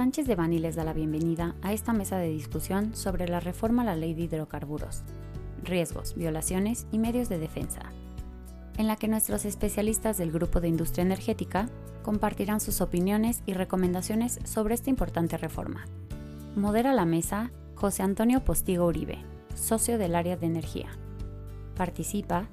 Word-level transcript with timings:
Sánchez 0.00 0.26
de 0.26 0.34
Bani 0.34 0.58
les 0.58 0.76
da 0.76 0.84
la 0.84 0.94
bienvenida 0.94 1.54
a 1.60 1.74
esta 1.74 1.92
mesa 1.92 2.16
de 2.16 2.30
discusión 2.30 2.96
sobre 2.96 3.28
la 3.28 3.38
reforma 3.38 3.82
a 3.82 3.84
la 3.84 3.96
ley 3.96 4.14
de 4.14 4.22
hidrocarburos, 4.22 5.02
riesgos, 5.62 6.14
violaciones 6.14 6.86
y 6.90 6.98
medios 6.98 7.28
de 7.28 7.38
defensa, 7.38 7.82
en 8.78 8.86
la 8.86 8.96
que 8.96 9.08
nuestros 9.08 9.44
especialistas 9.44 10.16
del 10.16 10.32
Grupo 10.32 10.62
de 10.62 10.68
Industria 10.68 11.02
Energética 11.02 11.68
compartirán 12.02 12.60
sus 12.60 12.80
opiniones 12.80 13.42
y 13.44 13.52
recomendaciones 13.52 14.38
sobre 14.44 14.72
esta 14.72 14.88
importante 14.88 15.36
reforma. 15.36 15.84
Modera 16.56 16.94
la 16.94 17.04
mesa 17.04 17.50
José 17.74 18.02
Antonio 18.02 18.42
Postigo 18.42 18.86
Uribe, 18.86 19.18
socio 19.54 19.98
del 19.98 20.14
área 20.14 20.38
de 20.38 20.46
energía. 20.46 20.88
Participa 21.76 22.48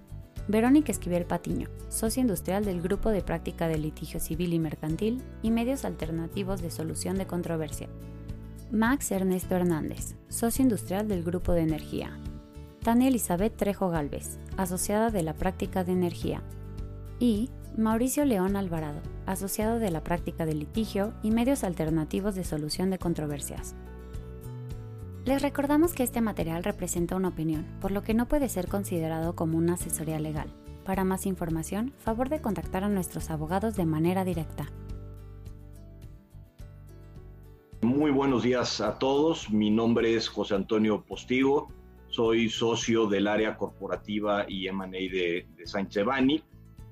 Verónica 0.48 0.94
Esquivel 0.94 1.26
Patiño, 1.26 1.68
socio 1.90 2.22
industrial 2.22 2.64
del 2.64 2.82
Grupo 2.82 3.10
de 3.10 3.22
Práctica 3.22 3.68
de 3.68 3.78
Litigio 3.78 4.22
Civil 4.22 4.54
y 4.54 4.60
Mercantil 4.60 5.22
y 5.42 5.52
Medios 5.52 5.84
Alternativos 5.84 6.62
de 6.62 6.72
Solución 6.72 7.18
de 7.18 7.28
Controversia. 7.28 7.90
Max 8.72 9.12
Ernesto 9.12 9.56
Hernández, 9.56 10.16
socio 10.30 10.64
industrial 10.64 11.10
del 11.10 11.24
Grupo 11.24 11.52
de 11.52 11.62
Energía. 11.62 12.18
Tania 12.82 13.10
Elizabeth 13.10 13.58
Trejo 13.58 13.90
Galvez, 13.90 14.40
asociada 14.56 15.10
de 15.10 15.24
la 15.24 15.34
Práctica 15.34 15.84
de 15.84 15.92
Energía. 15.92 16.42
Y 17.20 17.50
Mauricio 17.78 18.24
León 18.24 18.56
Alvarado, 18.56 19.02
asociado 19.26 19.80
de 19.80 19.92
la 19.92 20.02
Práctica 20.02 20.46
de 20.46 20.56
Litigio 20.56 21.14
y 21.24 21.32
Medios 21.32 21.66
Alternativos 21.66 22.36
de 22.36 22.46
Solución 22.46 22.90
de 22.90 23.00
Controversias. 23.00 23.76
Les 25.28 25.42
recordamos 25.42 25.94
que 25.94 26.04
este 26.04 26.22
material 26.22 26.64
representa 26.64 27.18
una 27.18 27.28
opinión, 27.28 27.66
por 27.82 27.92
lo 27.92 28.02
que 28.02 28.14
no 28.14 28.30
puede 28.30 28.48
ser 28.48 28.70
considerado 28.70 29.36
como 29.36 29.58
una 29.58 29.74
asesoría 29.74 30.20
legal. 30.20 30.48
Para 30.86 31.04
más 31.04 31.26
información, 31.26 31.92
favor 31.98 32.30
de 32.30 32.40
contactar 32.40 32.86
a 32.86 32.88
nuestros 32.88 33.30
abogados 33.30 33.76
de 33.76 33.86
manera 33.86 34.24
directa. 34.24 34.72
Muy 37.82 38.10
buenos 38.10 38.44
días 38.44 38.80
a 38.80 38.98
todos. 39.00 39.50
Mi 39.50 39.70
nombre 39.70 40.16
es 40.16 40.30
José 40.30 40.56
Antonio 40.56 41.04
Postigo. 41.04 41.74
Soy 42.08 42.48
socio 42.48 43.06
del 43.08 43.28
área 43.28 43.58
corporativa 43.58 44.46
y 44.48 44.70
M&A 44.70 44.88
de, 44.88 45.46
de 45.58 46.42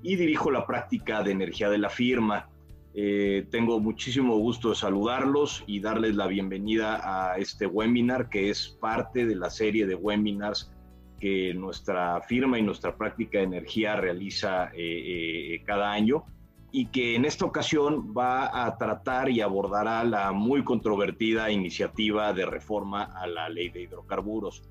y 0.04 0.16
dirijo 0.18 0.52
la 0.52 0.68
práctica 0.68 1.24
de 1.24 1.32
energía 1.32 1.70
de 1.70 1.78
la 1.78 1.90
firma. 1.90 2.50
Eh, 2.98 3.46
tengo 3.52 3.82
muchísimo 3.82 4.38
gusto 4.38 4.70
de 4.70 4.76
saludarlos 4.76 5.66
y 5.68 5.82
darles 5.82 6.16
la 6.16 6.28
bienvenida 6.28 7.02
a 7.04 7.38
este 7.38 7.68
webinar 7.68 8.30
que 8.30 8.50
es 8.50 8.70
parte 8.80 9.26
de 9.26 9.36
la 9.36 9.50
serie 9.50 9.86
de 9.86 9.96
webinars 9.96 10.72
que 11.20 11.54
nuestra 11.54 12.22
firma 12.22 12.58
y 12.58 12.62
nuestra 12.62 12.96
práctica 12.96 13.40
de 13.40 13.44
energía 13.44 13.98
realiza 13.98 14.68
eh, 14.68 15.56
eh, 15.56 15.64
cada 15.66 15.92
año 15.92 16.24
y 16.72 16.86
que 16.86 17.16
en 17.16 17.26
esta 17.26 17.44
ocasión 17.44 18.14
va 18.18 18.66
a 18.66 18.78
tratar 18.78 19.30
y 19.30 19.42
abordará 19.42 20.06
la 20.06 20.32
muy 20.32 20.64
controvertida 20.64 21.52
iniciativa 21.52 22.32
de 22.32 22.46
reforma 22.46 23.04
a 23.04 23.28
la 23.28 23.50
ley 23.50 23.68
de 23.68 23.82
hidrocarburos. 23.82 24.64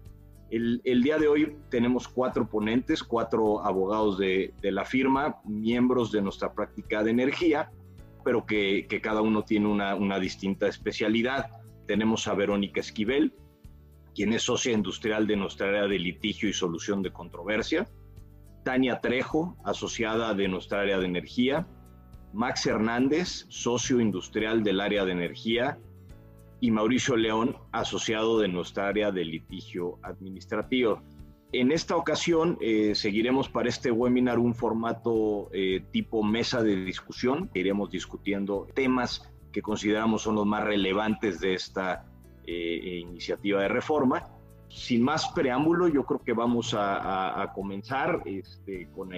El, 0.50 0.80
día 1.02 1.18
de 1.18 1.28
hoy 1.28 1.56
tenemos 1.68 2.08
cuatro 2.08 2.48
ponentes, 2.48 3.02
cuatro 3.02 3.62
abogados 3.62 4.16
de, 4.16 4.54
de 4.62 4.72
la 4.72 4.86
firma, 4.86 5.40
miembros 5.44 6.10
de 6.10 6.22
nuestra 6.22 6.54
práctica 6.54 7.02
de 7.02 7.10
energía, 7.10 7.70
pero 8.24 8.46
que, 8.46 8.86
cada 9.02 9.20
uno 9.20 9.44
tiene 9.44 9.68
una, 9.68 10.18
distinta 10.18 10.66
especialidad. 10.66 11.50
Tenemos 11.86 12.26
a 12.26 12.34
Verónica 12.34 12.80
Esquivel, 12.80 13.34
quien 14.14 14.32
es 14.32 14.42
socia 14.42 14.72
industrial 14.72 15.26
de 15.26 15.36
nuestra 15.36 15.68
área 15.68 15.86
de 15.86 15.98
litigio 15.98 16.48
y 16.48 16.52
solución 16.52 17.02
de 17.02 17.12
controversia. 17.12 17.86
Tania 18.64 19.00
Trejo, 19.00 19.56
asociada 19.64 20.32
de 20.34 20.48
nuestra 20.48 20.80
área 20.80 20.98
de 20.98 21.06
energía. 21.06 21.66
Max 22.32 22.66
Hernández, 22.66 23.46
socio 23.48 24.00
industrial 24.00 24.64
del 24.64 24.80
área 24.80 25.04
de 25.04 25.12
energía. 25.12 25.78
Y 26.60 26.70
Mauricio 26.70 27.16
León, 27.16 27.56
asociado 27.72 28.38
de 28.38 28.48
nuestra 28.48 28.88
área 28.88 29.12
de 29.12 29.24
litigio 29.24 29.98
administrativo. 30.02 31.02
En 31.56 31.70
esta 31.70 31.94
ocasión 31.94 32.58
eh, 32.60 32.96
seguiremos 32.96 33.48
para 33.48 33.68
este 33.68 33.92
webinar 33.92 34.40
un 34.40 34.56
formato 34.56 35.50
eh, 35.52 35.84
tipo 35.92 36.24
mesa 36.24 36.64
de 36.64 36.74
discusión. 36.84 37.48
Iremos 37.54 37.90
discutiendo 37.90 38.66
temas 38.74 39.32
que 39.52 39.62
consideramos 39.62 40.22
son 40.22 40.34
los 40.34 40.46
más 40.46 40.64
relevantes 40.64 41.38
de 41.38 41.54
esta 41.54 42.06
eh, 42.44 42.98
iniciativa 43.00 43.62
de 43.62 43.68
reforma. 43.68 44.26
Sin 44.68 45.04
más 45.04 45.28
preámbulo, 45.28 45.86
yo 45.86 46.04
creo 46.04 46.18
que 46.18 46.32
vamos 46.32 46.74
a, 46.76 47.52
comenzar 47.54 48.22
este, 48.24 48.88
con, 48.88 49.10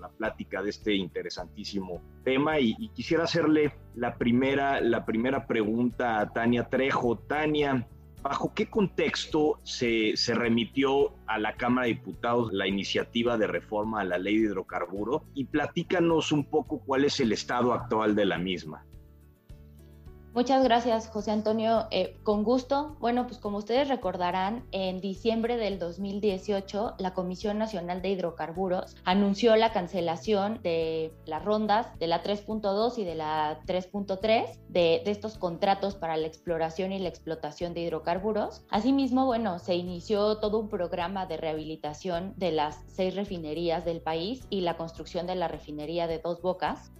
la 0.00 0.08
plática 0.08 0.62
de 0.62 0.70
este 0.70 0.94
interesantísimo 0.94 2.00
tema 2.24 2.58
y, 2.58 2.74
y, 2.78 2.88
quisiera 2.88 3.24
hacerle 3.24 3.74
la 3.96 4.16
primera, 4.16 4.80
la 4.80 5.04
primera 5.04 5.46
pregunta 5.46 6.20
a 6.20 6.32
Tania 6.32 6.70
Trejo. 6.70 7.18
Tania, 7.18 7.86
¿Bajo 8.22 8.54
qué 8.54 8.70
contexto 8.70 9.58
se, 9.64 10.14
remitió 10.28 11.12
a 11.26 11.40
la 11.40 11.56
Cámara 11.56 11.88
de 11.88 11.94
Diputados 11.94 12.52
la 12.52 12.68
iniciativa 12.68 13.36
de 13.36 13.48
reforma 13.48 14.00
a 14.00 14.04
la 14.04 14.16
ley 14.16 14.38
de 14.38 14.46
hidrocarburo? 14.46 15.24
Y 15.34 15.46
platícanos 15.46 16.30
un 16.30 16.44
poco 16.44 16.78
cuál 16.86 17.04
es 17.04 17.18
el 17.18 17.32
estado 17.32 17.72
actual 17.72 18.14
de 18.14 18.24
la 18.24 18.38
misma. 18.38 18.84
Muchas 20.34 20.64
gracias, 20.64 21.08
José 21.08 21.30
Antonio. 21.30 21.88
Eh, 21.90 22.16
con 22.22 22.42
gusto. 22.42 22.96
Bueno, 23.00 23.26
pues 23.26 23.38
como 23.38 23.58
ustedes 23.58 23.88
recordarán, 23.88 24.64
en 24.72 25.02
diciembre 25.02 25.58
del 25.58 25.78
2018, 25.78 26.94
la 26.96 27.12
Comisión 27.12 27.58
Nacional 27.58 28.00
de 28.00 28.08
Hidrocarburos 28.08 28.96
anunció 29.04 29.54
la 29.56 29.72
cancelación 29.72 30.58
de 30.62 31.12
las 31.26 31.44
rondas 31.44 31.98
de 31.98 32.06
la 32.06 32.22
3.2 32.22 32.96
y 32.96 33.04
de 33.04 33.14
la 33.14 33.60
3.3 33.66 34.58
de, 34.70 35.02
de 35.04 35.10
estos 35.10 35.36
contratos 35.36 35.96
para 35.96 36.16
la 36.16 36.28
exploración 36.28 36.92
y 36.92 36.98
la 36.98 37.10
explotación 37.10 37.74
de 37.74 37.82
hidrocarburos. 37.82 38.64
Asimismo, 38.70 39.26
bueno, 39.26 39.58
se 39.58 39.74
inició 39.74 40.38
todo 40.38 40.60
un 40.60 40.70
programa 40.70 41.26
de 41.26 41.36
rehabilitación 41.36 42.32
de 42.38 42.52
las 42.52 42.80
seis 42.86 43.14
refinerías 43.14 43.84
del 43.84 44.00
país 44.00 44.46
y 44.48 44.62
la 44.62 44.78
construcción 44.78 45.26
de 45.26 45.34
la 45.34 45.48
refinería 45.48 46.06
de 46.06 46.20
Dos 46.20 46.40
Bocas. 46.40 46.90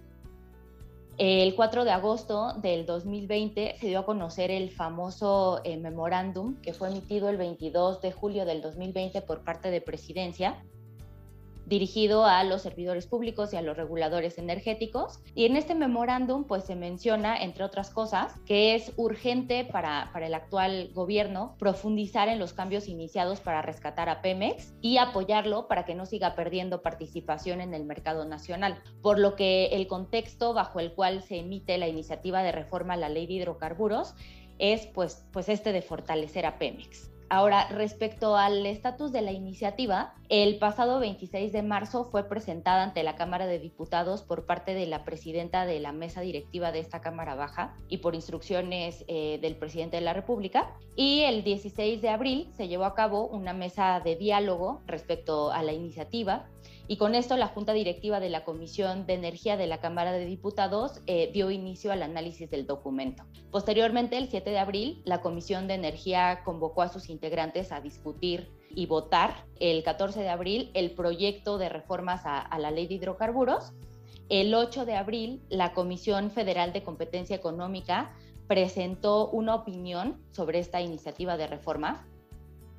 El 1.19 1.53
4 1.53 1.85
de 1.85 1.91
agosto 1.91 2.53
del 2.53 2.87
2020 2.87 3.75
se 3.79 3.87
dio 3.87 3.99
a 3.99 4.05
conocer 4.05 4.49
el 4.49 4.71
famoso 4.71 5.61
eh, 5.63 5.77
memorándum 5.77 6.59
que 6.59 6.73
fue 6.73 6.89
emitido 6.89 7.29
el 7.29 7.37
22 7.37 8.01
de 8.01 8.11
julio 8.11 8.45
del 8.45 8.61
2020 8.61 9.21
por 9.21 9.43
parte 9.43 9.69
de 9.69 9.79
Presidencia, 9.79 10.63
dirigido 11.65 12.25
a 12.25 12.43
los 12.43 12.61
servidores 12.61 13.07
públicos 13.07 13.53
y 13.53 13.57
a 13.57 13.61
los 13.61 13.77
reguladores 13.77 14.37
energéticos. 14.37 15.19
Y 15.35 15.45
en 15.45 15.55
este 15.55 15.75
memorándum 15.75 16.45
pues 16.45 16.65
se 16.65 16.75
menciona, 16.75 17.37
entre 17.37 17.63
otras 17.63 17.89
cosas, 17.89 18.35
que 18.45 18.75
es 18.75 18.91
urgente 18.95 19.65
para, 19.65 20.09
para 20.13 20.27
el 20.27 20.33
actual 20.33 20.91
gobierno 20.93 21.55
profundizar 21.59 22.27
en 22.29 22.39
los 22.39 22.53
cambios 22.53 22.87
iniciados 22.87 23.39
para 23.39 23.61
rescatar 23.61 24.09
a 24.09 24.21
Pemex 24.21 24.73
y 24.81 24.97
apoyarlo 24.97 25.67
para 25.67 25.85
que 25.85 25.95
no 25.95 26.05
siga 26.05 26.35
perdiendo 26.35 26.81
participación 26.81 27.61
en 27.61 27.73
el 27.73 27.85
mercado 27.85 28.25
nacional. 28.25 28.81
Por 29.01 29.19
lo 29.19 29.35
que 29.35 29.67
el 29.67 29.87
contexto 29.87 30.53
bajo 30.53 30.79
el 30.79 30.93
cual 30.93 31.23
se 31.23 31.37
emite 31.37 31.77
la 31.77 31.87
iniciativa 31.87 32.43
de 32.43 32.51
reforma 32.51 32.93
a 32.93 32.97
la 32.97 33.09
ley 33.09 33.27
de 33.27 33.33
hidrocarburos 33.33 34.15
es 34.59 34.85
pues, 34.87 35.25
pues 35.31 35.49
este 35.49 35.71
de 35.71 35.81
fortalecer 35.81 36.45
a 36.45 36.57
Pemex. 36.57 37.12
Ahora, 37.33 37.67
respecto 37.69 38.37
al 38.37 38.63
estatus 38.67 39.11
de 39.11 39.23
la 39.23 39.31
iniciativa, 39.31 40.13
el 40.29 40.59
pasado 40.59 40.99
26 40.99 41.51
de 41.51 41.63
marzo 41.63 42.05
fue 42.05 42.29
presentada 42.29 42.83
ante 42.83 43.01
la 43.01 43.15
Cámara 43.15 43.47
de 43.47 43.57
Diputados 43.57 44.21
por 44.21 44.45
parte 44.45 44.75
de 44.75 44.85
la 44.85 45.03
presidenta 45.03 45.65
de 45.65 45.79
la 45.79 45.93
mesa 45.93 46.21
directiva 46.21 46.71
de 46.71 46.77
esta 46.77 47.01
Cámara 47.01 47.33
Baja 47.33 47.75
y 47.89 47.97
por 47.97 48.13
instrucciones 48.13 49.03
eh, 49.07 49.39
del 49.41 49.55
presidente 49.55 49.97
de 49.97 50.03
la 50.03 50.13
República. 50.13 50.77
Y 50.95 51.21
el 51.21 51.43
16 51.43 52.03
de 52.03 52.09
abril 52.09 52.51
se 52.55 52.67
llevó 52.67 52.85
a 52.85 52.93
cabo 52.93 53.25
una 53.25 53.53
mesa 53.53 53.99
de 53.99 54.15
diálogo 54.15 54.83
respecto 54.85 55.51
a 55.51 55.63
la 55.63 55.73
iniciativa 55.73 56.45
y 56.87 56.97
con 56.97 57.15
esto 57.15 57.37
la 57.37 57.47
Junta 57.47 57.71
Directiva 57.73 58.19
de 58.19 58.29
la 58.29 58.43
Comisión 58.43 59.05
de 59.05 59.13
Energía 59.13 59.55
de 59.55 59.67
la 59.67 59.79
Cámara 59.79 60.11
de 60.11 60.25
Diputados 60.25 60.99
eh, 61.07 61.31
dio 61.33 61.49
inicio 61.49 61.93
al 61.93 62.03
análisis 62.03 62.49
del 62.49 62.67
documento. 62.67 63.23
Posteriormente, 63.51 64.17
el 64.17 64.27
7 64.27 64.49
de 64.49 64.59
abril, 64.59 65.01
la 65.05 65.21
Comisión 65.21 65.67
de 65.67 65.75
Energía 65.75 66.41
convocó 66.43 66.81
a 66.81 66.89
sus 66.89 67.09
integrantes 67.09 67.71
a 67.71 67.79
discutir 67.79 68.51
y 68.69 68.85
votar 68.85 69.45
el 69.59 69.81
14 69.83 70.21
de 70.21 70.29
abril 70.29 70.71
el 70.73 70.91
proyecto 70.91 71.57
de 71.57 71.69
reformas 71.69 72.25
a, 72.25 72.39
a 72.39 72.59
la 72.59 72.71
ley 72.71 72.87
de 72.87 72.95
hidrocarburos. 72.95 73.71
El 74.27 74.53
8 74.53 74.85
de 74.85 74.95
abril, 74.95 75.41
la 75.49 75.73
Comisión 75.73 76.31
Federal 76.31 76.73
de 76.73 76.83
Competencia 76.83 77.35
Económica 77.35 78.13
presentó 78.47 79.29
una 79.29 79.55
opinión 79.55 80.21
sobre 80.31 80.59
esta 80.59 80.81
iniciativa 80.81 81.37
de 81.37 81.47
reforma, 81.47 82.05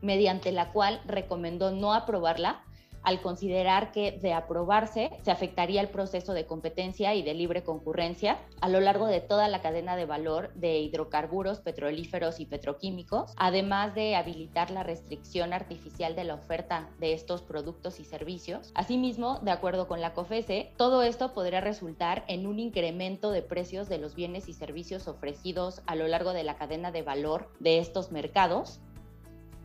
mediante 0.02 0.52
la 0.52 0.72
cual 0.72 1.00
recomendó 1.06 1.70
no 1.70 1.94
aprobarla 1.94 2.62
al 3.04 3.20
considerar 3.20 3.92
que 3.92 4.12
de 4.12 4.32
aprobarse 4.32 5.10
se 5.22 5.30
afectaría 5.30 5.80
el 5.80 5.88
proceso 5.88 6.32
de 6.32 6.46
competencia 6.46 7.14
y 7.14 7.22
de 7.22 7.34
libre 7.34 7.62
concurrencia 7.62 8.38
a 8.60 8.68
lo 8.68 8.80
largo 8.80 9.06
de 9.06 9.20
toda 9.20 9.48
la 9.48 9.62
cadena 9.62 9.96
de 9.96 10.06
valor 10.06 10.52
de 10.54 10.78
hidrocarburos, 10.78 11.60
petrolíferos 11.60 12.40
y 12.40 12.46
petroquímicos, 12.46 13.32
además 13.36 13.94
de 13.94 14.16
habilitar 14.16 14.70
la 14.70 14.82
restricción 14.82 15.52
artificial 15.52 16.16
de 16.16 16.24
la 16.24 16.34
oferta 16.34 16.88
de 16.98 17.12
estos 17.12 17.42
productos 17.42 18.00
y 18.00 18.04
servicios. 18.04 18.72
Asimismo, 18.74 19.38
de 19.40 19.50
acuerdo 19.50 19.86
con 19.86 20.00
la 20.00 20.14
COFESE, 20.14 20.72
todo 20.76 21.02
esto 21.02 21.34
podría 21.34 21.60
resultar 21.60 22.24
en 22.28 22.46
un 22.46 22.58
incremento 22.58 23.30
de 23.30 23.42
precios 23.42 23.88
de 23.88 23.98
los 23.98 24.14
bienes 24.14 24.48
y 24.48 24.54
servicios 24.54 25.08
ofrecidos 25.08 25.82
a 25.86 25.94
lo 25.94 26.08
largo 26.08 26.32
de 26.32 26.44
la 26.44 26.56
cadena 26.56 26.90
de 26.90 27.02
valor 27.02 27.50
de 27.60 27.78
estos 27.78 28.12
mercados, 28.12 28.80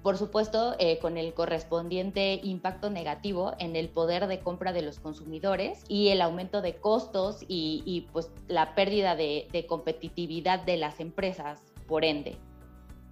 por 0.03 0.17
supuesto, 0.17 0.75
eh, 0.79 0.97
con 0.99 1.17
el 1.17 1.33
correspondiente 1.33 2.39
impacto 2.43 2.89
negativo 2.89 3.53
en 3.59 3.75
el 3.75 3.89
poder 3.89 4.27
de 4.27 4.39
compra 4.39 4.71
de 4.71 4.81
los 4.81 4.99
consumidores 4.99 5.83
y 5.87 6.09
el 6.09 6.21
aumento 6.21 6.61
de 6.61 6.75
costos 6.75 7.43
y, 7.47 8.07
pues 8.13 8.31
la 8.47 8.75
pérdida 8.75 9.15
de, 9.15 9.47
de 9.51 9.65
competitividad 9.65 10.59
de 10.59 10.77
las 10.77 10.99
empresas, 10.99 11.59
por 11.87 12.05
ende. 12.05 12.37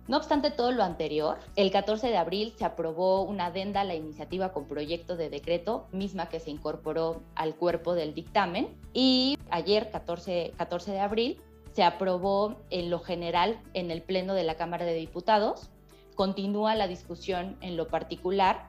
No 0.07 0.15
obstante 0.15 0.51
todo 0.51 0.71
lo 0.71 0.83
anterior, 0.83 1.37
el 1.57 1.69
14 1.69 2.07
de 2.07 2.15
abril 2.15 2.53
se 2.57 2.63
aprobó 2.63 3.23
una 3.23 3.47
adenda 3.47 3.81
a 3.81 3.83
la 3.83 3.95
iniciativa 3.95 4.53
con 4.53 4.65
proyecto 4.65 5.17
de 5.17 5.29
decreto, 5.29 5.87
misma 5.91 6.29
que 6.29 6.39
se 6.39 6.49
incorporó 6.49 7.21
al 7.35 7.55
cuerpo 7.55 7.93
del 7.93 8.13
dictamen, 8.13 8.69
y 8.93 9.37
ayer, 9.49 9.91
14, 9.91 10.53
14 10.55 10.91
de 10.93 10.99
abril, 11.01 11.41
se 11.73 11.83
aprobó 11.83 12.55
en 12.69 12.89
lo 12.89 12.99
general 12.99 13.59
en 13.73 13.91
el 13.91 14.01
Pleno 14.01 14.33
de 14.33 14.43
la 14.43 14.55
Cámara 14.55 14.85
de 14.85 14.93
Diputados 14.93 15.69
continúa 16.17 16.75
la 16.75 16.89
discusión 16.89 17.55
en 17.61 17.77
lo 17.77 17.87
particular 17.87 18.67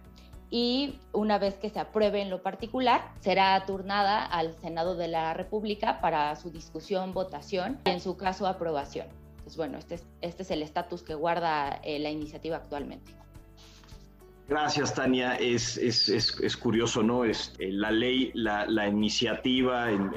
y 0.50 1.00
una 1.12 1.39
vez 1.39 1.55
que 1.55 1.71
se 1.71 1.81
apruebe 1.81 2.23
en 2.23 2.31
lo 2.31 2.43
particular, 2.43 3.12
será 3.21 3.67
turnada 3.67 4.25
al 4.25 4.55
Senado 4.61 4.95
de 4.95 5.09
la 5.09 5.35
República 5.35 6.00
para 6.00 6.37
su 6.37 6.50
discusión, 6.50 7.12
votación 7.12 7.79
y 7.85 7.91
en 7.91 8.00
su 8.00 8.17
caso 8.17 8.47
aprobación. 8.47 9.09
Pues 9.43 9.56
bueno, 9.56 9.79
este 9.79 9.97
es, 9.97 10.06
este 10.21 10.43
es 10.43 10.50
el 10.50 10.62
estatus 10.62 11.03
que 11.03 11.15
guarda 11.15 11.81
eh, 11.83 11.99
la 11.99 12.11
iniciativa 12.11 12.59
actualmente. 12.59 13.12
Gracias, 14.47 14.95
Tania. 14.95 15.35
Es, 15.37 15.77
es, 15.77 16.09
es, 16.09 16.56
curioso, 16.56 17.03
¿no? 17.03 17.25
Es, 17.25 17.53
eh, 17.59 17.71
la 17.71 17.91
ley, 17.91 18.31
la, 18.35 18.65
la 18.67 18.89
iniciativa 18.89 19.91
en 19.91 20.11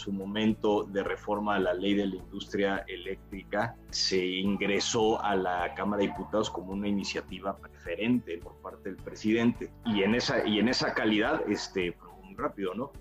su 0.00 0.12
momento 0.12 0.84
de 0.84 1.02
reforma 1.04 1.56
a 1.56 1.60
la 1.60 1.74
ley 1.74 1.94
de 1.94 2.06
la 2.06 2.16
industria 2.16 2.84
eléctrica 2.88 3.76
se 3.90 4.24
ingresó 4.24 5.22
a 5.22 5.36
la 5.36 5.74
Cámara 5.74 6.02
de 6.02 6.08
Diputados 6.08 6.50
como 6.50 6.72
una 6.72 6.88
iniciativa 6.88 7.56
preferente 7.56 8.38
por 8.38 8.56
parte 8.62 8.88
del 8.88 8.96
presidente 8.96 9.70
y 9.84 10.02
en 10.02 10.14
esa, 10.14 10.46
y 10.46 10.58
en 10.58 10.68
esa 10.68 10.94
calidad 10.94 11.42
este, 11.48 11.96
muy 12.22 12.34
rápido, 12.34 12.74
¿no? 12.74 12.92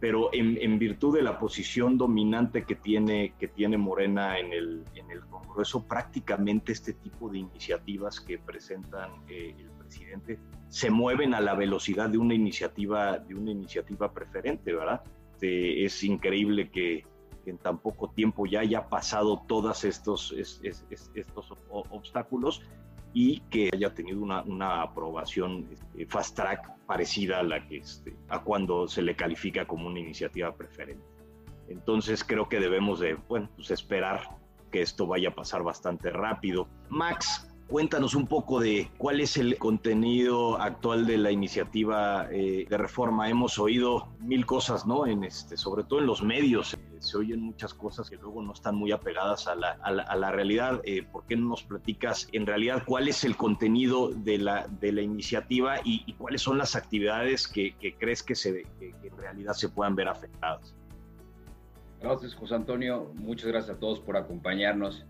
pero 0.00 0.30
en, 0.32 0.56
en, 0.60 0.78
virtud 0.78 1.16
de 1.16 1.22
la 1.22 1.38
posición 1.38 1.98
dominante 1.98 2.64
que 2.64 2.76
tiene, 2.76 3.34
que 3.38 3.48
tiene 3.48 3.76
Morena 3.76 4.38
en 4.38 4.52
el, 4.52 4.84
en 4.94 5.10
el 5.10 5.20
Congreso, 5.26 5.86
prácticamente 5.86 6.72
este 6.72 6.94
tipo 6.94 7.28
de 7.28 7.38
iniciativas 7.38 8.20
que 8.20 8.38
presentan 8.38 9.10
eh, 9.28 9.54
el 9.58 9.70
presidente 9.72 10.38
se 10.68 10.90
mueven 10.90 11.34
a 11.34 11.40
la 11.40 11.54
velocidad 11.54 12.08
de 12.08 12.18
una 12.18 12.34
iniciativa, 12.34 13.18
de 13.18 13.34
una 13.34 13.50
iniciativa 13.50 14.12
preferente, 14.12 14.72
¿verdad? 14.72 15.02
Este, 15.36 15.84
es 15.84 16.02
increíble 16.02 16.70
que, 16.70 17.04
en 17.44 17.58
tan 17.58 17.78
poco 17.78 18.10
tiempo 18.10 18.46
ya 18.46 18.60
haya 18.60 18.88
pasado 18.88 19.44
todos 19.46 19.84
estos, 19.84 20.32
estos 20.32 21.54
obstáculos 21.68 22.62
y 23.12 23.40
que 23.50 23.70
haya 23.72 23.94
tenido 23.94 24.20
una, 24.20 24.82
aprobación 24.82 25.68
este, 25.70 26.06
fast 26.06 26.34
track 26.34 26.76
parecida 26.86 27.38
a 27.38 27.42
la 27.44 27.64
que 27.68 27.76
este, 27.76 28.16
a 28.28 28.42
cuando 28.42 28.88
se 28.88 29.02
le 29.02 29.14
califica 29.14 29.64
como 29.64 29.86
una 29.86 30.00
iniciativa 30.00 30.56
preferente. 30.56 31.04
Entonces 31.68 32.24
creo 32.24 32.48
que 32.48 32.58
debemos 32.58 32.98
de 32.98 33.14
bueno, 33.28 33.48
pues 33.54 33.70
esperar 33.70 34.22
que 34.72 34.82
esto 34.82 35.06
vaya 35.06 35.28
a 35.28 35.34
pasar 35.34 35.62
bastante 35.62 36.10
rápido. 36.10 36.66
Max, 36.88 37.46
Cuéntanos 37.68 38.14
un 38.14 38.28
poco 38.28 38.60
de 38.60 38.88
cuál 38.96 39.20
es 39.20 39.36
el 39.36 39.58
contenido 39.58 40.60
actual 40.60 41.04
de 41.04 41.18
la 41.18 41.32
iniciativa 41.32 42.28
eh, 42.30 42.64
de 42.68 42.78
reforma. 42.78 43.28
Hemos 43.28 43.58
oído 43.58 44.06
mil 44.20 44.46
cosas, 44.46 44.86
¿no? 44.86 45.04
En 45.04 45.24
este, 45.24 45.56
sobre 45.56 45.82
todo 45.82 45.98
en 45.98 46.06
los 46.06 46.22
medios 46.22 46.74
eh, 46.74 46.78
se 47.00 47.18
oyen 47.18 47.40
muchas 47.40 47.74
cosas 47.74 48.08
que 48.08 48.16
luego 48.18 48.40
no 48.40 48.52
están 48.52 48.76
muy 48.76 48.92
apegadas 48.92 49.48
a 49.48 49.56
la, 49.56 50.30
realidad. 50.30 50.80
Eh, 50.84 51.02
¿Por 51.02 51.26
qué 51.26 51.34
no 51.34 51.48
nos 51.48 51.64
platicas 51.64 52.28
en 52.30 52.46
realidad 52.46 52.84
cuál 52.86 53.08
es 53.08 53.24
el 53.24 53.36
contenido 53.36 54.10
de 54.10 54.38
la, 54.38 54.68
de 54.68 54.92
la 54.92 55.02
iniciativa 55.02 55.80
y, 55.82 56.12
cuáles 56.12 56.42
son 56.42 56.58
las 56.58 56.76
actividades 56.76 57.48
que, 57.48 57.74
crees 57.98 58.22
que, 58.22 58.36
se, 58.36 58.62
que 58.78 58.94
en 59.02 59.16
realidad 59.16 59.54
se 59.54 59.68
puedan 59.68 59.96
ver 59.96 60.06
afectadas? 60.06 60.72
Gracias, 62.00 62.32
José 62.36 62.54
Antonio. 62.54 63.10
Muchas 63.14 63.48
gracias 63.48 63.76
a 63.76 63.80
todos 63.80 63.98
por 63.98 64.16
acompañarnos. 64.16 65.04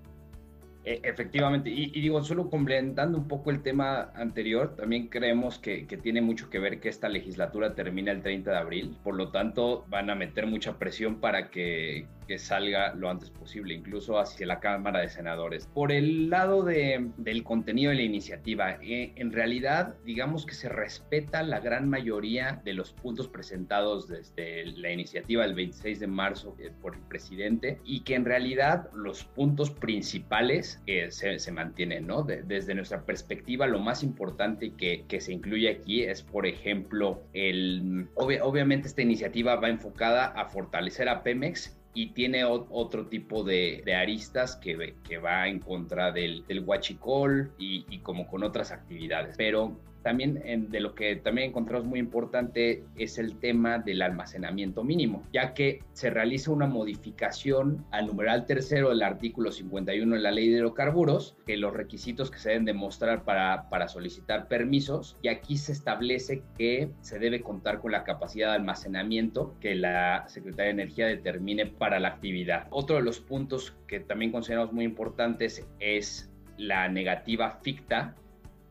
E, 0.86 1.00
efectivamente, 1.02 1.68
y, 1.68 1.90
digo, 2.00 2.22
solo 2.22 2.48
complementando 2.48 3.18
un 3.18 3.26
poco 3.26 3.50
el 3.50 3.60
tema 3.60 4.12
anterior, 4.14 4.76
también 4.76 5.08
creemos 5.08 5.58
que, 5.58 5.84
que, 5.88 5.96
tiene 5.96 6.22
mucho 6.22 6.48
que 6.48 6.60
ver 6.60 6.78
que 6.78 6.88
esta 6.88 7.08
legislatura 7.08 7.74
termina 7.74 8.12
el 8.12 8.22
30 8.22 8.52
de 8.52 8.56
abril, 8.56 8.96
por 9.02 9.16
lo 9.16 9.32
tanto 9.32 9.84
van 9.88 10.10
a 10.10 10.14
meter 10.14 10.46
mucha 10.46 10.78
presión 10.78 11.16
para 11.18 11.50
que, 11.50 12.06
que 12.26 12.38
salga 12.38 12.94
lo 12.94 13.10
antes 13.10 13.30
posible, 13.30 13.74
incluso 13.74 14.18
hacia 14.18 14.46
la 14.46 14.60
Cámara 14.60 15.00
de 15.00 15.08
Senadores. 15.08 15.68
Por 15.72 15.92
el 15.92 16.30
lado 16.30 16.62
de, 16.62 17.10
del 17.16 17.42
contenido 17.42 17.90
de 17.90 17.96
la 17.96 18.02
iniciativa, 18.02 18.78
eh, 18.82 19.12
en 19.16 19.32
realidad, 19.32 19.94
digamos 20.04 20.46
que 20.46 20.54
se 20.54 20.68
respeta 20.68 21.42
la 21.42 21.60
gran 21.60 21.88
mayoría 21.88 22.60
de 22.64 22.74
los 22.74 22.92
puntos 22.92 23.28
presentados 23.28 24.08
desde 24.08 24.66
la 24.66 24.90
iniciativa 24.90 25.44
del 25.44 25.54
26 25.54 26.00
de 26.00 26.06
marzo 26.06 26.56
eh, 26.58 26.70
por 26.80 26.94
el 26.94 27.02
presidente 27.02 27.78
y 27.84 28.00
que 28.00 28.14
en 28.14 28.24
realidad 28.24 28.90
los 28.94 29.24
puntos 29.24 29.70
principales 29.70 30.82
eh, 30.86 31.10
se, 31.10 31.38
se, 31.38 31.52
mantienen, 31.52 32.06
¿no? 32.06 32.22
desde 32.22 32.74
nuestra 32.74 33.02
perspectiva, 33.02 33.66
lo 33.66 33.78
más 33.78 34.02
importante 34.02 34.72
que, 34.72 35.04
que 35.08 35.20
se 35.20 35.32
incluye 35.32 35.70
aquí 35.70 36.02
es, 36.02 36.22
por 36.22 36.46
ejemplo, 36.46 37.22
el, 37.32 38.08
obviamente 38.14 38.88
esta 38.88 39.02
iniciativa 39.02 39.56
va 39.56 39.68
enfocada 39.68 40.26
a 40.26 40.46
fortalecer 40.46 41.08
a 41.08 41.22
Pemex 41.22 41.76
y 41.96 42.08
tiene 42.08 42.44
otro 42.44 43.06
tipo 43.06 43.42
de, 43.42 43.82
aristas 43.98 44.54
que, 44.54 44.96
que, 45.02 45.16
va 45.16 45.48
en 45.48 45.60
contra 45.60 46.12
del, 46.12 46.44
del 46.46 46.60
huachicol 46.60 47.50
y, 47.58 47.86
y 47.88 48.00
como 48.00 48.26
con 48.26 48.42
otras 48.42 48.70
actividades. 48.70 49.34
Pero 49.38 49.78
también 50.06 50.68
de 50.70 50.78
lo 50.78 50.94
que 50.94 51.16
también 51.16 51.48
encontramos 51.48 51.84
muy 51.84 51.98
importante 51.98 52.84
es 52.94 53.18
el 53.18 53.40
tema 53.40 53.80
del 53.80 54.02
almacenamiento 54.02 54.84
mínimo, 54.84 55.24
ya 55.32 55.52
que 55.52 55.80
se 55.94 56.10
realiza 56.10 56.52
una 56.52 56.68
modificación 56.68 57.84
al 57.90 58.06
numeral 58.06 58.46
tercero 58.46 58.90
del 58.90 59.02
artículo 59.02 59.50
51 59.50 60.14
de 60.14 60.22
la 60.22 60.30
ley 60.30 60.48
de 60.48 60.58
hidrocarburos, 60.58 61.34
que 61.44 61.56
los 61.56 61.74
requisitos 61.74 62.30
que 62.30 62.38
se 62.38 62.50
deben 62.50 62.66
demostrar 62.66 63.24
para, 63.24 63.68
para 63.68 63.88
solicitar 63.88 64.46
permisos, 64.46 65.16
y 65.22 65.28
aquí 65.28 65.56
se 65.56 65.72
establece 65.72 66.44
que 66.56 66.88
se 67.00 67.18
debe 67.18 67.40
contar 67.40 67.80
con 67.80 67.90
la 67.90 68.04
capacidad 68.04 68.50
de 68.50 68.58
almacenamiento 68.58 69.56
que 69.58 69.74
la 69.74 70.28
Secretaría 70.28 70.66
de 70.66 70.82
Energía 70.82 71.06
determine 71.08 71.66
para 71.66 71.98
la 71.98 72.10
actividad. 72.10 72.68
Otro 72.70 72.94
de 72.94 73.02
los 73.02 73.18
puntos 73.18 73.74
que 73.88 73.98
también 73.98 74.30
consideramos 74.30 74.72
muy 74.72 74.84
importantes 74.84 75.66
es 75.80 76.30
la 76.58 76.88
negativa 76.88 77.58
ficta 77.62 78.14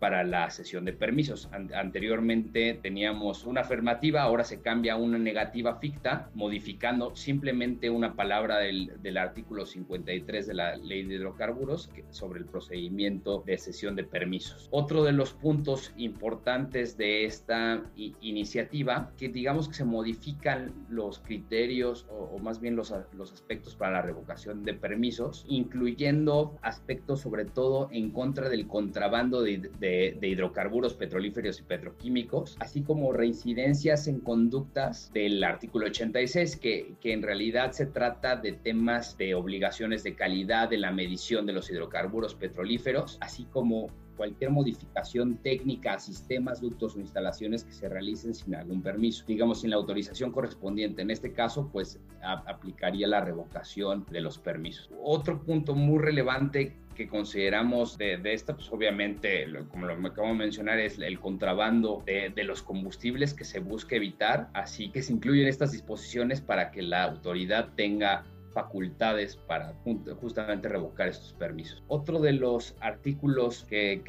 para 0.06 0.24
la 0.24 0.52
sesión 0.52 0.86
de 0.86 0.94
permisos. 0.94 1.50
anteriormente 1.74 2.78
teníamos 2.80 3.44
una 3.44 3.62
afirmativa, 3.62 4.22
ahora 4.22 4.44
se 4.44 4.62
cambia 4.62 4.94
a 4.94 4.98
una 4.98 5.18
negativa 5.18 5.80
ficta, 5.80 6.30
modificando 6.36 7.16
simplemente 7.16 7.90
una 7.90 8.14
palabra 8.14 8.60
del, 8.60 8.92
del 9.02 9.18
artículo 9.18 9.66
53 9.66 10.46
de 10.46 10.54
la 10.54 10.76
ley 10.76 11.06
de 11.06 11.16
hidrocarburos 11.16 11.90
sobre 12.12 12.38
el 12.40 12.46
procedimiento 12.46 13.42
de 13.48 13.58
sesión 13.58 13.96
de 13.96 14.04
permisos. 14.04 14.68
Otro 14.70 15.04
de 15.04 15.12
los 15.12 15.34
puntos 15.34 15.92
importantes 15.98 16.98
de 16.98 17.26
esta 17.26 17.82
iniciativa, 18.22 19.12
que 19.18 19.30
digamos 19.30 19.68
que 19.70 19.74
se 19.74 19.86
modifican 19.86 20.86
los 20.88 21.18
criterios 21.18 22.06
o, 22.12 22.38
más 22.38 22.62
bien 22.62 22.76
los, 22.76 22.92
aspectos 22.92 23.76
para 23.76 23.94
la 23.94 24.02
revocación 24.04 24.64
de 24.64 24.76
permisos, 24.76 25.48
incluyendo 25.50 26.60
aspectos 26.62 27.22
sobre 27.22 27.46
todo 27.46 27.90
en 27.92 28.12
contra 28.12 28.50
del 28.50 28.68
contrabando 28.68 29.42
de 29.42 29.56
de, 29.58 29.95
hidrocarburos 30.22 30.94
petrolíferos 30.94 31.60
y 31.60 31.64
petroquímicos, 31.64 32.58
así 32.60 32.82
como 32.82 33.12
reincidencias 33.14 34.08
en 34.08 34.20
conductas 34.20 35.12
del 35.14 35.44
artículo 35.44 35.88
86, 35.88 36.58
que, 36.58 36.96
que 37.00 37.14
en 37.14 37.22
realidad 37.22 37.72
se 37.72 37.86
trata 37.86 38.36
de 38.36 38.54
temas 38.54 39.18
de 39.18 39.36
obligaciones 39.36 40.04
de 40.04 40.16
calidad 40.16 40.70
de 40.70 40.78
la 40.78 40.92
medición 40.92 41.46
de 41.46 41.54
los 41.54 41.70
hidrocarburos 41.70 42.36
petrolíferos, 42.36 43.18
así 43.22 43.46
como 43.46 43.90
cualquier 44.16 44.52
modificación 44.52 45.38
técnica 45.38 45.94
a 45.94 46.00
sistemas, 46.00 46.62
ductos 46.62 46.96
o 46.96 47.00
instalaciones 47.00 47.64
que 47.64 47.74
se 47.74 47.90
realicen 47.90 48.34
sin 48.34 48.56
algún 48.56 48.82
permiso, 48.82 49.24
digamos 49.28 49.62
sin 49.62 49.70
la 49.70 49.76
autorización 49.76 50.32
correspondiente. 50.32 51.02
En 51.02 51.12
este 51.12 51.34
caso, 51.34 51.70
pues 51.72 52.00
aplicaría 52.22 53.08
la 53.08 53.22
revocación 53.22 54.06
de 54.10 54.22
los 54.22 54.38
permisos. 54.38 54.90
Otro 55.04 55.42
punto 55.42 55.76
muy 55.76 56.00
relevante 56.00 56.76
que 56.96 57.08
consideramos 57.08 57.98
de, 57.98 58.18
de 58.18 58.34
esta, 58.34 58.56
pues 58.56 58.72
obviamente, 58.72 59.46
como 59.70 59.86
lo 59.86 59.94
acabo 60.08 60.30
de 60.30 60.34
mencionar, 60.34 60.80
es 60.80 60.98
el 60.98 61.20
contrabando 61.20 62.02
de, 62.06 62.32
de, 62.36 62.44
los 62.44 62.64
combustibles 62.64 63.34
que 63.34 63.44
se 63.44 63.60
busca 63.60 63.96
evitar, 63.96 64.50
así 64.54 64.90
que 64.90 65.04
se 65.04 65.14
incluyen 65.14 65.48
estas 65.48 65.72
disposiciones 65.72 66.42
para 66.42 66.72
que 66.72 66.82
la 66.82 67.04
autoridad 67.04 67.70
tenga 67.76 68.24
facultades 68.56 69.36
para 69.36 69.76
justamente 70.22 70.70
revocar 70.70 71.10
estos 71.10 71.34
permisos. 71.34 71.84
Otro 71.88 72.22
de 72.22 72.32
los 72.32 72.76
artículos 72.80 73.66
que, 73.66 74.02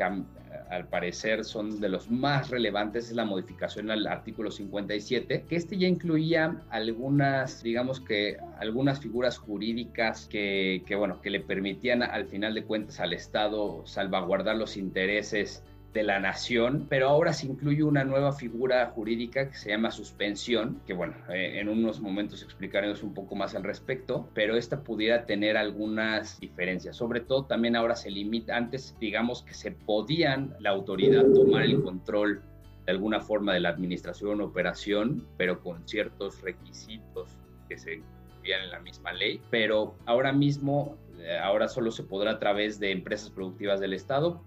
al 0.71 0.89
parecer 0.89 1.45
son 1.45 1.81
de 1.81 1.89
los 1.89 2.11
más 2.11 2.51
relevantes 2.51 3.09
es 3.09 3.17
la 3.17 3.25
modificación 3.25 3.91
al 3.91 4.07
artículo 4.07 4.51
57, 4.51 5.45
que 5.49 5.57
este 5.57 5.77
ya 5.77 5.89
incluía 5.89 6.63
algunas, 6.71 7.63
digamos 7.63 8.01
que 8.01 8.37
algunas 8.59 9.01
figuras 9.01 9.39
jurídicas 9.39 10.27
que, 10.27 10.83
que 10.87 10.95
bueno, 10.95 11.21
que 11.21 11.31
le 11.31 11.41
permitían 11.41 12.03
al 12.03 12.27
final 12.27 12.55
de 12.55 12.65
cuentas 12.65 13.01
al 13.01 13.13
Estado 13.13 13.87
salvaguardar 13.87 14.57
los 14.57 14.77
intereses 14.77 15.63
de 15.97 16.03
la 16.03 16.21
nación, 16.21 16.87
pero 16.91 17.09
ahora 17.09 17.33
se 17.33 17.47
incluye 17.47 17.83
una 17.83 18.05
nueva 18.05 18.33
figura 18.33 18.85
jurídica 18.95 19.49
que 19.49 19.57
se 19.57 19.71
llama 19.71 19.91
suspensión, 19.91 20.83
que 20.87 20.93
bueno, 20.93 21.15
eh, 21.31 21.59
en 21.59 21.71
unos 21.71 22.01
momentos 22.01 22.43
explicaremos 22.43 23.03
un 23.03 23.15
poco 23.15 23.35
más 23.35 23.55
al 23.55 23.65
respecto, 23.65 24.29
pero 24.35 24.57
esta 24.57 24.83
pudiera 24.83 25.25
tener 25.25 25.57
algunas 25.57 26.39
diferencias. 26.39 26.97
Sobre 26.97 27.21
todo 27.21 27.47
también 27.47 27.77
ahora 27.77 27.97
se 27.97 28.11
limita, 28.11 28.59
antes 28.59 28.95
digamos 29.01 29.43
que 29.43 29.55
se 29.55 29.71
podían 29.71 30.55
la 30.61 30.69
autoridad 30.69 31.25
tomar 31.33 31.63
el 31.63 31.83
control 31.83 32.43
de 32.85 32.93
alguna 32.93 33.21
forma 33.21 33.55
de 33.55 33.61
la 33.61 33.71
administración 33.71 34.43
o 34.43 34.45
operación, 34.45 35.27
pero 35.39 35.63
con 35.63 35.89
ciertos 35.89 36.43
requisitos 36.43 37.31
que 37.71 37.79
se 37.79 37.95
incluían 37.95 38.65
en 38.65 38.71
la 38.71 38.81
misma 38.81 39.15
ley, 39.15 39.41
pero 39.51 39.95
ahora 40.05 40.31
mismo 40.31 40.99
eh, 41.21 41.39
ahora 41.39 41.69
solo 41.69 41.91
se 41.91 42.03
podrá 42.03 42.33
a 42.33 42.39
través 42.39 42.79
de 42.79 42.93
empresas 42.93 43.31
productivas 43.31 43.81
del 43.81 43.95
Estado, 43.95 44.43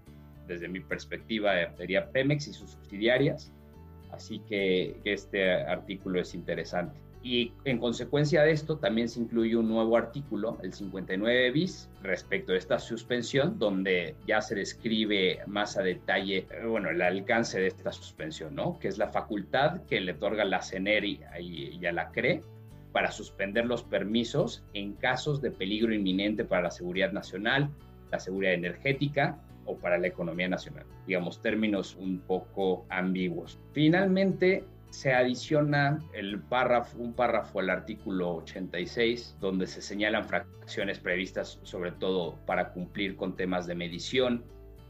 desde 0.50 0.68
mi 0.68 0.80
perspectiva, 0.80 1.54
sería 1.76 2.10
Pemex 2.10 2.48
y 2.48 2.52
sus 2.52 2.72
subsidiarias. 2.72 3.52
Así 4.10 4.40
que, 4.40 5.00
este 5.04 5.52
artículo 5.52 6.20
es 6.20 6.34
interesante. 6.34 6.98
Y 7.22 7.52
en 7.64 7.78
consecuencia 7.78 8.42
de 8.42 8.50
esto 8.50 8.78
también 8.78 9.08
se 9.08 9.20
incluye 9.20 9.54
un 9.54 9.68
nuevo 9.68 9.96
artículo, 9.96 10.58
el 10.62 10.72
59 10.72 11.50
bis, 11.50 11.88
respecto 12.02 12.52
a 12.52 12.56
esta 12.56 12.78
suspensión, 12.78 13.58
donde 13.58 14.16
ya 14.26 14.40
se 14.40 14.54
describe 14.54 15.40
más 15.46 15.76
a 15.76 15.82
detalle, 15.82 16.46
eh, 16.50 16.64
bueno, 16.66 16.88
el 16.88 17.00
alcance 17.02 17.60
de 17.60 17.68
esta 17.68 17.92
suspensión, 17.92 18.54
¿no? 18.54 18.78
Que 18.78 18.88
es 18.88 18.96
la 18.96 19.08
facultad 19.08 19.82
que 19.84 20.00
le 20.00 20.12
otorga 20.12 20.44
la 20.44 20.62
CENER 20.62 21.04
y, 21.04 21.20
y 21.38 21.86
a 21.86 21.92
la 21.92 22.10
CRE 22.10 22.42
para 22.90 23.12
suspender 23.12 23.66
los 23.66 23.84
permisos 23.84 24.64
en 24.72 24.94
casos 24.94 25.40
de 25.40 25.50
peligro 25.50 25.94
inminente 25.94 26.44
para 26.44 26.62
la 26.62 26.70
seguridad 26.70 27.12
nacional, 27.12 27.70
la 28.10 28.18
seguridad 28.18 28.54
energética, 28.54 29.38
o 29.70 29.78
para 29.78 29.98
la 29.98 30.08
economía 30.08 30.48
nacional. 30.48 30.84
Digamos, 31.06 31.40
términos 31.40 31.96
un 31.96 32.20
poco 32.20 32.86
ambiguos. 32.88 33.58
Finalmente, 33.72 34.64
se 34.90 35.12
adiciona 35.12 36.00
el 36.12 36.40
párrafo, 36.40 36.98
un 36.98 37.14
párrafo 37.14 37.60
al 37.60 37.70
artículo 37.70 38.36
86, 38.36 39.36
donde 39.40 39.66
se 39.66 39.80
señalan 39.82 40.24
fracciones 40.24 40.98
previstas 40.98 41.60
sobre 41.62 41.92
todo 41.92 42.36
para 42.44 42.72
cumplir 42.72 43.16
con 43.16 43.36
temas 43.36 43.66
de 43.66 43.76
medición 43.76 44.44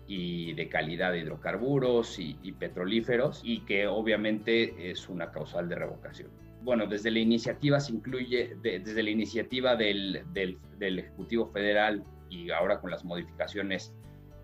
y 0.07 0.55
de 0.55 0.69
calidad 0.69 1.13
de 1.13 1.21
hidrocarburos 1.21 2.19
y, 2.19 2.35
petrolíferos, 2.59 3.43
y 3.45 3.61
que 3.61 3.87
obviamente 3.87 4.91
es 4.91 5.09
una 5.09 5.31
causal 5.31 5.69
de 5.69 5.77
revocación. 5.77 6.31
Bueno, 6.63 6.87
desde 6.87 7.11
la 7.11 7.21
iniciativa 7.21 7.79
se 7.79 7.93
incluye, 7.93 8.57
desde 8.61 9.03
la 9.03 9.11
iniciativa 9.11 9.77
del, 9.77 10.25
del, 10.33 10.59
del 10.79 10.99
Ejecutivo 10.99 11.47
Federal 11.47 12.03
y 12.29 12.51
ahora 12.51 12.81
con 12.81 12.91
las 12.91 13.05
modificaciones 13.05 13.95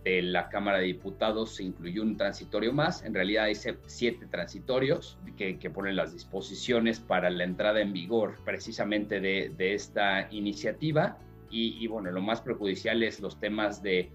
de 0.06 0.22
la 0.22 0.48
Cámara 0.48 0.78
de 0.78 0.84
Diputados 0.84 1.56
se 1.56 1.64
incluyó 1.64 2.02
un 2.04 2.16
transitorio 2.16 2.72
más. 2.72 3.04
En 3.04 3.12
realidad 3.12 3.46
hay 3.46 3.56
siete 3.86 4.26
transitorios 4.26 5.18
que, 5.36 5.58
ponen 5.68 5.96
las 5.96 6.12
disposiciones 6.12 7.00
para 7.00 7.28
la 7.28 7.42
entrada 7.42 7.80
en 7.80 7.92
vigor 7.92 8.36
precisamente 8.44 9.20
de, 9.20 9.74
esta 9.74 10.28
iniciativa. 10.30 11.18
Y, 11.50 11.84
bueno, 11.88 12.12
lo 12.12 12.20
más 12.20 12.40
perjudicial 12.40 13.02
es 13.02 13.18
los 13.18 13.40
temas 13.40 13.82
de, 13.82 14.12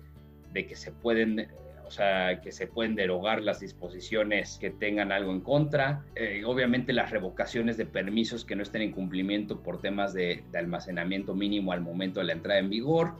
que 0.54 0.76
se 0.78 0.94
pueden 0.94 1.50
o 1.86 1.94
sea, 1.94 2.40
que 2.40 2.54
se 2.54 2.68
pueden 2.68 2.96
derogar 2.96 3.42
las 3.42 3.60
disposiciones 3.60 4.58
que 4.62 4.70
tengan 4.70 5.12
algo 5.12 5.34
en 5.34 5.42
contra. 5.42 6.06
Eh, 6.16 6.44
obviamente 6.46 6.94
las 6.94 7.12
revocaciones 7.12 7.76
de 7.76 7.86
permisos 7.86 8.46
que 8.46 8.56
no 8.56 8.64
estén 8.64 8.82
en 8.84 8.94
cumplimiento 8.94 9.62
por 9.62 9.82
temas 9.82 10.14
de, 10.14 10.46
de, 10.54 10.58
almacenamiento 10.58 11.36
mínimo 11.36 11.74
al 11.74 11.82
momento 11.82 12.22
de 12.22 12.28
la 12.28 12.32
entrada 12.32 12.62
en 12.62 12.70
vigor 12.70 13.16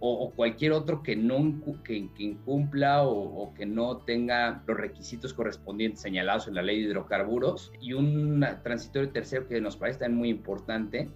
o, 0.00 0.30
cualquier 0.30 0.72
otro 0.72 1.02
que 1.02 1.14
no 1.14 1.60
que, 1.84 2.08
incumpla 2.18 3.04
o, 3.04 3.52
que 3.54 3.66
no 3.66 3.98
tenga 3.98 4.62
los 4.66 4.76
requisitos 4.76 5.34
correspondientes 5.34 6.00
señalados 6.00 6.48
en 6.48 6.54
la 6.54 6.62
ley 6.62 6.82
de 6.82 6.88
hidrocarburos 6.88 7.72
y 7.80 7.92
un 7.92 8.44
transitorio 8.62 9.10
tercero 9.10 9.46
que 9.46 9.60
nos 9.60 9.76
parece 9.76 10.00
también 10.00 10.18
muy 10.18 10.28
importante 10.30 11.10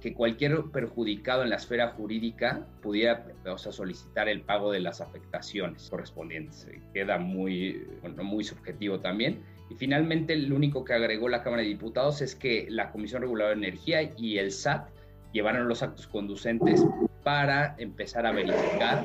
que 0.00 0.14
cualquier 0.14 0.64
perjudicado 0.72 1.44
en 1.44 1.50
la 1.50 1.56
esfera 1.56 1.88
jurídica 1.90 2.66
pudiera 2.80 3.24
o 3.46 3.56
sea, 3.56 3.70
solicitar 3.70 4.28
el 4.28 4.40
pago 4.40 4.72
de 4.72 4.80
las 4.80 5.00
afectaciones 5.00 5.88
correspondientes. 5.88 6.66
Queda 6.92 7.18
muy, 7.18 7.86
bueno, 8.00 8.24
muy 8.24 8.42
subjetivo 8.42 8.98
también. 8.98 9.44
Y 9.70 9.76
finalmente, 9.76 10.34
lo 10.34 10.56
único 10.56 10.84
que 10.84 10.94
agregó 10.94 11.28
la 11.28 11.44
Cámara 11.44 11.62
de 11.62 11.68
Diputados 11.68 12.20
es 12.20 12.34
que 12.34 12.66
la 12.68 12.90
Comisión 12.90 13.22
Reguladora 13.22 13.54
de 13.54 13.64
Energía 13.64 14.12
y 14.16 14.38
el 14.38 14.50
SAT 14.50 14.88
llevaron 15.32 15.68
los 15.68 15.82
actos 15.82 16.06
conducentes 16.06 16.84
para 17.22 17.74
empezar 17.78 18.26
a 18.26 18.32
verificar 18.32 19.04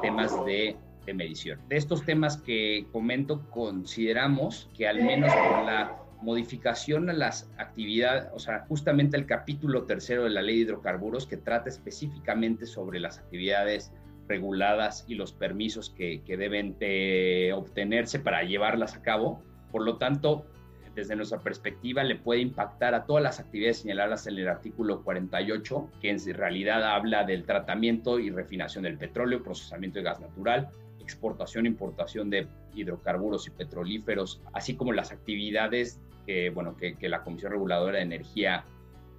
temas 0.00 0.32
de, 0.44 0.76
medición. 1.14 1.58
De 1.68 1.76
estos 1.76 2.04
temas 2.04 2.36
que 2.36 2.86
comento, 2.92 3.42
consideramos 3.50 4.70
que 4.76 4.86
al 4.86 5.02
menos 5.02 5.32
por 5.32 5.64
la 5.64 5.96
modificación 6.22 7.10
a 7.10 7.12
las 7.12 7.50
actividades, 7.58 8.30
o 8.32 8.38
sea, 8.38 8.64
justamente 8.68 9.16
el 9.16 9.26
capítulo 9.26 9.84
tercero 9.84 10.22
de 10.24 10.30
la 10.30 10.42
ley 10.42 10.58
de 10.58 10.62
hidrocarburos 10.62 11.26
que 11.26 11.36
trata 11.36 11.68
específicamente 11.68 12.66
sobre 12.66 13.00
las 13.00 13.18
actividades 13.18 13.92
reguladas 14.28 15.04
y 15.08 15.16
los 15.16 15.32
permisos 15.32 15.90
que, 15.90 16.22
deben 16.26 16.78
de 16.78 17.52
obtenerse 17.54 18.18
para 18.18 18.44
llevarlas 18.44 18.94
a 18.94 19.02
cabo. 19.02 19.42
Por 19.70 19.82
lo 19.82 19.96
tanto, 19.96 20.46
desde 20.94 21.16
nuestra 21.16 21.40
perspectiva 21.40 22.04
le 22.04 22.16
puede 22.16 22.40
impactar 22.40 22.94
a 22.94 23.04
todas 23.04 23.22
las 23.22 23.40
actividades 23.40 23.78
señaladas 23.78 24.26
en 24.26 24.38
el 24.38 24.48
artículo 24.48 25.02
48, 25.02 25.90
que 26.00 26.10
en 26.10 26.34
realidad 26.34 26.84
habla 26.84 27.24
del 27.24 27.44
tratamiento 27.44 28.18
y 28.18 28.30
refinación 28.30 28.84
del 28.84 28.98
petróleo, 28.98 29.42
procesamiento 29.42 29.98
de 29.98 30.04
gas 30.04 30.20
natural, 30.20 30.70
exportación 31.00 31.66
e 31.66 31.70
importación 31.70 32.30
de 32.30 32.46
hidrocarburos 32.74 33.46
y 33.46 33.50
petrolíferos, 33.50 34.40
así 34.52 34.74
como 34.74 34.92
las 34.92 35.12
actividades 35.12 36.00
que, 36.26 36.50
bueno, 36.50 36.76
que, 36.76 36.96
la 37.08 37.22
Comisión 37.22 37.52
Reguladora 37.52 37.98
de 37.98 38.04
Energía 38.04 38.64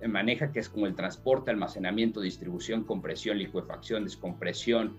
maneja, 0.08 0.52
que 0.52 0.60
es 0.60 0.70
como 0.70 0.86
el 0.86 0.96
transporte, 0.96 1.52
almacenamiento, 1.52 2.22
distribución, 2.22 2.84
compresión, 2.84 3.38
licuefacción, 3.38 4.04
descompresión, 4.04 4.98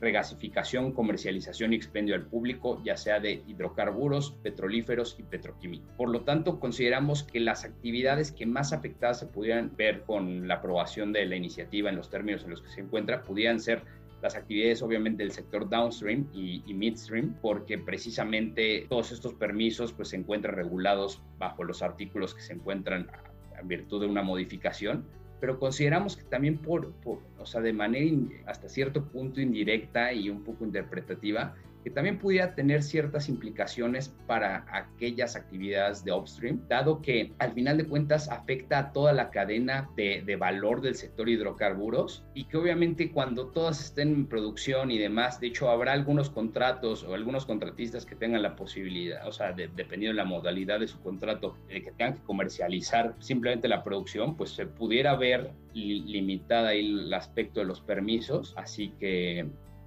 regasificación, 0.00 0.92
comercialización 0.92 1.72
y 1.72 1.76
expendio 1.76 2.14
al 2.14 2.26
público, 2.26 2.82
ya 2.84 2.96
sea 2.96 3.20
de 3.20 3.42
hidrocarburos, 3.46 4.32
petrolíferos 4.42 5.16
y 5.18 5.22
petroquímicos. 5.22 5.90
Por 5.96 6.10
lo 6.10 6.22
tanto, 6.22 6.60
consideramos 6.60 7.22
que 7.22 7.40
las 7.40 7.64
actividades 7.64 8.32
que 8.32 8.46
más 8.46 8.72
afectadas 8.72 9.20
se 9.20 9.26
pudieran 9.26 9.74
ver 9.76 10.02
con 10.02 10.48
la 10.48 10.54
aprobación 10.54 11.12
de 11.12 11.26
la 11.26 11.36
iniciativa 11.36 11.90
en 11.90 11.96
los 11.96 12.10
términos 12.10 12.44
en 12.44 12.50
los 12.50 12.62
que 12.62 12.70
se 12.70 12.80
encuentra, 12.80 13.22
pudieran 13.22 13.60
ser 13.60 13.82
las 14.22 14.34
actividades 14.34 14.82
obviamente 14.82 15.22
del 15.22 15.32
sector 15.32 15.68
downstream 15.68 16.28
y, 16.32 16.62
midstream, 16.72 17.36
porque 17.40 17.78
precisamente 17.78 18.86
todos 18.88 19.12
estos 19.12 19.34
permisos 19.34 19.92
pues 19.92 20.08
se 20.08 20.16
encuentran 20.16 20.54
regulados 20.54 21.22
bajo 21.38 21.64
los 21.64 21.82
artículos 21.82 22.34
que 22.34 22.40
se 22.40 22.54
encuentran 22.54 23.10
en 23.58 23.68
virtud 23.68 24.00
de 24.00 24.06
una 24.06 24.22
modificación 24.22 25.04
pero 25.40 25.58
consideramos 25.58 26.16
que 26.16 26.24
también 26.24 26.58
por, 26.58 26.92
o 27.38 27.46
sea, 27.46 27.60
de 27.60 27.72
manera 27.72 28.16
hasta 28.46 28.68
cierto 28.68 29.04
punto 29.04 29.40
indirecta 29.40 30.12
y 30.12 30.30
un 30.30 30.42
poco 30.42 30.64
interpretativa, 30.64 31.54
que 31.86 31.90
también 31.92 32.18
pudiera 32.18 32.52
tener 32.56 32.82
ciertas 32.82 33.28
implicaciones 33.28 34.12
para 34.26 34.66
aquellas 34.72 35.36
actividades 35.36 36.02
de 36.04 36.10
upstream, 36.10 36.60
dado 36.66 37.00
que 37.00 37.32
al 37.38 37.52
final 37.52 37.76
de 37.76 37.86
cuentas 37.86 38.28
afecta 38.28 38.80
a 38.80 38.92
toda 38.92 39.12
la 39.12 39.30
cadena 39.30 39.88
de, 39.94 40.20
de, 40.26 40.34
valor 40.34 40.80
del 40.80 40.96
sector 40.96 41.28
hidrocarburos 41.28 42.24
y 42.34 42.46
que 42.46 42.56
obviamente 42.56 43.12
cuando 43.12 43.46
todas 43.46 43.80
estén 43.80 44.08
en 44.08 44.26
producción 44.26 44.90
y 44.90 44.98
demás, 44.98 45.38
de 45.38 45.46
hecho 45.46 45.70
habrá 45.70 45.92
algunos 45.92 46.28
contratos 46.28 47.04
o 47.04 47.14
algunos 47.14 47.46
contratistas 47.46 48.04
que 48.04 48.16
tengan 48.16 48.42
la 48.42 48.56
posibilidad, 48.56 49.24
o 49.28 49.30
sea, 49.30 49.52
dependiendo 49.52 50.08
de 50.08 50.14
la 50.14 50.24
modalidad 50.24 50.80
de 50.80 50.88
su 50.88 50.98
contrato, 50.98 51.56
de 51.68 51.82
que 51.82 51.92
tengan 51.92 52.14
que 52.14 52.24
comercializar 52.24 53.14
simplemente 53.20 53.68
la 53.68 53.84
producción, 53.84 54.36
pues 54.36 54.50
se 54.50 54.66
pudiera 54.66 55.14
ver 55.14 55.52
limitada 55.72 56.70
ahí 56.70 56.80
el 56.80 57.14
aspecto 57.14 57.60
de 57.60 57.66
los 57.66 57.80
permisos, 57.80 58.54
así 58.56 58.92
que 58.98 59.46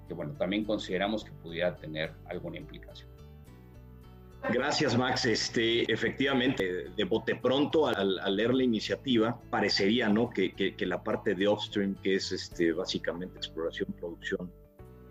que 0.10 0.16
bueno, 0.16 0.34
también 0.34 0.66
consideramos 0.66 1.24
que 1.24 1.32
pudiera 1.32 1.76
tener 1.78 2.12
alguna 2.26 2.58
implicación. 2.58 3.08
Gracias, 4.52 4.98
Max. 4.98 5.26
Este, 5.26 5.92
efectivamente, 5.92 6.90
de 6.96 7.04
bote 7.04 7.36
pronto, 7.36 7.86
al, 7.88 8.36
leer 8.36 8.54
la 8.54 8.64
iniciativa, 8.64 9.40
parecería 9.50 10.10
¿no? 10.10 10.30
que, 10.30 10.54
que, 10.54 10.86
la 10.86 11.04
parte 11.04 11.36
de 11.36 11.48
upstream, 11.48 11.96
que 12.02 12.16
es 12.16 12.32
este, 12.32 12.72
básicamente 12.72 13.38
exploración, 13.38 13.94
producción 14.00 14.52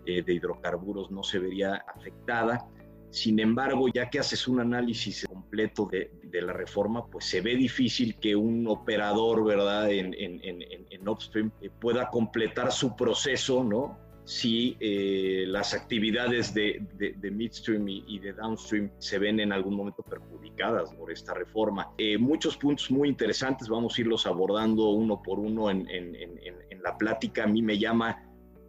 eh, 0.05 0.21
de 0.23 0.33
hidrocarburos, 0.33 1.09
no 1.11 1.23
se 1.23 1.39
vería 1.39 1.75
afectada. 1.95 2.67
Sin 3.11 3.39
embargo, 3.39 3.87
ya 3.87 4.09
que 4.09 4.19
haces 4.19 4.47
un 4.47 4.59
análisis 4.59 5.25
completo 5.25 5.87
de, 5.89 6.11
de 6.23 6.41
la 6.41 6.51
reforma, 6.51 7.05
pues 7.07 7.25
se 7.25 7.39
ve 7.39 7.55
difícil 7.55 8.17
que 8.19 8.35
un 8.35 8.67
operador, 8.67 9.45
¿verdad?, 9.45 9.89
en, 9.89 10.13
en, 10.15 10.43
en, 10.43 10.85
en 10.89 11.07
upstream 11.07 11.51
eh, 11.61 11.69
pueda 11.79 12.09
completar 12.09 12.71
su 12.71 12.95
proceso, 12.95 13.63
¿no? 13.63 14.08
Si 14.29 14.77
eh, 14.79 15.45
las 15.47 15.73
actividades 15.73 16.53
de, 16.53 16.85
de, 16.93 17.31
midstream 17.31 17.89
y, 17.89 18.19
de 18.19 18.31
downstream 18.33 18.91
se 18.99 19.17
ven 19.17 19.39
en 19.39 19.51
algún 19.51 19.73
momento 19.73 20.03
perjudicadas 20.03 20.93
por 20.93 21.11
esta 21.11 21.33
reforma. 21.33 21.89
Eh, 21.97 22.15
muchos 22.19 22.55
puntos 22.55 22.91
muy 22.91 23.09
interesantes, 23.09 23.67
vamos 23.67 23.97
a 23.97 24.01
irlos 24.01 24.27
abordando 24.27 24.91
uno 24.91 25.19
por 25.23 25.39
uno 25.39 25.71
en, 25.71 25.89
en, 25.89 26.15
en, 26.15 26.83
la 26.83 26.95
plática. 26.95 27.45
A 27.45 27.47
mí 27.47 27.63
me 27.63 27.79
llama, 27.79 28.23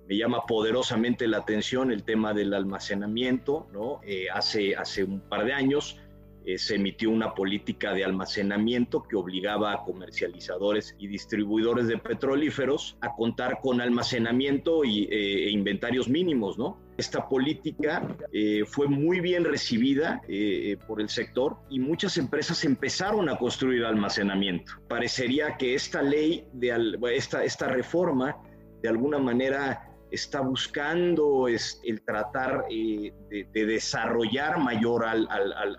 me 0.08 0.16
llama 0.16 0.46
poderosamente 0.46 1.28
la 1.28 1.36
atención 1.36 1.92
el 1.92 2.04
tema 2.04 2.32
del 2.32 2.54
almacenamiento. 2.54 3.68
¿no? 3.70 4.00
Eh, 4.02 4.30
hace, 4.32 4.74
hace 4.74 5.04
un 5.04 5.20
par 5.20 5.44
de 5.44 5.52
años 5.52 5.98
eh, 6.44 6.58
se 6.58 6.76
emitió 6.76 7.10
una 7.10 7.34
política 7.34 7.92
de 7.92 8.04
almacenamiento 8.04 9.02
que 9.02 9.16
obligaba 9.16 9.72
a 9.72 9.82
comercializadores 9.84 10.96
y 10.98 11.06
distribuidores 11.06 11.86
de 11.86 11.98
petrolíferos 11.98 12.96
a 13.00 13.14
contar 13.14 13.60
con 13.62 13.80
almacenamiento 13.80 14.84
y, 14.84 15.04
eh, 15.04 15.46
e 15.46 15.50
inventarios 15.50 16.08
mínimos. 16.08 16.56
Esta 16.96 17.28
política 17.28 18.16
eh, 18.32 18.64
fue 18.66 18.88
muy 18.88 19.20
bien 19.20 19.44
recibida 19.44 20.20
por 20.86 21.00
el 21.00 21.08
sector 21.08 21.56
y 21.70 21.78
muchas 21.78 22.18
empresas 22.18 22.64
empezaron 22.64 23.28
a 23.28 23.38
construir 23.38 23.84
almacenamiento. 23.84 24.72
Parecería 24.88 25.56
que 25.56 25.74
esta 25.74 26.02
ley, 26.02 26.46
esta 27.14 27.68
reforma, 27.68 28.36
de 28.82 28.88
alguna 28.88 29.18
manera 29.18 29.89
está 30.10 30.40
buscando 30.40 31.48
es, 31.48 31.80
el 31.84 32.02
tratar 32.02 32.64
eh, 32.70 33.12
de, 33.28 33.66
desarrollar 33.66 34.58
mayor 34.58 35.04
al, 35.04 35.28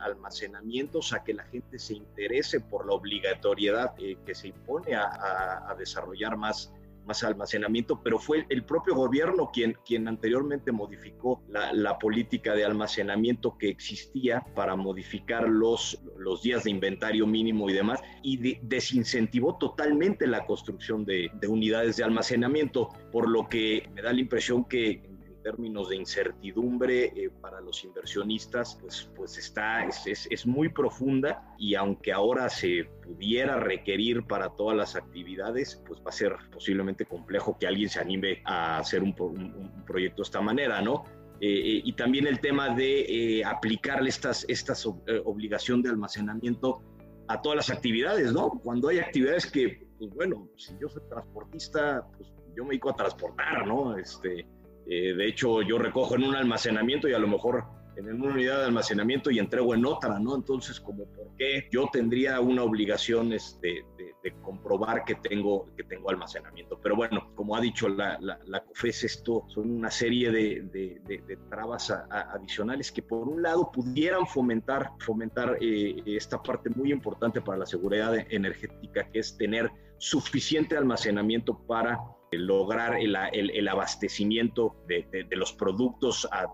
almacenamiento, 0.01 0.99
o 0.99 1.01
sea, 1.01 1.23
que 1.23 1.33
la 1.33 1.43
gente 1.45 1.77
se 1.79 1.95
interese 1.95 2.59
por 2.59 2.85
la 2.85 2.93
obligatoriedad 2.93 3.93
eh, 3.97 4.17
que 4.25 4.35
se 4.35 4.49
impone 4.49 4.95
a 4.95 5.75
desarrollar 5.77 6.37
más 6.37 6.71
más 7.05 7.23
almacenamiento, 7.23 8.01
pero 8.03 8.19
fue 8.19 8.45
el 8.49 8.63
propio 8.63 8.95
gobierno 8.95 9.49
quien, 9.51 9.77
quien 9.85 10.07
anteriormente 10.07 10.71
modificó 10.71 11.43
la, 11.49 11.97
política 11.99 12.55
de 12.55 12.65
almacenamiento 12.65 13.57
que 13.57 13.69
existía 13.69 14.43
para 14.55 14.75
modificar 14.75 15.47
los, 15.47 16.01
los 16.17 16.41
días 16.41 16.63
de 16.63 16.71
inventario 16.71 17.27
mínimo 17.27 17.69
y 17.69 17.73
demás, 17.73 18.01
y 18.23 18.57
desincentivó 18.61 19.57
totalmente 19.57 20.25
la 20.25 20.45
construcción 20.45 21.05
de, 21.05 21.29
de 21.33 21.47
unidades 21.47 21.97
de 21.97 22.03
almacenamiento, 22.03 22.89
por 23.11 23.29
lo 23.29 23.47
que 23.47 23.89
me 23.93 24.01
da 24.01 24.13
la 24.13 24.21
impresión 24.21 24.65
que 24.65 25.10
términos 25.41 25.89
de 25.89 25.95
incertidumbre 25.95 27.05
eh, 27.05 27.29
para 27.41 27.61
los 27.61 27.83
inversionistas, 27.83 28.77
pues, 28.81 29.09
pues 29.15 29.37
está, 29.37 29.85
es, 29.85 30.27
es, 30.29 30.45
muy 30.45 30.69
profunda 30.69 31.53
y 31.57 31.75
aunque 31.75 32.11
ahora 32.11 32.49
se 32.49 32.85
pudiera 33.03 33.57
requerir 33.57 34.25
para 34.25 34.49
todas 34.49 34.77
las 34.77 34.95
actividades, 34.95 35.81
pues 35.87 35.99
va 36.01 36.09
a 36.09 36.13
ser 36.13 36.35
posiblemente 36.51 37.05
complejo 37.05 37.57
que 37.59 37.67
alguien 37.67 37.89
se 37.89 37.99
anime 37.99 38.41
a 38.45 38.79
hacer 38.79 39.03
un, 39.03 39.15
un, 39.19 39.83
proyecto 39.85 40.21
de 40.21 40.27
esta 40.27 40.41
manera, 40.41 40.81
¿no? 40.81 41.03
Eh, 41.39 41.47
eh, 41.47 41.81
y 41.83 41.93
también 41.93 42.27
el 42.27 42.39
tema 42.39 42.75
de 42.75 43.43
aplicarle 43.45 44.09
estas, 44.09 44.45
estas 44.47 44.85
obligación 45.25 45.81
de 45.81 45.89
almacenamiento 45.89 46.83
a 47.27 47.41
todas 47.41 47.55
las 47.55 47.69
actividades, 47.69 48.33
¿no? 48.33 48.49
Cuando 48.63 48.89
hay 48.89 48.99
actividades 48.99 49.49
que, 49.49 49.87
pues 49.97 50.13
bueno, 50.13 50.49
si 50.57 50.73
yo 50.79 50.89
soy 50.89 51.01
transportista, 51.09 52.07
pues 52.17 52.29
yo 52.55 52.63
me 52.63 52.69
dedico 52.71 52.89
a 52.89 52.95
transportar, 52.95 53.65
¿no? 53.65 53.97
Este, 53.97 54.45
eh, 54.93 55.13
de 55.13 55.25
hecho, 55.25 55.61
yo 55.61 55.77
recojo 55.77 56.15
en 56.15 56.25
un 56.25 56.35
almacenamiento 56.35 57.07
y 57.07 57.13
a 57.13 57.19
lo 57.19 57.29
mejor 57.29 57.63
en 57.95 58.13
una 58.13 58.33
unidad 58.33 58.59
de 58.59 58.65
almacenamiento 58.65 59.31
y 59.31 59.39
entrego 59.39 59.73
en 59.73 59.85
otra, 59.85 60.19
¿no? 60.19 60.35
Entonces, 60.35 60.81
como 60.81 61.05
por 61.05 61.33
qué 61.37 61.69
yo 61.71 61.87
tendría 61.93 62.41
una 62.41 62.63
obligación 62.63 63.31
este, 63.31 63.85
de, 63.97 64.33
comprobar 64.41 65.05
que 65.05 65.15
tengo, 65.15 65.73
que 65.77 65.85
tengo 65.85 66.09
almacenamiento. 66.09 66.77
Pero 66.83 66.97
bueno, 66.97 67.31
como 67.35 67.55
ha 67.55 67.61
dicho 67.61 67.87
la, 67.87 68.19
la, 68.19 68.63
COFES, 68.65 69.05
esto 69.05 69.45
son 69.47 69.71
una 69.71 69.89
serie 69.89 70.29
de, 70.29 71.37
trabas 71.49 71.89
adicionales 72.09 72.91
que 72.91 73.01
por 73.01 73.29
un 73.29 73.41
lado 73.41 73.71
pudieran 73.71 74.27
fomentar, 74.27 74.91
fomentar 74.99 75.57
eh, 75.61 76.03
esta 76.05 76.43
parte 76.43 76.69
muy 76.69 76.91
importante 76.91 77.39
para 77.39 77.59
la 77.59 77.65
seguridad 77.65 78.13
energética, 78.29 79.09
que 79.09 79.19
es 79.19 79.37
tener 79.37 79.71
suficiente 79.97 80.75
almacenamiento 80.75 81.57
para 81.65 81.97
lograr 82.31 82.97
el, 82.99 83.67
abastecimiento 83.67 84.75
de, 84.87 85.27
los 85.31 85.51
productos 85.53 86.27
a, 86.31 86.47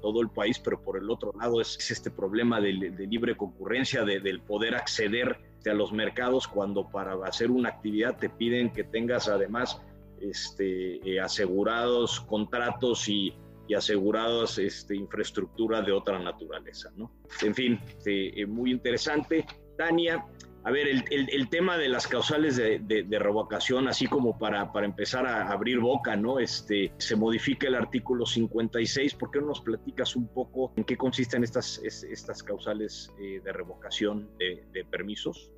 todo 0.00 0.20
el 0.20 0.30
país, 0.30 0.58
pero 0.60 0.80
por 0.82 0.96
el 0.96 1.10
otro 1.10 1.32
lado 1.38 1.60
es, 1.60 1.90
este 1.90 2.10
problema 2.10 2.60
de, 2.60 2.72
libre 2.72 3.36
concurrencia, 3.36 4.04
del 4.04 4.40
poder 4.42 4.74
acceder 4.74 5.38
a 5.68 5.74
los 5.74 5.92
mercados 5.92 6.48
cuando 6.48 6.88
para 6.88 7.14
hacer 7.26 7.50
una 7.50 7.68
actividad 7.68 8.16
te 8.16 8.30
piden 8.30 8.72
que 8.72 8.84
tengas 8.84 9.28
además 9.28 9.82
este, 10.20 10.96
eh, 11.08 11.20
asegurados 11.20 12.20
contratos 12.20 13.08
y, 13.08 13.34
asegurados 13.76 14.58
este, 14.58 14.96
infraestructura 14.96 15.80
de 15.80 15.92
otra 15.92 16.18
naturaleza. 16.18 16.90
¿no? 16.96 17.12
En 17.40 17.54
fin, 17.54 17.80
este, 17.86 18.40
eh, 18.40 18.44
muy 18.44 18.72
interesante. 18.72 19.46
Tania, 19.78 20.26
a 20.62 20.70
ver, 20.70 20.88
el, 20.88 21.48
tema 21.48 21.78
de 21.78 21.88
las 21.88 22.06
causales 22.06 22.56
de, 22.56 23.06
revocación, 23.18 23.88
así 23.88 24.06
como 24.06 24.38
para, 24.38 24.72
para, 24.72 24.84
empezar 24.84 25.26
a 25.26 25.50
abrir 25.50 25.80
boca, 25.80 26.16
¿no? 26.16 26.38
Este, 26.38 26.92
se 26.98 27.16
modifica 27.16 27.66
el 27.66 27.74
artículo 27.74 28.26
56. 28.26 29.14
¿Por 29.14 29.30
qué 29.30 29.40
no 29.40 29.46
nos 29.46 29.62
platicas 29.62 30.16
un 30.16 30.28
poco 30.28 30.72
en 30.76 30.84
qué 30.84 30.98
consisten 30.98 31.44
estas, 31.44 31.78
estas 31.78 32.42
causales 32.42 33.10
eh, 33.18 33.40
de 33.42 33.52
revocación 33.52 34.30
de, 34.38 34.84
permisos? 34.90 35.50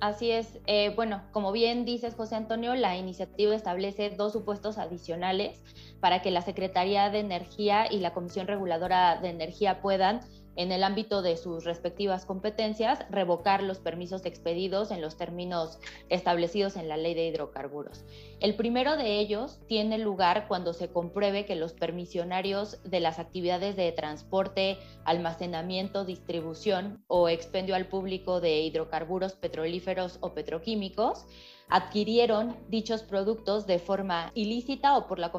Así 0.00 0.30
es. 0.30 0.58
Eh, 0.66 0.92
bueno, 0.94 1.24
como 1.32 1.52
bien 1.52 1.84
dices, 1.84 2.14
José 2.14 2.36
Antonio, 2.36 2.74
la 2.74 2.96
iniciativa 2.96 3.54
establece 3.54 4.10
dos 4.10 4.32
supuestos 4.32 4.78
adicionales 4.78 5.62
para 6.00 6.22
que 6.22 6.30
la 6.30 6.40
Secretaría 6.40 7.10
de 7.10 7.18
Energía 7.18 7.92
y 7.92 7.98
la 7.98 8.14
Comisión 8.14 8.46
Reguladora 8.46 9.20
de 9.20 9.28
Energía 9.28 9.82
puedan 9.82 10.20
en 10.58 10.72
el 10.72 10.82
ámbito 10.82 11.22
de 11.22 11.36
sus 11.36 11.64
respectivas 11.64 12.26
competencias, 12.26 13.06
revocar 13.10 13.62
los 13.62 13.78
permisos 13.78 14.26
expedidos 14.26 14.90
en 14.90 15.00
los 15.00 15.16
términos 15.16 15.78
establecidos 16.08 16.76
en 16.76 16.88
la 16.88 16.96
ley 16.96 17.14
de 17.14 17.28
hidrocarburos. 17.28 18.04
El 18.40 18.56
primero 18.56 18.96
de 18.96 19.20
ellos 19.20 19.60
tiene 19.68 19.98
lugar 19.98 20.48
cuando 20.48 20.72
se 20.72 20.88
compruebe 20.88 21.46
que 21.46 21.54
los 21.54 21.74
permisionarios 21.74 22.82
de 22.82 22.98
las 22.98 23.20
actividades 23.20 23.76
de 23.76 23.92
transporte, 23.92 24.78
almacenamiento, 25.04 26.04
distribución 26.04 27.04
o 27.06 27.28
expendio 27.28 27.76
al 27.76 27.86
público 27.86 28.40
de 28.40 28.60
hidrocarburos 28.62 29.34
petrolíferos 29.34 30.18
o 30.20 30.34
petroquímicos 30.34 31.24
adquirieron 31.70 32.56
dichos 32.68 33.02
productos 33.02 33.66
de 33.66 33.78
forma 33.78 34.32
ilícita 34.34 34.96
o 34.96 35.06
por 35.06 35.18
la 35.18 35.30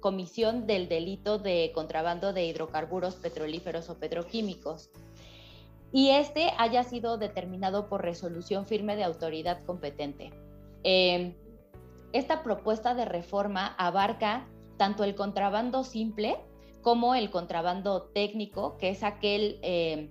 comisión 0.00 0.66
del 0.66 0.88
delito 0.88 1.38
de 1.38 1.72
contrabando 1.74 2.32
de 2.32 2.44
hidrocarburos 2.46 3.16
petrolíferos 3.16 3.88
o 3.88 3.98
petroquímicos 3.98 4.90
y 5.92 6.10
este 6.10 6.52
haya 6.58 6.84
sido 6.84 7.16
determinado 7.16 7.88
por 7.88 8.02
resolución 8.02 8.66
firme 8.66 8.96
de 8.96 9.04
autoridad 9.04 9.64
competente. 9.64 10.30
Em, 10.82 11.34
esta 12.12 12.42
propuesta 12.42 12.94
de 12.94 13.04
reforma 13.04 13.74
abarca 13.78 14.46
tanto 14.76 15.04
el 15.04 15.14
contrabando 15.14 15.84
simple 15.84 16.36
como 16.82 17.14
el 17.14 17.30
contrabando 17.30 18.02
técnico, 18.02 18.76
que 18.76 18.90
es 18.90 19.02
aquel 19.02 19.58
em, 19.62 20.10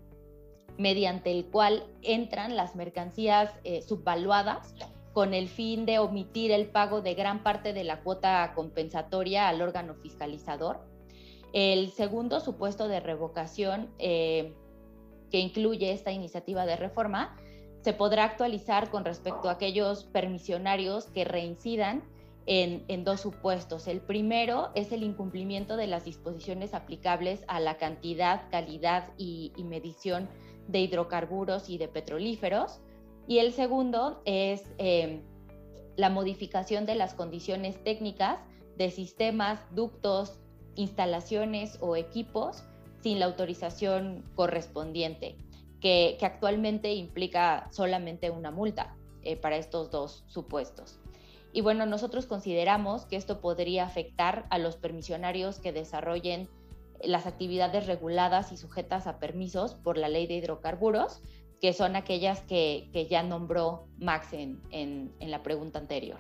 mediante 0.78 1.32
el 1.32 1.46
cual 1.46 1.84
entran 2.02 2.56
las 2.56 2.76
mercancías 2.76 3.52
eh, 3.64 3.82
subvaluadas 3.82 4.74
con 5.18 5.34
el 5.34 5.50
fin 5.50 5.88
de 5.88 5.98
omitir 5.98 6.52
el 6.52 6.68
pago 6.68 7.02
de 7.02 7.16
gran 7.16 7.42
parte 7.42 7.74
de 7.74 7.84
la 7.84 8.02
cuota 8.02 8.52
compensatoria 8.54 9.50
al 9.50 9.64
órgano 9.64 9.96
fiscalizador. 9.96 10.80
El 11.54 11.90
segundo 11.90 12.40
supuesto 12.40 12.88
de 12.88 13.00
revocación 13.00 13.90
eh, 13.98 14.54
que 15.32 15.40
incluye 15.40 15.92
esta 15.92 16.12
iniciativa 16.12 16.68
de 16.68 16.76
reforma 16.76 17.36
se 17.82 17.94
podrá 17.94 18.26
actualizar 18.26 18.92
con 18.92 19.06
respecto 19.06 19.50
a 19.50 19.54
aquellos 19.54 20.04
permisionarios 20.04 21.08
que 21.08 21.26
reincidan 21.26 22.04
en, 22.46 23.04
dos 23.04 23.20
supuestos. 23.20 23.88
El 23.88 24.02
primero 24.02 24.70
es 24.76 24.92
el 24.92 25.02
incumplimiento 25.02 25.78
de 25.78 25.88
las 25.88 26.06
disposiciones 26.06 26.76
aplicables 26.76 27.44
a 27.48 27.60
la 27.60 27.78
cantidad, 27.78 28.52
calidad 28.52 29.10
y 29.18 29.52
medición 29.64 30.30
de 30.68 30.82
hidrocarburos 30.82 31.72
y 31.72 31.80
de 31.80 31.88
petrolíferos. 31.88 32.82
Y 33.28 33.40
el 33.40 33.52
segundo 33.54 34.22
es 34.26 34.64
em, 34.78 35.22
la 35.98 36.10
modificación 36.10 36.86
de 36.86 36.96
las 36.96 37.14
condiciones 37.14 37.84
técnicas 37.84 38.40
de 38.78 38.90
sistemas, 38.92 39.60
ductos, 39.72 40.40
instalaciones 40.76 41.78
o 41.82 41.96
equipos 41.96 42.64
sin 43.02 43.20
la 43.20 43.26
autorización 43.26 44.24
correspondiente, 44.36 45.36
que, 45.82 46.18
actualmente 46.22 46.94
implica 46.94 47.68
solamente 47.72 48.30
una 48.30 48.52
multa 48.52 48.96
eh, 49.24 49.36
para 49.36 49.58
estos 49.58 49.92
dos 49.92 50.24
supuestos. 50.28 51.00
Y 51.54 51.62
bueno, 51.62 51.86
nosotros 51.86 52.28
consideramos 52.28 53.06
que 53.06 53.16
esto 53.16 53.42
podría 53.42 53.86
afectar 53.86 54.46
a 54.50 54.60
los 54.60 54.76
permisionarios 54.76 55.60
que 55.60 55.72
desarrollen 55.72 56.50
las 57.04 57.26
actividades 57.26 57.88
reguladas 57.88 58.52
y 58.52 58.58
sujetas 58.58 59.08
a 59.08 59.20
permisos 59.20 59.76
por 59.76 59.98
la 59.98 60.10
ley 60.10 60.28
de 60.28 60.36
hidrocarburos, 60.36 61.22
que 61.62 61.74
son 61.74 61.96
aquellas 61.96 62.42
que, 62.42 63.08
ya 63.10 63.24
nombró 63.24 63.88
Max 64.00 64.34
en, 64.34 64.62
en, 64.72 65.32
la 65.32 65.44
pregunta 65.44 65.80
anterior. 65.80 66.20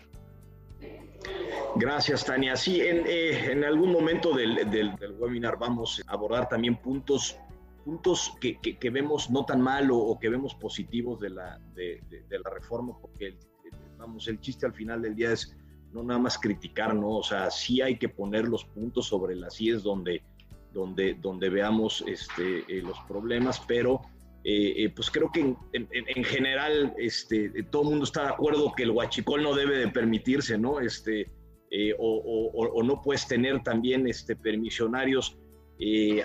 Gracias, 1.75 2.25
Tania. 2.25 2.55
Sí, 2.55 2.81
en, 2.81 3.03
eh, 3.07 3.65
algún 3.65 3.91
momento 3.91 4.33
del, 4.33 4.69
del, 4.69 4.95
webinar 5.19 5.57
vamos 5.57 6.01
a 6.07 6.13
abordar 6.13 6.47
también 6.47 6.77
puntos, 6.77 7.37
puntos 7.83 8.33
que, 8.39 8.59
que, 8.59 8.89
vemos 8.89 9.29
no 9.29 9.45
tan 9.45 9.61
mal 9.61 9.89
o, 9.91 10.17
que 10.19 10.29
vemos 10.29 10.55
positivos 10.55 11.19
de 11.19 11.29
la, 11.31 11.59
de, 11.73 12.01
de 12.09 12.39
la 12.39 12.49
reforma, 12.49 12.97
porque 12.99 13.27
el, 13.27 13.37
vamos, 13.97 14.27
el 14.27 14.39
chiste 14.39 14.65
al 14.65 14.73
final 14.73 15.01
del 15.01 15.15
día 15.15 15.31
es 15.31 15.55
no 15.91 16.03
nada 16.03 16.19
más 16.19 16.37
criticar, 16.37 16.93
¿no? 16.93 17.17
O 17.17 17.23
sea, 17.23 17.49
sí 17.49 17.81
hay 17.81 17.97
que 17.97 18.09
poner 18.09 18.47
los 18.47 18.65
puntos 18.65 19.07
sobre 19.07 19.35
las 19.35 19.59
IES 19.59 19.83
donde, 19.83 20.21
donde, 20.73 21.15
donde 21.15 21.49
veamos 21.49 22.03
este, 22.07 22.59
eh, 22.67 22.81
los 22.81 22.99
problemas, 23.07 23.61
pero 23.67 24.01
eh, 24.49 24.85
eh, 24.85 24.89
pues 24.95 25.11
creo 25.11 25.29
que 25.29 25.41
en, 25.41 25.57
en, 25.73 26.23
general 26.23 26.93
este, 26.97 27.51
todo 27.69 27.81
el 27.81 27.89
mundo 27.89 28.05
está 28.05 28.21
de 28.23 28.29
acuerdo 28.29 28.71
que 28.73 28.83
el 28.83 28.91
huachicol 28.91 29.43
no 29.43 29.53
debe 29.53 29.77
de 29.77 29.89
permitirse, 29.89 30.57
¿no? 30.57 30.79
Este, 30.79 31.29
o, 31.99 32.71
o, 32.73 32.81
no 32.81 33.01
puedes 33.01 33.27
tener 33.27 33.61
también 33.61 34.07
este, 34.07 34.37
permisionarios 34.37 35.37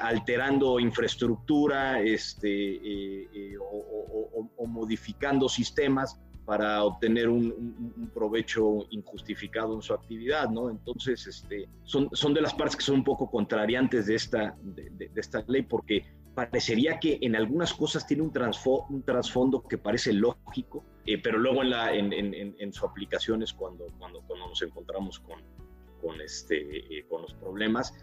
alterando 0.01 0.79
infraestructura 0.79 2.01
este, 2.01 3.59
o, 3.59 4.49
o, 4.57 4.67
modificando 4.69 5.49
sistemas 5.49 6.21
para 6.45 6.85
obtener 6.85 7.29
un, 7.29 8.09
provecho 8.15 8.87
injustificado 8.91 9.75
en 9.75 9.83
su 9.83 9.95
actividad, 9.95 10.49
¿no? 10.49 10.71
Entonces, 10.71 11.27
este, 11.27 11.69
son, 11.83 12.09
son 12.13 12.35
de 12.35 12.41
las 12.41 12.55
partes 12.55 12.77
que 12.77 12.85
son 12.85 12.97
un 12.97 13.05
poco 13.05 13.29
contrariantes 13.29 14.07
de 14.07 14.15
esta, 14.15 14.57
de, 14.63 15.11
esta 15.17 15.45
ley, 15.49 15.63
porque 15.63 16.05
parecería 16.35 16.99
que 16.99 17.19
en 17.21 17.37
algunas 17.37 17.73
cosas 17.75 18.07
tiene 18.07 18.23
un, 18.23 18.33
un 18.91 19.03
trasfondo 19.03 19.63
que 19.63 19.79
parece 19.79 20.13
lógico, 20.13 20.85
eh, 21.07 21.19
pero 21.23 21.39
luego 21.39 21.63
en, 21.63 21.71
la, 21.71 21.95
en, 21.95 22.13
en, 22.13 22.57
en, 22.59 22.73
su 22.73 22.87
aplicación 22.87 23.43
es 23.43 23.53
cuando, 23.53 23.87
cuando, 23.99 24.21
cuando 24.23 24.49
nos 24.49 24.63
encontramos 24.63 25.19
con, 25.21 25.41
con, 26.01 26.21
este, 26.21 26.99
eh, 26.99 27.07
con 27.09 27.23
los 27.23 27.35
problemas, 27.35 27.95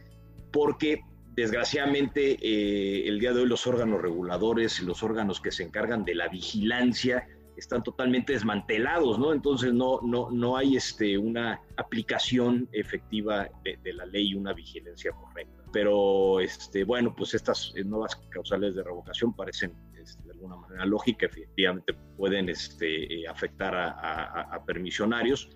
porque 0.51 1.01
desgraciadamente 1.35 2.37
eh, 2.41 3.07
el 3.07 3.19
día 3.19 3.33
de 3.33 3.41
hoy 3.41 3.47
los 3.47 3.65
órganos 3.65 4.01
reguladores, 4.01 4.81
los 4.81 5.03
órganos 5.03 5.39
que 5.41 5.51
se 5.51 5.63
encargan 5.63 6.03
de 6.03 6.15
la 6.15 6.27
vigilancia, 6.27 7.27
están 7.59 7.83
totalmente 7.83 8.33
desmantelados, 8.33 9.19
¿no? 9.19 9.33
Entonces 9.33 9.73
no, 9.73 9.99
no, 10.01 10.29
no 10.31 10.57
hay 10.57 10.77
este, 10.77 11.17
una 11.17 11.61
aplicación 11.77 12.69
efectiva 12.71 13.49
de, 13.63 13.93
la 13.93 14.05
ley 14.05 14.29
y 14.29 14.35
una 14.35 14.53
vigilancia 14.53 15.11
correcta. 15.11 15.58
Pero 15.71 16.39
este, 16.39 16.83
bueno, 16.83 17.15
pues 17.15 17.33
estas 17.33 17.73
nuevas 17.85 18.15
causales 18.29 18.75
de 18.75 18.83
revocación 18.83 19.33
parecen 19.33 19.73
este, 20.01 20.23
de 20.23 20.31
alguna 20.31 20.55
manera 20.55 20.85
lógica, 20.85 21.25
efectivamente 21.27 21.93
pueden 22.17 22.49
este, 22.49 23.21
eh, 23.21 23.27
afectar 23.27 23.75
a, 23.75 24.63
permisionarios. 24.65 25.49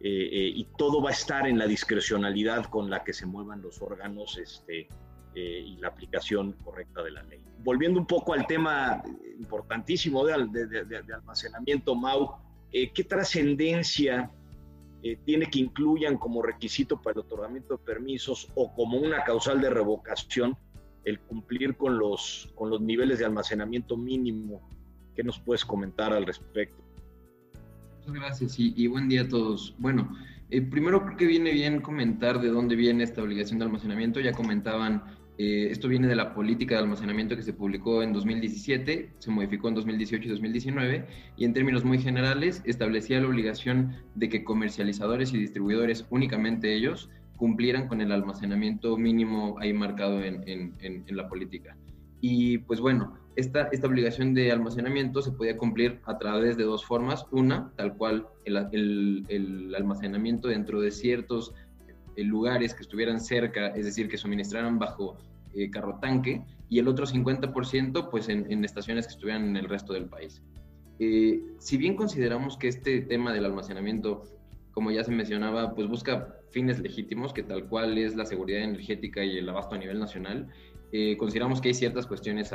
Eh, 0.00 0.28
eh, 0.32 0.52
y 0.54 0.68
todo 0.76 1.02
va 1.02 1.10
a 1.10 1.12
estar 1.12 1.46
en 1.46 1.58
la 1.58 1.66
discrecionalidad 1.66 2.66
con 2.66 2.90
la 2.90 3.02
que 3.04 3.12
se 3.14 3.24
muevan 3.24 3.62
los 3.62 3.80
órganos 3.80 4.36
este, 4.36 4.88
y 5.34 5.76
la 5.78 5.88
aplicación 5.88 6.52
correcta 6.52 7.02
de 7.02 7.10
la 7.10 7.22
ley 7.22 7.44
volviendo 7.64 7.98
un 7.98 8.06
poco 8.06 8.34
al 8.34 8.46
tema 8.46 9.02
importantísimo 9.40 10.24
de, 10.24 10.34
almacenamiento 11.14 11.94
MAU, 11.94 12.36
eh, 12.70 12.92
¿qué 12.92 13.02
trascendencia 13.02 14.30
eh, 15.06 15.18
tiene 15.22 15.50
que 15.50 15.58
incluyan 15.58 16.16
como 16.16 16.40
requisito 16.40 17.02
para 17.02 17.12
el 17.12 17.26
otorgamiento 17.26 17.76
de 17.76 17.84
permisos 17.84 18.48
o 18.54 18.74
como 18.74 18.96
una 18.96 19.22
causal 19.22 19.60
de 19.60 19.68
revocación 19.68 20.56
el 21.04 21.20
cumplir 21.20 21.76
con 21.76 21.98
los, 21.98 22.50
con 22.54 22.70
los 22.70 22.80
niveles 22.80 23.18
de 23.18 23.26
almacenamiento 23.26 23.98
mínimo? 23.98 24.66
¿Qué 25.14 25.22
nos 25.22 25.38
puedes 25.38 25.62
comentar 25.62 26.14
al 26.14 26.24
respecto? 26.24 26.82
Muchas 27.98 28.14
gracias 28.14 28.54
y, 28.58 28.86
buen 28.86 29.10
día 29.10 29.20
a 29.20 29.28
todos. 29.28 29.74
Bueno, 29.78 30.10
eh, 30.48 30.62
primero 30.62 31.04
creo 31.04 31.18
que 31.18 31.26
viene 31.26 31.52
bien 31.52 31.82
comentar 31.82 32.40
de 32.40 32.48
dónde 32.48 32.74
viene 32.74 33.04
esta 33.04 33.22
obligación 33.22 33.58
de 33.58 33.66
almacenamiento. 33.66 34.20
Ya 34.20 34.32
comentaban 34.32 35.04
eh, 35.36 35.68
esto 35.70 35.88
viene 35.88 36.06
de 36.06 36.14
la 36.14 36.32
política 36.32 36.76
de 36.76 36.82
almacenamiento 36.82 37.34
que 37.34 37.42
se 37.42 37.52
publicó 37.52 38.02
en 38.02 38.12
2017, 38.12 39.10
se 39.18 39.30
modificó 39.30 39.68
en 39.68 39.74
2018 39.74 40.26
y 40.26 40.30
2019 40.30 41.06
y 41.36 41.44
en 41.44 41.52
términos 41.52 41.84
muy 41.84 41.98
generales 41.98 42.62
establecía 42.64 43.20
la 43.20 43.26
obligación 43.26 43.96
de 44.14 44.28
que 44.28 44.44
comercializadores 44.44 45.32
y 45.32 45.38
distribuidores, 45.38 46.06
únicamente 46.10 46.74
ellos, 46.74 47.10
cumplieran 47.36 47.88
con 47.88 48.00
el 48.00 48.12
almacenamiento 48.12 48.96
mínimo 48.96 49.56
ahí 49.58 49.72
marcado 49.72 50.22
en, 50.22 50.72
la 51.08 51.28
política. 51.28 51.76
Y 52.20 52.58
pues 52.58 52.80
bueno, 52.80 53.18
esta, 53.34 53.68
esta 53.72 53.88
obligación 53.88 54.34
de 54.34 54.52
almacenamiento 54.52 55.20
se 55.20 55.32
podía 55.32 55.56
cumplir 55.56 56.00
a 56.04 56.16
través 56.16 56.56
de 56.56 56.62
dos 56.62 56.84
formas. 56.84 57.26
Una, 57.32 57.72
tal 57.76 57.96
cual 57.96 58.28
el 58.44 59.74
almacenamiento 59.76 60.46
dentro 60.46 60.80
de 60.80 60.92
ciertos 60.92 61.52
lugares 62.16 62.74
que 62.74 62.82
estuvieran 62.82 63.20
cerca, 63.20 63.68
es 63.68 63.84
decir, 63.84 64.08
que 64.08 64.16
suministraran 64.16 64.78
bajo 64.78 65.16
eh, 65.56 65.70
carro 65.70 65.98
tanque, 66.00 66.42
y 66.68 66.80
el 66.80 66.88
otro 66.88 67.06
50% 67.06 68.10
pues 68.10 68.28
en, 68.28 68.64
estaciones 68.64 69.06
que 69.06 69.12
estuvieran 69.12 69.44
en 69.44 69.56
el 69.56 69.68
resto 69.68 69.92
del 69.92 70.06
país. 70.06 70.42
Eh, 70.98 71.42
si 71.58 71.76
bien 71.76 71.94
consideramos 71.94 72.56
que 72.56 72.66
este 72.66 73.02
tema 73.02 73.32
del 73.32 73.44
almacenamiento, 73.44 74.22
como 74.72 74.90
ya 74.90 75.04
se 75.04 75.12
mencionaba, 75.12 75.72
pues 75.74 75.86
busca 75.88 76.38
fines 76.50 76.80
legítimos, 76.80 77.32
que 77.32 77.44
tal 77.44 77.68
cual 77.68 77.96
es 77.98 78.16
la 78.16 78.26
seguridad 78.26 78.62
energética 78.62 79.24
y 79.24 79.38
el 79.38 79.48
abasto 79.48 79.76
a 79.76 79.78
nivel 79.78 80.00
nacional, 80.00 80.48
eh, 80.90 81.16
consideramos 81.16 81.60
que 81.60 81.68
hay 81.68 81.74
ciertas 81.74 82.06
cuestiones 82.06 82.52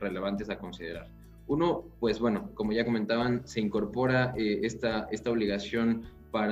relevantes 0.00 0.50
a 0.50 0.58
considerar. 0.58 1.08
Uno, 1.46 1.84
pues 2.00 2.18
bueno, 2.18 2.50
como 2.54 2.72
ya 2.72 2.84
comentaban, 2.84 3.46
se 3.46 3.60
incorpora 3.60 4.34
esta, 4.36 5.06
esta 5.12 5.30
obligación 5.30 6.02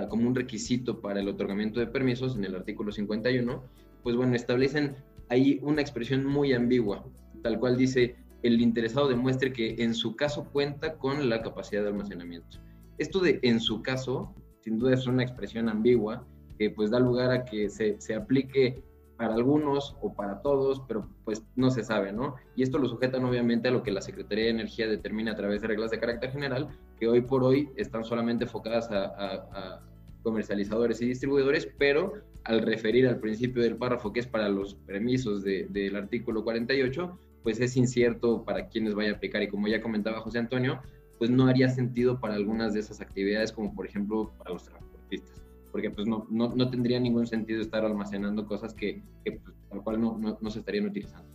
como 0.09 0.29
un 0.29 0.35
requisito 0.35 1.01
para 1.01 1.21
el 1.21 1.29
otorgamiento 1.29 1.81
de 1.81 1.89
permisos 1.89 2.37
en 2.37 2.45
el 2.45 2.55
artículo 2.55 2.93
51, 2.93 3.63
pues 4.05 4.15
bueno, 4.15 4.37
establecen 4.37 4.95
ahí 5.29 5.59
una 5.63 5.81
expresión 5.81 6.25
muy 6.25 6.53
ambigua, 6.53 7.05
tal 7.43 7.59
cual 7.59 7.77
dice, 7.77 8.15
el 8.45 8.61
interesado 8.61 9.09
demuestre 9.09 9.53
que 9.53 9.83
en 9.83 9.95
su 9.95 10.15
caso 10.15 10.45
cuenta 10.53 10.99
con 10.99 11.29
la 11.29 11.43
capacidad 11.43 11.83
de 11.83 11.89
almacenamiento. 11.89 12.59
Esto 12.99 13.19
de 13.19 13.41
en 13.43 13.59
su 13.59 13.83
caso, 13.83 14.33
sin 14.61 14.79
duda 14.79 14.95
es 14.95 15.07
una 15.07 15.25
expresión 15.25 15.69
ambigua 15.69 16.25
que 16.59 16.71
pues 16.71 16.91
da 16.91 17.01
lugar 17.01 17.33
a 17.33 17.45
que 17.45 17.69
se, 17.69 18.01
se 18.01 18.15
aplique 18.15 18.83
para 19.17 19.35
algunos 19.35 19.97
o 20.01 20.15
para 20.15 20.43
todos, 20.43 20.83
pero 20.87 21.09
pues 21.25 21.43
no 21.57 21.71
se 21.71 21.83
sabe, 21.83 22.13
¿no? 22.13 22.37
Y 22.55 22.63
esto 22.63 22.79
lo 22.79 22.89
sujetan 22.89 23.25
obviamente 23.25 23.69
a 23.69 23.71
lo 23.73 23.83
que 23.83 23.91
la 23.91 24.01
Secretaría 24.01 24.45
de 24.45 24.51
Energía 24.51 24.87
determina 24.87 25.33
a 25.33 25.37
través 25.37 25.63
de 25.63 25.69
reglas 25.69 25.91
de 25.91 25.99
carácter 25.99 26.31
general, 26.31 26.69
que 27.03 27.09
hoy 27.09 27.21
por 27.21 27.43
hoy 27.43 27.69
están 27.75 28.05
solamente 28.05 28.45
enfocadas 28.45 28.89
a, 28.93 29.81
comercializadores 30.23 31.03
y 31.03 31.07
distribuidores, 31.07 31.69
pero 31.77 32.13
al 32.45 32.63
referir 32.63 33.09
al 33.09 33.19
principio 33.19 33.61
del 33.61 33.77
párrafo 33.77 34.13
que 34.13 34.21
es 34.21 34.29
para 34.29 34.49
los 34.49 34.77
permisos 34.77 35.43
del 35.43 35.97
artículo 35.97 36.45
48, 36.45 37.19
pues 37.43 37.59
es 37.59 37.77
incierto 37.77 38.45
para 38.45 38.69
quienes 38.69 38.95
vaya 38.95 39.11
a 39.11 39.15
aplicar 39.17 39.43
y 39.43 39.49
como 39.49 39.67
ya 39.67 39.83
comentaba 39.83 40.21
José 40.21 40.39
Antonio, 40.39 40.81
pues 41.19 41.29
no 41.29 41.49
haría 41.49 41.69
sentido 41.71 42.21
para 42.21 42.35
algunas 42.35 42.73
de 42.73 42.79
esas 42.79 43.01
actividades 43.01 43.51
como 43.51 43.75
por 43.75 43.85
ejemplo 43.85 44.33
para 44.39 44.53
los 44.53 44.63
transportistas 44.63 45.43
porque 45.73 45.91
pues 45.91 46.07
no, 46.07 46.29
no, 46.31 46.55
no, 46.55 46.71
tendría 46.71 47.01
ningún 47.01 47.27
sentido 47.27 47.63
estar 47.63 47.85
almacenando 47.85 48.47
cosas 48.47 48.75
que, 48.75 49.03
que 49.25 49.33
pues, 49.33 49.57
tal 49.71 49.83
cual 49.83 50.01
no, 50.01 50.37
no, 50.41 50.51
se 50.51 50.61
estarían 50.61 50.87
utilizando. 50.87 51.29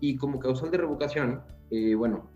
Y 0.00 0.16
como 0.16 0.40
causal 0.40 0.72
de 0.72 0.78
revocación, 0.78 1.42
eh, 1.70 1.94
bueno, 1.94 2.28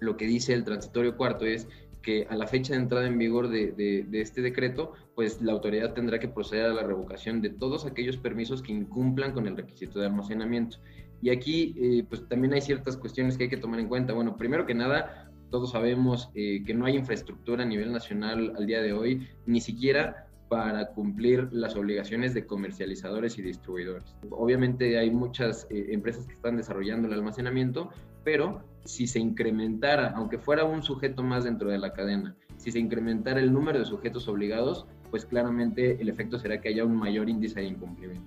lo 0.00 0.16
que 0.16 0.26
dice 0.26 0.54
el 0.54 0.64
transitorio 0.64 1.16
cuarto 1.16 1.44
es 1.44 1.68
que 2.06 2.24
a 2.30 2.36
la 2.36 2.46
fecha 2.46 2.72
de 2.72 2.78
entrada 2.78 3.04
en 3.04 3.18
vigor 3.18 3.48
de, 3.48 3.72
de, 3.72 4.20
este 4.20 4.40
decreto, 4.40 4.92
pues 5.16 5.42
la 5.42 5.52
autoridad 5.52 5.92
tendrá 5.92 6.20
que 6.20 6.28
proceder 6.28 6.66
a 6.66 6.72
la 6.72 6.84
revocación 6.84 7.42
de 7.42 7.50
todos 7.50 7.84
aquellos 7.84 8.16
permisos 8.16 8.62
que 8.62 8.70
incumplan 8.70 9.32
con 9.32 9.48
el 9.48 9.56
requisito 9.56 9.98
de 9.98 10.06
almacenamiento. 10.06 10.78
Y 11.20 11.30
aquí, 11.30 11.74
eh, 11.76 12.04
pues 12.08 12.28
también 12.28 12.54
hay 12.54 12.60
ciertas 12.60 12.96
cuestiones 12.96 13.36
que 13.36 13.44
hay 13.44 13.50
que 13.50 13.56
tomar 13.56 13.80
en 13.80 13.88
cuenta. 13.88 14.12
Bueno, 14.12 14.36
primero 14.36 14.66
que 14.66 14.74
nada, 14.74 15.32
todos 15.50 15.72
sabemos 15.72 16.30
eh, 16.36 16.62
que 16.64 16.74
no 16.74 16.86
hay 16.86 16.94
infraestructura 16.94 17.64
a 17.64 17.66
nivel 17.66 17.90
nacional 17.90 18.52
al 18.56 18.66
día 18.66 18.80
de 18.80 18.92
hoy, 18.92 19.26
ni 19.44 19.60
siquiera 19.60 20.28
para 20.48 20.90
cumplir 20.90 21.48
las 21.50 21.74
obligaciones 21.74 22.34
de 22.34 22.46
comercializadores 22.46 23.36
y 23.36 23.42
distribuidores. 23.42 24.14
Obviamente 24.30 24.96
hay 24.96 25.10
muchas 25.10 25.66
eh, 25.70 25.86
empresas 25.90 26.24
que 26.28 26.34
están 26.34 26.56
desarrollando 26.56 27.08
el 27.08 27.14
almacenamiento, 27.14 27.90
pero 28.22 28.62
si 28.86 29.06
se 29.06 29.18
incrementara, 29.18 30.12
aunque 30.16 30.38
fuera 30.38 30.64
un 30.64 30.82
sujeto 30.82 31.22
más 31.22 31.44
dentro 31.44 31.70
de 31.70 31.78
la 31.78 31.92
cadena, 31.92 32.34
si 32.56 32.72
se 32.72 32.78
incrementara 32.78 33.40
el 33.40 33.52
número 33.52 33.78
de 33.78 33.84
sujetos 33.84 34.28
obligados, 34.28 34.86
pues 35.10 35.24
claramente 35.24 36.00
el 36.00 36.08
efecto 36.08 36.38
será 36.38 36.60
que 36.60 36.68
haya 36.68 36.84
un 36.84 36.96
mayor 36.96 37.28
índice 37.28 37.60
de 37.60 37.66
incumplimiento. 37.66 38.26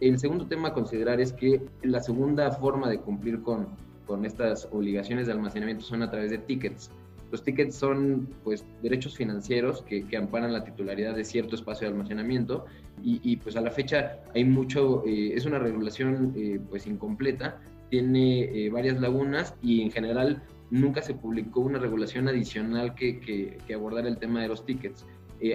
El 0.00 0.18
segundo 0.18 0.46
tema 0.46 0.68
a 0.68 0.72
considerar 0.74 1.20
es 1.20 1.32
que 1.32 1.62
la 1.82 2.00
segunda 2.00 2.50
forma 2.52 2.88
de 2.88 3.00
cumplir 3.00 3.42
con, 3.42 3.68
con 4.06 4.24
estas 4.24 4.68
obligaciones 4.70 5.26
de 5.26 5.32
almacenamiento 5.32 5.84
son 5.84 6.02
a 6.02 6.10
través 6.10 6.30
de 6.30 6.38
tickets. 6.38 6.90
Los 7.32 7.42
tickets 7.42 7.74
son 7.74 8.28
pues 8.44 8.64
derechos 8.82 9.16
financieros 9.16 9.82
que, 9.82 10.06
que 10.06 10.16
amparan 10.16 10.52
la 10.52 10.64
titularidad 10.64 11.16
de 11.16 11.24
cierto 11.24 11.56
espacio 11.56 11.88
de 11.88 11.94
almacenamiento 11.94 12.66
y, 13.02 13.20
y 13.24 13.36
pues 13.36 13.56
a 13.56 13.60
la 13.60 13.70
fecha 13.70 14.20
hay 14.34 14.44
mucho, 14.44 15.02
eh, 15.06 15.32
es 15.34 15.44
una 15.44 15.58
regulación 15.58 16.34
eh, 16.36 16.60
pues 16.70 16.86
incompleta, 16.86 17.58
tiene 17.90 18.44
eh, 18.44 18.70
varias 18.70 19.00
lagunas 19.00 19.54
y 19.62 19.82
en 19.82 19.90
general 19.90 20.42
nunca 20.70 21.02
se 21.02 21.14
publicó 21.14 21.60
una 21.60 21.78
regulación 21.78 22.28
adicional 22.28 22.94
que, 22.94 23.20
que, 23.20 23.74
abordara 23.74 24.08
el 24.08 24.18
tema 24.18 24.42
de 24.42 24.48
los 24.48 24.64
tickets. 24.64 25.06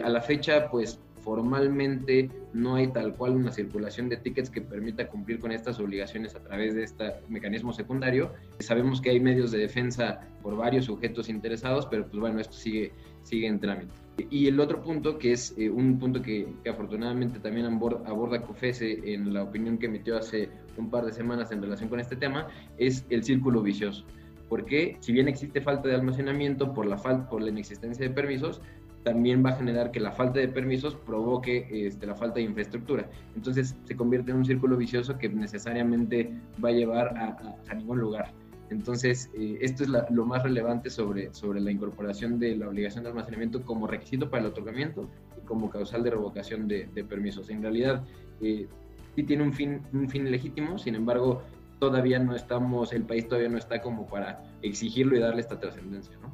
a 0.04 0.10
la 0.10 0.22
fecha 0.22 0.70
pues 0.70 1.00
formalmente 1.22 2.30
no 2.54 2.76
hay 2.76 2.88
tal 2.88 3.16
cual 3.16 3.36
una 3.36 3.52
circulación 3.52 4.10
de 4.10 4.18
tickets 4.18 4.50
que 4.50 4.62
permita 4.62 5.08
cumplir 5.08 5.40
con 5.40 5.52
estas 5.52 5.80
obligaciones 5.80 6.36
a 6.36 6.44
través 6.44 6.76
de 6.76 6.84
este 6.84 7.14
mecanismo 7.30 7.74
secundario. 7.74 8.34
Sabemos 8.60 9.02
que 9.02 9.12
hay 9.12 9.20
medios 9.20 9.52
de 9.52 9.60
defensa 9.60 10.22
por 10.42 10.56
varios 10.56 10.86
sujetos 10.86 11.30
interesados, 11.30 11.86
pero 11.86 12.08
pues 12.08 12.20
bueno, 12.20 12.40
esto 12.40 12.54
sigue, 12.54 12.92
sigue 13.24 13.48
en 13.48 13.60
trámite. 13.60 14.01
Y 14.30 14.48
el 14.48 14.60
otro 14.60 14.82
punto, 14.82 15.18
que 15.18 15.32
es 15.32 15.54
eh, 15.58 15.70
un 15.70 16.00
punto 16.00 16.22
que, 16.22 16.48
afortunadamente 16.70 17.40
también 17.40 17.66
aborda 17.66 18.42
COFESE 18.42 19.14
en 19.14 19.34
la 19.34 19.44
opinión 19.44 19.78
que 19.78 19.88
emitió 19.88 20.18
hace 20.18 20.50
un 20.78 20.90
par 20.90 21.06
de 21.06 21.14
semanas 21.14 21.52
en 21.52 21.62
relación 21.62 21.90
con 21.90 22.00
este 22.00 22.16
tema, 22.16 22.48
es 22.78 23.06
el 23.10 23.24
círculo 23.24 23.62
vicioso. 23.62 24.06
Porque 24.50 24.98
si 25.00 25.14
bien 25.14 25.28
existe 25.28 25.62
falta 25.62 25.88
de 25.88 25.96
almacenamiento 25.96 26.74
por 26.74 26.86
la, 26.86 26.98
falta, 26.98 27.30
por 27.30 27.42
la 27.42 27.50
inexistencia 27.50 28.08
de 28.08 28.14
permisos, 28.14 28.62
también 29.04 29.44
va 29.44 29.52
a 29.52 29.56
generar 29.56 29.92
que 29.92 30.00
la 30.00 30.12
falta 30.12 30.40
de 30.40 30.48
permisos 30.48 30.96
provoque 30.96 31.68
este, 31.72 32.06
la 32.06 32.16
falta 32.16 32.36
de 32.36 32.44
infraestructura. 32.44 33.10
Entonces 33.36 33.76
se 33.84 33.96
convierte 33.96 34.32
en 34.32 34.38
un 34.38 34.46
círculo 34.46 34.78
vicioso 34.78 35.18
que 35.18 35.30
necesariamente 35.30 36.32
va 36.64 36.70
a 36.70 36.74
llevar 36.74 37.08
a, 37.18 37.74
ningún 37.74 38.00
lugar. 38.00 38.32
Entonces, 38.72 39.30
eh, 39.36 39.60
esto 39.62 39.84
es 39.84 39.90
la, 39.90 40.08
lo 40.10 40.26
más 40.26 40.42
relevante 40.42 40.90
sobre, 40.90 41.34
sobre 41.34 41.62
la 41.62 41.72
incorporación 41.72 42.40
de 42.40 42.56
la 42.56 42.70
obligación 42.70 43.04
de 43.04 43.10
almacenamiento 43.10 43.64
como 43.64 43.86
requisito 43.86 44.30
para 44.30 44.42
el 44.42 44.50
otorgamiento 44.50 45.08
y 45.38 45.46
como 45.46 45.70
causal 45.70 46.04
de 46.04 46.10
revocación 46.10 46.68
de, 46.68 46.88
permisos. 47.08 47.50
En 47.50 47.62
realidad, 47.62 48.04
eh, 48.42 48.68
sí 49.16 49.24
tiene 49.24 49.44
un 49.44 49.54
fin, 49.54 49.82
un 49.94 50.10
fin 50.10 50.32
legítimo, 50.32 50.80
sin 50.80 50.96
embargo, 50.96 51.44
todavía 51.80 52.20
no 52.20 52.36
estamos, 52.36 52.94
el 52.94 53.04
país 53.04 53.28
todavía 53.28 53.50
no 53.50 53.58
está 53.58 53.82
como 53.82 54.08
para 54.08 54.44
exigirlo 54.62 55.18
y 55.18 55.20
darle 55.20 55.42
esta 55.42 55.60
trascendencia, 55.60 56.16
¿no? 56.22 56.32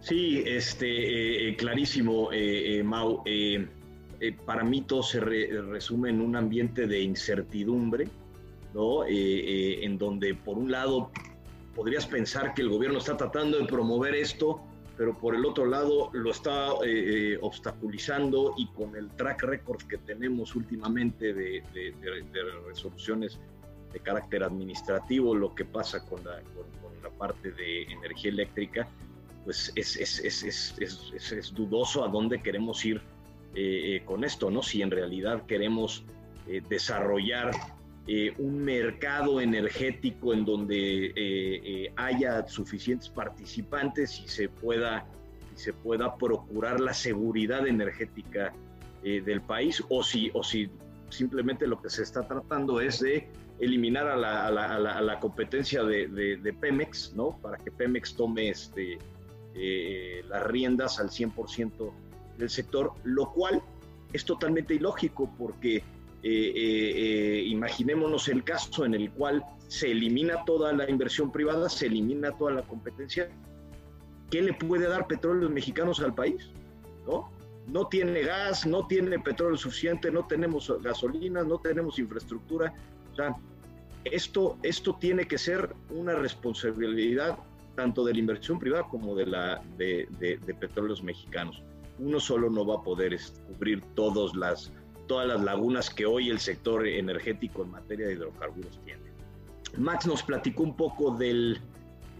Sí, 0.00 0.42
este, 0.46 1.48
eh, 1.48 1.56
clarísimo, 1.56 2.32
eh, 2.32 2.78
eh, 2.78 2.82
Mau. 2.82 3.22
para 4.46 4.64
mí 4.64 4.82
todo 4.82 5.02
se 5.02 5.20
re, 5.20 5.48
resume 5.62 6.10
en 6.10 6.20
un 6.20 6.36
ambiente 6.36 6.86
de 6.86 7.02
incertidumbre, 7.02 8.08
¿no? 8.74 9.04
en 9.06 9.98
donde, 9.98 10.34
por 10.34 10.58
un 10.58 10.70
lado, 10.70 11.10
podrías 11.74 12.06
pensar 12.06 12.54
que 12.54 12.62
el 12.62 12.68
gobierno 12.68 12.98
está 12.98 13.16
tratando 13.16 13.58
de 13.58 13.66
promover 13.66 14.14
esto, 14.14 14.60
pero 14.96 15.16
por 15.16 15.34
el 15.34 15.44
otro 15.44 15.66
lado 15.66 16.10
lo 16.12 16.30
está 16.30 16.72
obstaculizando 17.40 18.54
y 18.56 18.66
con 18.68 18.94
el 18.96 19.08
track 19.10 19.42
record 19.44 19.82
que 19.82 19.98
tenemos 19.98 20.54
últimamente 20.54 21.32
de, 21.32 21.62
resoluciones 22.66 23.38
de 23.92 24.00
carácter 24.00 24.44
administrativo, 24.44 25.34
lo 25.34 25.54
que 25.54 25.64
pasa 25.64 26.04
con 26.06 26.24
la, 26.24 26.40
con, 26.54 26.64
con 26.82 27.02
la 27.02 27.10
parte 27.10 27.50
de 27.50 27.82
energía 27.84 28.30
eléctrica, 28.30 28.88
pues 29.44 29.72
es, 29.74 29.96
es, 29.96 30.20
es, 30.20 30.74
es, 30.78 31.54
dudoso 31.54 32.04
a 32.04 32.08
dónde 32.08 32.42
queremos 32.42 32.84
ir 32.84 33.00
eh, 33.54 33.96
eh, 33.96 34.02
con 34.04 34.24
esto, 34.24 34.50
¿no? 34.50 34.62
Si 34.62 34.82
en 34.82 34.90
realidad 34.90 35.46
queremos 35.46 36.04
eh, 36.46 36.62
desarrollar 36.68 37.50
eh, 38.12 38.34
un 38.38 38.58
mercado 38.64 39.40
energético 39.40 40.34
en 40.34 40.44
donde 40.44 41.92
haya 41.96 42.46
suficientes 42.48 43.08
participantes 43.08 44.20
y 44.20 44.28
se 44.28 44.48
pueda, 44.48 45.06
y 45.54 45.58
se 45.58 45.72
pueda 45.72 46.16
procurar 46.16 46.80
la 46.80 46.92
seguridad 46.92 47.66
energética 47.66 48.52
del 49.02 49.40
país, 49.40 49.82
o 49.88 50.02
si, 50.02 50.30
o 50.34 50.42
si 50.42 50.68
simplemente 51.08 51.66
lo 51.66 51.80
que 51.80 51.90
se 51.90 52.02
está 52.02 52.26
tratando 52.26 52.80
es 52.80 53.00
de 53.00 53.28
eliminar 53.60 54.08
a 54.08 54.16
la, 54.16 54.46
a 54.46 54.50
la, 54.50 54.96
a 54.96 55.00
la, 55.00 55.20
competencia 55.20 55.84
de, 55.84 56.08
de, 56.08 56.52
Pemex, 56.54 57.12
¿no? 57.14 57.38
Para 57.42 57.58
que 57.58 57.70
Pemex 57.70 58.14
tome 58.16 58.48
este, 58.48 58.98
eh, 59.54 60.24
las 60.28 60.46
riendas 60.46 60.98
al 60.98 61.10
100% 61.10 61.92
del 62.38 62.48
sector, 62.48 62.92
lo 63.04 63.30
cual 63.32 63.62
es 64.12 64.24
totalmente 64.24 64.74
ilógico 64.74 65.30
porque 65.38 65.82
eh, 66.22 66.52
eh, 66.54 67.44
imaginémonos 67.46 68.28
el 68.28 68.44
caso 68.44 68.84
en 68.84 68.94
el 68.94 69.10
cual 69.10 69.42
se 69.68 69.90
elimina 69.90 70.44
toda 70.44 70.72
la 70.72 70.88
inversión 70.90 71.32
privada, 71.32 71.68
se 71.68 71.86
elimina 71.86 72.32
toda 72.32 72.52
la 72.52 72.62
competencia. 72.62 73.30
¿Qué 74.30 74.42
le 74.42 74.52
puede 74.52 74.86
dar 74.86 75.06
petróleos 75.06 75.50
mexicanos 75.50 76.00
al 76.00 76.14
país? 76.14 76.50
¿No? 77.06 77.30
No 77.66 77.86
tiene 77.86 78.20
gas, 78.22 78.66
no 78.66 78.86
tiene 78.86 79.18
petróleo 79.18 79.56
suficiente, 79.56 80.10
no 80.10 80.26
tenemos 80.26 80.70
gasolina, 80.82 81.42
no 81.42 81.58
tenemos 81.58 81.98
infraestructura. 81.98 82.74
Esto, 84.04 84.58
esto 84.62 84.96
tiene 85.00 85.26
que 85.26 85.38
ser 85.38 85.74
una 85.90 86.14
responsabilidad 86.14 87.38
tanto 87.76 88.04
de 88.04 88.12
la 88.12 88.18
inversión 88.18 88.58
privada 88.58 88.84
como 88.88 89.14
de, 89.14 89.26
la, 89.26 89.62
de 89.78 90.56
petróleos 90.58 91.02
mexicanos. 91.02 91.62
Uno 91.98 92.18
solo 92.20 92.50
no 92.50 92.66
va 92.66 92.76
a 92.76 92.82
poder 92.82 93.16
cubrir 93.46 93.82
todas 93.94 94.34
las, 94.34 94.72
todas 95.10 95.26
las 95.26 95.42
lagunas 95.42 95.90
que 95.90 96.06
hoy 96.06 96.30
el 96.30 96.38
sector 96.38 96.86
energético 96.86 97.64
en 97.64 97.72
materia 97.72 98.06
de 98.06 98.12
hidrocarburos 98.12 98.78
tiene. 98.84 99.02
Max 99.76 100.06
nos 100.06 100.22
platicó 100.22 100.62
un 100.62 100.76
poco 100.76 101.10
del, 101.16 101.60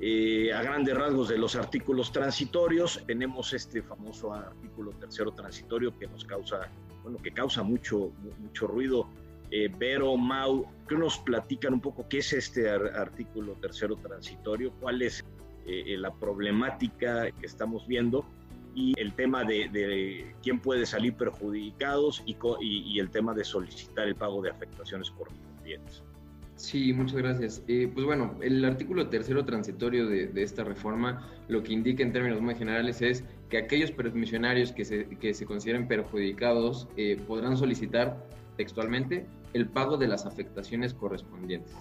eh, 0.00 0.52
a 0.52 0.60
grandes 0.60 0.96
rasgos 0.96 1.28
de 1.28 1.38
los 1.38 1.54
artículos 1.54 2.10
transitorios. 2.10 3.00
Tenemos 3.06 3.52
este 3.52 3.80
famoso 3.80 4.34
artículo 4.34 4.90
tercero 4.90 5.30
transitorio 5.30 5.96
que 5.96 6.08
nos 6.08 6.24
causa, 6.24 6.68
bueno, 7.04 7.18
que 7.18 7.30
causa 7.30 7.62
mucho, 7.62 8.10
mucho 8.40 8.66
ruido. 8.66 9.06
Eh, 9.52 9.70
Vero, 9.78 10.16
Mau, 10.16 10.66
que 10.88 10.96
nos 10.96 11.16
platican 11.18 11.74
un 11.74 11.80
poco 11.80 12.08
qué 12.08 12.18
es 12.18 12.32
este 12.32 12.68
artículo 12.68 13.52
tercero 13.60 13.94
transitorio, 13.94 14.72
cuál 14.80 15.02
es 15.02 15.24
eh, 15.64 15.96
la 15.96 16.12
problemática 16.12 17.30
que 17.30 17.46
estamos 17.46 17.86
viendo 17.86 18.26
y 18.74 18.94
el 18.98 19.12
tema 19.14 19.44
de, 19.44 19.68
de 19.68 20.34
quién 20.42 20.60
puede 20.60 20.86
salir 20.86 21.14
perjudicados 21.14 22.22
y, 22.26 22.36
y, 22.60 22.94
y, 22.94 23.00
el 23.00 23.10
tema 23.10 23.34
de 23.34 23.44
solicitar 23.44 24.06
el 24.06 24.14
pago 24.14 24.42
de 24.42 24.50
afectaciones 24.50 25.10
correspondientes. 25.10 26.02
Sí, 26.56 26.92
muchas 26.92 27.16
gracias. 27.16 27.62
Eh, 27.68 27.90
pues 27.92 28.04
bueno, 28.04 28.36
el 28.42 28.62
artículo 28.64 29.08
tercero 29.08 29.46
transitorio 29.46 30.06
de, 30.06 30.26
de, 30.26 30.42
esta 30.42 30.62
reforma 30.62 31.26
lo 31.48 31.62
que 31.62 31.72
indica 31.72 32.02
en 32.02 32.12
términos 32.12 32.42
muy 32.42 32.54
generales 32.54 33.00
es 33.00 33.24
que 33.48 33.56
aquellos 33.56 33.90
permisionarios 33.90 34.70
que 34.70 34.84
se, 34.84 35.08
que 35.08 35.32
se 35.32 35.46
consideren 35.46 35.88
perjudicados 35.88 36.86
eh, 36.98 37.18
podrán 37.26 37.56
solicitar 37.56 38.26
textualmente 38.56 39.26
el 39.54 39.68
pago 39.68 39.96
de 39.96 40.06
las 40.06 40.26
afectaciones 40.26 40.92
correspondientes. 40.92 41.74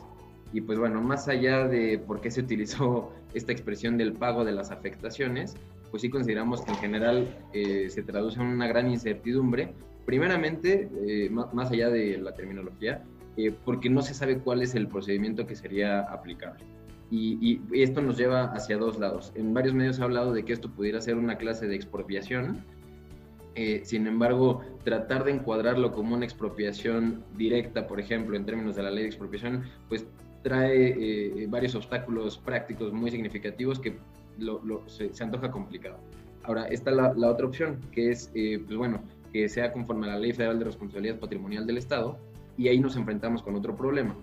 Y 0.53 0.61
pues 0.61 0.79
bueno, 0.79 1.01
más 1.01 1.27
allá 1.27 1.67
de 1.67 1.99
por 1.99 2.21
qué 2.21 2.31
se 2.31 2.41
utilizó 2.41 3.11
esta 3.33 3.51
expresión 3.51 3.97
del 3.97 4.13
pago 4.13 4.45
de 4.45 4.53
las 4.53 4.71
afectaciones, 4.71 5.55
pues 5.91 6.01
sí 6.01 6.09
consideramos 6.09 6.61
que 6.61 6.71
en 6.71 6.77
general 6.77 7.27
eh, 7.53 7.89
se 7.89 8.03
traduce 8.03 8.39
en 8.39 8.47
una 8.47 8.67
gran 8.67 8.89
incertidumbre. 8.89 9.73
Primeramente, 10.05 10.89
eh, 11.05 11.29
más 11.29 11.71
allá 11.71 11.89
de 11.89 12.17
la 12.17 12.33
terminología, 12.33 13.03
eh, 13.37 13.53
porque 13.63 13.89
no 13.89 14.01
se 14.01 14.13
sabe 14.13 14.39
cuál 14.39 14.61
es 14.61 14.75
el 14.75 14.87
procedimiento 14.87 15.47
que 15.47 15.55
sería 15.55 16.01
aplicable. 16.01 16.63
Y, 17.09 17.61
y, 17.71 17.81
esto 17.81 18.01
nos 18.01 18.17
lleva 18.17 18.45
hacia 18.51 18.77
dos 18.77 18.99
lados. 18.99 19.31
En 19.35 19.53
varios 19.53 19.73
medios 19.73 19.95
se 19.95 20.01
ha 20.01 20.05
hablado 20.05 20.33
de 20.33 20.43
que 20.43 20.51
esto 20.51 20.69
pudiera 20.69 20.99
ser 20.99 21.15
una 21.15 21.37
clase 21.37 21.65
de 21.67 21.75
expropiación. 21.75 22.65
Eh, 23.55 23.81
sin 23.85 24.07
embargo, 24.07 24.61
tratar 24.83 25.23
de 25.23 25.31
encuadrarlo 25.31 25.91
como 25.91 26.15
una 26.15 26.25
expropiación 26.25 27.23
directa, 27.37 27.87
por 27.87 27.99
ejemplo, 28.01 28.35
en 28.35 28.45
términos 28.45 28.75
de 28.75 28.83
la 28.83 28.91
ley 28.91 29.03
de 29.03 29.09
expropiación, 29.09 29.63
pues 29.87 30.05
trae 30.43 30.95
eh, 30.97 31.47
varios 31.47 31.75
obstáculos 31.75 32.37
prácticos 32.37 32.91
muy 32.91 33.09
significativos 33.09 33.79
que 33.79 33.97
lo, 34.39 34.83
se, 34.87 35.11
antoja 35.23 35.51
complicado. 35.51 35.97
Ahora, 36.43 36.67
está 36.67 36.91
la, 36.91 37.29
otra 37.29 37.45
opción, 37.45 37.79
que 37.91 38.11
es, 38.11 38.31
eh, 38.33 38.61
pues 38.65 38.77
bueno, 38.77 39.03
que 39.31 39.47
sea 39.49 39.71
conforme 39.71 40.07
a 40.07 40.11
la 40.11 40.19
Ley 40.19 40.33
Federal 40.33 40.59
de 40.59 40.65
Responsabilidad 40.65 41.19
Patrimonial 41.19 41.67
del 41.67 41.77
Estado, 41.77 42.17
y 42.57 42.67
ahí 42.67 42.79
nos 42.79 42.95
enfrentamos 42.95 43.41
con 43.43 43.55
otro 43.55 43.75
problema, 43.75 44.15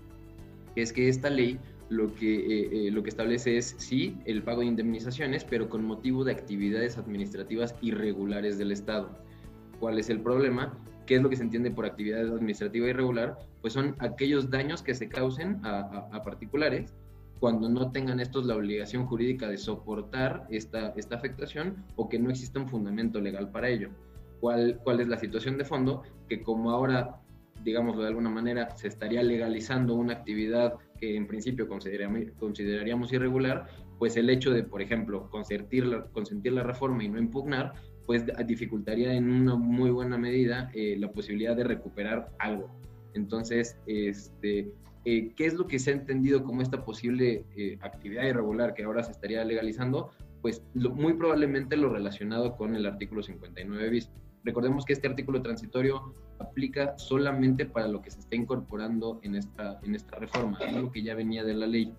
que 0.75 0.83
es 0.83 0.93
que 0.93 1.09
esta 1.09 1.31
ley 1.31 1.59
lo 1.89 2.15
que, 2.15 2.35
eh, 2.37 2.69
eh, 2.73 2.91
lo 2.91 3.03
que 3.03 3.11
establece 3.11 3.57
es, 3.57 3.75
sí, 3.79 4.17
el 4.25 4.43
pago 4.43 4.61
de 4.61 4.67
indemnizaciones, 4.67 5.45
pero 5.45 5.69
con 5.69 5.85
motivo 5.85 6.25
de 6.25 6.33
actividades 6.33 6.99
administrativas 6.99 7.75
irregulares 7.81 8.59
del 8.59 8.73
Estado. 8.73 9.17
¿Cuál 9.79 9.99
es 9.99 10.11
el 10.11 10.21
problema? 10.21 10.77
¿Qué 11.07 11.17
es 11.17 11.23
lo 11.23 11.31
que 11.31 11.37
se 11.37 11.45
entiende 11.45 11.71
por 11.71 11.87
actividad 11.87 12.21
administrativa 12.23 12.89
irregular? 12.89 13.39
Pues 13.61 13.73
son 13.73 13.95
aquellos 14.01 14.51
daños 14.51 14.83
que 14.83 14.95
se 14.95 15.09
causen 15.09 15.61
a, 15.63 16.21
particulares 16.23 16.93
cuando 17.41 17.69
no 17.69 17.93
tengan 17.93 18.21
estos 18.21 18.47
la 18.47 18.57
obligación 18.57 19.07
jurídica 19.07 19.49
de 19.49 19.59
soportar 19.59 20.47
esta, 20.51 20.95
esta 20.97 21.17
afectación 21.17 21.85
o 21.97 22.09
que 22.09 22.19
no 22.19 22.31
exista 22.31 22.59
un 22.59 22.69
fundamento 22.69 23.21
legal 23.21 23.51
para 23.51 23.69
ello. 23.69 23.91
¿Cuál, 24.41 24.81
¿Cuál 24.83 25.01
es 25.01 25.09
la 25.09 25.19
situación 25.19 25.59
de 25.59 25.65
fondo? 25.65 26.03
Que 26.29 26.43
como 26.43 26.71
ahora 26.71 27.21
digámoslo 27.67 28.03
de 28.03 28.09
alguna 28.09 28.31
manera, 28.31 28.71
se 28.77 28.89
estaría 28.89 29.23
legalizando 29.23 29.95
una 29.95 30.15
actividad 30.15 30.75
que 31.01 31.17
en 31.17 31.27
principio 31.27 31.69
consideraríamos 31.69 33.13
irregular, 33.13 33.67
pues 33.99 34.17
el 34.17 34.31
hecho 34.31 34.53
de, 34.53 34.63
por 34.63 34.81
ejemplo, 34.81 35.29
consentir 35.31 35.85
la, 35.85 36.05
consentir 36.05 36.53
la 36.53 36.63
reforma 36.63 37.03
y 37.03 37.09
no 37.09 37.19
impugnar, 37.19 37.73
pues 38.07 38.25
dificultaría 38.47 39.13
en 39.15 39.29
una 39.29 39.57
muy 39.57 39.91
buena 39.91 40.17
medida 40.17 40.71
eh, 40.75 40.97
la 40.99 41.11
posibilidad 41.11 41.57
de 41.57 41.65
recuperar 41.65 42.31
algo. 42.39 42.71
Entonces, 43.15 43.77
este, 43.87 44.71
eh, 45.09 45.33
¿qué 45.37 45.47
es 45.47 45.55
lo 45.55 45.69
que 45.69 45.79
se 45.79 45.91
ha 45.91 45.93
entendido 45.95 46.43
como 46.43 46.63
esta 46.63 46.85
posible 46.85 47.45
eh, 47.57 47.79
actividad 47.81 48.25
irregular 48.25 48.75
que 48.75 48.83
ahora 48.83 49.05
se 49.05 49.13
estaría 49.13 49.45
legalizando? 49.45 50.11
Pues 50.43 50.65
muy 50.75 51.15
probablemente 51.15 51.77
lo 51.77 51.91
relacionado 51.91 52.57
con 52.57 52.75
el 52.75 52.85
artículo 52.87 53.23
59 53.23 53.89
bis. 53.89 54.11
Recordemos 54.43 54.85
que 54.85 54.95
este 54.95 55.07
artículo 55.07 55.43
transitorio 55.43 56.13
aplica 56.41 56.99
solamente 56.99 57.67
para 57.67 57.87
lo 57.87 58.03
que 58.03 58.11
se 58.11 58.19
está 58.19 58.35
incorporando 58.35 59.21
en 59.23 59.37
esta, 59.37 59.79
en 59.85 59.95
esta 59.95 60.17
reforma, 60.19 60.59
algo 60.59 60.91
que 60.91 61.05
ya 61.05 61.15
venía 61.15 61.45
de 61.45 61.55
la 61.55 61.69
ley. 61.69 61.95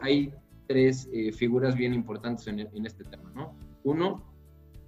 hay 0.00 0.32
tres 0.68 1.08
figuras 1.36 1.74
bien 1.74 1.92
importantes 1.92 2.46
en, 2.46 2.60
en 2.60 2.86
este 2.86 3.02
tema, 3.02 3.32
¿no? 3.34 3.52
Uno, 3.82 4.22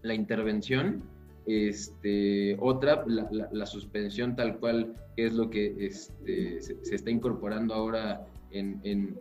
la 0.03 0.15
intervención, 0.15 1.03
este, 1.49 2.59
otra, 2.61 3.05
la, 3.07 3.65
suspensión 3.65 4.37
tal 4.37 4.59
cual, 4.59 4.95
es 5.17 5.33
lo 5.33 5.49
que 5.49 5.75
este, 5.79 6.61
se, 6.61 6.95
está 6.95 7.11
incorporando 7.11 7.75
ahora 7.75 8.27
en, 8.51 9.19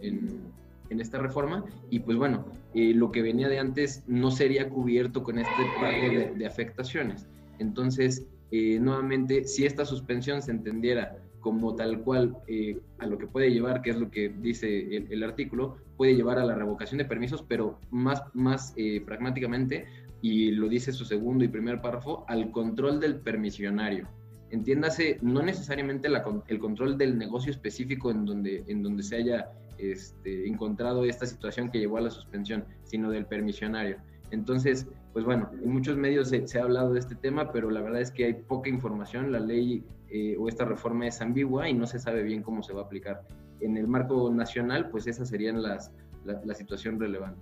esta 0.90 1.20
reforma. 1.20 1.64
Y 1.90 2.00
pues 2.00 2.18
bueno, 2.18 2.46
eh, 2.74 2.94
lo 2.94 3.12
que 3.14 3.22
venía 3.22 3.48
de 3.48 3.60
antes 3.60 4.04
no 4.08 4.30
sería 4.30 4.70
cubierto 4.70 5.24
con 5.24 5.40
este 5.40 5.64
pago 5.80 6.36
de, 6.38 6.46
afectaciones. 6.46 7.26
Entonces, 7.60 8.26
eh, 8.52 8.78
nuevamente, 8.80 9.46
si 9.46 9.66
esta 9.66 9.86
suspensión 9.86 10.42
se 10.42 10.52
entendiera 10.52 11.18
como 11.40 11.76
tal 11.76 12.02
cual 12.02 12.36
eh, 12.48 12.78
a 13.00 13.06
lo 13.06 13.18
que 13.18 13.28
puede 13.28 13.52
llevar, 13.52 13.82
que 13.82 13.92
es 13.92 13.98
lo 13.98 14.12
que 14.12 14.28
dice 14.28 14.98
el, 15.10 15.24
artículo, 15.24 15.78
puede 15.96 16.14
llevar 16.14 16.40
a 16.40 16.46
la 16.46 16.56
revocación 16.56 16.98
de 16.98 17.06
permisos, 17.06 17.42
pero 17.48 17.80
más, 17.90 18.22
más 18.34 18.76
pragmáticamente 19.06 19.86
y 20.22 20.52
lo 20.52 20.68
dice 20.68 20.92
su 20.92 21.06
segundo 21.06 21.44
y 21.44 21.48
primer 21.48 21.82
párrafo, 21.82 22.26
al 22.28 22.52
control 22.52 23.00
del 23.00 23.18
permisionario. 23.18 24.08
Entiéndase, 24.50 25.20
no 25.22 25.42
necesariamente 25.42 26.08
el 26.48 26.60
control 26.60 26.98
del 26.98 27.18
negocio 27.18 27.52
específico 27.52 28.12
en 28.12 28.26
donde, 28.26 28.64
en 28.68 28.82
donde 28.82 29.04
se 29.04 29.18
haya 29.18 29.52
este, 29.78 30.48
encontrado 30.48 31.04
esta 31.06 31.26
situación 31.26 31.70
que 31.70 31.80
llevó 31.80 31.98
a 31.98 32.02
la 32.02 32.10
suspensión, 32.10 32.66
sino 32.84 33.12
del 33.12 33.26
permisionario. 33.26 33.98
Entonces, 34.32 34.88
pues 35.14 35.26
bueno, 35.26 35.50
en 35.62 35.72
muchos 35.72 35.98
medios 35.98 36.30
se, 36.30 36.60
ha 36.60 36.64
hablado 36.64 36.94
de 36.94 37.00
este 37.00 37.16
tema, 37.16 37.52
pero 37.52 37.70
la 37.70 37.82
verdad 37.82 38.02
es 38.02 38.12
que 38.12 38.26
hay 38.26 38.34
poca 38.34 38.70
información, 38.70 39.32
la 39.32 39.40
ley 39.40 39.84
eh, 40.10 40.36
o 40.40 40.48
esta 40.48 40.66
reforma 40.66 41.08
es 41.08 41.22
ambigua 41.22 41.70
y 41.70 41.74
no 41.74 41.86
se 41.86 42.00
sabe 42.00 42.24
bien 42.24 42.42
cómo 42.42 42.64
se 42.64 42.74
va 42.74 42.82
a 42.82 42.86
aplicar. 42.86 43.24
En 43.60 43.78
el 43.78 43.88
marco 43.88 44.32
nacional, 44.34 44.90
pues 44.90 45.08
esas 45.08 45.30
serían 45.30 45.62
las, 45.62 45.92
la 46.24 46.54
situación 46.54 47.00
relevante. 47.00 47.42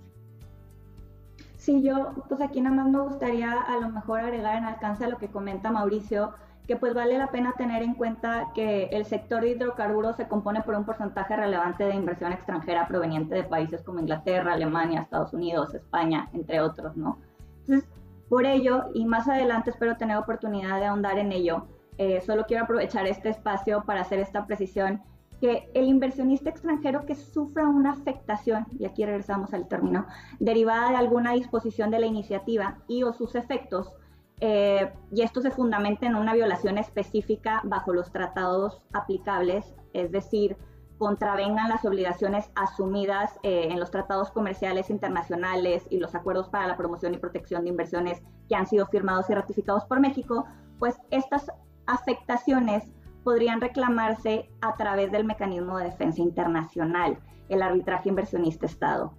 Sí, 1.66 1.82
yo, 1.82 2.12
pues 2.28 2.40
aquí 2.40 2.60
nada 2.60 2.76
más 2.76 2.86
me 2.86 3.00
gustaría 3.00 3.60
a 3.60 3.80
lo 3.80 3.88
mejor 3.88 4.20
agregar 4.20 4.56
en 4.56 4.66
alcance 4.66 5.04
a 5.04 5.08
lo 5.08 5.18
que 5.18 5.26
comenta 5.26 5.72
Mauricio, 5.72 6.32
que 6.68 6.76
pues 6.76 6.94
vale 6.94 7.18
la 7.18 7.32
pena 7.32 7.54
tener 7.58 7.82
en 7.82 7.94
cuenta 7.94 8.52
que 8.54 8.84
el 8.92 9.04
sector 9.04 9.42
de 9.42 9.48
hidrocarburos 9.48 10.14
se 10.14 10.28
compone 10.28 10.62
por 10.62 10.76
un 10.76 10.84
porcentaje 10.84 11.34
relevante 11.34 11.82
de 11.82 11.96
inversión 11.96 12.30
extranjera 12.30 12.86
proveniente 12.86 13.34
de 13.34 13.42
países 13.42 13.82
como 13.82 13.98
Inglaterra, 13.98 14.52
Alemania, 14.52 15.00
Estados 15.00 15.32
Unidos, 15.32 15.74
España, 15.74 16.28
entre 16.34 16.60
otros, 16.60 16.96
¿no? 16.96 17.18
Entonces, 17.62 17.88
por 18.28 18.46
ello, 18.46 18.84
y 18.94 19.04
más 19.04 19.26
adelante 19.26 19.70
espero 19.70 19.96
tener 19.96 20.18
oportunidad 20.18 20.78
de 20.78 20.86
ahondar 20.86 21.18
en 21.18 21.32
ello, 21.32 21.66
eh, 21.98 22.20
solo 22.20 22.44
quiero 22.46 22.62
aprovechar 22.62 23.08
este 23.08 23.30
espacio 23.30 23.82
para 23.84 24.02
hacer 24.02 24.20
esta 24.20 24.46
precisión 24.46 25.02
que 25.40 25.70
el 25.74 25.86
inversionista 25.86 26.50
extranjero 26.50 27.04
que 27.04 27.14
sufra 27.14 27.68
una 27.68 27.92
afectación, 27.92 28.66
y 28.78 28.84
aquí 28.86 29.04
regresamos 29.04 29.52
al 29.54 29.68
término, 29.68 30.06
derivada 30.38 30.90
de 30.90 30.96
alguna 30.96 31.32
disposición 31.32 31.90
de 31.90 31.98
la 31.98 32.06
iniciativa 32.06 32.78
y 32.88 33.02
o 33.02 33.12
sus 33.12 33.34
efectos, 33.34 33.92
eh, 34.40 34.92
y 35.12 35.22
esto 35.22 35.40
se 35.40 35.50
fundamenta 35.50 36.06
en 36.06 36.14
una 36.14 36.34
violación 36.34 36.78
específica 36.78 37.60
bajo 37.64 37.92
los 37.92 38.12
tratados 38.12 38.82
aplicables, 38.92 39.74
es 39.94 40.12
decir, 40.12 40.56
contravengan 40.98 41.68
las 41.68 41.84
obligaciones 41.84 42.50
asumidas 42.54 43.38
eh, 43.42 43.68
en 43.70 43.78
los 43.78 43.90
tratados 43.90 44.30
comerciales 44.30 44.88
internacionales 44.90 45.86
y 45.90 45.98
los 45.98 46.14
acuerdos 46.14 46.48
para 46.48 46.66
la 46.66 46.76
promoción 46.76 47.14
y 47.14 47.18
protección 47.18 47.64
de 47.64 47.70
inversiones 47.70 48.22
que 48.48 48.56
han 48.56 48.66
sido 48.66 48.86
firmados 48.86 49.28
y 49.28 49.34
ratificados 49.34 49.84
por 49.84 50.00
México, 50.00 50.46
pues 50.78 50.96
estas 51.10 51.50
afectaciones 51.86 52.90
podrían 53.26 53.60
reclamarse 53.60 54.48
a 54.60 54.76
través 54.76 55.10
del 55.10 55.24
mecanismo 55.24 55.78
de 55.78 55.86
defensa 55.86 56.22
internacional, 56.22 57.18
el 57.48 57.60
arbitraje 57.60 58.08
inversionista-Estado, 58.08 59.14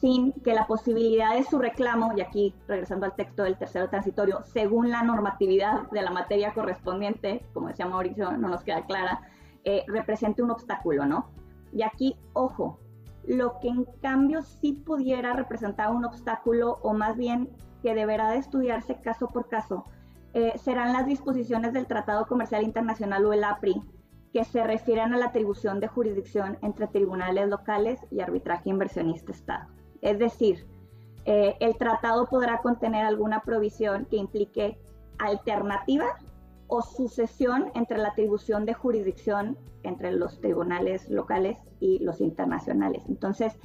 sin 0.00 0.32
que 0.32 0.52
la 0.52 0.66
posibilidad 0.66 1.32
de 1.32 1.44
su 1.44 1.60
reclamo, 1.60 2.10
y 2.16 2.22
aquí 2.22 2.56
regresando 2.66 3.06
al 3.06 3.14
texto 3.14 3.44
del 3.44 3.56
tercero 3.56 3.88
transitorio, 3.88 4.42
según 4.42 4.90
la 4.90 5.04
normatividad 5.04 5.88
de 5.92 6.02
la 6.02 6.10
materia 6.10 6.54
correspondiente, 6.54 7.46
como 7.54 7.68
decía 7.68 7.86
Mauricio, 7.86 8.32
no 8.32 8.48
nos 8.48 8.64
queda 8.64 8.84
clara, 8.84 9.20
eh, 9.62 9.84
represente 9.86 10.42
un 10.42 10.50
obstáculo, 10.50 11.06
¿no? 11.06 11.30
Y 11.72 11.82
aquí, 11.82 12.16
ojo, 12.32 12.80
lo 13.28 13.60
que 13.60 13.68
en 13.68 13.84
cambio 14.02 14.42
sí 14.42 14.72
pudiera 14.72 15.34
representar 15.34 15.92
un 15.92 16.04
obstáculo, 16.04 16.80
o 16.82 16.94
más 16.94 17.16
bien 17.16 17.48
que 17.80 17.94
deberá 17.94 18.32
de 18.32 18.38
estudiarse 18.38 19.00
caso 19.00 19.28
por 19.28 19.48
caso, 19.48 19.84
eh, 20.36 20.52
serán 20.58 20.92
las 20.92 21.06
disposiciones 21.06 21.72
del 21.72 21.86
Tratado 21.86 22.26
Comercial 22.26 22.62
Internacional 22.62 23.24
o 23.24 23.32
el 23.32 23.42
APRI 23.42 23.82
que 24.34 24.44
se 24.44 24.62
refieren 24.62 25.14
a 25.14 25.16
la 25.16 25.28
atribución 25.28 25.80
de 25.80 25.88
jurisdicción 25.88 26.58
entre 26.60 26.88
tribunales 26.88 27.48
locales 27.48 27.98
y 28.10 28.20
arbitraje 28.20 28.68
inversionista-Estado. 28.68 29.70
Es 30.02 30.18
decir, 30.18 30.66
eh, 31.24 31.56
el 31.60 31.78
tratado 31.78 32.26
podrá 32.26 32.58
contener 32.58 33.06
alguna 33.06 33.40
provisión 33.40 34.04
que 34.10 34.18
implique 34.18 34.78
alternativa 35.16 36.04
o 36.66 36.82
sucesión 36.82 37.70
entre 37.74 37.96
la 37.96 38.08
atribución 38.08 38.66
de 38.66 38.74
jurisdicción 38.74 39.56
entre 39.84 40.12
los 40.12 40.38
tribunales 40.42 41.08
locales 41.08 41.56
y 41.80 42.00
los 42.00 42.20
internacionales. 42.20 43.02
Entonces, 43.08 43.58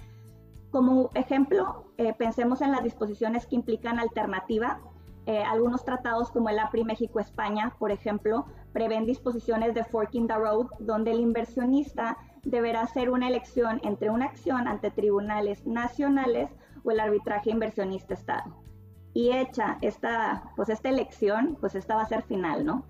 como 0.69 1.09
ejemplo, 1.15 1.91
eh, 1.97 2.13
pensemos 2.17 2.61
en 2.61 2.71
las 2.71 2.81
disposiciones 2.81 3.45
que 3.45 3.55
implican 3.55 3.99
alternativa 3.99 4.79
eh, 5.27 5.43
algunos 5.43 5.85
tratados 5.85 6.31
como 6.31 6.49
el 6.49 6.57
APRI 6.57 6.83
México-España, 6.83 7.75
por 7.77 7.91
ejemplo, 7.91 8.45
prevén 8.73 9.05
disposiciones 9.05 9.73
de 9.73 9.83
forking 9.83 10.27
the 10.27 10.35
road, 10.35 10.67
donde 10.79 11.11
el 11.11 11.19
inversionista 11.19 12.17
deberá 12.43 12.81
hacer 12.81 13.09
una 13.09 13.27
elección 13.27 13.79
entre 13.83 14.09
una 14.09 14.25
acción 14.25 14.67
ante 14.67 14.89
tribunales 14.89 15.65
nacionales 15.67 16.49
o 16.83 16.91
el 16.91 16.99
arbitraje 16.99 17.51
inversionista-Estado. 17.51 18.55
Y 19.13 19.31
hecha 19.31 19.77
esta, 19.81 20.51
pues 20.55 20.69
esta 20.69 20.89
elección, 20.89 21.57
pues 21.59 21.75
esta 21.75 21.95
va 21.95 22.01
a 22.01 22.07
ser 22.07 22.23
final, 22.23 22.65
¿no? 22.65 22.85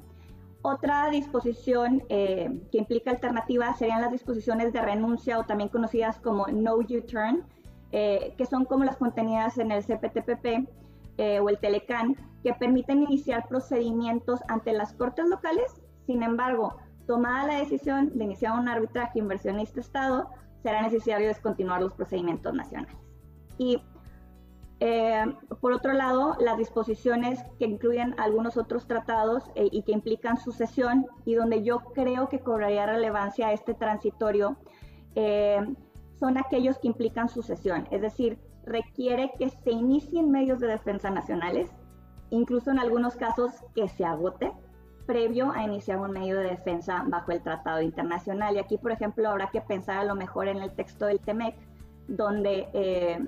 Otra 0.62 1.10
disposición 1.10 2.04
eh, 2.10 2.62
que 2.72 2.78
implica 2.78 3.10
alternativa 3.10 3.74
serían 3.74 4.02
las 4.02 4.12
disposiciones 4.12 4.72
de 4.72 4.82
renuncia 4.82 5.40
o 5.40 5.44
también 5.44 5.70
conocidas 5.70 6.20
como 6.20 6.46
no 6.48 6.76
U-turn, 6.76 7.44
eh, 7.92 8.36
que 8.38 8.46
son 8.46 8.66
como 8.66 8.84
las 8.84 8.98
contenidas 8.98 9.58
en 9.58 9.72
el 9.72 9.84
CPTPP, 9.84 10.70
eh, 11.18 11.40
o 11.40 11.50
el 11.50 11.60
Telecan 11.60 12.16
que 12.44 12.54
permiten 12.54 13.04
iniciar 13.04 13.48
procedimientos 13.48 14.40
ante 14.48 14.74
las 14.74 14.94
cortes 14.94 15.28
locales. 15.28 15.82
Sin 16.06 16.24
embargo, 16.24 16.78
tomada 17.08 17.48
la 17.48 17.60
decisión 17.60 18.18
de 18.18 18.24
iniciar 18.24 18.58
un 18.58 18.68
arbitraje 18.68 19.20
inversionista-Estado, 19.20 20.30
será 20.64 20.82
necesario 20.82 21.28
descontinuar 21.28 21.82
los 21.82 21.94
procedimientos 21.94 22.54
nacionales. 22.54 22.98
Y 23.58 23.82
eh, 24.80 25.26
por 25.60 25.74
otro 25.74 25.94
lado, 25.94 26.36
las 26.40 26.58
disposiciones 26.58 27.44
que 27.60 27.66
incluyen 27.66 28.16
algunos 28.20 28.58
otros 28.58 28.88
tratados 28.88 29.44
eh, 29.56 29.70
y 29.72 29.84
que 29.84 29.92
implican 29.92 30.38
sucesión 30.38 31.08
y 31.26 31.36
donde 31.36 31.64
yo 31.64 31.80
creo 31.94 32.30
que 32.30 32.40
cobraría 32.40 32.86
relevancia 32.86 33.52
este 33.54 33.74
transitorio 33.74 34.58
son 36.22 36.38
aquellos 36.38 36.78
que 36.78 36.88
implican 36.88 37.28
sucesión, 37.28 37.88
es 37.92 38.00
decir, 38.00 38.40
requiere 38.66 39.32
que 39.38 39.50
se 39.50 39.72
inicien 39.72 40.32
medios 40.32 40.60
de 40.60 40.68
defensa 40.68 41.10
nacionales, 41.10 41.70
incluso 42.30 42.72
en 42.72 42.80
algunos 42.80 43.16
casos 43.16 43.52
que 43.76 43.88
se 43.88 44.06
agote 44.06 44.52
previo 45.06 45.52
a 45.52 45.64
iniciar 45.64 46.00
un 46.00 46.12
medio 46.12 46.38
de 46.40 46.46
defensa 46.46 47.04
bajo 47.08 47.32
el 47.32 47.42
tratado 47.42 47.82
internacional. 47.82 48.56
Y 48.56 48.60
aquí, 48.60 48.78
por 48.78 48.92
ejemplo, 48.92 49.30
habrá 49.30 49.50
que 49.50 49.62
pensar 49.62 49.98
a 49.98 50.06
lo 50.06 50.16
mejor 50.16 50.48
en 50.48 50.62
el 50.62 50.72
texto 50.72 51.06
del 51.06 51.20
TEMEC, 51.20 51.56
donde 52.08 52.70
eh, 52.74 53.20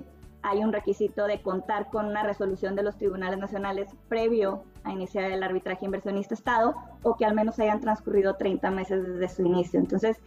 hay 0.42 0.62
un 0.62 0.72
requisito 0.72 1.26
de 1.26 1.42
contar 1.42 1.90
con 1.90 2.06
una 2.06 2.22
resolución 2.22 2.76
de 2.76 2.82
los 2.82 2.96
tribunales 2.96 3.38
nacionales 3.38 3.88
previo 4.08 4.64
a 4.84 4.92
iniciar 4.92 5.30
el 5.30 5.42
arbitraje 5.42 5.86
inversionista-Estado 5.86 6.74
o 7.02 7.16
que 7.16 7.24
al 7.24 7.34
menos 7.34 7.58
hayan 7.58 7.80
transcurrido 7.80 8.36
30 8.36 8.70
meses 8.70 9.06
desde 9.06 9.28
su 9.28 9.46
inicio. 9.46 9.80
Entonces, 9.80 10.18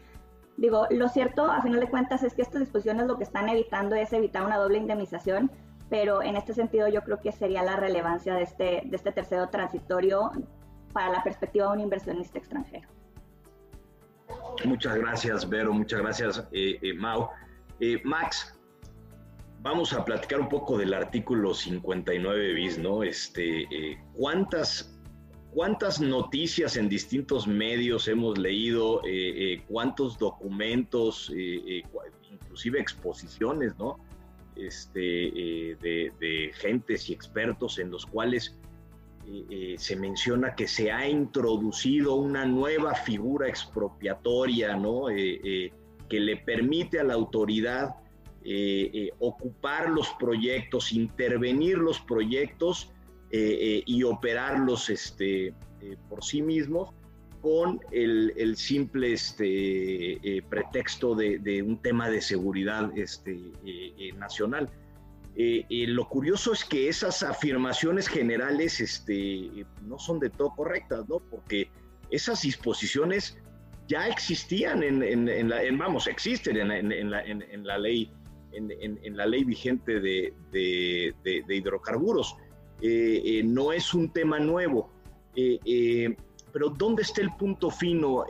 Digo, 0.57 0.87
lo 0.89 1.07
cierto, 1.07 1.45
a 1.45 1.61
final 1.61 1.79
de 1.79 1.89
cuentas, 1.89 2.23
es 2.23 2.33
que 2.33 2.41
estas 2.41 2.61
disposiciones 2.61 3.05
lo 3.05 3.17
que 3.17 3.23
están 3.23 3.47
evitando 3.47 3.95
es 3.95 4.11
evitar 4.11 4.43
una 4.43 4.57
doble 4.57 4.79
indemnización, 4.79 5.51
pero 5.89 6.23
en 6.23 6.35
este 6.35 6.53
sentido 6.53 6.87
yo 6.87 7.03
creo 7.03 7.19
que 7.19 7.31
sería 7.31 7.63
la 7.63 7.75
relevancia 7.75 8.33
de 8.33 8.43
este, 8.43 8.81
de 8.85 8.95
este 8.95 9.11
tercero 9.11 9.49
transitorio 9.49 10.31
para 10.93 11.11
la 11.11 11.23
perspectiva 11.23 11.67
de 11.67 11.73
un 11.73 11.79
inversionista 11.81 12.39
extranjero. 12.39 12.89
Muchas 14.65 14.95
gracias, 14.97 15.47
Vero, 15.47 15.71
muchas 15.71 16.01
gracias, 16.01 16.47
eh, 16.51 16.79
eh, 16.81 16.93
Mau. 16.95 17.29
Eh, 17.79 18.01
Max, 18.03 18.59
vamos 19.61 19.93
a 19.93 20.03
platicar 20.03 20.39
un 20.39 20.49
poco 20.49 20.77
del 20.77 20.93
artículo 20.93 21.53
59 21.53 22.53
bis, 22.53 22.79
¿no? 22.79 23.03
Este, 23.03 23.67
¿cuántas, 24.13 24.96
¿Cuántas 25.57 25.99
noticias 25.99 26.77
en 26.77 26.87
distintos 26.87 27.47
medios 27.47 28.07
hemos 28.07 28.37
leído? 28.37 29.01
¿Cuántos 29.67 30.19
documentos, 30.19 31.31
inclusive 32.31 32.79
exposiciones, 32.79 33.75
¿no? 33.79 33.97
Este, 34.55 34.99
de, 35.81 36.13
de 36.19 36.51
gentes 36.53 37.09
y 37.09 37.13
expertos 37.13 37.79
en 37.79 37.89
los 37.89 38.05
cuales 38.05 38.55
eh, 39.25 39.45
eh, 39.49 39.75
se 39.79 39.95
menciona 39.95 40.53
que 40.53 40.67
se 40.67 40.91
ha 40.91 41.09
introducido 41.09 42.13
una 42.13 42.45
nueva 42.45 42.93
figura 42.93 43.49
expropiatoria, 43.49 44.77
¿no? 44.77 45.09
Eh, 45.09 45.73
que 46.07 46.19
le 46.19 46.37
permite 46.37 46.99
a 46.99 47.03
la 47.03 47.15
autoridad 47.15 47.95
ocupar 49.17 49.89
los 49.89 50.07
proyectos, 50.19 50.93
intervenir 50.93 51.79
los 51.79 51.99
proyectos 51.99 52.93
y 53.31 54.03
operarlos 54.03 54.89
este, 54.89 55.53
por 56.09 56.23
sí 56.23 56.41
mismos 56.41 56.93
con 57.41 57.79
el, 57.91 58.55
simple 58.55 59.13
este, 59.13 60.43
pretexto 60.49 61.15
de, 61.15 61.61
un 61.61 61.81
tema 61.81 62.09
de 62.09 62.21
seguridad 62.21 62.97
este, 62.97 63.51
nacional. 64.15 64.69
Eh, 65.39 65.67
eh, 65.69 65.85
lo 65.85 66.09
curioso 66.09 66.51
es 66.51 66.65
que 66.65 66.89
esas 66.89 67.21
afirmaciones 67.21 68.07
generales 68.07 68.79
este, 68.79 69.67
no 69.83 69.99
son 69.99 70.19
de 70.19 70.31
todo 70.31 70.49
correctas, 70.55 71.07
¿no? 71.07 71.19
Porque 71.19 71.69
esas 72.09 72.41
disposiciones 72.41 73.37
ya 73.87 74.07
existían 74.07 74.81
en, 74.81 75.49
la, 75.49 75.61
vamos, 75.73 76.07
existen 76.07 76.57
en, 76.57 77.11
la, 77.67 77.77
ley, 77.77 78.11
en, 78.51 79.15
la 79.15 79.27
ley 79.27 79.43
vigente 79.43 79.99
de, 79.99 80.33
hidrocarburos. 81.47 82.35
Eh, 82.81 83.41
no 83.43 83.71
es 83.71 83.93
un 83.93 84.11
tema 84.11 84.39
nuevo. 84.39 84.89
pero 86.53 86.69
¿dónde 86.69 87.03
está 87.03 87.21
el 87.21 87.31
punto 87.37 87.69
fino? 87.69 88.25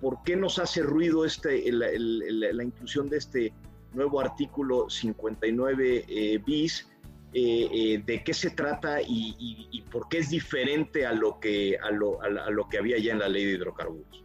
¿Por 0.00 0.22
qué 0.24 0.36
nos 0.36 0.58
hace 0.58 0.82
ruido 0.82 1.24
este, 1.24 1.70
la 1.72 2.62
inclusión 2.62 3.08
de 3.08 3.18
este 3.18 3.52
nuevo 3.92 4.20
artículo 4.20 4.88
59 4.88 6.04
eh, 6.08 6.38
bis, 6.44 6.88
eh, 7.32 7.68
eh, 7.72 8.02
de 8.04 8.24
qué 8.24 8.34
se 8.34 8.50
trata 8.50 9.00
y, 9.02 9.84
por 9.90 10.08
qué 10.08 10.18
es 10.18 10.30
diferente 10.30 11.06
a 11.06 11.12
lo 11.12 11.38
que, 11.40 11.78
a 11.80 11.90
lo, 11.90 12.20
a, 12.22 12.50
lo 12.50 12.68
que 12.68 12.78
había 12.78 12.98
ya 12.98 13.12
en 13.12 13.20
la 13.20 13.28
ley 13.28 13.44
de 13.44 13.52
hidrocarburos. 13.52 14.24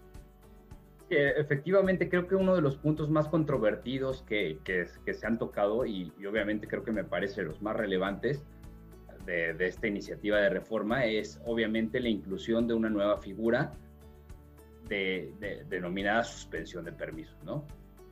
Efectivamente, 1.07 2.09
creo 2.09 2.27
que 2.27 2.35
uno 2.35 2.55
de 2.55 2.61
los 2.61 2.77
puntos 2.77 3.11
más 3.11 3.27
controvertidos 3.27 4.23
que, 4.23 4.57
que, 4.63 5.13
se 5.13 5.27
han 5.27 5.37
tocado 5.37 5.85
y, 5.85 6.11
obviamente 6.27 6.67
creo 6.67 6.83
que 6.83 6.91
me 6.91 7.03
parece 7.03 7.43
los 7.43 7.61
más 7.61 7.75
relevantes 7.75 8.43
de, 9.25 9.55
esta 9.59 9.87
iniciativa 9.87 10.37
de 10.37 10.49
reforma 10.49 11.05
es 11.05 11.39
obviamente 11.45 11.99
la 11.99 12.09
inclusión 12.09 12.67
de 12.67 12.73
una 12.73 12.89
nueva 12.89 13.17
figura 13.17 13.73
de, 14.87 15.33
denominada 15.69 16.23
suspensión 16.23 16.85
de 16.85 16.91
permisos, 16.91 17.37
¿no? 17.43 17.65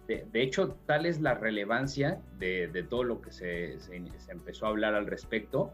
De, 0.08 0.28
hecho, 0.34 0.78
tal 0.86 1.06
es 1.06 1.22
la 1.22 1.34
relevancia 1.34 2.22
de, 2.38 2.86
todo 2.90 3.04
lo 3.04 3.22
que 3.22 3.32
se, 3.32 3.78
empezó 4.28 4.66
a 4.66 4.70
hablar 4.70 4.96
al 4.96 5.08
respecto, 5.08 5.72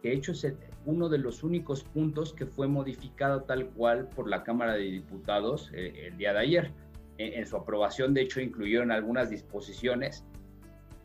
que 0.00 0.10
de 0.10 0.14
hecho 0.14 0.32
es 0.32 0.54
uno 0.86 1.08
de 1.08 1.18
los 1.18 1.42
únicos 1.42 1.82
puntos 1.82 2.32
que 2.32 2.46
fue 2.46 2.68
modificado 2.68 3.42
tal 3.42 3.66
cual 3.70 4.08
por 4.08 4.28
la 4.28 4.44
Cámara 4.44 4.74
de 4.74 4.84
Diputados 4.84 5.70
eh, 5.74 6.06
el 6.06 6.16
día 6.16 6.32
de 6.32 6.38
ayer. 6.38 6.70
En, 7.18 7.46
su 7.46 7.56
aprobación, 7.56 8.14
de 8.14 8.22
hecho, 8.22 8.40
incluyeron 8.40 8.90
algunas 8.90 9.30
disposiciones 9.30 10.24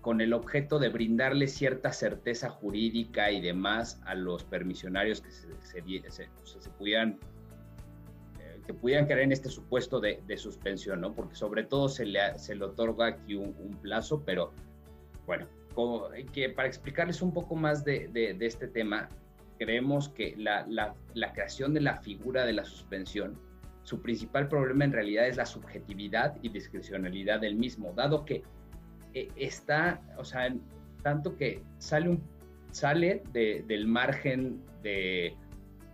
con 0.08 0.22
el 0.22 0.32
objeto 0.32 0.80
de 0.80 0.88
brindarle 0.88 1.48
cierta 1.48 1.92
certeza 1.92 2.48
jurídica 2.48 3.30
y 3.30 3.42
demás 3.42 4.00
a 4.06 4.16
los 4.16 4.46
permisionarios 4.46 5.20
que 5.20 5.32
se, 5.32 6.72
pudieran 6.78 7.20
que 8.66 8.74
pudieran 8.74 9.06
caer 9.06 9.20
en 9.20 9.34
este 9.34 9.50
supuesto 9.50 10.00
de, 10.00 10.38
suspensión, 10.38 11.02
¿no? 11.02 11.14
Porque 11.14 11.36
sobre 11.36 11.64
todo 11.64 11.90
se 11.90 12.06
le, 12.06 12.40
se 12.40 12.56
le 12.56 12.64
otorga 12.64 13.08
aquí 13.08 13.36
un, 13.36 13.54
plazo, 13.82 14.24
pero 14.26 14.54
bueno, 15.26 15.46
que 16.32 16.52
para 16.52 16.70
explicarles 16.70 17.22
un 17.22 17.34
poco 17.34 17.58
más 17.58 17.84
de, 17.84 18.38
este 18.40 18.70
tema, 18.70 19.10
creemos 19.60 20.08
que 20.08 20.36
la, 20.38 20.66
la, 20.70 21.34
creación 21.34 21.74
de 21.74 21.82
la 21.82 21.98
figura 21.98 22.46
de 22.46 22.54
la 22.54 22.64
suspensión, 22.64 23.38
su 23.84 24.02
principal 24.02 24.48
problema 24.48 24.86
en 24.86 24.94
realidad 24.94 25.28
es 25.28 25.36
la 25.36 25.46
subjetividad 25.46 26.38
y 26.42 26.48
discrecionalidad 26.48 27.42
del 27.42 27.56
mismo, 27.56 27.92
dado 27.92 28.24
que 28.24 28.44
eh, 29.14 29.30
está, 29.36 30.02
o 30.18 30.26
sea, 30.26 30.54
tanto 31.04 31.36
que 31.36 31.64
sale, 31.78 32.10
un, 32.10 32.24
sale 32.72 33.24
del 33.34 33.88
margen 33.88 34.62
de, 34.84 35.36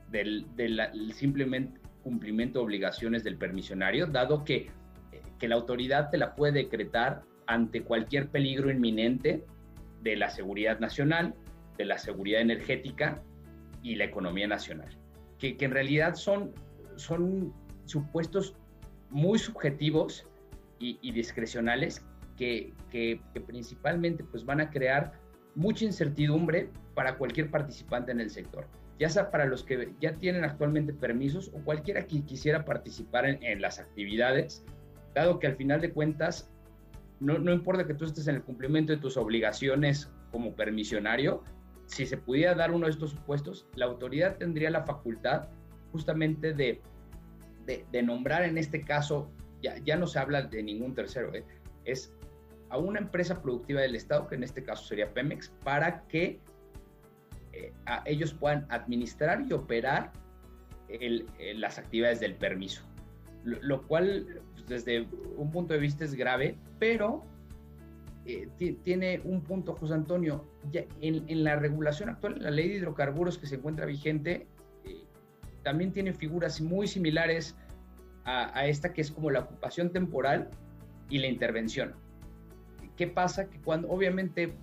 del, 0.10 1.14
simplemente 1.14 1.80
cumplimiento 2.04 2.60
de 2.60 2.66
obligaciones 2.66 3.24
del 3.24 3.38
permisionario, 3.38 4.08
dado 4.08 4.44
que, 4.44 4.70
que 5.40 5.48
la 5.48 5.56
autoridad 5.56 6.10
te 6.10 6.18
la 6.18 6.36
puede 6.36 6.64
decretar 6.64 7.24
ante 7.48 7.84
cualquier 7.84 8.30
peligro 8.30 8.70
inminente 8.70 9.44
de 10.02 10.16
la 10.18 10.30
seguridad 10.30 10.80
nacional, 10.80 11.34
de 11.78 11.86
la 11.86 11.98
seguridad 11.98 12.42
energética 12.42 13.22
y 13.82 13.96
la 13.96 14.06
economía 14.06 14.48
nacional, 14.48 14.90
que, 15.40 15.58
que 15.58 15.66
en 15.66 15.72
realidad 15.72 16.16
son, 16.16 16.54
son 16.96 17.54
supuestos 17.86 18.56
muy 19.10 19.40
subjetivos 19.40 20.28
y, 20.80 21.00
y 21.02 21.12
discrecionales 21.12 22.06
que, 22.38 22.74
que, 22.92 23.22
que, 23.34 23.42
principalmente 23.42 24.24
pues, 24.24 24.46
van 24.46 24.62
a 24.62 24.70
crear 24.70 25.14
mucha 25.56 25.86
incertidumbre 25.86 26.70
para 26.94 27.18
cualquier 27.18 27.50
participante 27.50 28.12
en 28.12 28.20
el 28.20 28.30
sector 28.30 28.68
ya 29.00 29.10
sea 29.10 29.32
para 29.32 29.46
los 29.46 29.64
que 29.64 29.94
ya 30.00 30.16
tienen 30.16 30.44
actualmente 30.44 30.94
permisos 30.94 31.52
o 31.54 31.60
cualquiera 31.64 32.06
que 32.06 32.24
quisiera 32.24 32.64
participar 32.66 33.26
en, 33.26 33.62
las 33.62 33.80
actividades, 33.80 34.64
dado 35.14 35.40
que 35.40 35.48
al 35.48 35.56
final 35.56 35.82
de 35.82 35.92
cuentas, 35.92 36.50
no, 37.20 37.38
no, 37.40 37.52
importa 37.52 37.86
que 37.86 37.94
tú 37.94 38.06
estés 38.06 38.28
en 38.28 38.36
el 38.36 38.44
cumplimiento 38.44 38.94
de 38.94 39.00
tus 39.00 39.18
obligaciones 39.18 40.12
como 40.32 40.56
permisionario, 40.56 41.44
si 41.86 42.06
se 42.06 42.18
pudiera 42.18 42.56
dar 42.56 42.72
uno 42.72 42.86
de 42.86 42.92
estos 42.92 43.12
supuestos, 43.12 43.68
la 43.76 43.86
autoridad 43.86 44.38
tendría 44.38 44.70
la 44.70 44.84
facultad 44.84 45.50
justamente 45.92 46.54
de, 46.54 46.82
de, 47.66 48.04
nombrar 48.04 48.44
en 48.44 48.58
este 48.58 48.84
caso, 48.84 49.30
ya, 49.62 49.78
ya 49.80 49.96
no 49.96 50.08
se 50.08 50.20
habla 50.20 50.44
de 50.44 50.64
ningún 50.64 50.96
tercero, 50.96 51.34
¿eh? 51.34 51.44
es 51.86 52.14
a 52.74 52.78
una 52.78 52.98
empresa 52.98 53.40
productiva 53.40 53.82
del 53.82 53.96
Estado, 53.96 54.28
que 54.28 54.34
en 54.34 54.42
este 54.42 54.64
caso 54.64 54.84
sería 54.84 55.14
Pemex, 55.14 55.50
para 55.64 56.08
que 56.08 56.40
eh, 57.52 57.72
ellos 58.06 58.34
puedan 58.34 58.66
administrar 58.70 59.46
y 59.48 59.54
operar 59.54 60.12
las 61.56 61.78
actividades 61.78 62.20
del 62.20 62.34
permiso. 62.36 62.84
Lo, 63.44 63.84
cual, 63.84 64.42
pues, 64.54 64.66
desde 64.68 65.08
un 65.38 65.52
punto 65.52 65.74
de 65.74 65.80
vista, 65.80 66.04
es 66.04 66.16
grave, 66.16 66.58
pero 66.80 67.24
eh, 68.26 68.48
tiene 68.84 69.22
un 69.24 69.42
punto, 69.42 69.76
José 69.76 69.94
Antonio. 69.94 70.44
En, 71.00 71.44
la 71.44 71.56
regulación 71.58 72.10
actual, 72.10 72.42
la 72.42 72.50
ley 72.50 72.70
de 72.70 72.76
hidrocarburos 72.76 73.38
que 73.38 73.46
se 73.46 73.56
encuentra 73.56 73.86
vigente, 73.86 74.48
eh, 74.84 75.04
también 75.62 75.94
tiene 75.94 76.14
figuras 76.14 76.60
muy 76.60 76.88
similares 76.88 77.56
a 78.26 78.66
esta 78.68 78.94
que 78.94 79.02
es 79.02 79.12
como 79.12 79.30
la 79.30 79.42
ocupación 79.42 79.92
temporal 79.92 80.50
y 81.10 81.20
la 81.20 81.28
intervención. 81.28 82.03
¿Qué 82.96 83.08
pasa? 83.08 83.50
Que 83.50 83.60
cuando 83.60 83.90
obviamente 83.90 84.54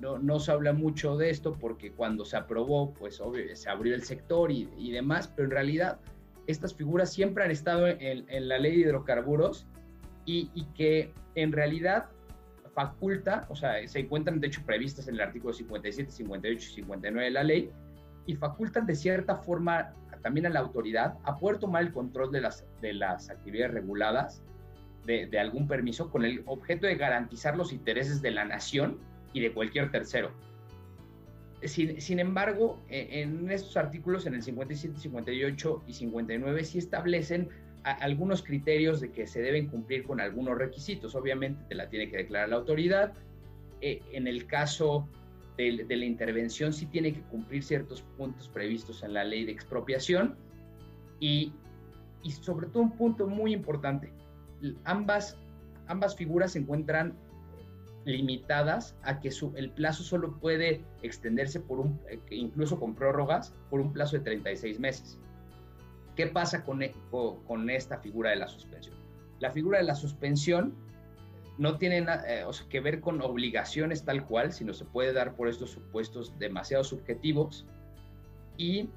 no, 0.00 0.40
se 0.40 0.50
habla 0.50 0.72
mucho 0.72 1.16
de 1.16 1.30
esto 1.30 1.52
porque 1.52 1.92
cuando 1.92 2.24
se 2.24 2.36
aprobó, 2.36 2.92
pues 2.92 3.20
obvio, 3.20 3.54
se 3.54 3.70
abrió 3.70 3.94
el 3.94 4.02
sector 4.02 4.50
y, 4.50 4.90
demás, 4.90 5.28
pero 5.28 5.46
en 5.46 5.52
realidad 5.52 6.00
estas 6.46 6.74
figuras 6.74 7.12
siempre 7.12 7.44
han 7.44 7.52
estado 7.52 7.86
en, 7.86 8.48
la 8.48 8.58
ley 8.58 8.72
de 8.72 8.88
hidrocarburos 8.88 9.66
y, 10.24 10.48
que 10.74 11.12
en 11.36 11.52
realidad 11.52 12.06
faculta, 12.74 13.46
o 13.48 13.54
sea, 13.54 13.86
se 13.86 14.00
encuentran 14.00 14.40
de 14.40 14.48
hecho 14.48 14.62
previstas 14.64 15.06
en 15.06 15.14
el 15.14 15.20
artículo 15.20 15.52
57, 15.52 16.10
58 16.10 16.68
y 16.70 16.74
59 16.74 17.24
de 17.26 17.30
la 17.30 17.44
ley, 17.44 17.70
y 18.26 18.34
facultan 18.34 18.86
de 18.86 18.96
cierta 18.96 19.36
forma 19.36 19.94
también 20.22 20.46
a 20.46 20.50
la 20.50 20.60
autoridad 20.60 21.18
a 21.24 21.36
poder 21.36 21.58
tomar 21.58 21.82
el 21.82 21.92
control 21.92 22.32
de 22.32 22.40
las, 22.40 22.64
de 22.80 22.94
las 22.94 23.28
actividades 23.30 23.74
reguladas 23.74 24.42
de, 25.06 25.26
de 25.26 25.38
algún 25.38 25.68
permiso 25.68 26.10
con 26.10 26.24
el 26.24 26.42
objeto 26.46 26.86
de 26.86 26.96
garantizar 26.96 27.56
los 27.56 27.72
intereses 27.72 28.22
de 28.22 28.30
la 28.30 28.44
nación 28.44 28.98
y 29.32 29.40
de 29.40 29.52
cualquier 29.52 29.90
tercero. 29.90 30.32
Sin, 31.64 32.18
embargo, 32.18 32.80
e, 32.88 33.22
en 33.22 33.50
estos 33.50 33.76
artículos, 33.76 34.26
en 34.26 34.34
el 34.34 34.42
57, 34.42 34.98
58 34.98 35.82
y 35.86 35.92
59, 35.92 36.64
sí 36.64 36.78
establecen 36.78 37.48
algunos 37.84 38.42
criterios 38.42 39.00
de 39.00 39.10
que 39.10 39.26
se 39.26 39.42
deben 39.42 39.68
cumplir 39.68 40.04
con 40.04 40.20
algunos 40.20 40.56
requisitos. 40.58 41.14
Obviamente, 41.14 41.62
te 41.68 41.74
la 41.74 41.88
tiene 41.88 42.10
que 42.10 42.16
declarar 42.16 42.48
la 42.48 42.56
autoridad. 42.56 43.12
E, 43.80 44.02
en 44.12 44.26
el 44.26 44.46
caso 44.46 45.08
de, 45.56 45.84
la 45.88 46.04
intervención, 46.04 46.72
sí 46.72 46.86
tiene 46.86 47.12
que 47.12 47.20
cumplir 47.22 47.62
ciertos 47.62 48.02
puntos 48.16 48.48
previstos 48.48 49.04
en 49.04 49.14
la 49.14 49.22
ley 49.22 49.44
de 49.44 49.52
expropiación. 49.52 50.36
Y, 51.20 51.52
y 52.24 52.32
sobre 52.32 52.66
todo 52.66 52.82
un 52.82 52.96
punto 52.96 53.28
muy 53.28 53.52
importante, 53.52 54.12
ambas, 54.84 55.38
ambas 55.86 56.16
figuras 56.16 56.52
se 56.52 56.60
encuentran 56.60 57.14
limitadas 58.04 58.96
a 59.02 59.20
que 59.20 59.30
el 59.54 59.70
plazo 59.70 60.02
solo 60.02 60.38
puede 60.40 60.84
extenderse 61.02 61.60
por 61.60 61.80
un, 61.80 62.00
eh, 62.08 62.18
incluso 62.30 62.78
con 62.80 62.94
prórrogas, 62.94 63.54
por 63.70 63.80
un 63.80 63.92
plazo 63.92 64.16
de 64.16 64.24
36 64.24 64.80
meses. 64.80 65.18
¿Qué 66.16 66.26
pasa 66.26 66.64
con, 66.64 66.82
e, 66.82 66.94
con 67.10 67.70
esta 67.70 67.98
figura 67.98 68.30
de 68.30 68.36
la 68.36 68.48
suspensión? 68.48 68.96
La 69.38 69.50
figura 69.50 69.78
de 69.78 69.84
la 69.84 69.94
suspensión 69.94 70.74
no 71.58 71.78
tiene 71.78 72.04
eh, 72.26 72.44
que 72.68 72.80
ver 72.80 73.00
con 73.00 73.20
obligaciones 73.22 74.04
tal 74.04 74.26
cual, 74.26 74.52
sino 74.52 74.74
se 74.74 74.84
puede 74.84 75.12
dar 75.12 75.34
por 75.34 75.48
estos 75.48 75.70
supuestos 75.70 76.38
demasiado 76.38 76.84
subjetivos 76.84 77.66
y 78.56 78.90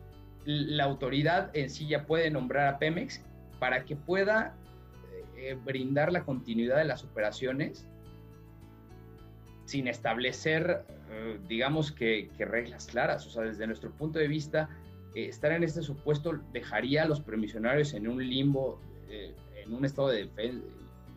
la 0.46 0.84
autoridad 0.84 1.50
en 1.56 1.70
sí 1.70 1.88
ya 1.88 2.06
puede 2.06 2.30
nombrar 2.30 2.68
a 2.68 2.80
Pemex 2.80 3.22
para 3.60 3.86
que 3.86 3.96
pueda 3.96 4.56
eh, 5.38 5.58
brindar 5.64 6.12
la 6.12 6.24
continuidad 6.24 6.78
de 6.78 6.86
las 6.86 7.04
operaciones 7.04 7.88
sin 9.66 9.88
establecer, 9.88 10.86
eh, 11.10 11.40
digamos 11.48 11.92
que, 11.92 12.30
reglas 12.38 12.88
claras. 12.88 13.26
O 13.28 13.30
sea, 13.30 13.44
desde 13.44 13.66
nuestro 13.68 13.92
punto 13.92 14.20
de 14.20 14.28
vista, 14.28 14.70
estar 15.16 15.52
en 15.52 15.64
este 15.64 15.82
supuesto 15.82 16.40
dejaría 16.52 17.04
a 17.04 17.08
los 17.08 17.22
permisionarios 17.22 17.94
en 17.94 18.08
un 18.08 18.28
limbo, 18.28 18.82
en 19.10 19.74
un 19.74 19.86
estado 19.86 20.10
de 20.10 20.26
defensa 20.26 20.68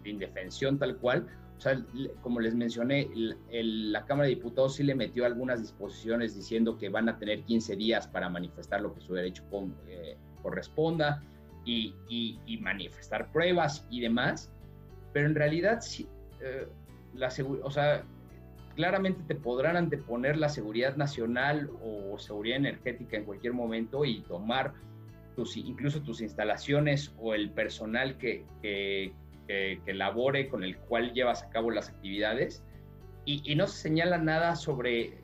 indefensión 0.09 0.79
tal 0.79 0.97
cual. 0.97 1.27
O 1.57 1.61
sea, 1.61 1.85
como 2.23 2.39
les 2.41 2.55
mencioné, 2.55 3.09
la 3.51 4.05
Cámara 4.05 4.29
de 4.29 4.37
Diputados 4.37 4.77
sí 4.77 4.85
le 4.85 4.95
metió 4.95 5.27
algunas 5.27 5.61
disposiciones 5.61 6.37
diciendo 6.37 6.79
que 6.79 6.89
van 6.89 7.09
a 7.09 7.19
tener 7.19 7.43
15 7.43 7.75
días 7.75 8.07
para 8.07 8.29
manifestar 8.29 8.81
lo 8.81 8.95
que 8.95 9.01
su 9.01 9.15
derecho 9.15 9.43
eh, 9.89 10.17
corresponda 10.41 11.21
y, 11.69 12.59
manifestar 12.61 13.31
pruebas 13.33 13.87
y 13.91 14.01
demás, 14.01 14.51
pero 15.13 15.27
en 15.27 15.35
realidad, 15.35 15.81
sí, 15.81 16.09
eh, 16.41 16.67
la 17.15 17.29
o 17.63 17.71
sea, 17.71 18.05
claramente 18.75 19.23
te 19.27 19.35
podrán 19.35 19.77
anteponer 19.77 20.37
la 20.37 20.49
seguridad 20.49 20.97
nacional 20.97 21.71
o 21.83 22.19
seguridad 22.19 22.57
energética 22.59 23.17
en 23.17 23.25
cualquier 23.25 23.53
momento 23.53 24.05
y 24.05 24.21
tomar 24.23 24.75
tus, 25.37 25.57
incluso 25.57 26.03
tus 26.03 26.21
instalaciones 26.21 27.15
o 27.19 27.35
el 27.35 27.51
personal 27.51 28.19
que, 28.19 28.45
que 28.63 29.13
que, 29.49 29.81
que, 29.85 29.95
labore, 29.95 30.49
con 30.49 30.63
el 30.63 30.77
cual 30.77 31.13
llevas 31.15 31.43
a 31.43 31.49
cabo 31.49 31.71
las 31.71 31.89
actividades, 31.89 32.63
y, 33.25 33.55
no 33.57 33.67
se 33.67 33.79
señala 33.79 34.17
nada 34.17 34.57
sobre 34.57 35.01
eh, 35.01 35.15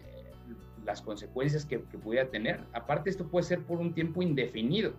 las 0.85 1.01
consecuencias 1.01 1.65
que, 1.65 1.79
pudiera 1.79 2.29
tener. 2.29 2.61
Aparte, 2.75 3.09
esto 3.09 3.27
puede 3.29 3.45
ser 3.45 3.63
por 3.63 3.79
un 3.79 3.95
tiempo 3.95 4.21
indefinido, 4.23 4.93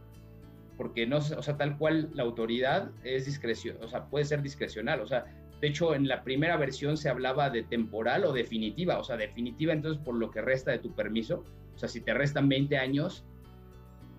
porque 0.77 1.05
no, 1.07 1.17
o 1.17 1.21
sea, 1.21 1.57
tal 1.57 1.77
cual 1.77 2.09
la 2.13 2.23
autoridad 2.23 2.91
es 3.03 3.25
discreción, 3.25 3.77
o 3.81 3.87
sea, 3.87 4.05
puede 4.05 4.25
ser 4.25 4.41
discrecional, 4.41 5.01
o 5.01 5.07
sea, 5.07 5.25
de 5.61 5.67
hecho, 5.67 5.95
en 5.95 6.07
la 6.07 6.23
primera 6.23 6.57
versión 6.57 6.97
se 6.97 7.09
hablaba 7.09 7.49
de 7.49 7.63
temporal 7.63 8.25
o 8.25 8.33
definitiva, 8.33 8.99
o 8.99 9.03
sea, 9.03 9.17
definitiva 9.17 9.73
entonces 9.73 10.03
por 10.03 10.15
lo 10.15 10.29
que 10.29 10.41
resta 10.41 10.71
de 10.71 10.79
tu 10.79 10.93
permiso, 10.93 11.43
o 11.75 11.77
sea, 11.77 11.89
si 11.89 12.01
te 12.01 12.13
restan 12.13 12.49
20 12.49 12.77
años, 12.77 13.23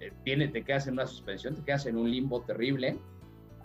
eh, 0.01 0.13
te 0.25 0.65
quedas 0.65 0.87
en 0.87 0.95
una 0.95 1.07
suspensión, 1.07 1.55
te 1.55 1.63
quedas 1.63 1.87
en 1.87 1.97
un 1.97 2.11
limbo 2.11 2.41
terrible, 2.43 2.99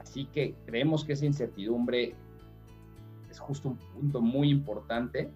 Así 0.02 0.26
que 0.26 0.56
creemos 0.66 1.06
que 1.06 1.14
esa 1.14 1.26
incertidumbre 1.26 2.16
es 3.30 3.40
justo 3.40 3.70
un 3.70 3.78
punto 3.78 4.22
muy 4.22 4.50
importante 4.50 5.30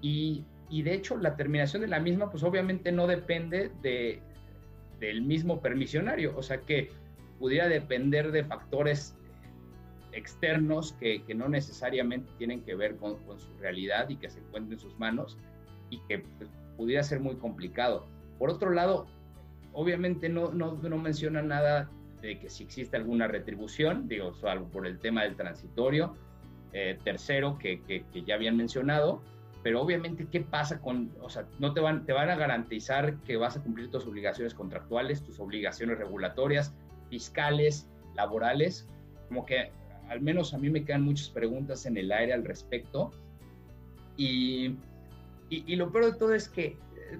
y, 0.00 0.44
de 0.70 0.92
hecho 0.92 1.16
la 1.16 1.36
terminación 1.36 1.82
de 1.82 1.88
la 1.88 2.00
misma 2.00 2.30
pues 2.30 2.42
obviamente 2.42 2.90
no 2.90 3.06
depende 3.06 3.70
de, 3.80 4.20
del 5.00 5.22
mismo 5.22 5.60
permisionario, 5.60 6.36
o 6.36 6.42
sea 6.42 6.60
que 6.60 6.90
pudiera 7.38 7.68
depender 7.68 8.32
de 8.32 8.44
factores 8.44 9.16
externos 10.12 10.92
que, 10.94 11.22
no 11.34 11.48
necesariamente 11.48 12.32
tienen 12.38 12.62
que 12.62 12.74
ver 12.74 12.96
con, 12.96 13.18
su 13.38 13.52
realidad 13.58 14.08
y 14.08 14.16
que 14.16 14.30
se 14.30 14.38
encuentren 14.38 14.74
en 14.74 14.78
sus 14.78 14.98
manos 14.98 15.36
y 15.90 15.98
que 16.08 16.20
pues, 16.38 16.48
pudiera 16.76 17.02
ser 17.02 17.20
muy 17.20 17.36
complicado. 17.36 18.06
Por 18.38 18.50
otro 18.50 18.70
lado, 18.70 19.06
obviamente 19.72 20.28
no, 20.28 20.52
no, 20.52 20.74
no 20.74 20.98
menciona 20.98 21.42
nada 21.42 21.90
de 22.22 22.38
que 22.38 22.48
si 22.48 22.64
existe 22.64 22.96
alguna 22.96 23.26
retribución, 23.26 24.08
digo, 24.08 24.34
salvo 24.34 24.68
por 24.68 24.86
el 24.86 24.98
tema 24.98 25.24
del 25.24 25.36
transitorio. 25.36 26.16
Eh, 26.76 26.98
tercero, 27.04 27.56
que, 27.56 27.82
que, 27.82 28.24
ya 28.24 28.34
habían 28.34 28.56
mencionado, 28.56 29.22
pero 29.64 29.80
obviamente, 29.80 30.26
¿qué 30.30 30.42
pasa 30.42 30.78
con, 30.78 31.10
o 31.22 31.30
sea, 31.30 31.48
no 31.58 31.72
te 31.72 31.80
van, 31.80 32.04
te 32.04 32.12
van 32.12 32.28
a 32.28 32.36
garantizar 32.36 33.16
que 33.22 33.38
vas 33.38 33.56
a 33.56 33.62
cumplir 33.62 33.90
tus 33.90 34.06
obligaciones 34.06 34.52
contractuales, 34.52 35.24
tus 35.24 35.40
obligaciones 35.40 35.96
regulatorias, 35.96 36.74
fiscales, 37.08 37.88
laborales? 38.14 38.86
Como 39.28 39.46
que 39.46 39.72
al 40.10 40.20
menos 40.20 40.52
a 40.52 40.58
mí 40.58 40.68
me 40.68 40.84
quedan 40.84 41.00
muchas 41.00 41.30
preguntas 41.30 41.86
en 41.86 41.96
el 41.96 42.12
aire 42.12 42.34
al 42.34 42.44
respecto. 42.44 43.10
Y, 44.18 44.76
y, 45.48 45.76
lo 45.76 45.90
peor 45.90 46.12
de 46.12 46.18
todo 46.18 46.34
es 46.34 46.46
que 46.50 46.66
eh, 46.66 47.18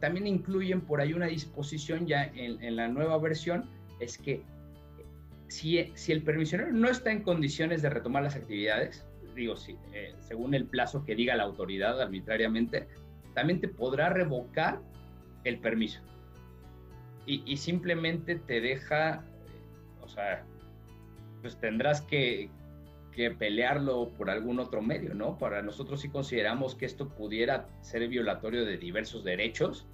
también 0.00 0.26
incluyen 0.26 0.80
por 0.80 1.02
ahí 1.02 1.12
una 1.12 1.26
disposición 1.26 2.06
ya 2.06 2.24
en, 2.24 2.62
en 2.64 2.76
la 2.76 2.88
nueva 2.88 3.18
versión 3.18 3.68
es 4.00 4.16
que 4.16 4.42
si, 5.48 5.92
si, 5.94 6.12
el 6.12 6.22
permisionero 6.22 6.72
no 6.72 6.88
está 6.88 7.12
en 7.12 7.22
condiciones 7.22 7.82
de 7.82 7.90
retomar 7.90 8.22
las 8.22 8.36
actividades, 8.36 9.05
digo, 9.36 9.56
si, 9.56 9.76
eh, 9.92 10.14
según 10.18 10.54
el 10.54 10.66
plazo 10.66 11.04
que 11.04 11.14
diga 11.14 11.36
la 11.36 11.44
autoridad 11.44 12.00
arbitrariamente, 12.00 12.88
también 13.34 13.60
te 13.60 13.68
podrá 13.68 14.08
revocar 14.08 14.80
el 15.44 15.58
permiso. 15.60 16.00
Y, 17.28 17.56
simplemente 17.56 18.36
te 18.36 18.60
deja, 18.60 19.14
eh, 19.16 20.00
o 20.00 20.08
sea, 20.08 20.44
pues 21.42 21.58
tendrás 21.58 22.00
que, 22.00 22.50
que 23.10 23.32
pelearlo 23.32 24.10
por 24.10 24.30
algún 24.30 24.60
otro 24.60 24.80
medio, 24.80 25.12
¿no? 25.12 25.36
Para 25.36 25.60
nosotros 25.60 26.00
sí 26.02 26.08
consideramos 26.08 26.76
que 26.76 26.84
esto 26.84 27.08
pudiera 27.08 27.66
ser 27.80 28.06
violatorio 28.06 28.64
de 28.64 28.76
diversos 28.76 29.24
derechos 29.24 29.88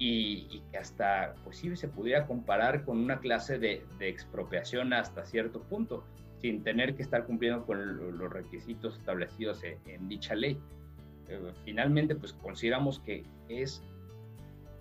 y, 0.00 0.62
que 0.70 0.78
hasta 0.78 1.34
pues 1.44 1.58
sí 1.58 1.76
se 1.76 1.86
pudiera 1.86 2.26
comparar 2.26 2.84
con 2.84 2.98
una 2.98 3.20
clase 3.20 3.58
de, 3.58 3.84
expropiación 4.00 4.92
hasta 4.92 5.24
cierto 5.24 5.62
punto, 5.62 6.04
sin 6.40 6.62
tener 6.62 6.94
que 6.94 7.02
estar 7.02 7.26
cumpliendo 7.26 7.64
con 7.66 8.18
los 8.18 8.32
requisitos 8.32 8.96
establecidos 8.96 9.62
en, 9.62 10.08
dicha 10.08 10.34
ley. 10.34 10.58
Eh, 11.28 11.52
finalmente, 11.64 12.14
pues 12.14 12.32
consideramos 12.32 13.00
que 13.00 13.24
es, 13.48 13.82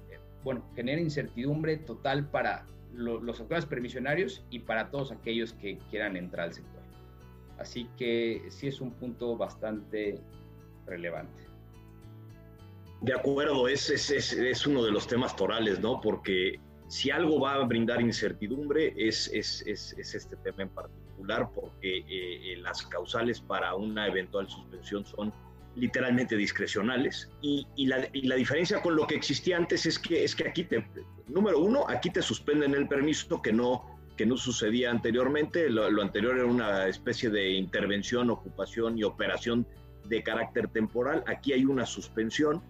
eh, 0.09 0.19
bueno, 0.43 0.63
genera 0.75 1.01
incertidumbre 1.01 1.77
total 1.77 2.29
para 2.29 2.65
los 2.93 3.39
actores 3.39 3.65
permisionarios 3.65 4.43
y 4.49 4.59
para 4.59 4.89
todos 4.89 5.11
aquellos 5.11 5.53
que 5.53 5.77
quieran 5.89 6.17
entrar 6.17 6.47
al 6.47 6.53
sector. 6.53 6.81
Así 7.59 7.87
que 7.97 8.43
sí 8.49 8.67
es 8.67 8.81
un 8.81 8.91
punto 8.91 9.37
bastante 9.37 10.19
relevante. 10.87 11.43
De 13.01 13.13
acuerdo, 13.13 13.67
es, 13.67 13.89
es, 13.89 14.09
es, 14.09 14.67
uno 14.67 14.83
de 14.83 14.91
los 14.91 15.07
temas 15.07 15.35
torales, 15.35 15.79
¿no? 15.79 16.01
Porque 16.01 16.59
si 16.87 17.11
algo 17.11 17.39
va 17.39 17.53
a 17.53 17.63
brindar 17.65 18.01
incertidumbre 18.01 18.93
es, 18.97 19.27
es 19.27 19.61
este 19.97 20.35
tema 20.37 20.63
en 20.63 20.69
particular, 20.69 21.08
porque 21.53 22.05
eh, 22.07 22.57
las 22.57 22.83
causales 22.83 23.39
para 23.39 23.75
una 23.75 24.07
eventual 24.07 24.49
suspensión 24.49 25.05
son 25.05 25.33
literalmente 25.75 26.35
discrecionales 26.35 27.29
y, 27.41 27.67
y, 27.75 27.87
la, 27.87 28.07
y, 28.11 28.23
la, 28.23 28.35
diferencia 28.35 28.81
con 28.81 28.95
lo 28.95 29.05
que 29.05 29.15
existía 29.15 29.57
antes 29.57 29.85
es 29.85 29.99
que, 29.99 30.23
es 30.23 30.35
que 30.35 30.47
aquí 30.47 30.63
te, 30.63 30.85
número 31.27 31.59
uno, 31.59 31.85
aquí 31.87 32.09
te 32.09 32.21
suspenden 32.21 32.73
el 32.73 32.87
permiso 32.87 33.41
que 33.41 33.53
no, 33.53 33.99
que 34.17 34.25
no 34.25 34.35
sucedía 34.35 34.91
anteriormente, 34.91 35.69
lo, 35.69 35.89
lo 35.89 36.01
anterior 36.01 36.37
era 36.37 36.45
una 36.45 36.87
especie 36.87 37.29
de 37.29 37.51
intervención, 37.51 38.29
ocupación 38.29 38.97
y 38.97 39.03
operación 39.03 39.67
de 40.05 40.23
carácter 40.23 40.67
temporal, 40.69 41.23
aquí 41.27 41.53
hay 41.53 41.65
una 41.65 41.85
suspensión 41.85 42.61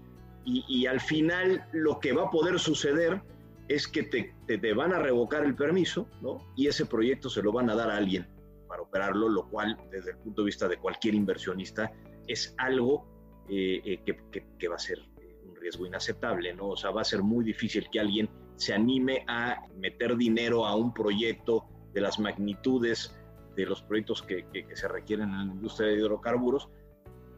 y, 0.46 0.88
al 0.88 1.00
final 1.00 1.64
lo 1.74 2.00
que 2.00 2.12
va 2.12 2.24
a 2.24 2.30
poder 2.32 2.58
suceder 2.60 3.22
es 3.68 3.88
que 3.88 4.02
te, 4.02 4.34
te, 4.48 4.74
van 4.74 4.94
a 4.94 5.00
revocar 5.00 5.44
el 5.44 5.54
permiso, 5.54 6.08
¿no? 6.22 6.40
Y 6.56 6.66
ese 6.66 6.88
proyecto 6.88 7.30
se 7.30 7.44
lo 7.44 7.52
van 7.52 7.70
a 7.70 7.76
dar 7.76 7.92
a 7.92 7.98
alguien 7.98 8.26
para 8.70 8.84
operarlo, 8.84 9.28
lo 9.28 9.50
cual 9.50 9.76
desde 9.92 10.12
el 10.12 10.18
punto 10.18 10.44
de 10.44 10.46
vista 10.46 10.68
de 10.70 10.78
cualquier 10.78 11.16
inversionista 11.16 11.92
es 12.28 12.54
algo 12.58 13.06
eh, 13.50 13.82
eh, 13.84 14.16
que, 14.60 14.68
va 14.68 14.76
a 14.76 14.80
ser 14.80 15.00
un 15.44 15.56
riesgo 15.56 15.88
inaceptable, 15.88 16.54
¿no? 16.54 16.70
O 16.70 16.78
sea, 16.78 16.92
va 16.92 17.02
a 17.02 17.06
ser 17.06 17.24
muy 17.24 17.44
difícil 17.44 17.90
que 17.92 18.00
alguien 18.00 18.30
se 18.56 18.74
anime 18.74 19.26
a 19.28 19.64
meter 19.76 20.16
dinero 20.16 20.68
a 20.68 20.76
un 20.76 20.94
proyecto 20.94 21.66
de 21.94 22.02
las 22.02 22.20
magnitudes 22.20 23.20
de 23.56 23.66
los 23.66 23.82
proyectos 23.82 24.22
que, 24.22 24.46
se 24.74 24.88
requieren 24.88 25.30
en 25.30 25.48
la 25.48 25.54
industria 25.54 25.90
de 25.90 25.96
hidrocarburos 25.96 26.70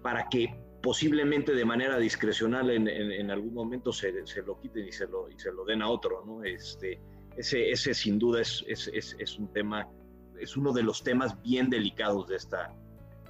para 0.01 0.27
que 0.29 0.53
posiblemente 0.81 1.53
de 1.53 1.63
manera 1.63 1.97
discrecional 1.97 2.69
en, 2.71 3.31
algún 3.31 3.53
momento 3.53 3.93
se, 3.93 4.11
lo 4.45 4.59
quiten 4.59 4.87
y 4.87 4.91
se 4.91 5.07
lo, 5.07 5.65
den 5.65 5.81
a 5.81 5.89
otro, 5.89 6.25
¿no? 6.25 6.43
Este, 6.43 6.99
ese, 7.37 7.93
sin 7.93 8.19
duda 8.19 8.41
es, 8.41 9.37
un 9.39 9.53
tema, 9.53 9.87
es 10.41 10.57
uno 10.57 10.73
de 10.73 10.83
los 10.83 11.03
temas 11.03 11.41
bien 11.41 11.69
delicados 11.69 12.27
de 12.27 12.35
esta, 12.35 12.73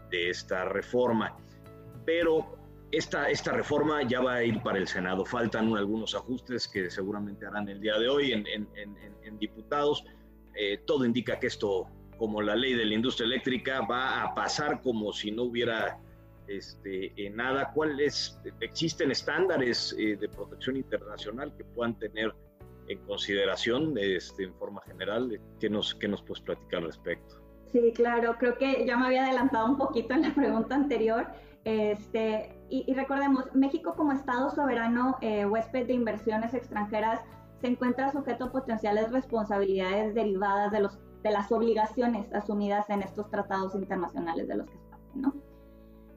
de 0.09 0.29
esta 0.29 0.65
reforma. 0.65 1.37
Pero 2.05 2.57
esta, 2.91 3.29
esta 3.29 3.51
reforma 3.51 4.03
ya 4.03 4.21
va 4.21 4.35
a 4.35 4.43
ir 4.43 4.61
para 4.61 4.77
el 4.77 4.87
Senado. 4.87 5.25
Faltan 5.25 5.75
algunos 5.75 6.15
ajustes 6.15 6.67
que 6.67 6.89
seguramente 6.89 7.45
harán 7.45 7.69
el 7.69 7.79
día 7.79 7.97
de 7.97 8.09
hoy 8.09 8.31
en, 8.31 8.45
en 8.47 9.39
diputados. 9.39 10.03
Eh, 10.55 10.81
todo 10.85 11.05
indica 11.05 11.39
que 11.39 11.47
esto 11.47 11.87
como 12.17 12.41
la 12.41 12.55
ley 12.55 12.73
de 12.73 12.85
la 12.85 12.93
industria 12.93 13.25
eléctrica 13.25 13.81
va 13.81 14.23
a 14.23 14.35
pasar 14.35 14.81
como 14.81 15.11
si 15.11 15.31
no 15.31 15.43
hubiera 15.43 15.99
este, 16.47 17.13
nada. 17.31 17.71
¿Cuáles 17.73 18.39
existen 18.59 19.11
estándares 19.11 19.95
eh, 19.97 20.17
de 20.17 20.29
protección 20.29 20.77
internacional 20.77 21.55
que 21.55 21.63
puedan 21.63 21.97
tener 21.97 22.33
en 22.87 22.99
consideración 23.05 23.97
este, 23.97 24.43
en 24.43 24.53
forma 24.55 24.81
general? 24.81 25.39
¿Qué 25.59 25.69
nos, 25.69 25.95
qué 25.95 26.07
nos 26.07 26.21
puedes 26.23 26.41
platicar 26.41 26.79
al 26.79 26.87
respecto? 26.87 27.41
Sí, 27.71 27.93
claro, 27.95 28.35
creo 28.37 28.57
que 28.57 28.85
ya 28.85 28.97
me 28.97 29.05
había 29.05 29.25
adelantado 29.25 29.65
un 29.67 29.77
poquito 29.77 30.13
en 30.13 30.23
la 30.23 30.33
pregunta 30.35 30.75
anterior. 30.75 31.27
Este, 31.63 32.57
y, 32.69 32.91
recordemos, 32.93 33.45
México 33.53 33.93
como 33.95 34.11
Estado 34.13 34.49
soberano, 34.49 35.17
eh, 35.21 35.45
huésped 35.45 35.87
de 35.87 35.93
inversiones 35.93 36.53
extranjeras, 36.53 37.21
se 37.59 37.67
encuentra 37.67 38.11
sujeto 38.11 38.45
a 38.45 38.51
potenciales 38.51 39.11
responsabilidades 39.11 40.15
derivadas 40.15 40.71
de, 40.71 40.79
los, 40.79 40.97
de 41.21 41.31
las 41.31 41.51
obligaciones 41.51 42.33
asumidas 42.33 42.89
en 42.89 43.03
estos 43.03 43.29
tratados 43.29 43.75
internacionales 43.75 44.47
de 44.47 44.55
los 44.55 44.67
que 44.67 44.77
estamos, 44.77 45.15
¿no? 45.15 45.50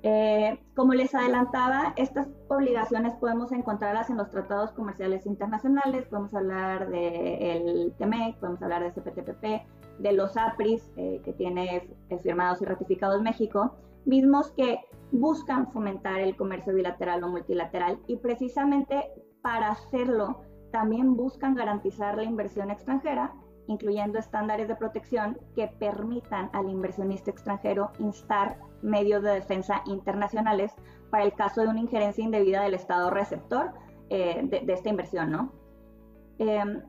Eh, 0.07 0.61
como 0.77 0.93
les 0.93 1.15
adelantaba, 1.15 1.95
estas 1.97 2.29
obligaciones 2.49 3.15
podemos 3.15 3.53
encontrarlas 3.53 4.11
en 4.11 4.19
los 4.19 4.31
tratados 4.31 4.71
comerciales 4.73 5.25
internacionales, 5.25 6.05
podemos 6.11 6.35
hablar 6.35 6.91
del 6.91 7.95
TMEC, 7.97 8.37
podemos 8.37 8.61
hablar 8.61 8.83
de 8.83 8.93
CPTPP, 8.93 9.67
de 10.01 10.13
los 10.13 10.37
APRIS 10.37 10.93
eh, 10.99 11.23
que 11.25 11.33
tiene 11.33 11.89
firmados 12.23 12.61
y 12.61 12.67
ratificados 12.67 13.23
México, 13.23 13.77
mismos 14.05 14.51
que 14.51 14.79
buscan 15.11 15.73
fomentar 15.73 16.21
el 16.21 16.37
comercio 16.37 16.75
bilateral 16.75 17.25
o 17.25 17.29
multilateral 17.29 17.99
y 18.07 18.17
precisamente 18.17 19.11
para 19.41 19.71
hacerlo 19.71 20.43
también 20.71 21.17
buscan 21.17 21.55
garantizar 21.55 22.17
la 22.17 22.25
inversión 22.25 22.71
extranjera, 22.71 23.33
incluyendo 23.69 24.19
estándares 24.19 24.69
de 24.69 24.77
protección 24.77 25.39
que 25.55 25.67
permitan 25.67 26.51
al 26.53 26.69
inversionista 26.69 27.31
extranjero 27.31 27.91
instar 28.01 28.59
medios 28.85 29.23
de 29.23 29.31
defensa 29.31 29.83
internacionales 29.87 30.73
para 31.11 31.25
el 31.25 31.33
caso 31.35 31.63
de 31.63 31.69
una 31.69 31.81
injerencia 31.81 32.23
indebida 32.23 32.63
del 32.63 32.75
Estado 32.75 33.11
receptor 33.11 33.73
eh, 34.11 34.41
de, 34.45 34.73
esta 34.73 34.89
inversión, 34.89 35.31
¿no? 35.31 35.53
Em, 36.39 36.83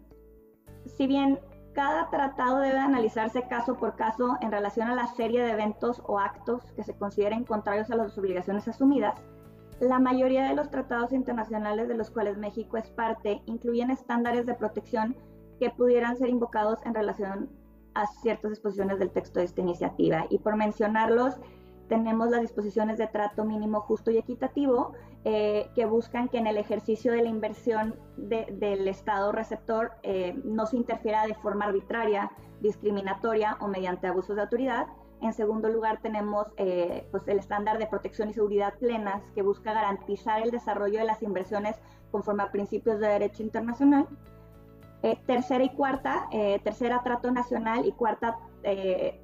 si 0.85 1.07
bien 1.07 1.39
cada 1.73 2.09
tratado 2.09 2.59
debe 2.59 2.79
analizarse 2.79 3.43
caso 3.47 3.75
por 3.75 3.95
caso 3.95 4.37
en 4.41 4.51
relación 4.51 4.87
a 4.87 4.95
la 4.95 5.07
serie 5.07 5.43
de 5.43 5.51
eventos 5.51 6.01
o 6.05 6.19
actos 6.19 6.63
que 6.75 6.83
se 6.83 6.95
consideren 6.95 7.43
contrarios 7.43 7.91
a 7.91 7.95
las 7.95 8.17
obligaciones 8.17 8.67
asumidas, 8.67 9.21
la 9.79 9.99
mayoría 9.99 10.47
de 10.47 10.55
los 10.55 10.69
tratados 10.69 11.11
internacionales 11.11 11.87
de 11.87 11.95
los 11.95 12.09
cuales 12.09 12.37
México 12.37 12.77
es 12.77 12.89
parte 12.89 13.41
incluyen 13.45 13.91
estándares 13.91 14.45
de 14.45 14.53
protección 14.53 15.17
que 15.59 15.69
pudieran 15.69 16.15
ser 16.15 16.29
invocados 16.29 16.79
en 16.85 16.93
relación 16.93 17.49
a 17.93 18.07
ciertas 18.07 18.51
disposiciones 18.51 18.99
del 18.99 19.11
texto 19.11 19.39
de 19.39 19.45
esta 19.45 19.61
iniciativa. 19.61 20.25
Y 20.29 20.39
por 20.39 20.55
mencionarlos, 20.55 21.35
tenemos 21.87 22.29
las 22.29 22.41
disposiciones 22.41 22.97
de 22.97 23.07
trato 23.07 23.45
mínimo 23.45 23.81
justo 23.81 24.11
y 24.11 24.17
equitativo 24.17 24.93
eh, 25.23 25.69
que 25.75 25.85
buscan 25.85 26.29
que 26.29 26.37
en 26.37 26.47
el 26.47 26.57
ejercicio 26.57 27.11
de 27.11 27.23
la 27.23 27.29
inversión 27.29 27.95
del 28.17 28.87
Estado 28.87 29.31
receptor 29.31 29.93
eh, 30.03 30.39
no 30.43 30.65
se 30.65 30.77
interfiera 30.77 31.25
de 31.25 31.35
forma 31.35 31.65
arbitraria, 31.65 32.31
discriminatoria 32.61 33.57
o 33.59 33.67
mediante 33.67 34.07
abusos 34.07 34.35
de 34.35 34.41
autoridad 34.43 34.87
en 35.21 35.33
segundo 35.33 35.69
lugar, 35.69 35.99
tenemos 36.01 36.47
eh, 36.57 37.07
pues 37.11 37.27
el 37.27 37.39
estándar 37.39 37.77
de 37.79 37.87
protección 37.87 38.29
y 38.29 38.33
seguridad 38.33 38.75
plenas 38.77 39.23
que 39.33 39.41
busca 39.41 39.73
garantizar 39.73 40.41
el 40.41 40.51
desarrollo 40.51 40.99
de 40.99 41.05
las 41.05 41.23
inversiones 41.23 41.75
conforme 42.11 42.43
a 42.43 42.51
principios 42.51 42.99
de 42.99 43.07
derecho 43.07 43.41
internacional. 43.41 44.07
Eh, 45.03 45.17
tercera 45.25 45.63
y 45.63 45.69
cuarta, 45.69 46.27
eh, 46.31 46.59
tercera 46.63 47.01
trato 47.03 47.31
nacional 47.31 47.85
y 47.85 47.91
cuarta 47.91 48.37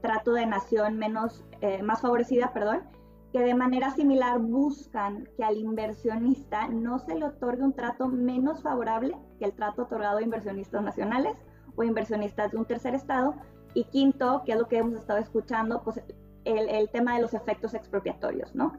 trato 0.02 0.34
de 0.34 0.46
nación 0.46 0.98
menos, 0.98 1.44
más 1.84 2.02
favorecida, 2.02 2.54
perdón, 2.54 2.84
que 3.32 3.40
de 3.40 3.56
manera 3.56 3.92
similar 3.92 4.40
buscan 4.40 5.28
que 5.38 5.44
al 5.44 5.58
inversionista 5.58 6.68
no 6.68 7.00
se 7.00 7.16
le 7.16 7.26
otorgue 7.26 7.64
un 7.64 7.74
trato 7.74 8.08
menos 8.08 8.62
favorable 8.62 9.18
que 9.40 9.46
el 9.46 9.54
trato 9.54 9.84
otorgado 9.84 10.18
a 10.18 10.22
inversionistas 10.22 10.84
nacionales 10.84 11.36
o 11.76 11.84
inversionistas 11.84 12.52
de 12.52 12.58
un 12.58 12.66
tercer 12.66 12.94
estado, 12.94 13.36
y 13.74 13.86
quinto, 13.86 14.44
que 14.46 14.54
es 14.54 14.60
lo 14.60 14.68
que 14.68 14.78
hemos 14.78 15.00
estado 15.00 15.20
escuchando, 15.20 15.82
pues 15.84 16.02
el, 16.44 16.70
el, 16.70 16.90
tema 16.90 17.16
de 17.16 17.22
los 17.22 17.34
efectos 17.34 17.74
expropiatorios, 17.74 18.54
¿no? 18.56 18.74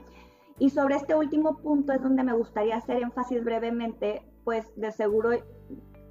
Y 0.58 0.70
sobre 0.70 0.96
este 0.96 1.14
último 1.14 1.56
punto 1.58 1.92
es 1.92 2.02
donde 2.02 2.22
me 2.22 2.34
gustaría 2.34 2.76
hacer 2.76 3.02
énfasis 3.02 3.42
brevemente, 3.42 4.22
pues 4.44 4.70
de 4.76 4.92
seguro, 4.92 5.30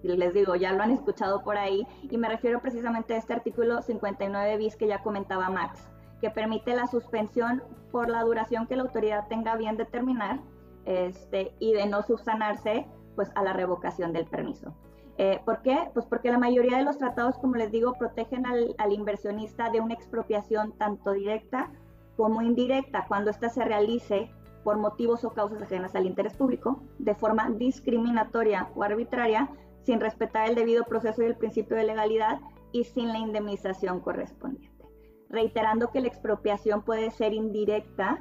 les 0.04 0.34
digo, 0.34 0.56
ya 0.56 0.74
lo 0.74 0.84
han 0.84 0.92
escuchado 0.92 1.44
por 1.44 1.58
ahí, 1.58 1.88
y 2.04 2.18
me 2.18 2.30
refiero 2.30 2.62
precisamente 2.62 3.14
a 3.14 3.18
este 3.18 3.34
artículo 3.34 3.82
59 3.82 4.58
bis 4.58 4.76
que 4.76 4.88
ya 4.88 5.04
comentaba 5.04 5.50
Max, 5.50 5.90
que 6.20 6.30
permite 6.30 6.76
la 6.76 6.88
suspensión 6.88 7.64
por 7.92 8.10
la 8.10 8.24
duración 8.24 8.68
que 8.68 8.76
la 8.76 8.84
autoridad 8.84 9.28
tenga 9.28 9.56
bien 9.56 9.78
determinar, 9.78 10.40
este, 10.86 11.54
y 11.60 11.74
de 11.74 11.86
no 11.86 12.02
subsanarse, 12.02 12.88
pues 13.16 13.32
a 13.36 13.44
la 13.44 13.54
revocación 13.54 14.14
del 14.14 14.26
permiso. 14.26 14.74
Eh, 15.18 15.40
¿Por 15.46 15.62
qué? 15.62 15.90
Pues 15.94 16.06
porque 16.06 16.32
la 16.32 16.38
mayoría 16.38 16.78
de 16.78 16.84
los 16.84 16.98
tratados, 16.98 17.38
como 17.38 17.56
les 17.56 17.72
digo, 17.72 17.94
protegen 17.94 18.46
al, 18.46 18.92
inversionista 18.92 19.70
de 19.70 19.80
una 19.80 19.94
expropiación 19.94 20.72
tanto 20.78 21.12
directa 21.12 21.72
como 22.18 22.42
indirecta 22.42 23.06
cuando 23.08 23.30
ésta 23.30 23.50
se 23.50 23.64
realice 23.64 24.32
por 24.64 24.78
motivos 24.78 25.24
o 25.24 25.32
causas 25.32 25.62
ajenas 25.62 25.96
al 25.96 26.06
interés 26.06 26.36
público, 26.36 26.82
de 27.00 27.16
forma 27.16 27.50
discriminatoria 27.50 28.70
o 28.76 28.84
arbitraria, 28.84 29.50
sin 29.84 30.00
respetar 30.00 30.50
el 30.50 30.56
debido 30.56 30.84
proceso 30.84 31.22
y 31.22 31.26
el 31.26 31.36
principio 31.36 31.78
de 31.78 31.86
legalidad 31.86 32.40
y 32.72 32.84
sin 32.84 33.10
la 33.10 33.20
indemnización 33.20 34.00
correspondiente. 34.00 34.86
Reiterando 35.30 35.92
que 35.92 36.02
la 36.02 36.08
expropiación 36.08 36.84
puede 36.84 37.12
ser 37.12 37.34
indirecta 37.34 38.20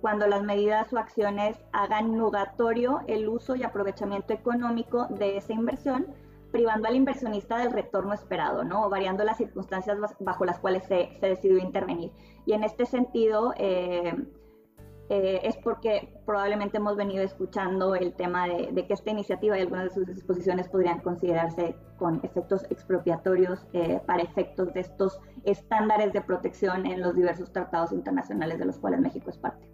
cuando 0.00 0.26
las 0.26 0.42
medidas 0.42 0.92
o 0.92 0.98
acciones 0.98 1.58
hagan 1.72 2.16
nugatorio 2.16 3.00
el 3.06 3.28
uso 3.28 3.56
y 3.56 3.62
aprovechamiento 3.62 4.32
económico 4.32 5.06
de 5.10 5.36
esa 5.36 5.52
inversión, 5.52 6.06
privando 6.52 6.88
al 6.88 6.96
inversionista 6.96 7.58
del 7.58 7.72
retorno 7.72 8.14
esperado, 8.14 8.64
¿no? 8.64 8.86
O 8.86 8.90
variando 8.90 9.24
las 9.24 9.36
circunstancias 9.36 9.98
bajo 10.20 10.44
las 10.44 10.58
cuales 10.58 10.84
se, 10.84 11.16
se 11.20 11.26
decidió 11.26 11.58
intervenir. 11.58 12.12
Y 12.46 12.52
en 12.52 12.64
este 12.64 12.86
sentido, 12.86 13.52
eh, 13.56 14.14
eh, 15.10 15.40
es 15.42 15.56
porque 15.56 16.12
probablemente 16.26 16.76
hemos 16.76 16.96
venido 16.96 17.24
escuchando 17.24 17.94
el 17.94 18.14
tema 18.14 18.46
de, 18.46 18.86
que 18.86 18.92
esta 18.92 19.10
iniciativa 19.10 19.58
y 19.58 19.62
algunas 19.62 19.84
de 19.84 19.90
sus 19.90 20.06
disposiciones 20.06 20.68
podrían 20.68 21.00
considerarse 21.00 21.74
con 21.96 22.20
efectos 22.22 22.64
expropiatorios 22.70 23.66
eh, 23.72 24.00
para 24.06 24.22
efectos 24.22 24.72
de 24.74 24.80
estos 24.80 25.18
estándares 25.44 26.12
de 26.12 26.20
protección 26.20 26.86
en 26.86 27.00
los 27.00 27.14
diversos 27.14 27.52
tratados 27.52 27.92
internacionales 27.92 28.58
de 28.58 28.66
los 28.66 28.78
cuales 28.78 29.00
México 29.00 29.30
es 29.30 29.38
parte. 29.38 29.66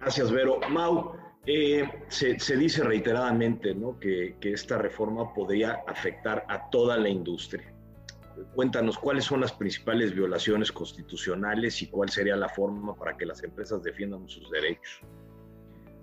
Gracias, 0.00 0.32
Vero. 0.32 0.58
Mau, 0.68 1.12
eh, 1.46 1.88
se, 2.08 2.56
dice 2.56 2.84
reiteradamente 2.84 3.74
¿no? 3.74 3.98
que, 3.98 4.36
esta 4.42 4.78
reforma 4.78 5.32
podría 5.32 5.82
afectar 5.86 6.44
a 6.48 6.68
toda 6.70 6.96
la 6.96 7.08
industria. 7.08 7.71
Cuéntanos 8.54 8.98
cuáles 8.98 9.24
son 9.24 9.40
las 9.40 9.52
principales 9.52 10.14
violaciones 10.14 10.72
constitucionales 10.72 11.82
y 11.82 11.86
cuál 11.86 12.08
sería 12.08 12.36
la 12.36 12.48
forma 12.48 12.94
para 12.94 13.16
que 13.16 13.26
las 13.26 13.42
empresas 13.42 13.82
defiendan 13.82 14.28
sus 14.28 14.50
derechos. 14.50 15.00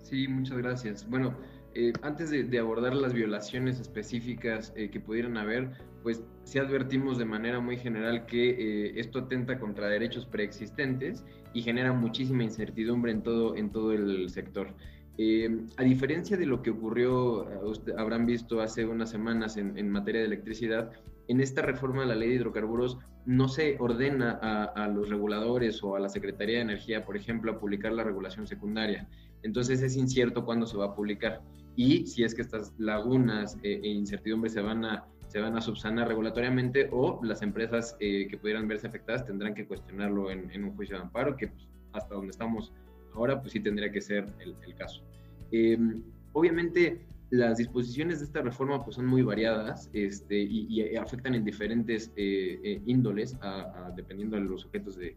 Sí, 0.02 0.26
muchas 0.28 0.58
gracias. 0.58 1.08
Bueno, 1.08 1.36
eh, 1.74 1.92
antes 2.02 2.30
de, 2.30 2.58
abordar 2.58 2.94
las 2.94 3.12
violaciones 3.12 3.80
específicas 3.80 4.72
eh, 4.76 4.90
que 4.90 5.00
pudieran 5.00 5.36
haber, 5.36 5.70
pues 6.02 6.22
sí 6.44 6.58
advertimos 6.58 7.18
de 7.18 7.24
manera 7.24 7.60
muy 7.60 7.76
general 7.76 8.26
que 8.26 8.98
esto 8.98 9.20
atenta 9.20 9.58
contra 9.58 9.88
derechos 9.88 10.26
preexistentes 10.26 11.24
y 11.52 11.62
genera 11.62 11.92
muchísima 11.92 12.42
incertidumbre 12.42 13.12
en 13.12 13.22
todo, 13.22 13.56
en 13.56 13.70
todo 13.70 13.92
el 13.92 14.30
sector. 14.30 14.74
Eh, 15.22 15.66
a 15.76 15.82
diferencia 15.82 16.38
de 16.38 16.46
lo 16.46 16.62
que 16.62 16.70
ocurrió, 16.70 17.46
eh, 17.50 17.92
habrán 17.98 18.24
visto 18.24 18.62
hace 18.62 18.86
unas 18.86 19.10
semanas 19.10 19.58
en, 19.58 19.90
materia 19.90 20.22
de 20.22 20.26
electricidad, 20.26 20.92
en 21.30 21.40
esta 21.40 21.62
reforma 21.62 22.02
de 22.02 22.08
la 22.08 22.16
ley 22.16 22.30
de 22.30 22.34
hidrocarburos 22.34 22.98
no 23.24 23.46
se 23.48 23.76
ordena 23.78 24.32
a, 24.32 24.88
los 24.88 25.08
reguladores 25.08 25.80
o 25.84 25.94
a 25.94 26.00
la 26.00 26.08
Secretaría 26.08 26.56
de 26.56 26.62
Energía, 26.62 27.04
por 27.04 27.16
ejemplo, 27.16 27.52
a 27.52 27.58
publicar 27.60 27.92
la 27.92 28.02
regulación 28.02 28.48
secundaria. 28.48 29.08
Entonces 29.44 29.80
es 29.80 29.96
incierto 29.96 30.44
cuándo 30.44 30.66
se 30.66 30.76
va 30.76 30.86
a 30.86 30.94
publicar 30.96 31.40
y 31.76 32.04
si 32.08 32.24
es 32.24 32.34
que 32.34 32.42
estas 32.42 32.74
lagunas 32.78 33.56
eh, 33.62 33.80
e 33.80 33.88
incertidumbres 33.88 34.54
se 34.54 34.60
van 34.60 34.84
a 34.84 35.06
se 35.28 35.38
van 35.38 35.56
a 35.56 35.60
subsanar 35.60 36.08
regulatoriamente 36.08 36.88
o 36.90 37.20
las 37.22 37.40
empresas 37.42 37.96
que 38.00 38.36
pudieran 38.40 38.66
verse 38.66 38.88
afectadas 38.88 39.24
tendrán 39.24 39.54
que 39.54 39.64
cuestionarlo 39.64 40.28
en, 40.32 40.64
un 40.64 40.74
juicio 40.74 40.96
de 40.96 41.02
amparo, 41.02 41.36
que 41.36 41.46
pues, 41.46 41.68
hasta 41.92 42.16
donde 42.16 42.32
estamos 42.32 42.72
ahora, 43.14 43.40
pues 43.40 43.52
sí 43.52 43.60
tendría 43.60 43.92
que 43.92 44.00
ser 44.00 44.26
el, 44.40 44.74
caso. 44.74 45.04
Em, 45.52 46.02
obviamente, 46.32 47.06
las 47.30 47.58
disposiciones 47.58 48.18
de 48.18 48.26
esta 48.26 48.42
reforma 48.42 48.82
pues, 48.84 48.96
son 48.96 49.06
muy 49.06 49.22
variadas 49.22 49.88
este, 49.92 50.36
y, 50.38 50.96
afectan 50.96 51.34
en 51.34 51.44
diferentes 51.44 52.12
eh, 52.16 52.60
eh, 52.62 52.82
índoles, 52.86 53.36
dependiendo 53.96 54.36
de 54.36 54.42
los 54.42 54.64
objetos 54.66 54.96
de, 54.96 55.16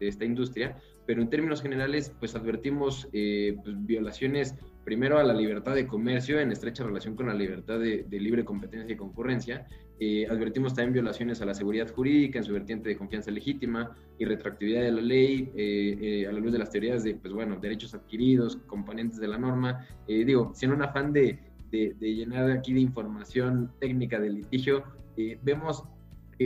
esta 0.00 0.24
industria, 0.24 0.76
pero 1.06 1.20
en 1.20 1.28
términos 1.28 1.62
generales, 1.62 2.14
pues 2.18 2.34
advertimos 2.34 3.08
eh, 3.12 3.56
pues, 3.62 3.74
violaciones 3.84 4.54
primero 4.84 5.18
a 5.18 5.24
la 5.24 5.34
libertad 5.34 5.74
de 5.74 5.86
comercio 5.86 6.40
en 6.40 6.52
estrecha 6.52 6.84
relación 6.84 7.14
con 7.14 7.26
la 7.26 7.34
libertad 7.34 7.78
de, 7.78 8.06
libre 8.10 8.44
competencia 8.44 8.92
y 8.92 8.96
concurrencia. 8.96 9.66
Eh, 10.00 10.26
advertimos 10.28 10.74
también 10.74 10.94
violaciones 10.94 11.40
a 11.40 11.44
la 11.44 11.54
seguridad 11.54 11.92
jurídica 11.92 12.38
en 12.38 12.44
su 12.44 12.52
vertiente 12.52 12.88
de 12.88 12.96
confianza 12.96 13.30
legítima 13.30 13.96
y 14.18 14.24
retroactividad 14.24 14.82
de 14.82 14.92
la 14.92 15.00
ley 15.00 15.50
eh, 15.54 16.26
a 16.28 16.32
la 16.32 16.40
luz 16.40 16.52
de 16.52 16.58
las 16.58 16.70
teorías 16.70 17.04
de, 17.04 17.14
pues 17.14 17.32
bueno, 17.32 17.56
derechos 17.60 17.94
adquiridos, 17.94 18.56
componentes 18.66 19.20
de 19.20 19.28
la 19.28 19.38
norma. 19.38 19.86
digo, 20.06 20.52
sin 20.54 20.72
un 20.72 20.82
afán 20.82 21.12
de, 21.12 21.38
de, 21.70 21.94
llenar 22.00 22.50
aquí 22.50 22.72
de 22.72 22.80
información 22.80 23.70
técnica 23.80 24.18
del 24.18 24.34
litigio, 24.34 24.84
vemos 25.42 25.84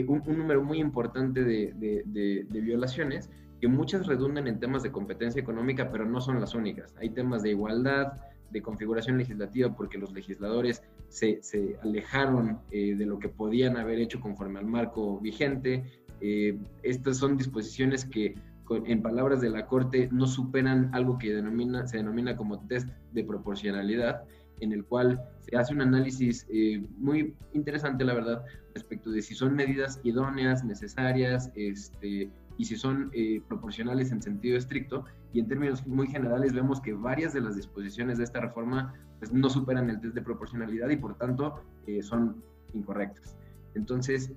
un, 0.07 0.23
número 0.25 0.63
muy 0.63 0.79
importante 0.79 1.43
de, 1.43 2.45
violaciones 2.49 3.29
que 3.59 3.67
muchas 3.67 4.05
redundan 4.05 4.47
en 4.47 4.59
temas 4.59 4.83
de 4.83 4.91
competencia 4.91 5.41
económica, 5.41 5.89
pero 5.91 6.05
no 6.05 6.21
son 6.21 6.39
las 6.39 6.53
únicas. 6.53 6.95
Hay 6.99 7.09
temas 7.09 7.41
de 7.41 7.51
igualdad, 7.51 8.13
de 8.51 8.61
configuración 8.61 9.17
legislativa, 9.17 9.75
porque 9.75 9.97
los 9.97 10.13
legisladores 10.13 10.83
se, 11.09 11.41
alejaron 11.81 12.59
eh, 12.71 12.95
de 12.95 13.05
lo 13.05 13.19
que 13.19 13.29
podían 13.29 13.77
haber 13.77 13.99
hecho 13.99 14.19
conforme 14.19 14.59
al 14.59 14.67
marco 14.67 15.19
vigente. 15.19 15.83
Eh, 16.21 16.57
estas 16.83 17.17
son 17.17 17.37
disposiciones 17.37 18.05
que, 18.05 18.35
en 18.69 19.01
palabras 19.01 19.41
de 19.41 19.49
la 19.49 19.65
Corte, 19.65 20.09
no 20.11 20.27
superan 20.27 20.93
algo 20.93 21.17
que 21.17 21.27
se 21.27 21.97
denomina 21.97 22.37
como 22.37 22.59
test 22.67 22.89
de 23.11 23.23
proporcionalidad, 23.23 24.23
en 24.59 24.71
el 24.71 24.85
cual 24.85 25.21
se 25.39 25.57
hace 25.57 25.73
un 25.73 25.81
análisis 25.81 26.45
eh, 26.49 26.85
muy 26.97 27.35
interesante, 27.53 28.03
la 28.03 28.13
verdad, 28.13 28.45
respecto 28.73 29.11
de 29.11 29.21
si 29.21 29.35
son 29.35 29.55
medidas 29.55 29.99
idóneas, 30.03 30.63
necesarias, 30.63 31.51
este, 31.55 32.29
y 32.57 32.65
si 32.65 32.75
son 32.75 33.09
eh, 33.13 33.41
proporcionales 33.47 34.11
en 34.11 34.21
sentido 34.21 34.57
estricto. 34.57 35.05
Y 35.33 35.39
en 35.39 35.47
términos 35.47 35.85
muy 35.85 36.07
generales 36.07 36.53
vemos 36.53 36.81
que 36.81 36.93
varias 36.93 37.33
de 37.33 37.41
las 37.41 37.55
disposiciones 37.55 38.17
de 38.17 38.23
esta 38.23 38.39
reforma 38.39 38.93
pues, 39.19 39.31
no 39.31 39.49
superan 39.49 39.89
el 39.89 39.99
test 39.99 40.15
de 40.15 40.21
proporcionalidad 40.21 40.89
y 40.89 40.97
por 40.97 41.17
tanto 41.17 41.61
eh, 41.85 42.01
son 42.01 42.43
incorrectas. 42.73 43.35
Entonces, 43.75 44.31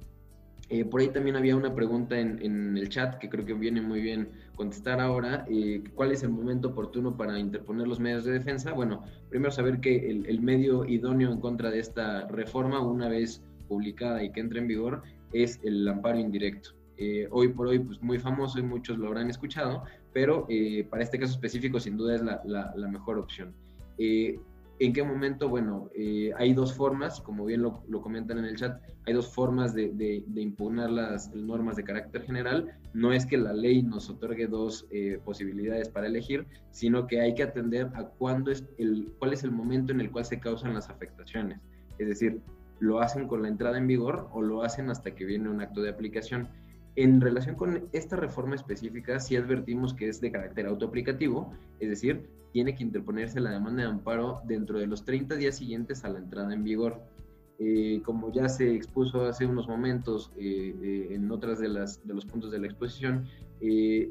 eh, 0.70 0.84
por 0.84 1.00
ahí 1.00 1.08
también 1.08 1.36
había 1.36 1.56
una 1.56 1.74
pregunta 1.74 2.18
en, 2.18 2.76
el 2.76 2.88
chat 2.88 3.18
que 3.18 3.28
creo 3.28 3.44
que 3.44 3.54
viene 3.54 3.80
muy 3.80 4.00
bien 4.00 4.28
contestar 4.54 5.00
ahora. 5.00 5.44
¿Cuál 5.94 6.12
es 6.12 6.22
el 6.22 6.30
momento 6.30 6.68
oportuno 6.68 7.16
para 7.16 7.38
interponer 7.38 7.88
los 7.88 8.00
medios 8.00 8.24
de 8.24 8.32
defensa? 8.32 8.72
Bueno, 8.72 9.04
primero 9.28 9.50
saber 9.50 9.80
que 9.80 10.08
el, 10.08 10.40
medio 10.40 10.84
idóneo 10.84 11.32
en 11.32 11.40
contra 11.40 11.70
de 11.70 11.80
esta 11.80 12.26
reforma, 12.28 12.80
una 12.80 13.08
vez 13.08 13.42
publicada 13.68 14.22
y 14.22 14.30
que 14.30 14.40
entre 14.40 14.60
en 14.60 14.68
vigor, 14.68 15.02
es 15.32 15.60
el 15.62 15.86
amparo 15.88 16.18
indirecto. 16.18 16.70
Eh, 17.02 17.26
hoy 17.30 17.48
por 17.48 17.66
hoy 17.66 17.78
pues 17.78 18.02
muy 18.02 18.18
famoso 18.18 18.58
y 18.58 18.62
muchos 18.62 18.98
lo 18.98 19.08
habrán 19.08 19.30
escuchado, 19.30 19.84
pero 20.12 20.44
eh, 20.50 20.86
para 20.90 21.02
este 21.02 21.18
caso 21.18 21.32
específico 21.32 21.80
sin 21.80 21.96
duda 21.96 22.14
es 22.14 22.22
la, 22.22 22.88
mejor 22.88 23.18
opción. 23.18 23.54
Eh, 23.96 24.38
¿En 24.80 24.94
qué 24.94 25.02
momento? 25.02 25.48
Bueno, 25.48 25.90
hay 26.36 26.54
dos 26.54 26.74
formas, 26.74 27.20
como 27.20 27.44
bien 27.44 27.62
lo, 27.62 27.82
comentan 28.02 28.38
en 28.38 28.46
el 28.46 28.56
chat, 28.56 28.80
hay 29.06 29.12
dos 29.12 29.32
formas 29.32 29.74
de, 29.74 29.90
de, 29.92 30.40
impugnar 30.40 30.90
las 30.90 31.34
normas 31.34 31.76
de 31.76 31.84
carácter 31.84 32.22
general. 32.22 32.78
No 32.94 33.12
es 33.12 33.26
que 33.26 33.36
la 33.36 33.52
ley 33.52 33.82
nos 33.82 34.08
otorgue 34.08 34.46
dos 34.46 34.88
posibilidades 35.22 35.90
para 35.90 36.06
elegir, 36.06 36.46
sino 36.70 37.06
que 37.06 37.20
hay 37.20 37.34
que 37.34 37.42
atender 37.42 37.90
a 37.94 38.04
cuándo 38.04 38.50
es 38.50 38.64
el, 38.78 39.12
cuál 39.18 39.34
es 39.34 39.44
el 39.44 39.52
momento 39.52 39.92
en 39.92 40.00
el 40.00 40.10
cual 40.10 40.24
se 40.24 40.40
causan 40.40 40.72
las 40.72 40.88
afectaciones. 40.88 41.60
Es 41.98 42.08
decir, 42.08 42.40
lo 42.78 43.00
hacen 43.00 43.28
con 43.28 43.42
la 43.42 43.48
entrada 43.48 43.76
en 43.76 43.86
vigor 43.86 44.28
o 44.32 44.40
lo 44.40 44.62
hacen 44.62 44.90
hasta 44.90 45.14
que 45.14 45.26
viene 45.26 45.50
un 45.50 45.60
acto 45.60 45.82
de 45.82 45.90
aplicación. 45.90 46.48
En 46.96 47.20
relación 47.20 47.54
con 47.54 47.88
esta 47.92 48.16
reforma 48.16 48.56
específica, 48.56 49.20
sí 49.20 49.36
advertimos 49.36 49.94
que 49.94 50.08
es 50.08 50.20
de 50.20 50.32
carácter 50.32 50.66
autoaplicativo, 50.66 51.52
es 51.78 51.88
decir, 51.88 52.28
tiene 52.52 52.74
que 52.74 52.82
interponerse 52.82 53.40
la 53.40 53.52
demanda 53.52 53.82
de 53.82 53.88
amparo 53.88 54.40
dentro 54.44 54.78
de 54.78 54.86
los 54.86 55.04
30 55.04 55.36
días 55.36 55.56
siguientes 55.56 56.04
a 56.04 56.08
la 56.08 56.18
entrada 56.18 56.52
en 56.52 56.64
vigor. 56.64 57.00
Eh, 57.62 58.00
como 58.04 58.32
ya 58.32 58.48
se 58.48 58.74
expuso 58.74 59.26
hace 59.26 59.44
unos 59.44 59.68
momentos 59.68 60.32
eh, 60.38 60.74
eh, 60.82 61.08
en 61.10 61.30
otras 61.30 61.58
de, 61.58 61.68
las, 61.68 62.06
de 62.06 62.14
los 62.14 62.24
puntos 62.24 62.50
de 62.50 62.58
la 62.58 62.66
exposición, 62.66 63.26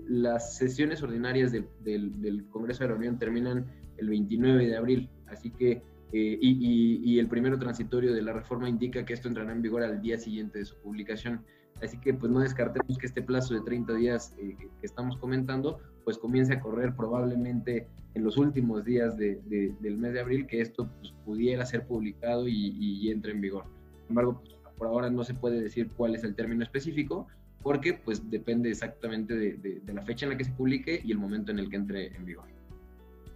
las 0.08 0.56
sesiones 0.58 1.02
ordinarias 1.02 1.52
del, 1.52 1.66
del, 1.84 2.46
Congreso 2.52 2.84
de 2.84 2.92
la 2.92 2.96
Unión 2.96 3.18
terminan 3.18 3.66
el 3.98 4.08
29 4.08 4.68
de 4.68 4.78
abril, 4.78 5.10
así 5.26 5.50
que, 5.50 5.82
y, 6.14 7.02
y 7.04 7.18
el 7.18 7.28
primero 7.28 7.58
transitorio 7.58 8.14
de 8.14 8.22
la 8.22 8.32
reforma 8.32 8.70
indica 8.70 9.04
que 9.04 9.14
esto 9.14 9.28
entrará 9.28 9.52
en 9.52 9.64
vigor 9.64 9.82
al 9.82 10.00
día 10.04 10.20
siguiente 10.20 10.60
de 10.60 10.66
su 10.66 10.76
publicación. 10.76 11.44
Así 11.82 11.98
que 11.98 12.14
pues 12.14 12.32
no 12.32 12.40
descartemos 12.40 12.98
que 12.98 13.06
este 13.06 13.22
plazo 13.22 13.54
de 13.54 13.62
30 13.62 13.94
días 13.94 14.34
eh, 14.38 14.56
que, 14.58 14.70
estamos 14.82 15.18
comentando 15.18 15.80
pues 16.04 16.18
comience 16.18 16.54
a 16.54 16.60
correr 16.60 16.96
probablemente 16.96 17.88
en 18.16 18.24
los 18.24 18.38
últimos 18.38 18.84
días 18.84 19.18
de, 19.18 19.40
del 19.80 19.98
mes 19.98 20.14
de 20.14 20.20
abril 20.20 20.48
que 20.48 20.62
esto 20.62 20.90
pues, 21.00 21.14
pudiera 21.26 21.66
ser 21.66 21.86
publicado 21.86 22.48
y, 22.48 23.10
entre 23.12 23.32
en 23.32 23.42
vigor. 23.42 23.66
Sin 24.02 24.10
embargo, 24.10 24.42
pues, 24.42 24.56
por 24.78 24.88
ahora 24.88 25.10
no 25.10 25.24
se 25.24 25.34
puede 25.34 25.62
decir 25.62 25.90
cuál 25.96 26.16
es 26.16 26.24
el 26.24 26.36
término 26.36 26.64
específico 26.64 27.28
porque 27.62 27.94
pues 27.94 28.30
depende 28.30 28.70
exactamente 28.70 29.36
de, 29.36 29.82
de 29.84 29.94
la 29.94 30.02
fecha 30.02 30.26
en 30.26 30.32
la 30.32 30.38
que 30.38 30.46
se 30.46 30.52
publique 30.52 31.02
y 31.04 31.12
el 31.12 31.18
momento 31.18 31.52
en 31.52 31.60
el 31.60 31.70
que 31.70 31.76
entre 31.76 32.16
en 32.16 32.26
vigor. 32.26 32.46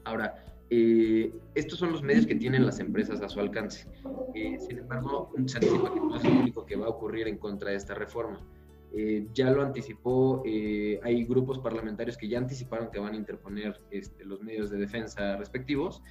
Ahora, 0.06 0.36
eh, 0.70 1.32
estos 1.56 1.80
son 1.80 1.92
los 1.92 2.02
medios 2.02 2.26
que 2.26 2.36
tienen 2.36 2.66
las 2.66 2.80
empresas 2.80 3.22
a 3.22 3.30
su 3.30 3.40
alcance. 3.40 3.88
Eh, 4.34 4.58
sin 4.60 4.80
embargo, 4.80 5.32
se 5.46 5.58
anticipa 5.58 5.94
que 5.94 6.00
no 6.00 6.16
es 6.16 6.24
lo 6.24 6.32
único 6.32 6.66
que 6.66 6.76
va 6.76 6.88
a 6.88 6.90
ocurrir 6.90 7.28
en 7.28 7.38
contra 7.38 7.72
de 7.72 7.78
esta 7.78 7.94
reforma. 7.94 8.40
Eh, 8.96 9.28
ya 9.34 9.50
lo 9.50 9.64
anticipó, 9.64 10.44
hay 11.04 11.26
grupos 11.26 11.60
parlamentarios 11.60 12.16
que 12.16 12.28
ya 12.28 12.38
anticiparon 12.38 12.92
que 12.92 13.00
van 13.00 13.14
a 13.14 13.18
interponer 13.18 13.80
este, 13.90 14.24
los 14.24 14.42
medios 14.42 14.70
de 14.70 14.78
defensa 14.78 15.38
respectivos. 15.38 16.02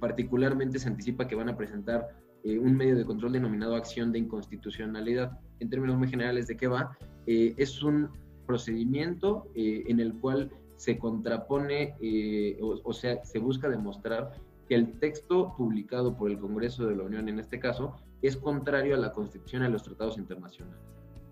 particularmente 0.00 0.78
se 0.78 0.88
anticipa 0.88 1.26
que 1.26 1.34
van 1.34 1.48
a 1.48 1.56
presentar 1.56 2.08
un 2.44 2.76
medio 2.76 2.96
de 2.96 3.04
control 3.04 3.32
denominado 3.32 3.74
acción 3.74 4.12
de 4.12 4.20
inconstitucionalidad. 4.20 5.38
En 5.60 5.68
términos 5.68 5.96
muy 5.96 6.08
generales, 6.08 6.46
¿de 6.46 6.56
qué 6.56 6.68
va? 6.68 6.96
es 7.26 7.82
un 7.82 8.10
procedimiento 8.46 9.48
en 9.54 9.98
el 10.00 10.14
cual 10.14 10.50
se 10.76 10.98
contrapone, 10.98 11.96
eh, 12.00 12.58
o, 12.60 12.92
sea, 12.92 13.24
se 13.24 13.38
busca 13.38 13.68
demostrar 13.68 14.32
que 14.68 14.74
el 14.74 14.98
texto 14.98 15.54
publicado 15.56 16.16
por 16.16 16.30
el 16.30 16.38
Congreso 16.38 16.86
de 16.86 16.96
la 16.96 17.04
Unión, 17.04 17.28
en 17.28 17.38
este 17.38 17.58
caso, 17.58 17.96
es 18.22 18.36
contrario 18.36 18.94
a 18.94 18.98
la 18.98 19.12
Constitución 19.12 19.62
y 19.62 19.66
a 19.66 19.68
los 19.68 19.82
tratados 19.82 20.18
internacionales. 20.18 20.78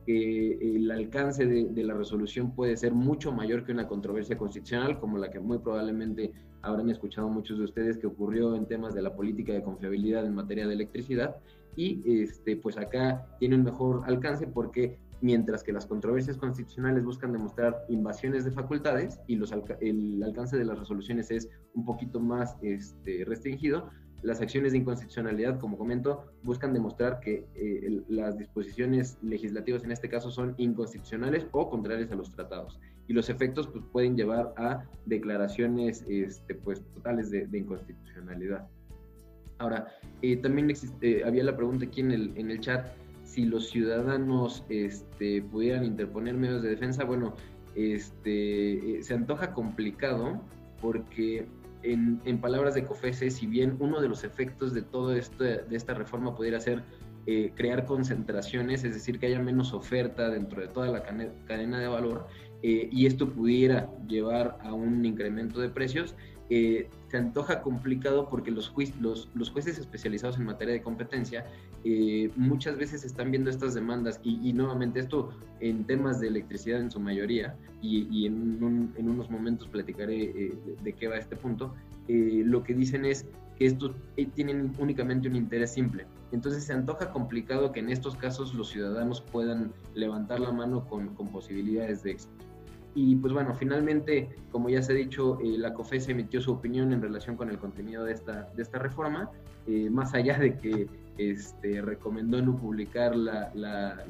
Que 0.07 0.77
el 0.77 0.91
alcance 0.91 1.47
de, 1.47 1.83
la 1.83 1.95
resolución 1.95 2.55
puede 2.55 2.77
ser 2.77 2.93
mucho 2.93 3.33
mayor 3.33 3.65
que 3.65 3.73
una 3.73 3.89
controversia 3.89 4.37
constitucional, 4.37 4.99
como 4.99 5.19
la 5.19 5.31
que 5.31 5.41
muy 5.41 5.59
probablemente 5.59 6.33
habrán 6.63 6.91
escuchado 6.91 7.29
muchos 7.29 7.59
de 7.59 7.65
ustedes 7.65 7.99
que 7.99 8.07
ocurrió 8.07 8.55
en 8.55 8.67
temas 8.67 8.95
de 8.95 9.03
la 9.03 9.15
política 9.15 9.53
de 9.53 9.63
confiabilidad 9.63 10.27
en 10.27 10.35
materia 10.35 10.67
de 10.67 10.75
electricidad. 10.75 11.37
Y 11.77 12.23
este, 12.23 12.57
pues 12.57 12.79
acá 12.79 13.27
tiene 13.39 13.57
un 13.57 13.65
mejor 13.65 14.03
alcance 14.07 14.47
porque 14.47 14.99
mientras 15.25 15.65
que 15.65 15.73
las 15.73 15.87
controversias 15.87 16.37
constitucionales 16.37 17.03
buscan 17.03 17.33
demostrar 17.33 17.87
invasiones 17.89 18.45
de 18.45 18.51
facultades 18.51 19.19
y 19.27 19.41
el 19.81 20.23
alcance 20.23 20.59
de 20.59 20.67
las 20.67 20.79
resoluciones 20.79 21.31
es 21.31 21.49
un 21.73 21.87
poquito 21.87 22.21
más 22.21 22.59
este, 22.61 23.25
restringido, 23.25 23.89
las 24.21 24.43
acciones 24.43 24.73
de 24.73 24.79
inconstitucionalidad, 24.79 25.59
como 25.59 25.79
comento, 25.79 26.27
buscan 26.43 26.75
demostrar 26.75 27.21
que 27.21 27.47
eh, 27.55 28.03
las 28.09 28.37
disposiciones 28.37 29.17
legislativas 29.23 29.83
en 29.85 29.93
este 29.93 30.11
caso 30.11 30.31
son 30.31 30.55
inconstitucionales 30.59 31.47
o 31.53 31.71
contrarias 31.71 32.13
a 32.13 32.17
los 32.17 32.31
tratados. 32.31 32.79
Y 33.09 33.15
los 33.15 33.31
efectos 33.31 33.67
pues, 33.69 33.83
pueden 33.93 34.19
llevar 34.19 34.53
a 34.59 34.85
declaraciones 35.07 36.05
este, 36.07 36.55
pues, 36.55 36.83
totales 36.95 37.31
de, 37.31 37.49
inconstitucionalidad. 37.51 38.69
Ahora, 39.57 39.87
eh, 40.21 40.37
también 40.37 40.69
existe, 40.69 41.21
eh, 41.21 41.25
había 41.25 41.45
la 41.45 41.57
pregunta 41.57 41.87
aquí 41.87 42.03
en 42.03 42.11
el, 42.11 42.37
en 42.37 42.51
el 42.51 42.61
chat 42.61 42.87
si 43.35 43.45
los 43.47 43.69
ciudadanos 43.69 44.65
este, 44.69 45.43
pudieran 45.43 45.85
interponer 45.85 46.35
medios 46.37 46.63
de 46.63 46.69
defensa, 46.69 47.03
bueno, 47.03 47.35
este, 47.75 48.99
eh, 48.99 49.03
se 49.03 49.15
antoja 49.15 49.53
complicado 49.53 50.41
porque 50.81 51.49
en, 51.83 52.21
palabras 52.41 52.75
de 52.75 52.85
COFESE, 52.85 53.31
si 53.31 53.49
bien 53.49 53.77
uno 53.81 54.01
de 54.01 54.09
los 54.09 54.23
efectos 54.23 54.73
de 54.73 54.83
todo 54.83 55.17
esto, 55.17 55.43
de 55.43 55.67
esta 55.73 55.95
reforma 55.95 56.37
pudiera 56.37 56.61
ser 56.61 56.85
eh, 57.27 57.53
crear 57.57 57.87
concentraciones, 57.87 58.85
es 58.85 58.95
decir, 58.95 59.19
que 59.19 59.27
haya 59.27 59.41
menos 59.41 59.73
oferta 59.73 60.31
dentro 60.31 60.63
de 60.63 60.69
toda 60.69 60.89
la 60.89 61.03
cadena 61.03 61.81
de 61.81 61.89
valor, 61.89 62.29
eh, 62.63 62.89
y 62.93 63.07
esto 63.07 63.31
pudiera 63.31 63.91
llevar 64.07 64.59
a 64.63 64.73
un 64.73 65.05
incremento 65.05 65.61
de 65.61 65.71
precios, 65.71 66.15
se 66.49 67.17
antoja 67.17 67.63
complicado 67.63 68.29
porque 68.29 68.51
los, 68.51 68.69
jueces 68.69 69.79
especializados 69.79 70.37
en 70.37 70.45
materia 70.45 70.75
de 70.75 70.83
competencia 70.83 71.47
eh, 71.85 72.31
muchas 72.37 72.77
veces 72.77 73.05
están 73.05 73.31
viendo 73.31 73.51
estas 73.51 73.75
demandas 73.75 74.21
y, 74.23 74.53
nuevamente 74.53 75.01
esto 75.01 75.31
en 75.61 75.85
temas 75.85 76.21
de 76.21 76.29
electricidad 76.29 76.81
en 76.81 76.91
su 76.91 76.99
mayoría 76.99 77.57
y, 77.83 78.27
en, 78.27 78.93
en, 78.97 79.09
unos 79.09 79.31
momentos 79.31 79.69
platicaré 79.69 80.23
eh, 80.25 80.59
de, 80.83 80.93
qué 80.95 81.09
va 81.09 81.17
este 81.17 81.37
punto, 81.37 81.75
lo 82.09 82.63
que 82.63 82.75
dicen 82.75 83.05
es 83.05 83.27
que 83.57 83.67
estos 83.67 83.93
tienen 84.35 84.73
únicamente 84.79 85.29
un 85.29 85.37
interés 85.37 85.73
simple. 85.73 86.07
Entonces 86.33 86.65
se 86.65 86.73
antoja 86.73 87.11
complicado 87.13 87.73
que 87.73 87.81
en 87.81 87.91
estos 87.91 88.17
casos 88.17 88.55
los 88.55 88.69
ciudadanos 88.69 89.21
puedan 89.21 89.73
levantar 89.95 90.41
la 90.41 90.53
mano 90.53 90.87
con, 90.87 91.15
con 91.15 91.29
posibilidades 91.29 92.03
de 92.03 92.13
éxito. 92.13 92.45
Y 92.95 93.17
pues 93.17 93.33
bueno, 93.33 93.55
finalmente, 93.55 94.31
como 94.53 94.69
ya 94.69 94.81
se 94.81 94.93
ha 94.93 94.95
dicho, 94.95 95.39
eh, 95.41 95.59
la 95.59 95.75
COFES 95.75 96.09
emitió 96.09 96.41
su 96.41 96.53
opinión 96.53 96.93
en 96.93 97.03
relación 97.03 97.37
con 97.37 97.51
el 97.51 97.59
contenido 97.59 98.05
de 98.05 98.13
esta, 98.13 98.49
de 98.55 98.63
esta 98.63 98.79
reforma, 98.79 99.31
eh, 99.67 99.89
más 99.91 100.15
allá 100.15 100.39
de 100.39 100.57
que 100.57 100.89
este, 101.19 101.81
recomendó 101.81 102.43
no 102.43 102.57
publicar 102.57 103.15
la, 103.15 103.51
la, 103.55 104.05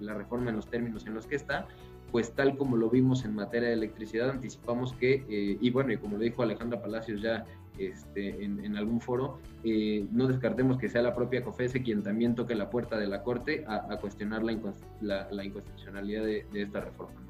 la, 0.00 0.14
reforma 0.14 0.50
en 0.50 0.56
los 0.56 0.68
términos 0.68 1.06
en 1.06 1.14
los 1.14 1.26
que 1.26 1.36
está, 1.36 1.68
pues 2.10 2.32
tal 2.32 2.56
como 2.56 2.76
lo 2.76 2.88
vimos 2.90 3.24
en 3.24 3.34
materia 3.34 3.68
de 3.68 3.74
electricidad, 3.74 4.30
anticipamos 4.30 4.94
que, 4.94 5.24
eh, 5.28 5.58
y 5.60 5.70
bueno, 5.70 5.92
y 5.92 5.98
como 5.98 6.16
lo 6.16 6.22
dijo 6.22 6.42
Alejandra 6.42 6.80
Palacios 6.80 7.20
ya 7.20 7.44
este, 7.78 8.44
en, 8.44 8.76
algún 8.76 9.00
foro, 9.00 9.38
eh, 9.64 10.06
no 10.10 10.26
descartemos 10.26 10.76
que 10.78 10.88
sea 10.88 11.02
la 11.02 11.14
propia 11.14 11.44
COFESE 11.44 11.82
quien 11.82 12.02
también 12.02 12.34
toque 12.34 12.54
la 12.54 12.68
puerta 12.68 12.98
de 12.98 13.06
la 13.06 13.22
Corte 13.22 13.64
a, 13.68 13.96
cuestionar 13.98 14.42
la, 14.42 15.28
la, 15.30 15.44
inconstitucionalidad 15.44 16.24
de 16.24 16.46
esta 16.54 16.80
reforma. 16.80 17.29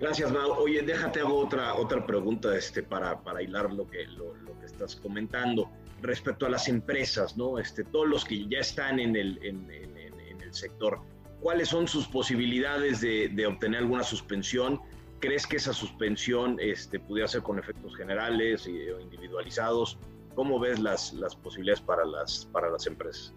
Gracias, 0.00 0.30
Mau. 0.30 0.52
Oye, 0.52 0.82
déjate 0.82 1.20
hago 1.20 1.38
otra, 1.38 1.74
otra 1.74 2.06
pregunta 2.06 2.56
este, 2.56 2.82
para, 2.82 3.20
para 3.20 3.42
hilar 3.42 3.72
lo 3.72 3.88
que, 3.88 4.06
lo, 4.06 4.34
lo, 4.36 4.58
que 4.60 4.66
estás 4.66 4.94
comentando 4.94 5.70
respecto 6.02 6.46
a 6.46 6.50
las 6.50 6.68
empresas, 6.68 7.36
¿no? 7.36 7.58
Este, 7.58 7.82
todos 7.82 8.06
los 8.06 8.24
que 8.24 8.46
ya 8.46 8.60
están 8.60 9.00
en 9.00 9.16
el, 9.16 9.38
en, 9.42 9.68
en, 9.70 9.96
en 10.20 10.40
el 10.40 10.54
sector, 10.54 11.00
¿cuáles 11.40 11.68
son 11.68 11.88
sus 11.88 12.06
posibilidades 12.06 13.00
de, 13.00 13.28
de, 13.28 13.46
obtener 13.46 13.80
alguna 13.80 14.04
suspensión? 14.04 14.80
¿Crees 15.18 15.48
que 15.48 15.56
esa 15.56 15.72
suspensión 15.72 16.58
este, 16.60 17.00
pudiera 17.00 17.26
ser 17.26 17.42
con 17.42 17.58
efectos 17.58 17.96
generales 17.96 18.68
o 18.68 19.00
individualizados? 19.00 19.98
¿Cómo 20.36 20.60
ves 20.60 20.78
las, 20.78 21.12
las 21.14 21.34
posibilidades 21.34 21.80
para 21.80 22.04
las, 22.04 22.46
para 22.52 22.70
las 22.70 22.86
empresas? 22.86 23.34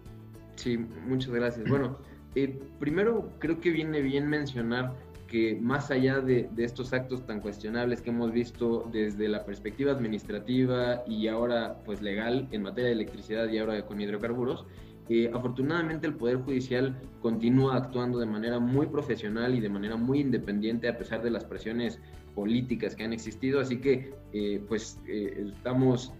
Sí, 0.54 0.78
muchas 0.78 1.32
gracias. 1.32 1.68
Bueno, 1.68 1.98
eh, 2.36 2.56
primero 2.78 3.32
creo 3.40 3.60
que 3.60 3.70
viene 3.70 4.00
bien 4.00 4.28
mencionar 4.28 4.94
que 5.32 5.58
más 5.58 5.90
allá 5.90 6.20
de, 6.20 6.50
de, 6.54 6.64
estos 6.64 6.92
actos 6.92 7.24
tan 7.24 7.40
cuestionables 7.40 8.02
que 8.02 8.10
hemos 8.10 8.32
visto 8.32 8.86
desde 8.92 9.28
la 9.28 9.46
perspectiva 9.46 9.90
administrativa 9.92 11.02
y 11.08 11.26
ahora 11.26 11.78
pues 11.86 12.02
legal 12.02 12.46
en 12.50 12.60
materia 12.60 12.88
de 12.88 12.92
electricidad 12.92 13.48
y 13.48 13.56
ahora 13.56 13.86
con 13.86 13.98
hidrocarburos, 13.98 14.66
eh, 15.08 15.30
afortunadamente 15.32 16.06
el 16.06 16.14
Poder 16.14 16.36
Judicial 16.36 16.94
continúa 17.22 17.76
actuando 17.76 18.18
de 18.18 18.26
manera 18.26 18.58
muy 18.58 18.88
profesional 18.88 19.54
y 19.54 19.60
de 19.60 19.70
manera 19.70 19.96
muy 19.96 20.20
independiente 20.20 20.86
a 20.86 20.98
pesar 20.98 21.22
de 21.22 21.30
las 21.30 21.44
presiones 21.44 21.98
políticas 22.34 22.94
que 22.94 23.04
han 23.04 23.14
existido, 23.14 23.58
así 23.58 23.78
que 23.78 24.12
eh, 24.34 24.62
pues 24.68 25.00
eh, 25.08 25.46
estamos 25.56 26.12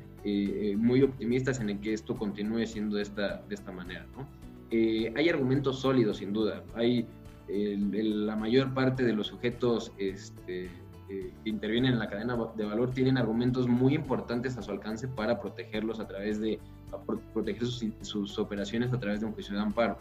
muy 0.77 1.03
optimistas 1.03 1.59
en 1.59 1.69
el 1.69 1.81
que 1.81 1.93
esto 1.93 2.17
continúe 2.17 2.65
siendo 2.65 2.97
de 2.97 3.03
esta, 3.03 3.43
de 3.49 3.55
esta 3.57 3.73
manera. 3.73 4.07
¿no? 4.17 4.27
hay 4.71 5.29
argumentos 5.29 5.81
sólidos 5.81 6.19
sin 6.19 6.33
duda, 6.33 6.63
hay 6.75 7.07
el, 7.49 7.95
el, 7.95 8.27
la 8.27 8.37
mayor 8.37 8.73
parte 8.75 9.05
de 9.05 9.13
los 9.13 9.29
sujetos 9.29 9.93
este, 9.99 10.71
eh, 11.13 11.31
que 11.45 11.51
intervienen 11.51 11.93
en 11.93 11.99
la 11.99 12.09
cadena 12.09 12.39
de 12.57 12.65
valor 12.65 12.91
tienen 12.93 13.19
argumentos 13.19 13.69
muy 13.69 13.95
importantes 13.95 14.57
a 14.57 14.63
su 14.63 14.71
alcance 14.71 15.09
para 15.09 15.41
protegerlos 15.41 16.01
a 16.01 16.07
través 16.07 16.41
de, 16.41 16.59
a 16.91 16.99
pro, 16.99 17.21
proteger 17.35 17.67
sus, 17.67 17.85
sus, 18.01 18.39
operaciones 18.39 18.93
a 18.93 18.99
través 18.99 19.21
de 19.21 19.27
un 19.27 19.33
juicio 19.33 19.55
de 19.55 19.61
amparo. 19.61 19.99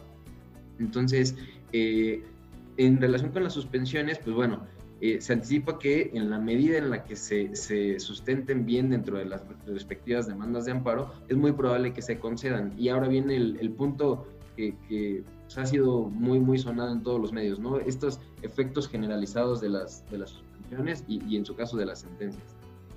Entonces, 0.80 1.36
eh, 1.74 2.24
en 2.78 3.02
relación 3.02 3.32
con 3.32 3.44
las 3.44 3.54
suspensiones, 3.54 4.20
pues 4.20 4.36
bueno, 4.36 4.66
eh, 5.02 5.20
se 5.20 5.34
anticipa 5.34 5.80
que 5.80 6.12
en 6.14 6.30
la 6.30 6.40
medida 6.40 6.78
en 6.78 6.92
la 6.92 7.04
que 7.04 7.16
se, 7.16 7.56
se, 7.56 8.00
sustenten 8.00 8.66
bien 8.66 8.92
dentro 8.92 9.18
de 9.18 9.26
las 9.26 9.44
respectivas 9.66 10.28
demandas 10.28 10.66
de 10.66 10.72
amparo, 10.72 11.12
es 11.28 11.36
muy 11.36 11.52
probable 11.52 11.92
que 11.92 12.02
se 12.02 12.20
concedan. 12.20 12.74
Y 12.78 12.90
ahora 12.90 13.08
viene 13.08 13.36
el, 13.36 13.58
el 13.60 13.72
punto 13.72 14.28
que, 14.56 14.76
que 14.88 15.24
pues, 15.54 15.68
ha 15.68 15.70
sido 15.70 16.04
muy, 16.04 16.40
muy 16.40 16.58
sonado 16.58 16.94
en 16.94 17.04
todos 17.04 17.20
los 17.20 17.34
medios, 17.34 17.60
¿no? 17.60 17.78
Estos 17.80 18.20
efectos 18.42 18.88
generalizados 18.88 19.60
de 19.60 19.70
las, 19.70 20.10
de 20.10 20.20
las 20.20 20.30
suspensiones 20.30 21.04
y, 21.08 21.22
y 21.28 21.36
en 21.36 21.46
su 21.46 21.56
caso 21.56 21.76
de 21.76 21.86
las 21.86 22.00
sentencias. 22.00 22.44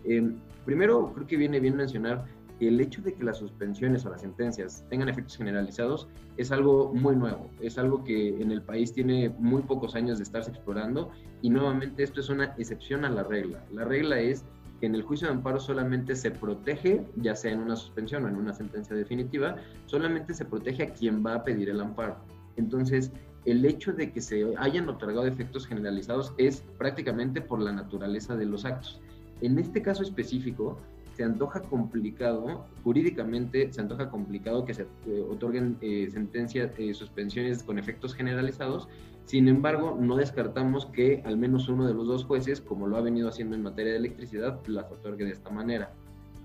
Eh, 0.04 0.32
primero, 0.64 1.12
creo 1.14 1.26
que 1.26 1.36
viene 1.36 1.58
bien 1.58 1.76
mencionar 1.76 2.24
que 2.60 2.68
el 2.68 2.80
hecho 2.80 3.02
de 3.02 3.12
que 3.14 3.24
las 3.24 3.38
suspensiones 3.38 4.06
o 4.06 4.10
las 4.10 4.20
sentencias 4.20 4.84
tengan 4.88 5.08
efectos 5.08 5.36
generalizados 5.36 6.06
es 6.36 6.52
algo 6.52 6.92
muy 6.94 7.16
nuevo, 7.16 7.50
es 7.60 7.76
algo 7.78 8.04
que 8.04 8.40
en 8.40 8.52
el 8.52 8.62
país 8.62 8.92
tiene 8.92 9.30
muy 9.40 9.62
pocos 9.62 9.96
años 9.96 10.18
de 10.18 10.24
estarse 10.24 10.50
explorando 10.50 11.10
y 11.42 11.50
nuevamente 11.50 12.04
esto 12.04 12.20
es 12.20 12.28
una 12.28 12.54
excepción 12.56 13.04
a 13.04 13.10
la 13.10 13.24
regla. 13.24 13.64
La 13.72 13.84
regla 13.84 14.20
es 14.20 14.44
que 14.78 14.86
en 14.86 14.94
el 14.94 15.02
juicio 15.02 15.26
de 15.26 15.34
amparo 15.34 15.58
solamente 15.58 16.14
se 16.14 16.30
protege, 16.30 17.04
ya 17.16 17.34
sea 17.34 17.50
en 17.50 17.58
una 17.58 17.74
suspensión 17.74 18.24
o 18.24 18.28
en 18.28 18.36
una 18.36 18.52
sentencia 18.52 18.94
definitiva, 18.94 19.56
solamente 19.86 20.34
se 20.34 20.44
protege 20.44 20.84
a 20.84 20.92
quien 20.92 21.26
va 21.26 21.34
a 21.34 21.42
pedir 21.42 21.70
el 21.70 21.80
amparo. 21.80 22.16
Entonces, 22.56 23.12
el 23.44 23.64
hecho 23.64 23.92
de 23.92 24.10
que 24.10 24.20
se 24.20 24.54
hayan 24.58 24.88
otorgado 24.88 25.26
efectos 25.26 25.66
generalizados 25.66 26.32
es 26.38 26.62
prácticamente 26.78 27.40
por 27.40 27.60
la 27.60 27.72
naturaleza 27.72 28.36
de 28.36 28.46
los 28.46 28.64
actos. 28.64 29.00
En 29.40 29.58
este 29.58 29.82
caso 29.82 30.02
específico, 30.02 30.78
se 31.14 31.22
antoja 31.22 31.60
complicado, 31.60 32.66
jurídicamente 32.82 33.72
se 33.72 33.80
antoja 33.80 34.10
complicado 34.10 34.64
que 34.64 34.74
se 34.74 34.82
eh, 34.82 35.24
otorguen 35.30 35.76
eh, 35.80 36.08
sentencias, 36.10 36.72
eh, 36.78 36.92
suspensiones 36.92 37.62
con 37.62 37.78
efectos 37.78 38.14
generalizados. 38.14 38.88
Sin 39.24 39.48
embargo, 39.48 39.96
no 39.98 40.16
descartamos 40.16 40.86
que 40.86 41.22
al 41.24 41.36
menos 41.36 41.68
uno 41.68 41.86
de 41.86 41.94
los 41.94 42.08
dos 42.08 42.24
jueces, 42.24 42.60
como 42.60 42.86
lo 42.86 42.96
ha 42.96 43.00
venido 43.00 43.28
haciendo 43.28 43.54
en 43.54 43.62
materia 43.62 43.92
de 43.92 43.98
electricidad, 43.98 44.60
las 44.66 44.90
otorgue 44.90 45.24
de 45.24 45.32
esta 45.32 45.50
manera. 45.50 45.92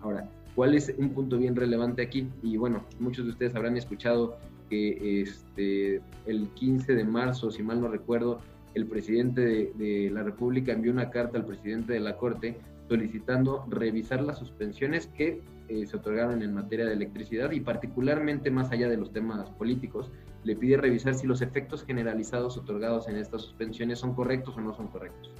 Ahora, 0.02 0.30
¿cuál 0.56 0.76
es 0.76 0.94
un 0.98 1.10
punto 1.10 1.38
bien 1.38 1.56
relevante 1.56 2.02
aquí? 2.04 2.30
Y 2.44 2.58
bueno, 2.58 2.86
muchos 3.00 3.26
de 3.26 3.32
ustedes 3.32 3.56
habrán 3.56 3.76
escuchado 3.76 4.38
que 4.70 5.22
este, 5.22 6.02
el 6.26 6.48
15 6.50 6.94
de 6.96 7.04
marzo, 7.04 7.52
si 7.52 7.64
mal 7.64 7.82
no 7.82 7.88
recuerdo, 7.88 8.40
el 8.76 8.86
presidente 8.86 9.72
de, 9.76 10.10
la 10.12 10.24
República 10.24 10.74
envió 10.74 10.92
una 10.92 11.10
carta 11.10 11.38
al 11.38 11.46
presidente 11.46 11.94
de 11.94 12.00
la 12.00 12.18
Corte 12.18 12.58
solicitando 12.88 13.66
revisar 13.70 14.22
las 14.22 14.40
suspensiones 14.40 15.08
que 15.08 15.42
eh, 15.68 15.86
se 15.86 15.98
otorgaron 15.98 16.42
en 16.42 16.54
materia 16.54 16.86
de 16.86 16.94
electricidad 16.94 17.52
y 17.52 17.60
particularmente 17.60 18.50
más 18.50 18.72
allá 18.72 18.90
de 18.90 18.98
los 18.98 19.12
temas 19.12 19.50
políticos, 19.52 20.12
le 20.44 20.56
pide 20.56 20.78
revisar 20.78 21.14
si 21.14 21.28
los 21.28 21.42
efectos 21.42 21.84
generalizados 21.84 22.58
otorgados 22.58 23.08
en 23.08 23.18
estas 23.18 23.42
suspensiones 23.44 24.00
son 24.00 24.16
correctos 24.16 24.58
o 24.58 24.62
no 24.62 24.74
son 24.74 24.88
correctos. 24.88 25.32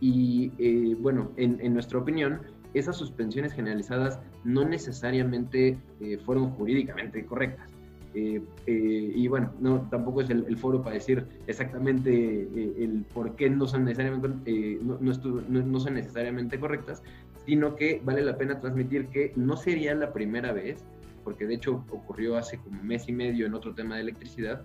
Y 0.00 0.52
eh, 0.58 0.96
bueno, 0.98 1.30
en, 1.36 1.58
en, 1.60 1.74
nuestra 1.74 1.98
opinión, 1.98 2.40
esas 2.74 2.96
suspensiones 2.96 3.52
generalizadas 3.52 4.18
no 4.42 4.64
necesariamente 4.64 5.78
eh, 6.00 6.18
fueron 6.18 6.50
jurídicamente 6.50 7.24
correctas. 7.24 7.73
Eh, 8.14 8.40
eh, 8.66 9.12
y 9.14 9.26
bueno, 9.26 9.52
no, 9.60 9.88
tampoco 9.90 10.20
es 10.20 10.30
el, 10.30 10.56
foro 10.56 10.82
para 10.82 10.94
decir 10.94 11.26
exactamente 11.48 12.12
eh, 12.12 12.74
el 12.78 13.04
por 13.12 13.34
qué 13.34 13.50
no 13.50 13.66
son, 13.66 13.84
necesariamente, 13.84 14.78
no, 14.80 15.80
son 15.80 15.94
necesariamente 15.94 16.60
correctas, 16.60 17.02
sino 17.44 17.74
que 17.74 18.00
vale 18.04 18.22
la 18.22 18.38
pena 18.38 18.60
transmitir 18.60 19.08
que 19.08 19.32
no 19.34 19.56
sería 19.56 19.96
la 19.96 20.12
primera 20.12 20.52
vez, 20.52 20.84
porque 21.24 21.44
de 21.46 21.54
hecho 21.54 21.84
ocurrió 21.90 22.36
hace 22.36 22.58
como 22.58 22.84
mes 22.84 23.08
y 23.08 23.12
medio 23.12 23.46
en 23.46 23.54
otro 23.54 23.74
tema 23.74 23.96
de 23.96 24.02
electricidad, 24.02 24.62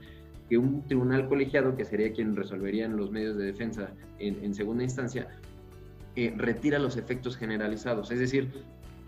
que 0.48 0.60
un 0.60 0.86
tribunal 0.86 1.28
colegiado, 1.28 1.76
que 1.76 1.86
sería 1.86 2.14
quien 2.14 2.36
resolvería 2.36 2.86
en 2.86 2.98
los 2.98 3.10
medios 3.10 3.36
de 3.36 3.46
defensa 3.46 3.90
en, 4.20 4.44
en 4.44 4.54
segunda 4.54 4.84
instancia, 4.84 5.28
retira 6.36 6.80
los 6.80 6.98
efectos 6.98 7.38
generalizados. 7.38 8.12
Es 8.12 8.20
decir, 8.20 8.52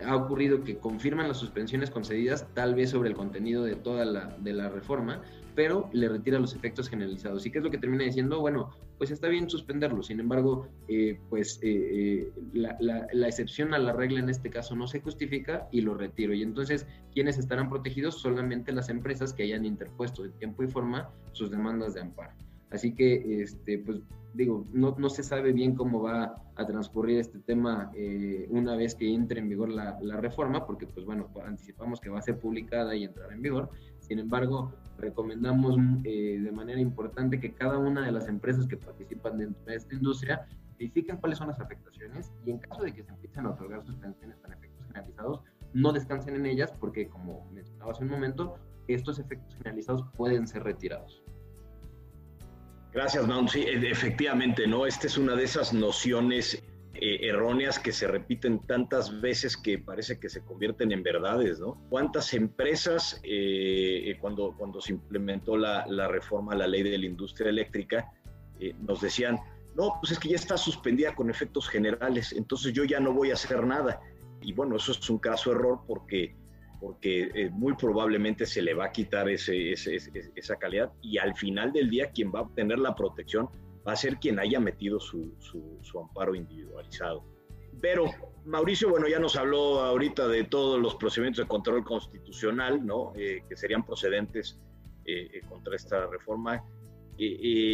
ha 0.04 0.16
ocurrido 0.16 0.62
que 0.62 0.78
confirman 0.78 1.28
las 1.28 1.38
suspensiones 1.38 1.90
concedidas, 1.90 2.46
tal 2.54 2.74
vez 2.74 2.90
sobre 2.90 3.08
el 3.08 3.14
contenido 3.14 3.64
de 3.64 3.74
toda 3.74 4.04
la, 4.04 4.36
de 4.38 4.52
la 4.52 4.68
reforma, 4.68 5.22
pero 5.54 5.90
le 5.92 6.08
retira 6.08 6.38
los 6.38 6.54
efectos 6.54 6.88
generalizados. 6.88 7.44
¿Y 7.44 7.50
qué 7.50 7.58
es 7.58 7.64
lo 7.64 7.70
que 7.70 7.78
termina 7.78 8.04
diciendo? 8.04 8.40
Bueno, 8.40 8.70
pues 8.98 9.10
está 9.10 9.28
bien 9.28 9.50
suspenderlo, 9.50 10.02
sin 10.02 10.20
embargo, 10.20 10.68
eh, 10.88 11.18
pues 11.28 11.58
eh, 11.62 11.68
eh, 11.92 12.32
la, 12.52 12.76
la, 12.80 13.06
la, 13.12 13.26
excepción 13.28 13.74
a 13.74 13.78
la 13.78 13.92
regla 13.92 14.20
en 14.20 14.28
este 14.28 14.50
caso 14.50 14.74
no 14.76 14.86
se 14.86 15.00
justifica 15.00 15.68
y 15.70 15.80
lo 15.80 15.94
retiro. 15.94 16.32
Y 16.32 16.42
entonces, 16.42 16.86
¿quiénes 17.12 17.38
estarán 17.38 17.68
protegidos? 17.68 18.20
Solamente 18.20 18.72
las 18.72 18.88
empresas 18.88 19.32
que 19.32 19.42
hayan 19.42 19.64
interpuesto 19.64 20.24
en 20.24 20.32
tiempo 20.32 20.62
y 20.62 20.68
forma 20.68 21.10
sus 21.32 21.50
demandas 21.50 21.94
de 21.94 22.00
amparo. 22.00 22.32
Así 22.72 22.94
que, 22.94 23.42
este, 23.42 23.78
pues 23.78 24.00
digo, 24.34 24.66
no, 24.72 24.94
no, 24.98 25.10
se 25.10 25.22
sabe 25.22 25.52
bien 25.52 25.74
cómo 25.74 26.02
va 26.02 26.42
a 26.56 26.66
transcurrir 26.66 27.18
este 27.18 27.38
tema 27.38 27.90
eh, 27.94 28.46
una 28.48 28.76
vez 28.76 28.94
que 28.94 29.12
entre 29.12 29.40
en 29.40 29.48
vigor 29.48 29.68
la, 29.68 29.98
la, 30.00 30.16
reforma, 30.16 30.66
porque 30.66 30.86
pues 30.86 31.04
bueno, 31.04 31.28
anticipamos 31.44 32.00
que 32.00 32.08
va 32.08 32.18
a 32.18 32.22
ser 32.22 32.38
publicada 32.38 32.96
y 32.96 33.04
entrará 33.04 33.34
en 33.34 33.42
vigor. 33.42 33.70
Sin 34.00 34.18
embargo, 34.18 34.72
recomendamos 34.98 35.76
eh, 36.04 36.40
de 36.42 36.52
manera 36.52 36.80
importante 36.80 37.40
que 37.40 37.52
cada 37.52 37.78
una 37.78 38.06
de 38.06 38.12
las 38.12 38.28
empresas 38.28 38.66
que 38.66 38.76
participan 38.76 39.38
dentro 39.38 39.62
de 39.64 39.74
esta 39.74 39.94
industria 39.94 40.46
verifiquen 40.78 41.18
cuáles 41.18 41.38
son 41.38 41.48
las 41.48 41.60
afectaciones 41.60 42.32
y 42.44 42.50
en 42.50 42.58
caso 42.58 42.82
de 42.82 42.92
que 42.94 43.02
se 43.02 43.10
empiecen 43.10 43.46
a 43.46 43.50
otorgar 43.50 43.84
suspensiones 43.84 44.38
con 44.38 44.52
efectos 44.52 44.86
generalizados, 44.86 45.40
no 45.74 45.92
descansen 45.92 46.36
en 46.36 46.46
ellas 46.46 46.72
porque, 46.80 47.08
como 47.08 47.48
mencionaba 47.52 47.92
hace 47.92 48.02
un 48.02 48.10
momento, 48.10 48.56
estos 48.88 49.18
efectos 49.18 49.54
generalizados 49.56 50.04
pueden 50.16 50.46
ser 50.46 50.64
retirados. 50.64 51.21
Gracias, 52.92 53.26
Mount. 53.26 53.48
Sí, 53.48 53.60
e, 53.62 53.90
efectivamente, 53.90 54.66
¿no? 54.66 54.86
Esta 54.86 55.06
es 55.06 55.16
una 55.16 55.34
de 55.34 55.44
esas 55.44 55.72
nociones 55.72 56.62
eh, 56.94 57.26
erróneas 57.26 57.78
que 57.78 57.90
se 57.90 58.06
repiten 58.06 58.60
tantas 58.66 59.20
veces 59.20 59.56
que 59.56 59.78
parece 59.78 60.20
que 60.20 60.28
se 60.28 60.44
convierten 60.44 60.92
en 60.92 61.02
verdades, 61.02 61.58
¿no? 61.58 61.82
¿Cuántas 61.88 62.34
empresas, 62.34 63.18
eh, 63.24 64.10
eh 64.10 64.18
cuando, 64.20 64.54
cuando 64.56 64.80
se 64.80 64.92
implementó 64.92 65.56
la, 65.56 65.86
la, 65.88 66.06
reforma 66.06 66.52
a 66.52 66.56
la 66.56 66.66
ley 66.66 66.82
de 66.82 66.98
la 66.98 67.06
industria 67.06 67.48
eléctrica, 67.48 68.12
eh, 68.60 68.74
nos 68.78 69.00
decían, 69.00 69.38
no, 69.74 69.94
pues 70.00 70.12
es 70.12 70.18
que 70.18 70.28
ya 70.28 70.36
está 70.36 70.58
suspendida 70.58 71.14
con 71.14 71.30
efectos 71.30 71.68
generales, 71.68 72.32
entonces 72.32 72.74
yo 72.74 72.84
ya 72.84 73.00
no 73.00 73.14
voy 73.14 73.30
a 73.30 73.34
hacer 73.34 73.64
nada. 73.64 74.00
Y 74.42 74.52
bueno, 74.52 74.76
eso 74.76 74.92
es 74.92 75.08
un 75.08 75.18
caso 75.18 75.52
error 75.52 75.80
porque, 75.86 76.36
porque 76.82 77.30
eh, 77.32 77.48
muy 77.48 77.74
probablemente 77.74 78.44
se 78.44 78.60
le 78.60 78.74
va 78.74 78.86
a 78.86 78.90
quitar 78.90 79.28
ese, 79.28 79.72
esa 79.72 80.56
calidad 80.56 80.92
y 81.00 81.16
al 81.16 81.36
final 81.36 81.72
del 81.72 81.88
día 81.88 82.10
quien 82.10 82.32
va 82.34 82.40
a 82.40 82.42
obtener 82.42 82.80
la 82.80 82.96
protección 82.96 83.48
va 83.86 83.92
a 83.92 83.96
ser 83.96 84.16
quien 84.16 84.40
haya 84.40 84.58
metido 84.58 84.98
su, 84.98 85.32
su, 85.38 85.98
amparo 86.00 86.34
individualizado. 86.34 87.24
Pero 87.80 88.06
Mauricio, 88.44 88.90
bueno, 88.90 89.06
ya 89.06 89.20
nos 89.20 89.36
habló 89.36 89.78
ahorita 89.80 90.26
de 90.26 90.42
todos 90.42 90.80
los 90.80 90.96
procedimientos 90.96 91.44
de 91.44 91.48
control 91.48 91.84
constitucional, 91.84 92.84
¿no? 92.84 93.12
Eh, 93.14 93.42
que 93.48 93.56
serían 93.56 93.86
procedentes 93.86 94.58
eh, 95.04 95.40
contra 95.48 95.76
esta 95.76 96.08
reforma. 96.08 96.64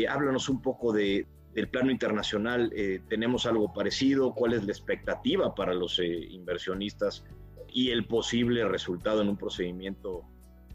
háblanos 0.06 0.50
un 0.50 0.60
poco 0.60 0.92
de, 0.92 1.26
del 1.58 1.68
plano 1.68 1.90
internacional 1.90 2.70
eh, 2.74 3.00
tenemos 3.08 3.44
algo 3.44 3.72
parecido, 3.72 4.32
cuál 4.32 4.52
es 4.52 4.64
la 4.64 4.70
expectativa 4.70 5.54
para 5.54 5.74
los 5.74 5.98
eh, 5.98 6.06
inversionistas 6.06 7.24
y 7.72 7.90
el 7.90 8.06
posible 8.06 8.66
resultado 8.66 9.22
en 9.22 9.28
un 9.28 9.36
procedimiento 9.36 10.22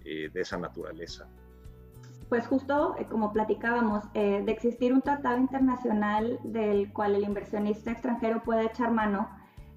eh, 0.06 0.30
de 0.34 0.42
esa 0.42 0.58
naturaleza. 0.58 1.28
Pues 2.30 2.48
justo 2.48 2.96
como 3.12 3.32
platicábamos, 3.32 4.12
de 4.14 4.40
existir 4.48 4.92
un 4.92 5.02
tratado 5.02 5.38
internacional 5.38 6.40
del 6.44 6.92
cual 6.92 7.14
el 7.14 7.24
inversionista 7.24 7.92
extranjero 7.92 8.42
puede 8.44 8.66
echar 8.66 8.92
mano, 8.92 9.30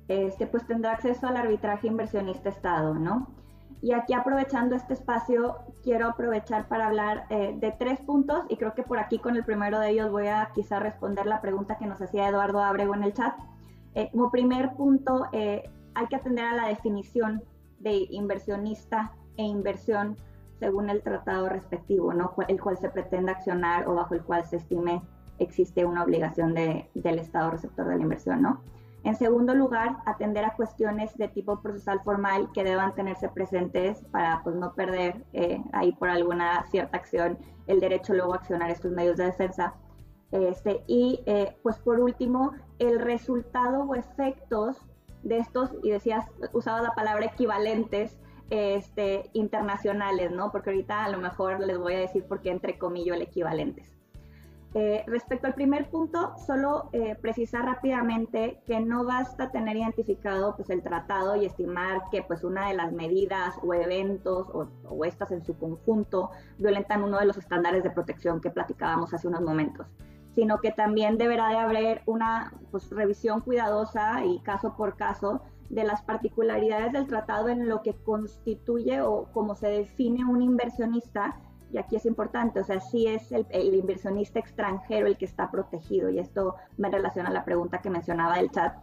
este, 0.09 0.47
pues 0.47 0.67
tendrá 0.67 0.93
acceso 0.93 1.27
al 1.27 1.37
arbitraje 1.37 1.89
inversionista-Estado, 1.89 2.95
¿no? 2.95 3.27
Y 3.83 3.93
aquí 3.93 4.15
aprovechando 4.15 4.75
este 4.75 4.95
espacio, 4.95 5.59
quiero 5.83 6.09
aprovechar 6.09 6.67
para 6.69 6.87
hablar 6.87 7.27
eh, 7.29 7.55
de 7.59 7.73
tres 7.73 8.01
puntos 8.01 8.45
y 8.49 8.57
creo 8.57 8.75
que 8.75 8.83
por 8.83 8.99
aquí 8.99 9.19
con 9.19 9.37
el 9.37 9.45
primero 9.45 9.79
de 9.79 9.91
ellos 9.91 10.11
voy 10.11 10.29
a 10.29 10.51
quizá 10.55 10.81
responder 10.81 11.27
la 11.27 11.41
pregunta 11.41 11.77
que 11.77 11.87
nos 11.87 12.01
hacía 12.01 12.29
Eduardo 12.29 12.63
Abrego 12.63 12.95
en 12.95 13.03
el 13.03 13.13
chat. 13.13 13.35
Eh, 13.95 14.09
como 14.13 14.31
primer 14.31 14.73
punto, 14.75 15.27
eh, 15.33 15.71
hay 15.97 16.07
que 16.07 16.17
atender 16.17 16.45
a 16.45 16.55
la 16.55 16.69
definición 16.69 17.43
de 17.81 18.07
inversionista 18.11 19.13
e 19.37 19.43
inversión 19.43 20.17
según 20.61 20.89
el 20.89 21.03
tratado 21.03 21.49
respectivo, 21.49 22.15
¿no? 22.15 22.35
el 22.49 22.61
cual 22.61 22.79
se 22.79 22.89
pretende 22.89 23.33
accionar 23.33 23.89
o 23.89 23.95
bajo 23.95 24.15
el 24.15 24.23
cual 24.23 24.45
se 24.45 24.57
estime 24.57 25.03
existe 25.39 25.85
una 25.85 26.03
obligación 26.03 26.55
de, 26.55 26.89
del 26.95 27.19
Estado 27.19 27.51
receptor 27.51 27.87
de 27.89 27.97
la 27.97 28.03
inversión, 28.03 28.41
¿no? 28.41 28.63
En 29.05 29.15
segundo 29.15 29.55
lugar, 29.55 29.99
atender 30.05 30.45
a 30.45 30.55
cuestiones 30.57 31.17
de 31.17 31.29
tipo 31.29 31.61
procesal 31.61 32.01
formal 32.03 32.51
que 32.53 32.65
deban 32.65 32.95
tenerse 32.95 33.29
presentes 33.29 34.03
para 34.11 34.43
pues, 34.43 34.57
no 34.57 34.75
perder 34.75 35.25
eh, 35.33 35.63
ahí 35.73 35.93
por 35.93 36.09
alguna 36.09 36.65
cierta 36.71 36.97
acción 36.97 37.39
el 37.69 37.79
derecho 37.79 38.15
luego 38.15 38.33
a 38.33 38.37
accionar 38.37 38.71
estos 38.71 38.91
medios 38.91 39.17
de 39.17 39.27
defensa. 39.27 39.75
Este, 40.33 40.83
y 40.89 41.21
eh, 41.27 41.57
pues 41.63 41.79
por 41.79 42.01
último, 42.01 42.53
el 42.81 42.99
resultado 42.99 43.85
o 43.85 43.95
efectos 43.95 44.83
de 45.27 45.39
estos, 45.39 45.71
y 45.83 45.91
decías, 45.91 46.27
usaba 46.53 46.81
la 46.81 46.95
palabra 46.95 47.27
equivalentes, 47.27 48.17
este, 48.51 49.29
internacionales, 49.33 50.31
¿no? 50.31 50.53
Porque 50.53 50.71
ahorita 50.71 51.05
a 51.05 51.09
lo 51.09 51.19
mejor 51.19 51.61
les 51.61 51.79
voy 51.79 51.95
a 51.95 51.99
decir 51.99 52.25
por 52.25 52.41
qué 52.41 52.51
entre 52.51 52.79
comillas 52.79 53.17
el 53.17 53.23
equivalentes. 53.23 53.93
Eh, 54.75 55.05
respecto 55.07 55.47
al 55.47 55.55
primer 55.55 55.89
punto, 55.89 56.35
solo 56.47 56.91
eh, 56.93 57.17
precisar 57.21 57.65
rápidamente 57.65 58.61
que 58.67 58.79
no 58.79 59.05
basta 59.05 59.51
tener 59.51 59.77
identificado 59.77 60.55
pues, 60.55 60.69
el 60.69 60.83
tratado 60.83 61.35
y 61.35 61.47
estimar 61.47 62.03
que 62.11 62.23
pues, 62.23 62.45
una 62.45 62.69
de 62.69 62.75
las 62.75 62.93
medidas 62.93 63.55
o 63.63 63.73
eventos 63.73 64.49
o, 64.53 64.69
o, 64.85 65.05
estas 65.07 65.33
en 65.33 65.43
su 65.43 65.57
conjunto 65.57 66.31
violentan 66.59 67.03
uno 67.03 67.19
de 67.19 67.25
los 67.25 67.39
estándares 67.39 67.83
de 67.85 67.91
protección 67.91 68.41
que 68.41 68.51
platicábamos 68.51 69.15
hace 69.15 69.27
unos 69.27 69.41
momentos, 69.41 69.87
sino 70.37 70.61
que 70.61 70.71
también 70.71 71.17
deberá 71.17 71.49
de 71.49 71.57
haber 71.57 72.03
una 72.07 72.53
pues, 72.71 72.91
revisión 72.91 73.41
cuidadosa 73.41 74.25
y 74.25 74.39
caso 74.41 74.77
por 74.77 74.97
caso 74.97 75.41
de 75.71 75.83
las 75.83 76.03
particularidades 76.03 76.93
del 76.93 77.09
tratado 77.09 77.49
en 77.49 77.69
lo 77.69 77.83
que 77.83 77.95
constituye 77.95 79.01
o 79.01 79.29
cómo 79.33 79.57
se 79.57 79.67
define 79.67 80.25
un 80.25 80.43
inversionista 80.43 81.37
y 81.73 81.79
aquí 81.79 81.97
es 81.97 82.07
importante, 82.07 82.61
o 82.61 82.65
sea, 82.65 82.81
sí 82.81 83.07
es 83.07 83.33
el, 83.33 83.47
inversionista 83.75 84.39
extranjero 84.39 85.09
el 85.09 85.17
que 85.17 85.25
está 85.25 85.51
protegido, 85.51 86.11
y 86.11 86.19
esto 86.21 86.55
me 86.77 86.89
relaciona 86.91 87.31
a 87.31 87.33
la 87.33 87.45
pregunta 87.45 87.81
que 87.83 87.91
mencionaba 87.91 88.37
del 88.37 88.51
chat. 88.53 88.77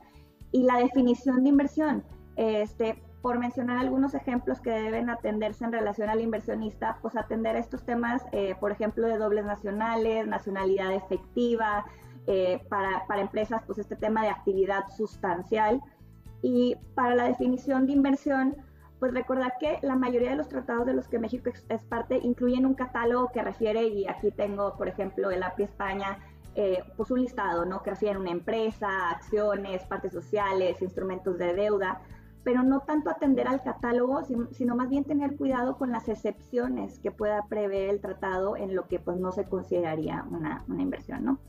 Y 0.52 0.64
la 0.64 0.78
definición 0.78 1.44
de 1.44 1.50
inversión, 1.50 2.04
este, 2.36 3.02
por 3.24 3.40
mencionar 3.40 3.78
algunos 3.78 4.14
ejemplos 4.16 4.60
que 4.60 4.70
deben 4.70 5.10
atenderse 5.10 5.64
en 5.64 5.72
relación 5.72 6.10
al 6.10 6.20
inversionista, 6.20 6.98
pues 7.02 7.16
atender 7.16 7.56
estos 7.56 7.86
temas, 7.86 8.22
eh, 8.34 8.54
por 8.60 8.74
ejemplo, 8.74 9.08
de 9.08 9.18
dobles 9.18 9.46
nacionales, 9.46 10.28
nacionalidad 10.28 10.92
efectiva, 10.94 11.86
eh, 12.28 12.62
para, 12.68 13.08
para 13.08 13.22
empresas, 13.22 13.64
pues 13.66 13.80
este 13.80 13.96
tema 13.96 14.24
de 14.24 14.30
actividad 14.30 14.90
sustancial. 14.98 15.82
Y 16.42 16.76
para 16.96 17.16
la 17.16 17.24
definición 17.24 17.86
de 17.86 17.94
inversión, 17.94 18.58
pues 19.00 19.14
recordar 19.14 19.54
que 19.58 19.80
la 19.84 19.96
mayoría 19.96 20.32
de 20.32 20.36
los 20.36 20.50
tratados 20.50 20.86
de 20.86 20.94
los 20.94 21.08
que 21.08 21.18
México 21.18 21.50
es 21.70 21.84
parte 21.86 22.20
incluyen 22.22 22.66
un 22.66 22.74
catálogo 22.74 23.32
que 23.32 23.42
refiere, 23.42 23.88
y 23.88 24.06
aquí 24.06 24.32
tengo, 24.32 24.76
por 24.76 24.90
ejemplo, 24.90 25.32
el 25.32 25.44
API 25.44 25.64
España, 25.64 26.20
eh, 26.56 26.84
pues 26.98 27.10
un 27.10 27.22
listado, 27.22 27.64
¿no? 27.64 27.84
Que 27.84 27.92
refiere 27.92 28.18
a 28.18 28.20
una 28.20 28.32
empresa, 28.32 29.12
acciones, 29.12 29.86
partes 29.86 30.12
sociales, 30.12 30.82
instrumentos 30.82 31.38
de 31.38 31.54
deuda, 31.54 32.02
pero 32.44 32.64
no 32.64 32.82
tanto 32.82 33.10
atender 33.10 33.48
al 33.48 33.64
catálogo, 33.64 34.22
sino, 34.52 34.76
más 34.76 34.90
bien 34.90 35.06
tener 35.06 35.36
cuidado 35.38 35.78
con 35.78 35.92
las 35.92 36.10
excepciones 36.10 37.00
que 37.00 37.12
pueda 37.12 37.46
prever 37.48 37.90
el 37.90 38.02
tratado 38.02 38.58
en 38.58 38.76
lo 38.76 38.88
que 38.88 39.00
pues 39.00 39.18
no 39.18 39.32
se 39.32 39.46
consideraría 39.46 40.26
una, 40.30 40.64
una 40.68 40.82
inversión, 40.82 41.24
¿no? 41.24 41.40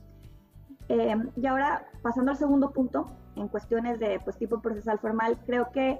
Eh, 0.88 1.16
y 1.36 1.46
ahora, 1.46 1.86
pasando 2.02 2.30
al 2.30 2.36
segundo 2.36 2.70
punto, 2.70 3.06
en 3.36 3.48
cuestiones 3.48 3.98
de 3.98 4.20
pues, 4.22 4.36
tipo 4.36 4.60
procesal 4.60 4.98
formal, 4.98 5.38
creo 5.46 5.72
que 5.72 5.98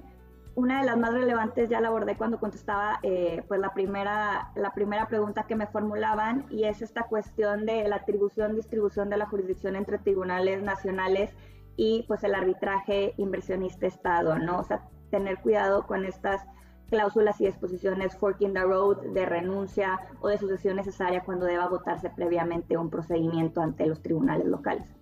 una 0.57 0.81
de 0.81 0.87
las 0.87 0.97
más 0.97 1.13
relevantes 1.13 1.69
ya 1.69 1.81
la 1.81 1.89
abordé 1.89 2.17
cuando 2.17 2.39
contestaba 2.39 3.01
eh, 3.03 3.43
pues 3.49 3.59
la 3.59 3.75
primera, 3.75 4.53
la 4.55 4.73
primera 4.73 5.09
pregunta 5.09 5.47
que 5.49 5.57
me 5.57 5.67
formulaban 5.67 6.47
y 6.51 6.65
es 6.65 6.81
esta 6.81 7.05
cuestión 7.05 7.67
de 7.67 7.89
la 7.89 7.97
atribución, 7.97 8.55
distribución 8.55 9.11
de 9.11 9.17
la 9.17 9.27
jurisdicción 9.27 9.75
entre 9.75 9.99
tribunales 9.99 10.63
nacionales 10.63 11.35
y 11.77 12.05
pues 12.07 12.23
el 12.25 12.35
arbitraje 12.35 13.15
inversionista-estado, 13.17 14.39
¿no? 14.39 14.61
O 14.61 14.65
sea, 14.65 14.89
tener 15.11 15.41
cuidado 15.41 15.87
con 15.87 16.05
estas 16.05 16.43
cláusulas 16.89 17.41
y 17.41 17.47
disposiciones 17.47 18.17
forking 18.17 18.53
the 18.53 18.63
road 18.63 18.99
de 19.13 19.27
renuncia 19.27 19.99
o 20.21 20.29
de 20.29 20.39
sucesión 20.39 20.77
necesaria 20.77 21.23
cuando 21.25 21.47
deba 21.47 21.69
votarse 21.69 22.11
previamente 22.11 22.77
un 22.77 22.91
procedimiento 22.91 23.61
ante 23.61 23.87
los 23.87 24.03
tribunales 24.03 24.47
locales. 24.47 24.95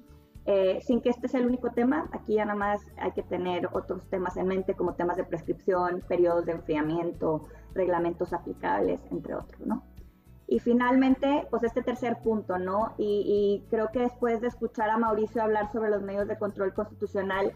Eh, 0.45 0.81
sin 0.83 1.01
que 1.01 1.11
este 1.11 1.29
sea 1.29 1.41
el 1.41 1.47
único 1.47 1.71
tema, 1.71 2.09
aquí 2.13 2.35
ya 2.35 2.45
nada 2.45 2.59
más 2.59 2.81
hay 2.97 3.13
que 3.13 3.23
tener 3.23 3.69
otros 3.73 4.09
temas 4.11 4.37
en 4.37 4.49
mente 4.49 4.75
como 4.75 4.95
temas 4.95 5.17
de 5.17 5.25
prescripción, 5.25 6.03
periodos 6.09 6.47
de 6.47 6.53
enfriamiento, 6.53 7.45
reglamentos 7.75 8.33
aplicables, 8.33 9.01
entre 9.11 9.35
otros, 9.37 9.61
¿no? 9.61 9.85
Y 10.53 10.59
finalmente, 10.59 11.47
pues 11.49 11.63
este 11.63 11.83
tercer 11.83 12.19
punto, 12.19 12.59
¿no? 12.59 12.93
Y, 12.99 13.65
creo 13.71 13.91
que 13.91 14.01
después 14.01 14.43
de 14.43 14.49
escuchar 14.49 14.91
a 14.91 14.99
Mauricio 14.99 15.43
hablar 15.43 15.73
sobre 15.73 15.89
los 15.89 16.03
medios 16.03 16.29
de 16.29 16.37
control 16.37 16.75
constitucional, 16.75 17.55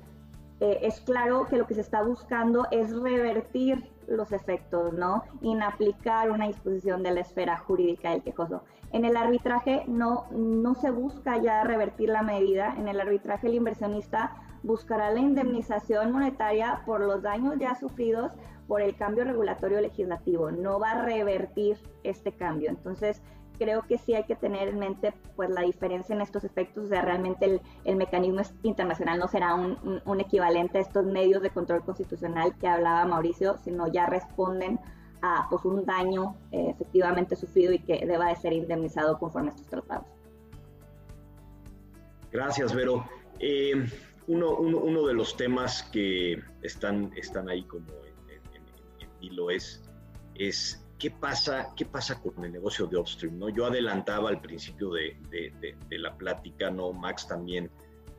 eh, 0.61 0.79
es 0.81 1.03
claro 1.03 1.47
que 1.47 1.59
lo 1.59 1.67
que 1.67 1.75
se 1.75 1.83
está 1.83 2.03
buscando 2.03 2.67
es 2.71 2.99
revertir 2.99 3.93
los 4.09 4.33
efectos, 4.33 4.95
¿no? 4.95 5.25
Inaplicar 5.43 6.31
una 6.31 6.47
disposición 6.47 7.03
de 7.03 7.11
la 7.11 7.21
esfera 7.21 7.59
jurídica 7.59 8.13
del 8.13 8.23
quejoso. 8.23 8.63
En 8.93 9.05
el 9.05 9.19
arbitraje 9.19 9.85
no, 9.87 10.25
no 10.31 10.75
se 10.75 10.91
busca 10.91 11.37
ya 11.37 11.65
revertir 11.65 12.09
la 12.09 12.23
medida, 12.23 12.77
en 12.79 12.89
el 12.89 12.99
arbitraje 12.99 13.49
el 13.49 13.57
inversionista 13.57 14.37
buscará 14.63 15.11
la 15.11 15.21
indemnización 15.21 16.13
monetaria 16.13 16.81
por 16.87 17.03
los 17.03 17.21
daños 17.21 17.57
ya 17.59 17.75
sufridos 17.75 18.33
por 18.67 18.83
el 18.83 18.97
cambio 18.97 19.25
regulatorio 19.25 19.81
legislativo, 19.81 20.51
no 20.51 20.79
va 20.79 20.93
a 20.93 21.05
revertir 21.05 21.79
este 22.03 22.33
cambio. 22.33 22.71
Entonces, 22.71 23.23
creo 23.59 23.83
que 23.83 23.99
sí 23.99 24.15
hay 24.15 24.25
que 24.25 24.37
tener 24.37 24.69
en 24.69 24.79
mente 24.79 25.15
pues 25.35 25.51
la 25.51 25.63
diferencia 25.63 26.15
en 26.15 26.21
estos 26.21 26.45
efectos, 26.45 26.85
o 26.85 26.89
sea, 26.89 27.03
realmente 27.03 27.61
el, 27.85 27.97
mecanismo 27.97 28.43
internacional 28.63 29.19
no 29.19 29.29
será 29.29 29.55
un, 29.55 30.01
un, 30.05 30.21
equivalente 30.21 30.79
a 30.79 30.81
estos 30.83 31.07
medios 31.07 31.43
de 31.43 31.51
control 31.51 31.85
constitucional 31.85 32.55
que 32.59 32.69
hablaba 32.69 33.07
Mauricio, 33.07 33.57
sino 33.65 33.87
ya 33.89 34.07
responden 34.07 34.79
a 35.23 35.47
pues, 35.49 35.65
un 35.65 35.85
daño 35.85 36.37
eh, 36.53 36.67
efectivamente 36.71 37.37
sufrido 37.37 37.73
y 37.73 37.79
que 37.79 38.05
deba 38.07 38.29
de 38.29 38.37
ser 38.37 38.53
indemnizado 38.53 39.19
conforme 39.19 39.51
a 39.51 39.55
estos 39.55 39.67
tratados. 39.67 40.07
Gracias, 42.31 42.75
Vero. 42.75 43.05
Eh, 43.39 43.87
uno, 44.27 44.57
uno, 44.57 44.79
uno, 44.79 45.07
de 45.07 45.15
los 45.15 45.37
temas 45.37 45.85
que 45.85 46.43
están, 46.63 47.13
están 47.17 47.49
ahí 47.49 47.63
como 47.63 47.87
en, 49.21 49.25
hilo 49.25 49.51
es, 49.51 49.83
es 50.35 50.87
¿qué 50.99 51.11
pasa, 51.11 51.73
¿qué 51.77 51.85
pasa 51.85 52.21
con 52.21 52.45
el 52.45 52.53
negocio 52.53 52.87
de 52.87 52.97
Upstream? 52.97 53.39
¿no? 53.39 53.49
Yo 53.49 53.67
adelantaba 53.67 54.29
al 54.29 54.41
principio 54.41 54.91
de, 54.91 55.17
de, 55.31 55.99
la 55.99 56.17
plática, 56.17 56.71
¿no? 56.71 56.93
Max 56.93 57.27
también 57.27 57.71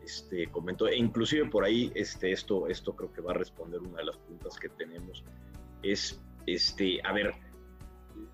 este, 0.03 0.47
comentó, 0.47 0.87
e 0.87 0.95
inclusive 0.95 1.45
por 1.49 1.63
ahí 1.63 1.91
este, 1.95 2.31
esto, 2.31 2.67
esto 2.67 2.95
creo 2.95 3.11
que 3.11 3.21
va 3.21 3.31
a 3.31 3.35
responder 3.35 3.79
una 3.81 3.97
de 3.97 4.05
las 4.05 4.17
preguntas 4.17 4.57
que 4.57 4.69
tenemos, 4.69 5.23
es, 5.83 6.21
este, 6.45 6.99
a 7.03 7.13
ver, 7.13 7.33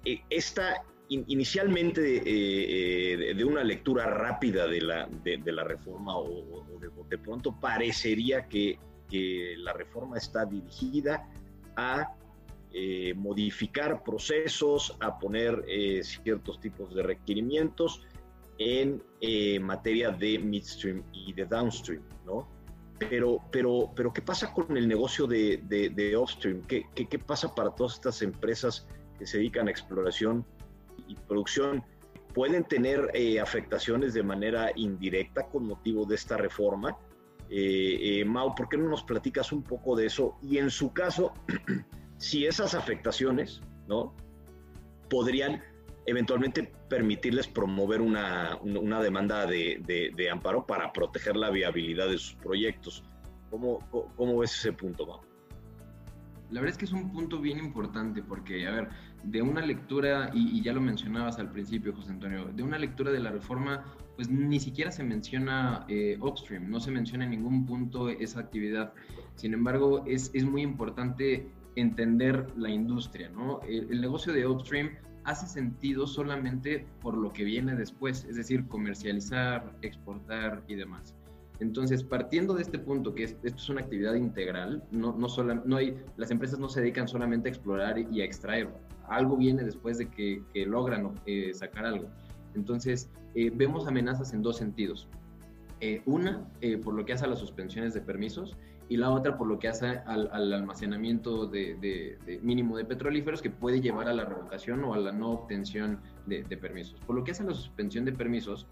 e, 0.06 0.22
esta, 0.30 0.84
inicialmente 1.10 2.02
de, 2.02 3.46
una 3.46 3.64
lectura 3.64 4.06
rápida 4.06 4.68
de 4.68 4.82
la, 4.82 5.08
de, 5.24 5.52
la 5.52 5.64
reforma 5.64 6.18
o, 6.18 6.64
de, 7.10 7.18
pronto 7.18 7.60
parecería 7.60 8.48
que, 8.48 8.80
que, 9.10 9.56
la 9.58 9.74
reforma 9.74 10.18
está 10.18 10.46
dirigida 10.46 11.30
a 11.76 12.16
modificar 13.16 14.04
procesos, 14.04 14.98
a 15.00 15.20
poner 15.20 15.64
ciertos 16.04 16.60
tipos 16.60 16.94
de 16.96 17.04
requerimientos 17.04 18.02
en 18.58 19.02
materia 19.62 20.10
de 20.10 20.40
midstream 20.40 21.04
y 21.12 21.34
de 21.34 21.46
downstream, 21.46 22.02
¿no? 22.26 22.48
Pero, 23.10 23.40
pero, 23.52 23.92
pero 23.96 24.14
¿qué 24.14 24.22
pasa 24.22 24.54
con 24.54 24.78
el 24.78 24.88
negocio 24.88 25.28
de, 25.28 25.58
de, 25.68 26.18
upstream? 26.18 26.62
¿Qué, 26.62 26.86
¿Qué, 26.96 27.08
qué, 27.08 27.20
pasa 27.20 27.54
para 27.54 27.72
todas 27.72 27.94
estas 27.94 28.22
empresas 28.22 28.88
que 29.18 29.26
se 29.26 29.38
dedican 29.38 29.68
a 29.68 29.72
exploración 29.72 30.46
y 31.08 31.16
producción? 31.16 31.84
¿Pueden 32.34 32.64
tener 32.64 33.12
eh, 33.14 33.40
afectaciones 33.40 34.14
de 34.14 34.24
manera 34.24 34.72
indirecta 34.76 35.48
con 35.48 35.66
motivo 35.66 36.06
de 36.06 36.16
esta 36.16 36.38
reforma? 36.38 36.98
Eh, 37.50 38.20
eh, 38.22 38.26
Mau, 38.26 38.56
¿por 38.56 38.70
qué 38.70 38.78
no 38.78 38.90
nos 38.90 39.04
platicas 39.04 39.52
un 39.52 39.64
poco 39.64 39.96
de 39.96 40.08
eso? 40.08 40.38
Y 40.42 40.58
en 40.58 40.70
su 40.70 40.94
caso, 40.94 41.34
si 42.24 42.46
esas 42.46 42.74
afectaciones, 42.74 43.62
¿no? 43.86 44.16
Podrían 45.10 45.62
eventualmente 46.06 46.72
permitirles 46.88 47.48
promover 47.48 48.00
una, 48.00 48.58
una 48.62 49.02
demanda 49.02 49.46
de, 49.46 49.84
de, 50.16 50.30
amparo 50.30 50.66
para 50.66 50.94
proteger 50.94 51.36
la 51.36 51.50
viabilidad 51.50 52.08
de 52.08 52.18
sus 52.18 52.36
proyectos. 52.36 53.04
¿Cómo, 53.50 53.80
cómo 54.16 54.38
ves 54.38 54.54
ese 54.54 54.72
punto, 54.72 55.06
Mau? 55.06 55.20
La 56.50 56.62
verdad 56.62 56.72
es 56.72 56.78
que 56.78 56.86
es 56.86 56.94
un 56.94 57.12
punto 57.12 57.42
bien 57.42 57.60
importante 57.60 58.24
porque, 58.24 58.68
a 58.68 58.72
ver, 58.72 58.90
de 59.24 59.42
una 59.42 59.62
lectura, 59.66 60.32
y, 60.34 60.62
ya 60.62 60.72
lo 60.72 60.80
mencionabas 60.80 61.40
al 61.40 61.52
principio, 61.52 61.94
José 61.94 62.12
Antonio, 62.12 62.46
de 62.46 62.64
una 62.64 62.80
lectura 62.80 63.12
de 63.12 63.20
la 63.20 63.32
reforma, 63.32 63.84
pues 64.16 64.30
ni 64.30 64.62
siquiera 64.62 64.92
se 64.92 65.04
menciona 65.04 65.86
eh, 65.90 66.18
upstream, 66.22 66.70
no 66.70 66.80
se 66.80 66.90
menciona 66.90 67.26
en 67.26 67.32
ningún 67.32 67.66
punto 67.66 68.08
esa 68.08 68.40
actividad. 68.40 68.94
Sin 69.36 69.54
embargo, 69.54 70.06
es, 70.08 70.32
es 70.34 70.46
muy 70.46 70.62
importante 70.62 71.50
entender 71.76 72.48
la 72.58 72.70
industria, 72.70 73.30
¿no? 73.30 73.62
El, 73.62 74.02
negocio 74.02 74.34
de 74.34 74.48
upstream 74.48 74.92
hace 75.24 75.48
sentido 75.48 76.06
solamente 76.06 76.86
por 77.02 77.18
lo 77.18 77.32
que 77.32 77.44
viene 77.44 77.76
después, 77.76 78.26
es 78.26 78.36
decir, 78.36 78.68
comercializar, 78.68 79.74
exportar 79.82 80.64
y 80.68 80.76
demás. 80.76 81.16
Entonces, 81.60 82.04
partiendo 82.04 82.56
de 82.56 82.64
este 82.64 82.80
punto, 82.80 83.14
que 83.14 83.24
esto 83.24 83.40
es 83.44 83.70
una 83.70 83.82
actividad 83.82 84.16
integral, 84.16 84.84
no, 84.92 85.14
no, 85.14 85.30
solo, 85.30 85.56
no 85.66 85.78
hay, 85.78 85.98
las 86.18 86.32
empresas 86.32 86.60
no 86.60 86.68
se 86.68 86.82
dedican 86.82 87.08
solamente 87.08 87.48
a 87.48 87.52
explorar 87.52 87.98
y 87.98 88.22
a 88.22 88.26
extraer, 88.26 88.70
algo 89.08 89.38
viene 89.38 89.64
después 89.64 89.98
de 89.98 90.10
que, 90.10 90.44
logran 90.66 91.14
eh, 91.26 91.54
sacar 91.54 91.86
algo. 91.86 92.10
Entonces, 92.56 93.10
eh, 93.36 93.52
vemos 93.54 93.88
amenazas 93.88 94.34
en 94.34 94.42
dos 94.42 94.58
sentidos. 94.58 95.08
Eh, 95.80 96.02
una, 96.06 96.48
por 96.84 96.94
lo 96.94 97.04
que 97.06 97.14
hace 97.14 97.26
a 97.26 97.28
las 97.28 97.40
suspensiones 97.40 97.94
de 97.94 98.02
permisos, 98.02 98.56
y 98.90 98.98
la 98.98 99.10
otra 99.10 99.38
por 99.38 99.48
lo 99.48 99.60
que 99.60 99.68
hace 99.68 99.88
al, 100.06 100.54
almacenamiento 100.54 101.48
de, 101.48 102.40
mínimo 102.42 102.78
de 102.78 102.86
petrolíferos 102.86 103.42
que 103.42 103.50
puede 103.50 103.82
llevar 103.82 104.08
a 104.08 104.14
la 104.14 104.26
revocación 104.26 104.84
o 104.84 104.94
a 104.94 104.98
la 104.98 105.12
no 105.12 105.32
obtención 105.32 106.00
de, 106.26 106.44
permisos. 106.58 107.00
Por 107.02 107.16
lo 107.16 107.24
que 107.24 107.32
hace 107.32 107.44
a 107.44 107.48
la 107.48 107.54
suspensión 107.54 108.06
de 108.06 108.12
permisos, 108.12 108.68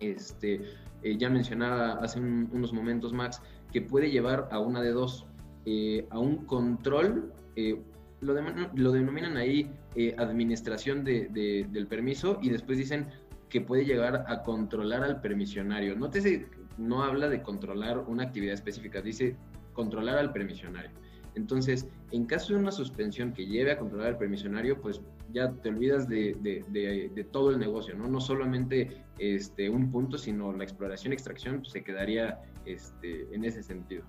este, 0.00 0.62
eh, 1.02 1.16
ya 1.16 1.28
mencionaba 1.28 1.94
hace 1.94 2.20
unos 2.20 2.72
momentos 2.72 3.12
Max, 3.12 3.42
que 3.72 3.82
puede 3.82 4.10
llevar 4.10 4.48
a 4.50 4.60
una 4.60 4.80
de 4.80 4.92
dos, 4.92 5.26
eh, 5.66 6.06
a 6.10 6.18
un 6.18 6.46
control, 6.46 7.32
eh, 7.56 7.80
lo, 8.20 8.34
lo, 8.74 8.92
denominan 8.92 9.36
ahí 9.36 9.70
administración 10.16 11.04
del 11.04 11.86
permiso 11.88 12.38
y 12.42 12.50
después 12.50 12.78
dicen 12.78 13.06
que 13.48 13.60
puede 13.60 13.84
llegar 13.84 14.24
a 14.28 14.42
controlar 14.42 15.02
al 15.02 15.20
permisionario. 15.20 15.96
Nótese 15.96 16.46
no 16.78 17.02
habla 17.02 17.28
de 17.28 17.42
controlar 17.42 17.98
una 18.06 18.24
actividad 18.24 18.54
específica, 18.54 19.00
dice 19.00 19.36
controlar 19.72 20.18
al 20.18 20.32
permisionario. 20.32 20.90
Entonces, 21.34 21.86
en 22.10 22.26
caso 22.26 22.54
de 22.54 22.58
una 22.58 22.72
suspensión 22.72 23.32
que 23.32 23.46
lleve 23.46 23.70
a 23.70 23.78
controlar 23.78 24.08
al 24.08 24.18
permisionario, 24.18 24.80
pues 24.80 25.00
ya 25.32 25.52
te 25.52 25.68
olvidas 25.68 26.08
de, 26.08 27.26
todo 27.30 27.50
el 27.50 27.58
negocio, 27.58 27.94
¿no? 27.94 28.08
No 28.08 28.20
solamente 28.20 29.04
este, 29.18 29.68
un 29.68 29.90
punto, 29.90 30.18
sino 30.18 30.52
la 30.52 30.64
exploración 30.64 31.12
y 31.12 31.14
extracción 31.14 31.60
pues, 31.60 31.72
se 31.72 31.84
quedaría 31.84 32.40
este, 32.64 33.32
en 33.32 33.44
ese 33.44 33.62
sentido. 33.62 34.04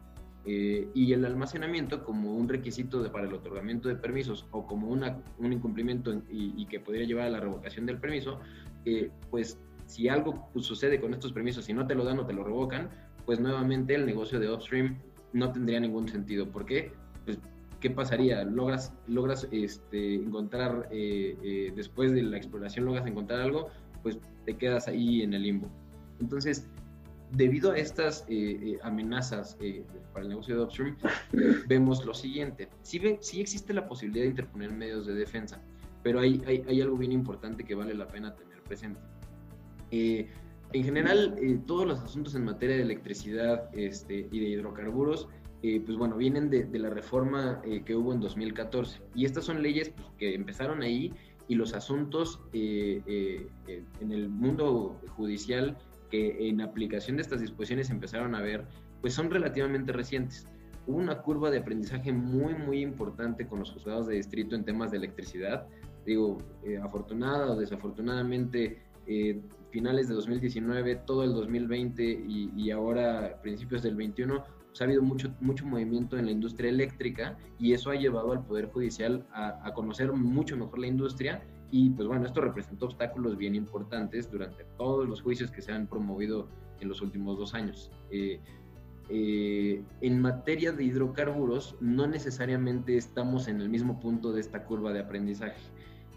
Eh, 0.45 0.89
y 0.93 1.13
el 1.13 1.26
almacenamiento 1.26 2.03
como 2.03 2.34
un 2.34 2.47
requisito 2.47 3.11
para 3.11 3.28
el 3.28 3.34
otorgamiento 3.34 3.89
de 3.89 3.95
permisos 3.95 4.47
o 4.51 4.65
como 4.65 4.88
un 4.88 5.53
incumplimiento 5.53 6.24
y, 6.30 6.65
que 6.65 6.80
podría 6.80 7.05
llevar 7.05 7.26
a 7.26 7.30
la 7.30 7.39
revocación 7.41 7.86
del 7.86 7.99
permiso, 7.99 8.39
eh, 8.86 9.11
pues 9.30 9.59
si 9.89 10.07
algo 10.07 10.49
pues, 10.53 10.67
sucede 10.67 11.01
con 11.01 11.13
estos 11.15 11.33
permisos, 11.33 11.65
si 11.65 11.73
no 11.73 11.87
te 11.87 11.95
lo 11.95 12.05
dan 12.05 12.19
o 12.19 12.25
te 12.25 12.31
lo 12.31 12.43
revocan, 12.43 12.89
pues 13.25 13.39
nuevamente 13.39 13.95
el 13.95 14.05
negocio 14.05 14.39
de 14.39 14.51
upstream 14.53 14.99
no 15.33 15.51
tendría 15.51 15.79
ningún 15.79 16.07
sentido. 16.07 16.47
¿Por 16.47 16.65
qué? 16.65 16.91
Pues, 17.25 17.39
¿qué 17.79 17.89
pasaría? 17.89 18.43
Logras, 18.43 18.93
logras 19.07 19.47
este, 19.51 20.13
encontrar, 20.13 20.89
eh, 20.91 21.35
eh, 21.41 21.73
después 21.75 22.11
de 22.11 22.21
la 22.21 22.37
exploración, 22.37 22.85
logras 22.85 23.07
encontrar 23.07 23.41
algo, 23.41 23.69
pues 24.03 24.19
te 24.45 24.55
quedas 24.57 24.87
ahí 24.87 25.23
en 25.23 25.33
el 25.33 25.41
limbo. 25.41 25.67
Entonces, 26.19 26.67
debido 27.31 27.71
a 27.71 27.77
estas 27.77 28.25
eh, 28.29 28.77
amenazas 28.83 29.57
para 30.13 30.23
el 30.23 30.29
negocio 30.29 30.55
de 30.55 30.63
upstream, 30.65 30.97
vemos 31.67 32.05
lo 32.05 32.13
siguiente. 32.13 32.69
Sí, 32.83 33.01
sí 33.21 33.41
existe 33.41 33.73
la 33.73 33.87
posibilidad 33.87 34.25
de 34.25 34.29
interponer 34.29 34.71
medios 34.71 35.07
de 35.07 35.15
defensa, 35.15 35.59
pero 36.03 36.19
hay, 36.19 36.43
hay, 36.45 36.63
hay 36.67 36.79
algo 36.79 36.95
bien 36.95 37.11
importante 37.11 37.63
que 37.63 37.73
vale 37.73 37.95
la 37.95 38.07
pena 38.07 38.35
tener 38.35 38.61
presente 38.61 38.99
eh, 39.91 40.27
en 40.71 40.83
general, 40.83 41.35
eh, 41.41 41.59
todos 41.65 41.87
los 41.87 41.99
asuntos 41.99 42.35
en 42.35 42.45
materia 42.45 42.75
de 42.75 42.83
electricidad 42.83 43.69
este, 43.75 44.27
y 44.31 44.39
de 44.39 44.49
hidrocarburos, 44.49 45.27
eh, 45.63 45.81
pues 45.83 45.97
bueno, 45.97 46.15
vienen 46.15 46.49
de, 46.49 46.67
la 46.79 46.89
reforma 46.89 47.61
que 47.85 47.95
hubo 47.95 48.13
en 48.13 48.21
2014. 48.21 49.01
Y 49.15 49.25
estas 49.25 49.45
son 49.45 49.61
leyes 49.61 49.89
pues, 49.89 50.07
que 50.17 50.35
empezaron 50.35 50.81
ahí 50.83 51.11
y 51.47 51.55
los 51.55 51.73
asuntos 51.73 52.39
en 52.53 53.41
el 53.99 54.29
mundo 54.29 54.95
judicial 55.17 55.75
que 56.11 56.47
en 56.47 56.61
aplicación 56.61 57.17
de 57.17 57.23
estas 57.23 57.41
disposiciones 57.41 57.89
empezaron 57.89 58.35
a 58.35 58.41
ver, 58.41 58.65
pues 59.01 59.15
son 59.15 59.31
relativamente 59.31 59.91
recientes. 59.91 60.47
Hubo 60.85 60.97
una 60.97 61.21
curva 61.21 61.49
de 61.49 61.57
aprendizaje 61.57 62.13
muy, 62.13 62.53
muy 62.53 62.81
importante 62.81 63.47
con 63.47 63.59
los 63.59 63.71
juzgados 63.71 64.07
de 64.07 64.15
distrito 64.15 64.55
en 64.55 64.63
temas 64.63 64.91
de 64.91 64.97
electricidad. 64.97 65.67
Digo, 66.05 66.37
afortunada 66.83 67.51
o 67.51 67.55
desafortunadamente, 67.55 68.81
finales 69.72 70.07
de 70.07 70.15
2019, 70.15 70.95
todo 71.05 71.24
el 71.24 71.34
2020 71.34 72.03
y, 72.03 72.51
y 72.55 72.72
ahora 72.72 73.39
principios 73.41 73.84
del 73.84 73.95
21, 73.95 74.43
pues 74.70 74.82
ha 74.82 74.84
habido 74.84 75.01
mucho, 75.01 75.34
mucho 75.39 75.65
movimiento 75.65 76.17
en 76.17 76.26
la 76.26 76.32
industria 76.32 76.70
eléctrica 76.70 77.38
y 77.57 77.74
eso 77.74 77.89
ha 77.89 77.95
llevado 77.95 78.32
al 78.32 78.45
Poder 78.45 78.67
Judicial 78.67 79.26
a, 79.34 79.74
conocer 79.74 80.11
mucho 80.11 80.55
mejor 80.57 80.80
la 80.80 80.88
industria 80.88 81.41
y 81.72 81.89
pues 81.91 82.07
bueno, 82.07 82.26
esto 82.26 82.41
representó 82.41 82.86
obstáculos 82.86 83.38
bien 83.38 83.55
importantes 83.55 84.32
durante 84.32 84.63
todos 84.78 85.07
los 85.07 85.22
juicios 85.22 85.51
que 85.51 85.61
se 85.61 85.72
han 85.72 85.88
promovido 85.88 86.47
en 86.80 86.88
los 86.88 87.01
últimos 87.01 87.38
dos 87.38 87.53
años. 87.53 87.91
Eh, 88.11 88.39
eh, 89.09 89.84
en 90.01 90.22
materia 90.22 90.72
de 90.72 90.84
hidrocarburos, 90.84 91.76
no 91.80 92.05
necesariamente 92.05 92.95
estamos 92.95 93.47
en 93.47 93.61
el 93.61 93.70
mismo 93.70 93.99
punto 93.99 94.32
de 94.32 94.41
esta 94.41 94.65
curva 94.65 94.93
de 94.93 94.99
aprendizaje. 94.99 95.59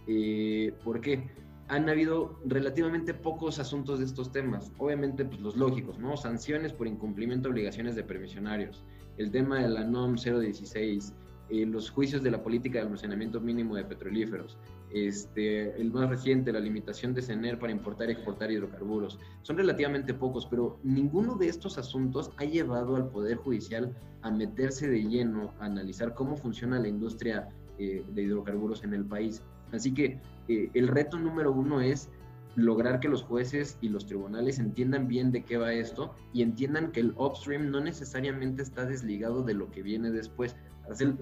Eh, 0.06 0.74
¿Por 0.84 1.00
qué? 1.00 1.30
Han 1.72 1.88
habido 1.88 2.38
relativamente 2.44 3.14
pocos 3.14 3.58
asuntos 3.58 3.98
de 3.98 4.04
estos 4.04 4.30
temas. 4.30 4.70
Obviamente, 4.76 5.24
pues 5.24 5.40
los 5.40 5.56
lógicos, 5.56 5.98
¿no? 5.98 6.18
Sanciones 6.18 6.74
por 6.74 6.86
incumplimiento 6.86 7.48
de 7.48 7.52
obligaciones 7.52 7.96
de 7.96 8.04
permisionarios, 8.04 8.84
el 9.16 9.30
tema 9.30 9.62
de 9.62 9.70
la 9.70 9.82
NOM 9.82 10.16
016, 10.16 11.14
eh, 11.48 11.64
los 11.64 11.88
juicios 11.88 12.22
de 12.22 12.30
la 12.30 12.42
política 12.42 12.78
de 12.78 12.84
almacenamiento 12.84 13.40
mínimo 13.40 13.74
de 13.74 13.84
petrolíferos, 13.84 14.58
este, 14.92 15.74
el 15.80 15.90
más 15.90 16.10
reciente, 16.10 16.52
la 16.52 16.60
limitación 16.60 17.14
de 17.14 17.22
CENER 17.22 17.58
para 17.58 17.72
importar 17.72 18.10
y 18.10 18.12
exportar 18.12 18.52
hidrocarburos. 18.52 19.18
Son 19.40 19.56
relativamente 19.56 20.12
pocos, 20.12 20.44
pero 20.44 20.78
ninguno 20.82 21.36
de 21.36 21.48
estos 21.48 21.78
asuntos 21.78 22.32
ha 22.36 22.44
llevado 22.44 22.96
al 22.96 23.08
Poder 23.08 23.38
Judicial 23.38 23.96
a 24.20 24.30
meterse 24.30 24.90
de 24.90 25.04
lleno, 25.04 25.54
a 25.58 25.64
analizar 25.64 26.12
cómo 26.12 26.36
funciona 26.36 26.78
la 26.78 26.88
industria 26.88 27.48
eh, 27.78 28.04
de 28.06 28.22
hidrocarburos 28.22 28.84
en 28.84 28.92
el 28.92 29.06
país. 29.06 29.42
Así 29.72 29.92
que 29.92 30.18
eh, 30.48 30.70
el 30.74 30.88
reto 30.88 31.18
número 31.18 31.52
uno 31.52 31.80
es 31.80 32.08
lograr 32.54 33.00
que 33.00 33.08
los 33.08 33.22
jueces 33.22 33.78
y 33.80 33.88
los 33.88 34.06
tribunales 34.06 34.58
entiendan 34.58 35.08
bien 35.08 35.32
de 35.32 35.42
qué 35.42 35.56
va 35.56 35.72
esto 35.72 36.14
y 36.34 36.42
entiendan 36.42 36.92
que 36.92 37.00
el 37.00 37.14
upstream 37.16 37.70
no 37.70 37.80
necesariamente 37.80 38.62
está 38.62 38.84
desligado 38.84 39.42
de 39.42 39.54
lo 39.54 39.70
que 39.70 39.82
viene 39.82 40.10
después. 40.10 40.54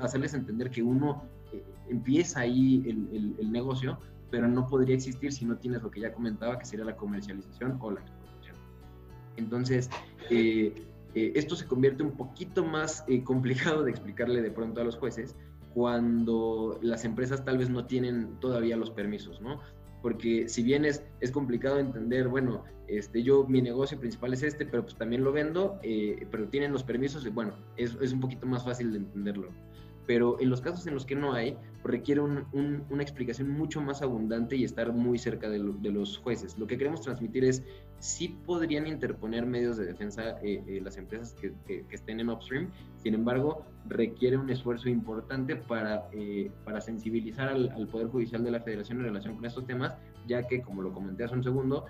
hacerles 0.01 0.35
entender 0.35 0.71
que 0.71 0.83
uno 0.83 1.23
eh, 1.53 1.63
empieza 1.89 2.41
ahí 2.41 2.83
el, 2.87 3.53
negocio, 3.53 3.99
pero 4.31 4.49
no 4.49 4.67
podría 4.67 4.97
existir 4.97 5.33
si 5.33 5.45
no 5.45 5.57
tienes 5.57 5.83
lo 5.83 5.91
que 5.91 6.01
ya 6.01 6.13
comentaba, 6.13 6.59
que 6.59 6.65
sería 6.65 6.85
la 6.85 6.97
comercialización 6.97 7.79
o 7.81 7.93
la 7.93 8.01
explotación. 8.01 8.57
Entonces, 9.37 9.91
eh, 10.31 10.75
esto 11.15 11.57
se 11.57 11.67
convierte 11.67 12.03
un 12.03 12.13
poquito 12.13 12.65
más 12.65 13.05
complicado 13.25 13.85
de 13.85 13.91
explicarle 13.91 14.43
de 14.43 14.51
pronto 14.51 14.81
a 14.81 14.85
los 14.85 14.97
jueces, 14.97 15.37
cuando 15.75 16.79
las 16.83 17.05
empresas 17.05 17.45
tal 17.45 17.59
vez 17.59 17.71
no 17.71 17.87
tienen 17.87 18.39
todavía 18.41 18.77
los 18.77 18.91
permisos, 18.91 19.41
¿no? 19.41 19.61
porque 20.03 20.49
si 20.49 20.63
bien 20.63 20.85
es, 20.85 21.05
es 21.21 21.31
complicado 21.31 21.79
entender, 21.79 22.29
bueno, 22.29 22.65
este, 22.89 23.23
yo 23.23 23.45
mi 23.47 23.63
negocio 23.63 23.99
principal 23.99 24.33
es 24.33 24.43
este, 24.43 24.67
pero 24.67 24.83
pues 24.83 24.97
también 24.97 25.23
lo 25.23 25.33
vendo, 25.33 25.79
eh, 25.83 26.27
pero 26.31 26.49
tienen 26.49 26.73
los 26.73 26.83
permisos, 26.83 27.29
bueno, 27.33 27.55
es, 27.77 27.97
es 28.01 28.13
un 28.13 28.21
poquito 28.21 28.47
más 28.47 28.65
fácil 28.65 28.93
de 28.93 28.99
entenderlo 28.99 29.51
pero 30.11 30.41
en 30.41 30.51
los 30.51 30.61
casos 30.61 30.85
en 30.89 30.95
los 30.95 31.07
que 31.07 31.15
no 31.15 31.35
hay, 31.35 31.57
requiere 31.85 32.21
una 32.21 33.01
explicación 33.01 33.49
mucho 33.49 33.81
más 33.81 34.03
abundante 34.03 34.57
y 34.57 34.65
estar 34.65 34.93
muy 34.93 35.19
cerca 35.19 35.49
de, 35.49 35.61
los 35.61 36.19
jueces. 36.19 36.59
Lo 36.59 36.67
que 36.67 36.77
queremos 36.77 37.01
transmitir 37.03 37.45
es, 37.45 37.63
sí 38.01 38.37
podrían 38.45 38.89
interponer 38.89 39.47
medios 39.47 39.77
de 39.77 39.87
defensa 39.87 40.31
eh, 40.43 40.65
eh, 40.67 40.81
las 40.83 40.97
empresas 40.97 41.33
que, 41.35 41.85
estén 41.93 42.19
en 42.19 42.29
upstream, 42.29 42.71
sin 42.97 43.15
embargo, 43.15 43.65
requiere 43.87 44.37
un 44.37 44.51
esfuerzo 44.51 44.89
importante 44.89 45.55
para, 45.55 46.09
eh, 46.11 46.51
para 46.65 46.81
sensibilizar 46.81 47.47
al, 47.47 47.87
Poder 47.87 48.09
Judicial 48.09 48.43
de 48.43 48.51
la 48.51 48.59
Federación 48.59 48.99
en 48.99 49.05
relación 49.05 49.37
con 49.37 49.45
estos 49.45 49.65
temas, 49.65 49.95
ya 50.27 50.43
que, 50.43 50.61
como 50.61 50.83
lo 50.83 50.93
comenté 50.93 51.23
hace 51.23 51.37
un 51.37 51.45
segundo, 51.45 51.85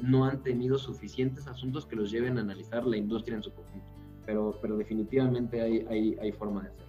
no 0.00 0.24
han 0.24 0.42
tenido 0.42 0.78
suficientes 0.78 1.46
asuntos 1.46 1.84
que 1.84 1.96
los 1.96 2.10
lleven 2.10 2.38
a 2.38 2.40
analizar 2.40 2.86
la 2.86 2.96
industria 2.96 3.36
en 3.36 3.42
su 3.42 3.52
conjunto. 3.52 3.92
Pero, 4.24 4.58
pero 4.62 4.78
definitivamente 4.78 5.60
hay, 5.60 5.86
hay, 5.90 6.16
hay 6.18 6.32
forma 6.32 6.62
de 6.62 6.68
hacerlo. 6.68 6.87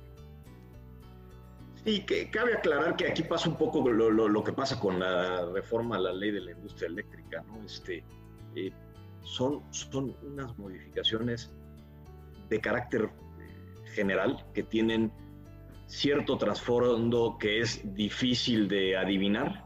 Sí, 1.86 2.02
que 2.02 2.30
cabe 2.30 2.54
aclarar 2.54 2.96
que 2.96 3.08
aquí 3.08 3.24
pasa 3.24 3.50
un 3.50 3.56
poco 3.56 3.88
lo, 3.90 4.44
que 4.44 4.52
pasa 4.52 4.80
con 4.80 5.00
la 5.00 5.46
reforma 5.52 5.96
a 5.96 6.00
la 6.00 6.14
ley 6.14 6.32
de 6.32 6.42
la 6.42 6.52
industria 6.52 6.88
eléctrica, 6.88 7.44
¿no? 7.48 7.64
Este, 7.64 8.04
eh, 8.56 8.72
son, 9.24 9.64
unas 10.24 10.58
modificaciones 10.58 11.52
de 12.50 12.60
carácter 12.60 13.04
eh, 13.04 13.90
general 13.94 14.46
que 14.54 14.64
tienen 14.64 15.12
cierto 15.88 16.38
trasfondo 16.38 17.38
que 17.40 17.62
es 17.62 17.82
difícil 17.96 18.68
de 18.68 18.98
adivinar, 18.98 19.66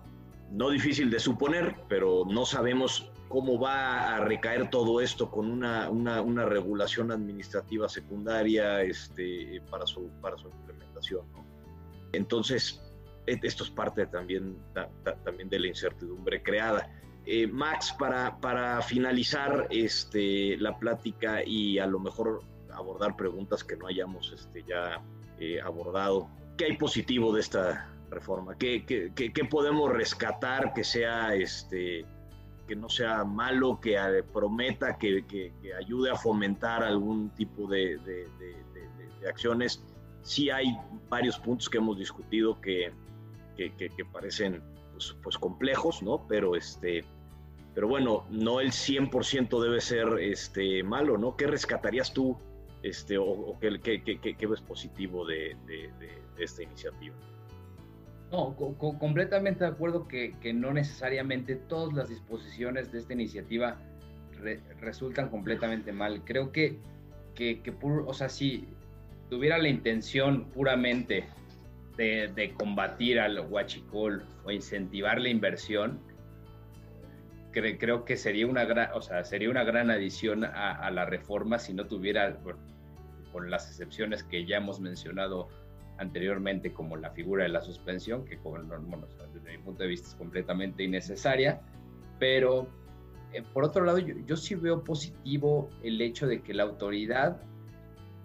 no 0.51 0.69
difícil 0.69 1.09
de 1.09 1.19
suponer, 1.19 1.75
pero 1.89 2.25
no 2.29 2.45
sabemos 2.45 3.11
cómo 3.27 3.59
va 3.59 4.15
a 4.15 4.19
recaer 4.19 4.69
todo 4.69 5.01
esto 5.01 5.31
con 5.31 5.49
una, 5.49 5.89
una, 5.89 6.45
regulación 6.45 7.11
administrativa 7.11 7.89
secundaria 7.89 8.83
este, 8.83 9.59
para, 9.71 9.87
su, 9.87 10.09
para 10.21 10.37
su 10.37 10.49
implementación. 10.49 11.25
¿no? 11.33 11.52
Entonces, 12.13 12.79
e, 13.27 13.39
esto 13.43 13.63
es 13.63 13.69
parte 13.69 14.05
también, 14.05 14.57
también 15.23 15.49
de 15.49 15.59
la 15.59 15.67
incertidumbre 15.67 16.41
creada. 16.41 16.89
Eh, 17.25 17.47
Max, 17.47 17.93
para, 17.97 18.37
para 18.39 18.81
finalizar 18.81 19.67
este, 19.69 20.57
la 20.57 20.77
plática 20.77 21.43
y 21.43 21.79
a 21.79 21.87
lo 21.87 21.99
mejor 21.99 22.41
abordar 22.73 23.15
preguntas 23.15 23.63
que 23.63 23.77
no 23.77 23.87
hayamos 23.87 24.31
este, 24.33 24.63
ya 24.63 25.01
eh, 25.39 25.61
abordado, 25.61 26.29
¿qué 26.57 26.65
hay 26.65 26.77
positivo 26.77 27.33
de 27.33 27.41
esta 27.41 27.89
reforma? 28.09 28.57
¿Qué, 28.57 28.83
qué, 28.85 29.45
podemos 29.45 29.91
rescatar 29.91 30.73
que 30.73 30.83
sea 30.83 31.33
este, 31.33 32.05
que 32.67 32.75
no 32.75 32.89
sea 32.89 33.23
malo, 33.23 33.79
que 33.79 33.97
prometa, 34.33 34.97
que, 34.97 35.53
ayude 35.77 36.11
a 36.11 36.15
fomentar 36.15 36.83
algún 36.83 37.29
tipo 37.29 37.67
de, 37.67 37.97
de 37.99 39.29
acciones 39.29 39.81
sí 40.23 40.49
hay 40.49 40.75
varios 41.09 41.37
puntos 41.37 41.69
que 41.69 41.77
hemos 41.77 41.99
discutido 41.99 42.59
que, 42.59 42.91
que, 43.55 43.89
parecen 44.11 44.61
pues, 44.91 45.15
pues, 45.21 45.37
complejos, 45.37 46.01
¿no? 46.01 46.25
Pero, 46.27 46.55
este, 46.55 47.03
pero 47.75 47.87
bueno, 47.87 48.25
no 48.31 48.59
el 48.59 48.71
100% 48.71 49.61
debe 49.61 49.81
ser 49.81 50.07
este, 50.19 50.81
malo, 50.81 51.17
¿no? 51.17 51.35
¿Qué 51.35 51.45
rescatarías 51.45 52.13
tú 52.13 52.37
este, 52.81 53.17
o, 53.17 53.57
qué, 53.59 54.01
qué, 54.01 54.47
ves 54.47 54.61
positivo 54.61 55.25
de, 55.25 55.55
de, 55.67 55.91
esta 56.37 56.63
iniciativa? 56.63 57.15
No, 58.31 58.55
completamente 58.55 59.63
de 59.63 59.69
acuerdo 59.69 60.07
que, 60.07 60.35
no 60.55 60.73
necesariamente 60.73 61.55
todas 61.55 61.93
las 61.93 62.09
disposiciones 62.09 62.91
de 62.91 62.99
esta 62.99 63.13
iniciativa 63.13 63.77
resultan 64.81 65.29
completamente 65.29 65.91
mal. 65.93 66.23
Creo 66.25 66.51
que, 66.51 66.79
que, 67.35 67.61
o 67.83 68.13
sea, 68.13 68.29
sí, 68.29 68.67
tuviera 69.33 69.57
la 69.57 69.67
intención 69.67 70.45
puramente 70.51 71.25
de, 71.97 72.53
combatir 72.55 73.19
al 73.19 73.39
huachicol 73.39 74.23
o 74.45 74.51
incentivar 74.51 75.19
la 75.19 75.29
inversión, 75.29 75.99
creo 77.51 78.05
que 78.05 78.15
sería 78.15 78.45
una 78.45 78.63
gran, 78.65 78.91
o 78.93 79.01
sea, 79.01 79.23
sería 79.23 79.49
una 79.49 79.63
gran 79.63 79.89
adición 79.89 80.43
a, 80.43 80.89
la 80.91 81.05
reforma 81.05 81.57
si 81.57 81.73
no 81.73 81.87
tuviera, 81.87 82.37
con 83.31 83.49
las 83.49 83.67
excepciones 83.69 84.23
que 84.23 84.45
ya 84.45 84.57
hemos 84.57 84.79
mencionado 84.79 85.49
anteriormente, 85.97 86.71
como 86.71 86.95
la 86.95 87.09
figura 87.09 87.43
de 87.43 87.49
la 87.49 87.61
suspensión, 87.61 88.25
que 88.25 88.37
desde 88.37 89.57
mi 89.57 89.63
punto 89.63 89.81
de 89.81 89.89
vista 89.89 90.09
es 90.09 90.15
completamente 90.15 90.83
innecesaria, 90.83 91.59
pero 92.19 92.67
eh, 93.33 93.41
por 93.51 93.63
otro 93.63 93.83
lado, 93.83 93.97
yo, 93.97 94.13
yo 94.27 94.35
sí 94.35 94.53
veo 94.53 94.83
positivo 94.83 95.71
el 95.81 95.99
hecho 96.01 96.27
de 96.27 96.43
que 96.43 96.53
la 96.53 96.63
autoridad 96.63 97.41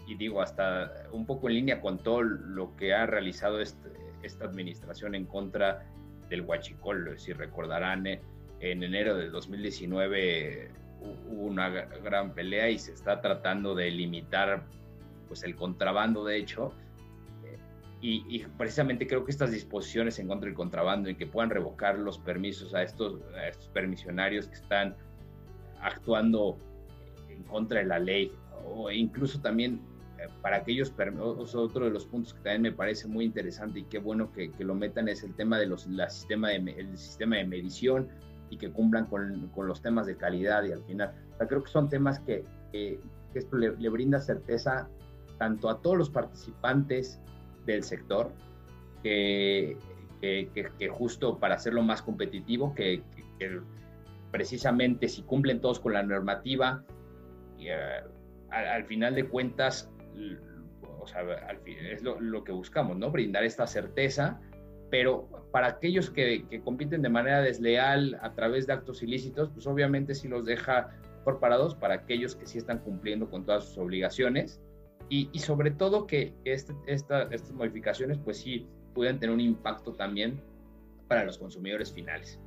y 0.09 0.15
digo, 0.15 0.41
hasta 0.41 0.91
un 1.13 1.27
poco 1.27 1.49
en 1.49 1.57
línea 1.57 1.81
con 1.83 1.99
todo 1.99 2.23
lo 2.23 2.75
que 2.77 2.95
ha 2.95 3.05
realizado 3.05 3.61
este, 3.61 3.91
esta 4.23 4.47
administración 4.47 5.15
en 5.15 5.27
contra 5.27 5.87
del 6.31 6.41
huachicol. 6.41 7.19
Si 7.19 7.35
recordarán, 7.35 8.07
eh, 8.07 8.23
en 8.61 8.83
enero 8.83 9.17
del 9.17 9.31
2019 9.31 10.71
hubo 11.01 11.43
una 11.43 11.69
gran 11.69 12.33
pelea 12.33 12.71
y 12.71 12.79
se 12.79 12.93
está 12.93 13.21
tratando 13.21 13.75
de 13.75 13.91
limitar 13.91 14.65
pues, 15.29 15.45
el 15.45 15.55
contrabando, 15.55 16.25
de 16.25 16.39
hecho. 16.39 16.73
Eh, 17.45 17.59
y, 18.01 18.45
precisamente 18.57 19.07
creo 19.07 19.27
que 19.27 19.31
estas 19.31 19.53
disposiciones 19.53 20.19
en 20.19 20.27
contra 20.27 20.47
del 20.47 20.57
contrabando 20.57 21.11
y 21.11 21.17
que 21.17 21.27
puedan 21.27 21.51
revocar 21.51 21.99
los 21.99 22.19
permisos 22.19 22.75
a 22.75 22.83
estos, 22.83 23.21
a 23.35 23.47
estos 23.47 23.69
permisionarios 23.69 24.49
que 24.49 24.55
están 24.55 24.97
actuando 25.83 26.59
en 27.29 27.43
contra 27.43 27.81
de 27.81 27.85
la 27.85 27.99
ley 27.99 28.33
o 28.65 28.91
incluso 28.91 29.41
también 29.41 29.81
para 30.43 30.57
aquellos, 30.57 30.93
otro 31.55 31.85
de 31.85 31.91
los 31.91 32.07
puntos 32.07 32.35
que 32.35 32.41
también 32.41 32.63
me 32.63 32.73
parece 32.73 33.07
muy 33.07 33.25
interesante 33.25 33.81
y 33.81 33.85
qué 33.85 33.99
bueno 33.99 34.33
que, 34.33 34.53
lo 34.59 34.75
metan 34.75 35.09
es 35.09 35.23
el 35.23 35.35
tema 35.35 35.59
de 35.59 35.67
los, 35.67 35.87
sistema 36.09 36.49
de, 36.49 36.57
el 36.57 36.99
sistema 36.99 37.37
de 37.37 37.45
medición 37.45 38.09
y 38.51 38.57
que 38.57 38.71
cumplan 38.71 39.07
con, 39.07 39.49
con, 39.55 39.69
los 39.69 39.81
temas 39.83 40.07
de 40.07 40.17
calidad 40.17 40.65
y 40.65 40.73
al 40.73 40.83
final. 40.85 41.13
creo 41.49 41.63
que 41.63 41.71
son 41.71 41.89
temas 41.89 42.19
que, 42.21 42.45
que 42.73 42.99
esto 43.35 43.57
le, 43.57 43.89
brinda 43.89 44.21
certeza 44.21 44.89
tanto 45.39 45.69
a 45.69 45.81
todos 45.81 45.97
los 45.97 46.11
participantes 46.11 47.21
del 47.65 47.85
sector, 47.85 48.33
que, 49.03 49.77
que 50.21 50.89
justo 50.89 51.39
para 51.39 51.55
hacerlo 51.55 51.83
más 51.83 52.03
competitivo, 52.03 52.75
que, 52.75 53.03
precisamente 54.33 55.09
si 55.09 55.23
cumplen 55.23 55.61
todos 55.61 55.79
con 55.79 55.93
la 55.93 56.03
normativa, 56.03 56.85
y, 57.57 57.69
eh, 57.69 58.03
al, 58.51 58.85
final 58.85 59.15
de 59.15 59.25
cuentas 59.25 59.91
o 61.01 61.07
sea, 61.07 61.21
al 61.49 61.59
fin, 61.61 61.77
es 61.81 62.03
lo, 62.03 62.45
que 62.45 62.53
buscamos, 62.53 62.97
¿no? 62.97 63.11
Brindar 63.11 63.45
esta 63.45 63.67
certeza, 63.67 64.41
pero 64.91 65.29
para 65.53 65.69
aquellos 65.69 66.11
que, 66.11 66.45
compiten 66.65 67.03
de 67.03 67.09
manera 67.09 67.41
desleal 67.41 68.19
a 68.23 68.33
través 68.33 68.67
de 68.67 68.73
actos 68.73 69.03
ilícitos, 69.03 69.51
pues 69.51 69.67
obviamente 69.67 70.15
sí 70.15 70.29
los 70.29 70.45
deja 70.45 70.91
por 71.25 71.41
parados 71.41 71.75
para 71.75 71.95
aquellos 71.95 72.35
que 72.37 72.47
sí 72.47 72.59
están 72.59 72.79
cumpliendo 72.79 73.29
con 73.29 73.45
todas 73.45 73.65
sus 73.65 73.79
obligaciones 73.79 74.61
y, 75.11 75.27
sobre 75.39 75.71
todo 75.71 76.07
que 76.07 76.35
este, 76.45 76.75
estas 76.87 77.53
modificaciones 77.53 78.19
pues 78.19 78.39
sí 78.39 78.67
puedan 78.95 79.19
tener 79.19 79.35
un 79.35 79.41
impacto 79.41 79.95
también 79.95 80.41
para 81.07 81.25
los 81.25 81.39
consumidores 81.39 81.93
finales. 81.93 82.41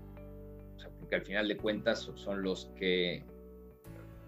O 0.75 0.79
sea, 0.79 0.89
porque 0.99 1.15
al 1.15 1.23
final 1.23 1.47
de 1.47 1.57
cuentas 1.57 2.11
son 2.15 2.43
los 2.43 2.71
que 2.75 3.23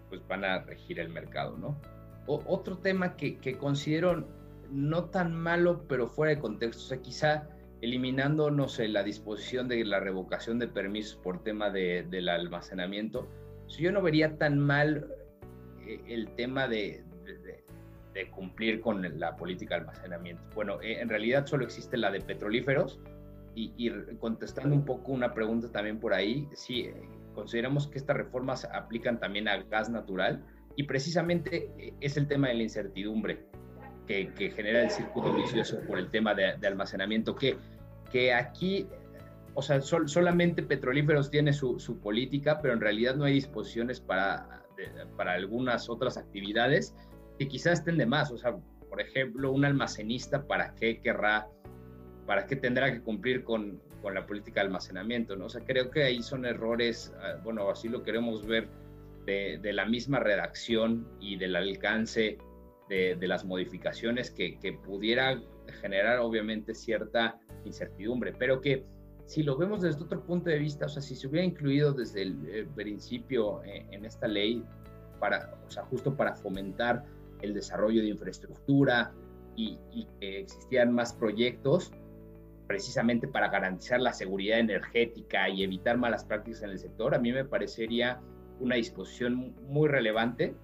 pues 0.09 0.27
van 0.27 0.43
a 0.43 0.59
regir 0.63 0.99
el 0.99 1.09
mercado, 1.09 1.57
¿no? 1.57 1.79
Otro 2.27 2.77
tema 2.77 3.15
que, 3.15 3.57
considero 3.57 4.27
no 4.71 5.05
tan 5.05 5.35
malo, 5.35 5.85
pero 5.87 6.07
fuera 6.07 6.33
de 6.33 6.39
contexto, 6.39 6.83
o 6.83 6.87
sea, 6.87 7.01
quizá 7.01 7.47
eliminando, 7.81 8.49
no 8.49 8.67
sé, 8.67 8.87
la 8.87 9.03
disposición 9.03 9.67
de 9.67 9.83
la 9.83 9.99
revocación 9.99 10.57
de 10.57 10.67
permisos 10.67 11.17
por 11.17 11.43
tema 11.43 11.69
del 11.69 12.29
almacenamiento, 12.29 13.27
yo 13.67 13.91
no 13.91 14.01
vería 14.01 14.37
tan 14.37 14.59
mal 14.59 15.07
eh, 15.85 16.01
el 16.07 16.29
tema 16.35 16.67
de, 16.67 17.03
cumplir 18.31 18.79
con 18.79 19.19
la 19.19 19.35
política 19.35 19.75
de 19.75 19.81
almacenamiento. 19.81 20.43
Bueno, 20.53 20.79
eh, 20.81 21.01
en 21.01 21.09
realidad 21.09 21.47
solo 21.47 21.65
existe 21.65 21.97
la 21.97 22.11
de 22.11 22.21
petrolíferos 22.21 22.99
y, 23.55 23.89
contestando 24.19 24.75
un 24.75 24.85
poco 24.85 25.11
una 25.11 25.33
pregunta 25.33 25.71
también 25.71 25.99
por 25.99 26.13
ahí, 26.13 26.47
sí, 26.53 26.81
eh, 26.81 26.93
consideramos 27.33 27.87
que 27.87 27.97
estas 27.97 28.15
reformas 28.15 28.65
aplican 28.65 29.19
también 29.19 29.47
a 29.47 29.57
gas 29.63 29.89
natural, 29.89 30.45
y 30.75 30.83
precisamente 30.83 31.71
eh, 31.77 31.93
es 31.99 32.17
el 32.17 32.27
tema 32.27 32.49
de 32.49 32.55
la 32.55 32.63
incertidumbre 32.63 33.45
que, 34.07 34.51
genera 34.55 34.83
el 34.83 34.91
círculo 34.91 35.33
vicioso 35.33 35.79
por 35.87 35.97
el 35.97 36.09
tema 36.09 36.33
de, 36.35 36.67
almacenamiento, 36.67 37.35
que, 37.35 37.55
que 38.11 38.33
aquí, 38.33 38.87
o 39.53 39.61
sea, 39.61 39.81
solamente 39.81 40.61
Petrolíferos 40.61 41.29
tiene 41.29 41.53
su, 41.53 41.99
política, 42.01 42.59
pero 42.61 42.73
en 42.73 42.81
realidad 42.81 43.15
no 43.15 43.23
hay 43.25 43.33
disposiciones 43.33 44.01
para, 44.01 44.65
para 45.15 45.33
algunas 45.33 45.89
otras 45.89 46.17
actividades 46.17 46.93
que 47.39 47.47
quizás 47.47 47.79
estén 47.79 47.97
de 47.97 48.05
más. 48.05 48.29
O 48.31 48.37
sea, 48.37 48.57
por 48.89 49.01
ejemplo, 49.01 49.51
un 49.51 49.63
almacenista, 49.63 50.45
¿para 50.45 50.75
qué 50.75 50.99
querrá, 50.99 51.47
para 52.27 52.45
qué 52.45 52.55
tendrá 52.57 52.91
que 52.91 53.01
cumplir 53.01 53.43
con, 53.43 53.81
con 54.03 54.13
la 54.13 54.27
política 54.27 54.59
de 54.59 54.67
almacenamiento, 54.67 55.35
¿no? 55.37 55.45
O 55.45 55.49
sea, 55.49 55.63
creo 55.65 55.89
que 55.89 56.03
ahí 56.03 56.21
son 56.21 56.45
errores, 56.45 57.13
ah, 57.21 57.39
bueno, 57.41 57.69
así 57.69 57.87
lo 57.87 58.03
queremos 58.03 58.45
ver, 58.45 58.67
de, 59.25 59.59
la 59.73 59.85
misma 59.85 60.19
redacción 60.19 61.07
y 61.19 61.37
del 61.37 61.55
alcance 61.55 62.37
de, 62.89 63.17
las 63.21 63.45
modificaciones 63.45 64.29
que, 64.29 64.59
que, 64.59 64.73
pudiera 64.73 65.41
generar 65.81 66.19
obviamente 66.19 66.75
cierta 66.75 67.39
incertidumbre, 67.65 68.33
pero 68.37 68.61
que 68.61 68.85
si 69.25 69.41
lo 69.41 69.57
vemos 69.57 69.81
desde 69.81 70.03
otro 70.03 70.23
punto 70.23 70.49
de 70.49 70.59
vista, 70.59 70.85
o 70.85 70.89
sea, 70.89 71.01
si 71.01 71.15
se 71.15 71.27
hubiera 71.27 71.45
incluido 71.45 71.93
desde 71.93 72.23
el 72.23 72.37
eh, 72.47 72.67
principio 72.75 73.63
en, 73.63 73.91
en 73.93 74.05
esta 74.05 74.27
ley, 74.27 74.63
para, 75.19 75.55
o 75.65 75.71
sea, 75.71 75.83
justo 75.85 76.15
para 76.15 76.35
fomentar 76.35 77.05
el 77.41 77.53
desarrollo 77.53 78.01
de 78.01 78.09
infraestructura 78.09 79.13
y, 79.55 79.77
que 80.19 80.39
existieran 80.39 80.93
más 80.93 81.13
proyectos, 81.13 81.91
precisamente 82.67 83.27
para 83.27 83.49
garantizar 83.49 83.99
la 83.99 84.13
seguridad 84.13 84.59
energética 84.59 85.49
y 85.49 85.63
evitar 85.63 85.97
malas 85.97 86.25
prácticas 86.25 86.63
en 86.63 86.71
el 86.71 86.79
sector, 86.79 87.13
a 87.13 87.19
mí 87.19 87.31
me 87.31 87.45
parecería 87.45 88.19
una 88.63 88.75
disposición 88.75 89.53
muy 89.67 89.89
relevante, 89.89 90.55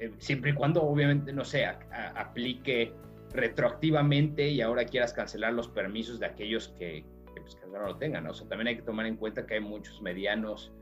eh, 0.00 0.12
siempre 0.18 0.50
y 0.50 0.54
cuando 0.54 0.82
obviamente, 0.82 1.32
no 1.32 1.44
sé, 1.44 1.66
aplique 1.66 2.92
retroactivamente 3.32 4.48
y 4.48 4.60
ahora 4.60 4.84
quieras 4.84 5.12
cancelar 5.12 5.52
los 5.52 5.68
permisos 5.68 6.18
de 6.18 6.26
aquellos 6.26 6.68
que, 6.78 7.04
que, 7.34 7.40
pues, 7.40 7.56
que 7.56 7.66
no 7.66 7.80
lo 7.80 7.96
tengan. 7.96 8.24
¿no? 8.24 8.30
O 8.30 8.34
sea, 8.34 8.48
también 8.48 8.68
hay 8.68 8.76
que 8.76 8.82
tomar 8.82 9.06
en 9.06 9.16
cuenta 9.16 9.46
que 9.46 9.54
hay 9.54 9.60
muchos 9.60 10.00
medianos 10.00 10.72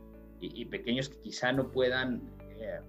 y, 0.40 0.62
y 0.62 0.64
pequeños 0.66 1.09
que 1.09 1.18
quizá 1.20 1.52
no 1.52 1.70
puedan 1.70 2.23
eh, 2.60 2.81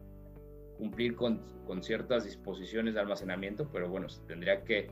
cumplir 0.78 1.16
con, 1.16 1.42
con, 1.66 1.82
ciertas 1.82 2.26
disposiciones 2.26 2.94
de 2.94 3.00
almacenamiento, 3.00 3.68
pero 3.72 3.90
bueno, 3.90 4.10
se 4.10 4.22
tendría 4.24 4.64
que 4.64 4.92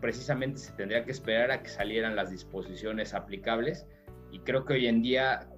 precisamente 0.00 0.58
se 0.58 0.72
tendría 0.72 1.04
que 1.04 1.10
esperar 1.10 1.50
a 1.50 1.62
que 1.62 1.68
salieran 1.68 2.16
las 2.16 2.30
disposiciones 2.30 3.12
aplicables 3.14 3.86
y 4.30 4.38
creo 4.40 4.64
que 4.64 4.74
hoy 4.74 4.86
en 4.86 5.02
día, 5.02 5.48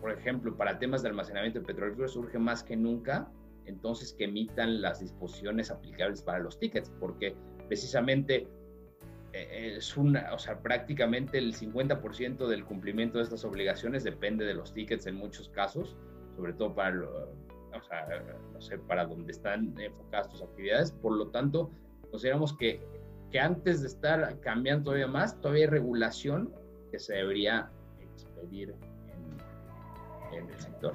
por 0.00 0.12
ejemplo, 0.12 0.56
para 0.56 0.78
temas 0.78 1.02
de 1.02 1.08
almacenamiento 1.08 1.60
de 1.60 1.66
petróleo 1.66 2.08
surge 2.08 2.38
más 2.38 2.62
que 2.62 2.76
nunca 2.76 3.30
entonces 3.66 4.14
que 4.14 4.24
emitan 4.24 4.80
las 4.80 5.00
disposiciones 5.00 5.70
aplicables 5.70 6.22
para 6.22 6.38
los 6.38 6.58
tickets, 6.58 6.90
porque 6.98 7.36
precisamente 7.66 8.48
eh, 9.34 9.74
es 9.76 9.94
una, 9.94 10.32
o 10.32 10.38
sea, 10.38 10.62
prácticamente 10.62 11.36
el 11.36 11.54
50% 11.54 12.46
del 12.46 12.64
cumplimiento 12.64 13.18
de 13.18 13.24
estas 13.24 13.44
obligaciones 13.44 14.04
depende 14.04 14.46
de 14.46 14.54
los 14.54 14.72
tickets 14.72 15.06
en 15.06 15.16
muchos 15.16 15.50
casos, 15.50 15.96
sobre 16.34 16.54
todo 16.54 16.74
para, 16.74 16.92
lo, 16.92 17.10
o 17.10 17.82
sea, 17.86 18.06
no 18.54 18.60
sé, 18.62 18.78
para 18.78 19.04
donde 19.04 19.32
están 19.32 19.78
enfocadas 19.78 20.30
tus 20.30 20.40
actividades. 20.40 20.92
Por 20.92 21.12
lo 21.12 21.28
tanto, 21.28 21.70
consideramos 22.10 22.56
que 22.56 22.80
que 23.30 23.38
antes 23.38 23.82
de 23.82 23.88
estar 23.88 24.40
cambiando 24.40 24.84
todavía 24.84 25.06
más, 25.06 25.38
todavía 25.40 25.64
hay 25.64 25.70
regulación 25.70 26.52
que 26.90 26.98
se 26.98 27.14
debería 27.14 27.70
expedir 28.00 28.74
en, 30.32 30.48
el 30.48 30.58
sector. 30.58 30.94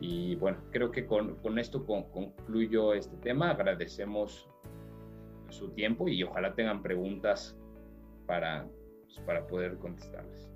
Y 0.00 0.34
bueno, 0.36 0.58
creo 0.70 0.90
que 0.90 1.06
con, 1.06 1.36
con 1.36 1.58
esto 1.58 1.84
con, 1.84 2.04
concluyo 2.10 2.94
este 2.94 3.16
tema. 3.18 3.50
Agradecemos 3.50 4.48
su 5.50 5.70
tiempo 5.70 6.08
y 6.08 6.22
ojalá 6.22 6.54
tengan 6.54 6.82
preguntas 6.82 7.56
para, 8.26 8.66
pues, 9.04 9.18
para 9.20 9.46
poder 9.46 9.78
contestarles. 9.78 10.48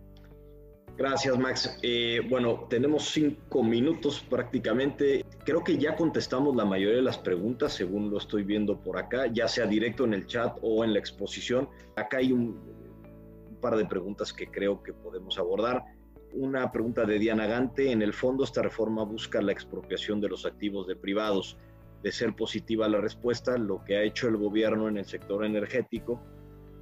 Gracias, 0.99 1.39
Max. 1.39 1.79
Eh, 1.83 2.21
bueno, 2.29 2.67
tenemos 2.69 3.11
cinco 3.11 3.63
minutos 3.63 4.25
prácticamente. 4.29 5.25
Creo 5.45 5.63
que 5.63 5.79
ya 5.79 5.95
contestamos 5.95 6.57
la 6.57 6.65
mayoría 6.65 6.97
de 6.97 7.03
las 7.03 7.19
preguntas, 7.19 7.73
según 7.73 8.11
lo 8.11 8.19
estoy 8.19 8.43
viendo 8.43 8.81
por 8.81 8.99
acá, 8.99 9.29
ya 9.33 9.47
sea 9.47 9.67
directo 9.67 10.05
en 10.05 10.15
el 10.15 10.27
chat 10.27 10.59
o 10.61 10.83
en 10.83 10.93
la 10.93 10.99
exposición. 10.99 11.69
Acá 11.95 12.17
hay 12.19 12.33
un, 12.33 12.61
un 13.49 13.61
par 13.61 13.77
de 13.77 13.87
preguntas 13.87 14.33
que 14.33 14.49
creo 14.49 14.83
que 14.83 14.93
podemos 14.93 15.39
abordar. 15.39 15.85
Una 16.33 16.71
pregunta 16.71 17.05
de 17.05 17.19
Diana 17.19 17.47
Gante. 17.47 17.91
En 17.91 18.03
el 18.03 18.13
fondo, 18.13 18.45
esta 18.45 18.63
reforma 18.63 19.05
busca 19.05 19.41
la 19.41 19.53
expropiación 19.53 20.21
de 20.21 20.29
los 20.29 20.47
activos 20.47 20.87
de 20.87 20.97
privados. 20.97 21.57
De 22.03 22.13
ser 22.13 22.35
positiva 22.37 22.89
la 22.89 23.01
respuesta, 23.01 23.59
lo 23.59 23.83
que 23.85 23.97
ha 23.97 24.03
hecho 24.03 24.29
el 24.29 24.37
gobierno 24.37 24.89
en 24.89 24.99
el 24.99 25.05
sector 25.05 25.45
energético 25.45 26.23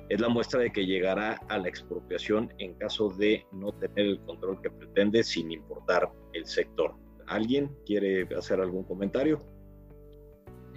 es 0.09 0.21
la 0.21 0.29
muestra 0.29 0.61
de 0.61 0.71
que 0.71 0.87
llegará 0.87 1.41
a 1.49 1.59
la 1.59 1.69
expropiación 1.69 2.53
en 2.59 2.75
caso 2.75 3.09
de 3.11 3.45
no 3.53 3.73
tener 3.73 4.07
el 4.07 4.21
control 4.21 4.61
que 4.61 4.71
pretende 4.71 5.23
sin 5.25 5.51
importar 5.51 6.11
el 6.33 6.47
sector. 6.47 6.95
¿Alguien 7.27 7.75
quiere 7.85 8.29
hacer 8.37 8.61
algún 8.61 8.85
comentario? 8.85 9.43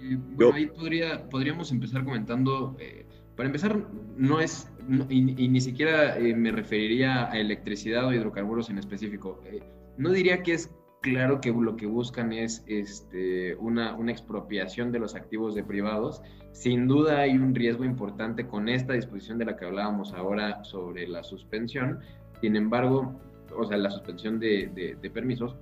Eh, 0.00 0.16
bueno, 0.18 0.50
Yo. 0.50 0.52
ahí 0.52 0.66
podría, 0.66 1.28
podríamos 1.28 1.70
empezar 1.70 2.04
comentando, 2.04 2.76
eh, 2.80 3.06
para 3.40 3.48
empezar, 3.48 3.86
no 4.18 4.38
es, 4.38 4.70
y, 5.08 5.48
ni 5.48 5.60
siquiera 5.62 6.18
eh, 6.18 6.36
me 6.36 6.52
referiría 6.52 7.30
a 7.30 7.38
electricidad 7.38 8.06
o 8.06 8.12
hidrocarburos 8.12 8.68
en 8.68 8.76
específico. 8.76 9.40
Eh, 9.46 9.62
no 9.96 10.10
diría 10.10 10.42
que 10.42 10.52
es 10.52 10.70
claro 11.00 11.40
que 11.40 11.50
lo 11.50 11.74
que 11.74 11.86
buscan 11.86 12.34
es 12.34 12.62
este, 12.66 13.54
una, 13.56 13.94
una, 13.94 14.12
expropiación 14.12 14.92
de 14.92 14.98
los 14.98 15.14
activos 15.14 15.54
de 15.54 15.64
privados. 15.64 16.20
Sin 16.52 16.86
duda 16.86 17.20
hay 17.20 17.30
un 17.30 17.54
riesgo 17.54 17.86
importante 17.86 18.46
con 18.46 18.68
esta 18.68 18.92
disposición 18.92 19.38
de 19.38 19.46
la 19.46 19.56
que 19.56 19.64
hablábamos 19.64 20.12
ahora 20.12 20.62
sobre 20.62 21.08
la 21.08 21.22
suspensión. 21.22 22.00
Sin 22.42 22.56
embargo, 22.56 23.18
o 23.56 23.64
sea, 23.64 23.78
la 23.78 23.88
suspensión 23.88 24.38
de 24.38 25.10
permisos. 25.14 25.56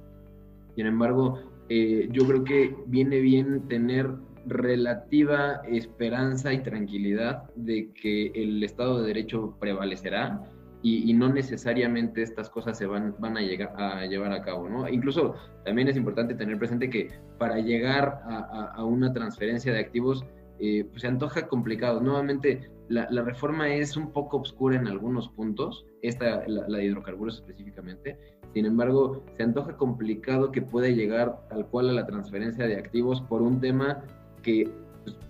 Sin 0.75 0.87
embargo, 0.87 1.39
eh, 1.71 2.09
yo 2.13 2.27
creo 2.27 2.45
que 2.45 2.75
viene 2.87 3.21
bien 3.21 3.69
tener 3.69 4.11
relativa 4.49 5.61
esperanza 5.69 6.53
y 6.53 6.62
tranquilidad 6.62 7.45
de 7.55 7.93
que 7.93 8.33
el 8.35 8.62
Estado 8.62 9.01
de 9.01 9.09
Derecho 9.09 9.57
prevalecerá 9.61 10.43
y, 10.83 11.12
no 11.12 11.29
necesariamente 11.29 12.23
estas 12.23 12.49
cosas 12.49 12.79
se 12.79 12.87
van, 12.87 13.15
van 13.19 13.37
a, 13.37 13.41
llegar, 13.41 13.75
a 13.77 14.07
llevar 14.07 14.33
a 14.33 14.43
cabo, 14.43 14.69
¿no? 14.69 14.89
Incluso 14.89 15.35
también 15.65 15.89
es 15.89 15.97
importante 15.97 16.35
tener 16.35 16.57
presente 16.57 16.89
que 16.89 17.11
para 17.37 17.59
llegar 17.59 18.20
a, 18.25 18.85
una 18.85 19.12
transferencia 19.12 19.73
de 19.73 19.81
activos 19.81 20.25
eh, 20.61 20.85
pues 20.89 21.03
se 21.03 21.09
antoja 21.09 21.49
complicado. 21.49 22.01
Nuevamente, 22.01 22.70
la, 22.89 23.07
reforma 23.23 23.69
es 23.69 23.97
un 23.97 24.12
poco 24.12 24.39
oscura 24.39 24.77
en 24.77 24.87
algunos 24.87 25.29
puntos, 25.31 25.85
esta, 26.03 26.47
la, 26.47 26.69
la, 26.69 26.79
de 26.79 26.85
hidrocarburos 26.85 27.37
específicamente, 27.37 28.16
sin 28.55 28.65
embargo, 28.65 29.23
se 29.37 29.43
antoja 29.43 29.77
complicado 29.77 30.51
que 30.51 30.62
pueda 30.62 30.89
llegar 30.89 31.39
tal 31.49 31.66
cual 31.66 31.91
a 31.91 31.93
la 31.93 32.07
transferencia 32.07 32.66
de 32.66 32.77
activos 32.77 33.20
por 33.23 33.43
un 33.43 33.61
tema 33.61 34.03
que, 34.43 34.69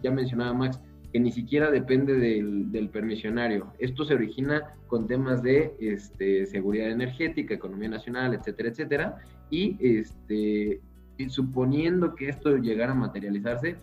ya 0.02 0.10
mencionaba 0.10 0.52
Max, 0.52 0.80
que 1.12 1.20
ni 1.20 1.32
siquiera 1.32 1.70
depende 1.70 2.14
del, 2.14 2.70
del, 2.70 2.89
permisionario. 2.90 3.72
Esto 3.78 4.05
se 4.05 4.14
origina 4.14 4.74
con 4.86 5.06
temas 5.06 5.43
de 5.43 5.74
este, 5.80 6.47
seguridad 6.47 6.90
energética, 6.90 7.55
economía 7.55 7.89
nacional, 7.89 8.35
etcétera, 8.35 8.68
etcétera. 8.68 9.16
Y 9.51 9.76
este, 9.80 10.80
suponiendo 11.28 12.14
que 12.14 12.28
esto 12.28 12.56
llegara 12.59 12.93
a 12.93 12.94
materializarse 12.94 13.76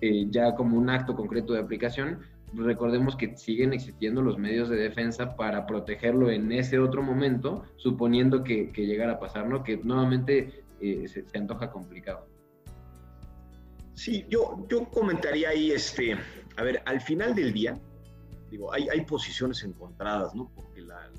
eh, 0.00 0.26
ya 0.28 0.54
como 0.54 0.76
un 0.76 0.90
acto 0.90 1.14
concreto 1.14 1.52
de 1.52 1.60
aplicación, 1.60 2.18
recordemos 2.52 3.16
que 3.16 3.36
siguen 3.36 3.72
existiendo 3.72 4.22
los 4.22 4.38
medios 4.38 4.68
de 4.68 4.76
defensa 4.76 5.36
para 5.36 5.66
protegerlo 5.66 6.30
en 6.30 6.52
ese 6.52 6.78
otro 6.78 7.02
momento, 7.02 7.64
suponiendo 7.76 8.42
que, 8.42 8.70
que 8.72 8.86
llegara 8.86 9.14
a 9.14 9.18
pasar, 9.18 9.48
¿no? 9.48 9.62
Que 9.62 9.76
nuevamente 9.78 10.64
eh, 10.80 11.08
se, 11.08 11.26
se 11.26 11.38
antoja 11.38 11.70
complicado. 11.70 12.26
Sí, 13.96 14.26
yo, 14.28 14.66
yo 14.68 14.84
comentaría 14.90 15.48
ahí, 15.48 15.72
este, 15.72 16.18
a 16.56 16.62
ver, 16.62 16.82
al 16.84 17.00
final 17.00 17.34
del 17.34 17.54
día, 17.54 17.80
digo, 18.50 18.70
hay, 18.70 18.88
hay 18.90 19.00
posiciones 19.06 19.64
encontradas, 19.64 20.34
¿no? 20.34 20.52
Porque 20.54 20.82
la, 20.82 21.10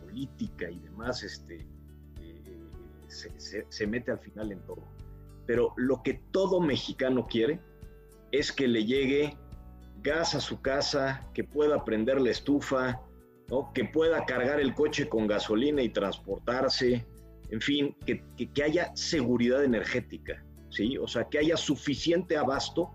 política 0.00 0.70
y 0.70 0.78
demás, 0.78 1.24
este, 1.24 1.66
eh, 2.20 2.60
se, 3.08 3.40
se, 3.40 3.66
se, 3.68 3.86
mete 3.88 4.12
al 4.12 4.20
final 4.20 4.52
en 4.52 4.60
todo. 4.60 4.84
Pero 5.44 5.74
lo 5.76 6.04
que 6.04 6.22
todo 6.30 6.60
mexicano 6.60 7.26
quiere 7.26 7.60
es 8.30 8.52
que 8.52 8.68
le 8.68 8.84
llegue 8.84 9.36
gas 10.04 10.36
a 10.36 10.40
su 10.40 10.62
casa, 10.62 11.28
que 11.34 11.42
pueda 11.42 11.84
prender 11.84 12.20
la 12.20 12.30
estufa, 12.30 13.02
¿no? 13.48 13.72
que 13.72 13.86
pueda 13.86 14.24
cargar 14.24 14.60
el 14.60 14.72
coche 14.72 15.08
con 15.08 15.26
gasolina 15.26 15.82
y 15.82 15.88
transportarse, 15.88 17.04
en 17.50 17.60
fin, 17.60 17.96
que, 18.06 18.22
que 18.36 18.62
haya 18.62 18.94
seguridad 18.94 19.64
energética. 19.64 20.44
¿Sí? 20.74 20.98
O 20.98 21.06
sea, 21.06 21.28
que 21.28 21.38
haya 21.38 21.56
suficiente 21.56 22.36
abasto 22.36 22.90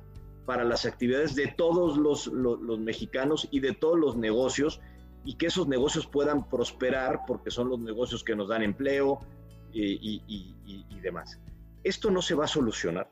para 0.45 0.63
las 0.63 0.85
actividades 0.85 1.35
de 1.35 1.47
todos 1.47 1.97
los, 1.97 2.29
mexicanos 2.79 3.47
y 3.51 3.59
de 3.59 3.73
todos 3.73 3.97
los 3.97 4.17
negocios 4.17 4.81
y 5.23 5.35
que 5.35 5.47
esos 5.47 5.67
negocios 5.67 6.07
puedan 6.07 6.49
prosperar 6.49 7.21
porque 7.27 7.51
son 7.51 7.69
los 7.69 7.79
negocios 7.79 8.23
que 8.23 8.35
nos 8.35 8.49
dan 8.49 8.63
empleo 8.63 9.19
y, 9.71 10.99
demás. 11.01 11.39
Esto 11.83 12.11
no 12.11 12.21
se 12.21 12.35
va 12.35 12.45
a 12.45 12.47
solucionar. 12.47 13.09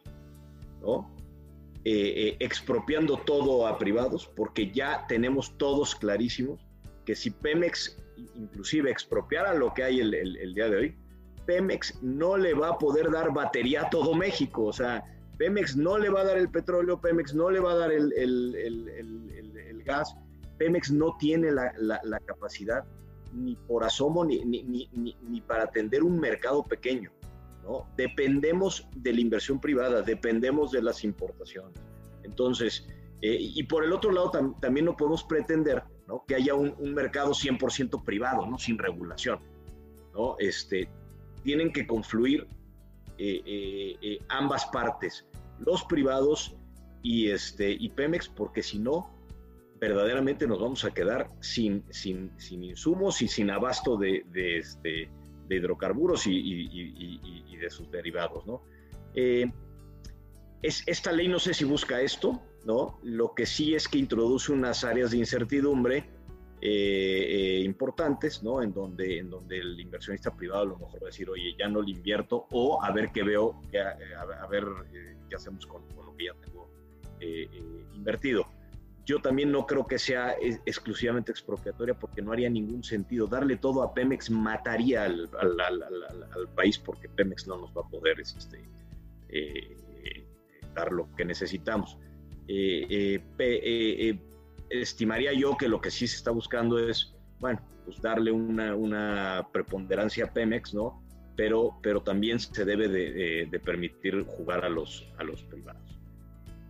Eh, 0.83 1.03
eh, 1.83 2.37
expropiando 2.39 3.17
todo 3.17 3.67
a 3.67 3.77
privados 3.77 4.27
porque 4.35 4.71
ya 4.71 5.05
tenemos 5.07 5.57
todos 5.57 5.95
clarísimos 5.95 6.59
que 7.05 7.15
si 7.15 7.31
Pemex 7.31 7.97
inclusive 8.35 8.91
expropiara 8.91 9.53
lo 9.53 9.73
que 9.73 9.83
hay 9.83 9.99
el 9.99 10.53
día 10.53 10.69
de 10.69 10.75
hoy, 10.75 10.97
Pemex 11.47 12.03
no 12.03 12.37
le 12.37 12.53
va 12.53 12.69
a 12.69 12.77
poder 12.77 13.09
dar 13.09 13.33
batería 13.33 13.83
a 13.83 13.89
todo 13.89 14.13
México. 14.13 14.65
O 14.65 14.73
sea, 14.73 15.03
Pemex 15.37 15.75
no 15.75 15.97
le 15.97 16.09
va 16.09 16.21
a 16.21 16.25
dar 16.25 16.37
el 16.37 16.49
petróleo, 16.49 16.99
Pemex 16.99 17.33
no 17.33 17.49
le 17.49 17.59
va 17.59 17.71
a 17.71 17.75
dar 17.75 17.91
el, 17.91 18.13
gas, 19.85 20.15
Pemex 20.57 20.91
no 20.91 21.15
tiene 21.17 21.51
la, 21.51 22.19
capacidad 22.25 22.83
ni 23.33 23.55
por 23.55 23.83
asomo 23.83 24.25
ni, 24.25 24.43
ni, 24.43 24.63
ni, 24.63 25.15
ni, 25.21 25.41
para 25.41 25.63
atender 25.63 26.03
un 26.03 26.19
mercado 26.19 26.63
pequeño. 26.63 27.11
¿no? 27.63 27.87
Dependemos 27.95 28.87
de 28.95 29.13
la 29.13 29.21
inversión 29.21 29.59
privada, 29.59 30.01
dependemos 30.01 30.71
de 30.71 30.81
las 30.81 31.03
importaciones. 31.03 31.79
Entonces, 32.23 32.87
eh, 33.21 33.37
y 33.39 33.63
por 33.63 33.83
el 33.83 33.93
otro 33.93 34.11
lado 34.11 34.31
también 34.59 34.85
no 34.85 34.97
podemos 34.97 35.23
pretender 35.23 35.83
¿no? 36.07 36.23
que 36.27 36.35
haya 36.35 36.55
un, 36.55 36.73
un, 36.77 36.93
mercado 36.93 37.31
100% 37.31 38.03
privado, 38.03 38.45
¿no? 38.47 38.57
sin 38.57 38.77
regulación. 38.77 39.39
¿no? 40.13 40.35
Este, 40.39 40.89
tienen 41.47 41.71
que 41.71 41.87
confluir 41.87 42.45
eh, 43.17 43.95
eh, 44.01 44.19
ambas 44.27 44.65
partes, 44.65 45.25
los 45.59 45.81
privados 45.85 46.57
y, 47.01 47.29
este, 47.29 47.71
y 47.71 47.87
Pemex, 47.87 48.27
porque 48.27 48.61
si 48.61 48.79
no, 48.79 49.15
verdaderamente 49.79 50.45
nos 50.45 50.59
vamos 50.59 50.83
a 50.83 50.91
quedar 50.91 51.31
sin, 51.39 51.85
sin, 51.89 52.37
sin 52.37 52.65
insumos 52.65 53.21
y 53.21 53.29
sin 53.29 53.49
abasto 53.49 53.95
de, 53.95 54.25
de, 54.33 54.57
este, 54.57 55.09
de 55.47 55.55
hidrocarburos 55.55 56.27
y, 56.27 56.35
y, 56.35 57.45
y, 57.47 57.55
de 57.55 57.69
sus 57.69 57.89
derivados. 57.89 58.45
¿no? 58.45 58.63
Eh, 59.13 59.49
es, 60.61 60.83
esta 60.85 61.13
ley 61.13 61.29
no 61.29 61.39
sé 61.39 61.53
si 61.53 61.63
busca 61.63 62.01
esto, 62.01 62.41
¿no? 62.65 62.99
Lo 63.03 63.33
que 63.33 63.45
sí 63.45 63.73
es 63.73 63.87
que 63.87 63.99
introduce 63.99 64.51
unas 64.51 64.83
áreas 64.83 65.11
de 65.11 65.17
incertidumbre 65.19 66.09
eh, 66.61 67.59
eh, 67.59 67.59
importantes, 67.63 68.43
¿no? 68.43 68.61
En 68.61 68.73
donde, 68.73 69.19
en 69.19 69.29
donde 69.29 69.59
el 69.59 69.79
inversionista 69.79 70.35
privado 70.35 70.61
a 70.61 70.65
lo 70.65 70.77
mejor 70.77 71.03
va 71.03 71.07
a 71.07 71.11
decir, 71.11 71.29
oye, 71.29 71.55
ya 71.57 71.67
no 71.67 71.81
le 71.81 71.91
invierto, 71.91 72.47
o 72.51 72.83
a 72.83 72.91
ver 72.91 73.11
qué 73.11 73.23
veo, 73.23 73.61
a, 74.41 74.47
ver 74.47 74.65
qué 75.29 75.35
hacemos 75.35 75.65
con, 75.65 75.83
lo 75.95 76.15
que 76.15 76.25
ya 76.25 76.33
tengo 76.33 76.69
invertido 77.93 78.47
yo 79.07 79.21
también 79.21 79.53
no 79.53 79.65
creo 79.65 79.87
que 79.87 79.97
sea 79.97 80.35
exclusivamente 80.65 81.31
expropiatoria 81.31 81.93
porque 81.93 82.21
no 82.21 82.33
haría 82.33 82.49
ningún 82.49 82.83
sentido. 82.83 83.25
Darle 83.25 83.55
todo 83.55 83.81
a 83.81 83.93
Pemex 83.93 84.29
mataría 84.29 85.05
al, 85.05 85.29
país 86.53 86.77
porque 86.77 87.07
Pemex 87.07 87.47
no 87.47 87.55
nos 87.55 87.69
va 87.69 87.83
a 87.83 87.89
poder 87.89 88.19
este, 88.19 88.67
eh, 89.29 89.77
dar 90.75 90.91
lo 90.91 91.09
que 91.15 91.23
necesitamos. 91.23 91.97
Eh, 92.49 93.21
eh, 93.39 94.19
estimaría 94.69 95.33
yo 95.33 95.57
que 95.57 95.67
lo 95.67 95.81
que 95.81 95.91
sí 95.91 96.07
se 96.07 96.17
está 96.17 96.31
buscando 96.31 96.79
es, 96.79 97.13
bueno, 97.39 97.61
pues 97.85 98.01
darle 98.01 98.31
una, 98.31 99.47
preponderancia 99.51 100.25
a 100.25 100.33
Pemex, 100.33 100.73
¿no? 100.73 101.03
Pero, 101.35 101.77
pero 101.81 102.01
también 102.01 102.39
se 102.39 102.65
debe 102.65 102.87
de, 102.87 103.59
permitir 103.63 104.23
jugar 104.23 104.65
a 104.65 104.69
los, 104.69 105.07
a 105.17 105.23
los 105.23 105.43
privados. 105.43 105.99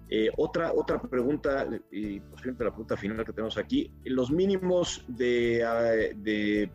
Eh, 0.09 0.29
otra, 0.37 0.71
otra 0.73 1.01
pregunta, 1.01 1.67
y 1.91 2.19
posiblemente 2.19 2.63
la 2.63 2.71
pregunta 2.71 2.95
final 2.95 3.25
que 3.25 3.33
tenemos 3.33 3.57
aquí, 3.57 3.91
¿los 4.05 4.31
mínimos 4.31 5.03
de, 5.07 5.63
ah, 5.63 5.81
de, 6.15 6.69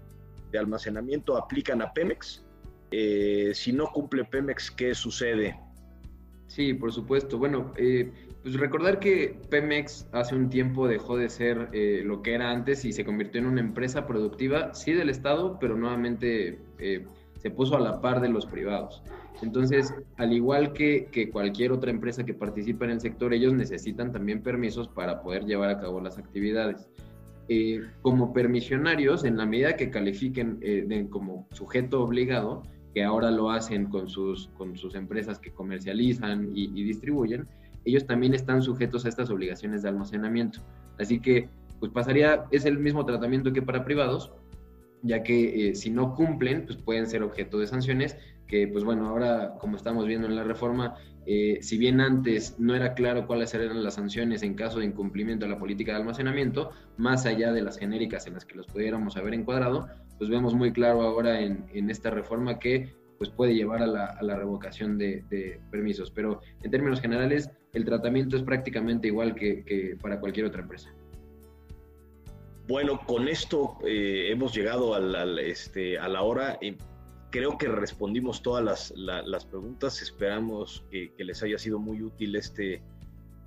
almacenamiento 0.59 1.37
aplican 1.37 1.81
a 1.81 1.93
Pemex? 1.93 2.45
Eh, 2.91 3.53
si 3.55 3.73
no 3.73 3.87
cumple 3.87 4.25
Pemex, 4.25 4.71
¿qué 4.71 4.95
sucede? 4.95 5.59
Sí, 6.47 6.75
por 6.75 6.93
supuesto. 6.93 7.39
Bueno, 7.39 7.73
eh, 7.79 8.13
pues 8.43 8.55
recordar 8.55 8.99
que 8.99 9.39
Pemex 9.51 10.09
hace 10.13 10.35
un 10.35 10.49
tiempo 10.49 10.89
dejó 10.89 11.17
de 11.17 11.29
ser 11.29 11.71
lo 12.05 12.23
que 12.23 12.35
era 12.35 12.51
antes 12.51 12.85
y 12.85 12.93
se 12.93 13.05
convirtió 13.05 13.41
en 13.41 13.47
una 13.47 13.61
empresa 13.61 14.07
productiva, 14.07 14.75
sí 14.75 14.93
del 14.93 15.11
Estado, 15.11 15.59
pero 15.61 15.77
nuevamente 15.77 16.59
se 17.43 17.51
puso 17.51 17.77
a 17.77 17.81
la 17.81 18.01
par 18.01 18.21
de 18.21 18.29
los 18.29 18.47
privados. 18.47 19.03
Entonces, 19.43 19.93
al 20.17 20.33
igual 20.33 20.73
que, 20.73 21.29
cualquier 21.33 21.73
otra 21.73 21.91
empresa 21.91 22.25
que 22.25 22.35
participa 22.35 22.85
en 22.85 22.93
el 22.93 23.01
sector, 23.01 23.35
ellos 23.35 23.53
necesitan 23.53 24.13
también 24.13 24.43
permisos 24.43 24.89
para 24.89 25.21
poder 25.23 25.45
llevar 25.45 25.71
a 25.71 25.81
cabo 25.81 26.01
las 26.01 26.19
actividades. 26.19 26.89
Eh, 27.49 27.81
como 28.03 28.33
permisionarios, 28.33 29.25
en 29.25 29.37
la 29.37 29.45
medida 29.45 29.77
que 29.77 29.91
califiquen 29.91 30.59
eh, 30.63 31.07
como 31.11 31.49
sujeto 31.51 32.03
obligado, 32.03 32.63
que 32.95 33.03
ahora 33.03 33.33
lo 33.33 33.51
hacen 33.51 33.87
con 33.87 34.09
sus, 34.09 34.49
con 34.57 34.77
sus 34.77 34.95
empresas 34.95 35.41
que 35.41 35.51
comercializan 35.51 36.51
y, 36.55 36.69
distribuyen, 36.85 37.49
ellos 37.85 38.07
también 38.07 38.35
están 38.35 38.63
sujetos 38.63 39.05
a 39.05 39.09
estas 39.09 39.31
obligaciones 39.31 39.83
de 39.83 39.89
almacenamiento. 39.89 40.61
Así 40.99 41.21
que, 41.21 41.49
pues 41.81 41.93
pasaría, 41.93 42.45
es 42.51 42.65
el 42.65 42.79
mismo 42.79 43.05
tratamiento 43.05 43.53
que 43.53 43.63
para 43.63 43.85
privados, 43.85 44.33
ya 45.03 45.23
que 45.23 45.71
eh, 45.71 45.75
si 45.75 45.91
no 45.91 46.15
cumplen, 46.15 46.67
pues 46.67 46.79
pueden 46.79 47.07
ser 47.07 47.23
objeto 47.23 47.59
de 47.59 47.67
sanciones 47.67 48.17
que 48.53 48.69
pues 48.69 48.85
bueno, 48.85 49.09
ahora 49.09 49.55
como 49.59 49.79
estamos 49.79 50.07
viendo 50.07 50.29
en 50.29 50.37
la 50.37 50.45
reforma, 50.45 50.95
eh, 51.25 51.59
si 51.63 51.79
bien 51.79 52.03
antes 52.03 52.61
no 52.61 52.75
era 52.75 52.93
claro 52.93 53.27
cuáles 53.27 53.55
eran 53.55 53.83
las 53.83 53.95
sanciones 53.95 54.43
en 54.43 54.53
caso 54.53 54.81
de 54.81 54.85
incumplimiento 54.85 55.47
de 55.47 55.53
la 55.53 55.59
política 55.59 55.93
de 55.93 55.99
almacenamiento, 55.99 56.71
más 56.99 57.25
allá 57.25 57.51
de 57.51 57.63
las 57.63 57.79
genéricas 57.79 58.27
en 58.27 58.35
las 58.35 58.45
que 58.45 58.57
los 58.57 58.67
pudiéramos 58.67 59.17
haber 59.17 59.33
encuadrado, 59.33 59.89
pues 60.19 60.29
vemos 60.29 60.55
muy 60.55 60.71
claro 60.71 61.01
ahora 61.01 61.41
en, 61.41 61.91
esta 61.91 62.11
reforma 62.11 62.59
que 62.59 62.95
pues 63.17 63.31
puede 63.31 63.55
llevar 63.55 63.83
a 63.83 63.87
la, 63.87 64.37
revocación 64.37 64.99
de, 64.99 65.61
permisos. 65.71 66.11
Pero 66.11 66.41
en 66.63 66.71
términos 66.71 67.01
generales, 67.01 67.51
el 67.73 67.85
tratamiento 67.85 68.37
es 68.37 68.43
prácticamente 68.43 69.09
igual 69.09 69.35
que, 69.35 69.97
para 70.01 70.21
cualquier 70.21 70.47
otra 70.47 70.63
empresa. 70.63 70.93
Bueno, 72.69 73.01
con 73.07 73.29
esto 73.29 73.79
eh, 73.85 74.29
hemos 74.31 74.55
llegado 74.55 74.97
este, 75.39 75.99
a 75.99 76.09
la 76.09 76.23
hora 76.23 76.59
creo 77.31 77.57
que 77.57 77.67
respondimos 77.67 78.43
todas 78.43 78.93
las, 78.95 79.45
preguntas. 79.47 80.03
Esperamos 80.03 80.85
que, 80.91 81.13
les 81.19 81.43
haya 81.43 81.59
sido 81.59 81.79
muy 81.79 82.03
útil 82.03 82.37
este, 82.37 82.83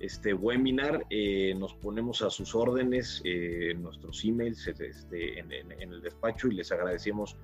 este 0.00 0.34
webinar. 0.34 1.06
Eh, 1.08 1.54
nos 1.56 1.72
ponemos 1.74 2.20
a 2.22 2.30
sus 2.30 2.54
órdenes, 2.54 3.22
eh, 3.24 3.74
nuestros 3.78 4.24
emails 4.24 4.66
este, 4.66 5.38
en, 5.38 5.52
el 5.52 6.02
despacho 6.02 6.48
y 6.48 6.54
les 6.56 6.72
agradecemos 6.72 7.36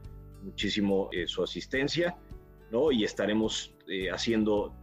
muchísimo 0.43 1.11
su 1.27 1.45
asistencia. 1.45 2.17
¿no? 2.73 2.91
Y 2.91 3.05
estaremos 3.05 3.73
haciendo, 4.13 4.75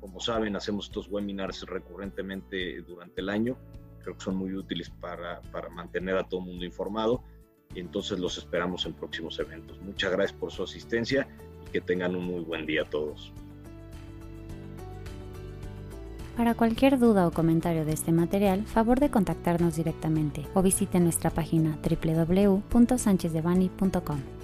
como 0.00 0.20
saben, 0.20 0.56
hacemos 0.56 0.86
estos 0.86 1.08
webinars 1.08 1.62
recurrentemente 1.62 2.80
durante 2.82 3.20
el 3.20 3.28
año. 3.28 3.56
Creo 4.02 4.16
que 4.16 4.24
son 4.24 4.36
muy 4.36 4.54
útiles 4.54 4.90
para, 4.90 5.40
para 5.52 5.68
mantener 5.68 6.16
a 6.16 6.24
todo 6.24 6.40
el 6.40 6.46
mundo 6.46 6.64
informado 6.64 7.22
y 7.74 7.80
entonces 7.80 8.18
los 8.18 8.38
esperamos 8.38 8.86
en 8.86 8.94
próximos 8.94 9.38
eventos. 9.38 9.78
Muchas 9.80 10.12
gracias 10.12 10.38
por 10.38 10.52
su 10.52 10.62
asistencia 10.62 11.28
y 11.66 11.70
que 11.70 11.80
tengan 11.80 12.14
un 12.14 12.24
muy 12.24 12.42
buen 12.42 12.66
día 12.66 12.84
todos. 12.84 13.32
Para 16.36 16.54
cualquier 16.54 16.98
duda 16.98 17.26
o 17.26 17.30
comentario 17.30 17.86
de 17.86 17.92
este 17.92 18.12
material, 18.12 18.66
favor 18.66 19.00
de 19.00 19.10
contactarnos 19.10 19.76
directamente 19.76 20.44
o 20.52 20.62
visite 20.62 21.00
nuestra 21.00 21.30
página 21.30 21.78
www.sanchezdevani.com. 21.82 24.35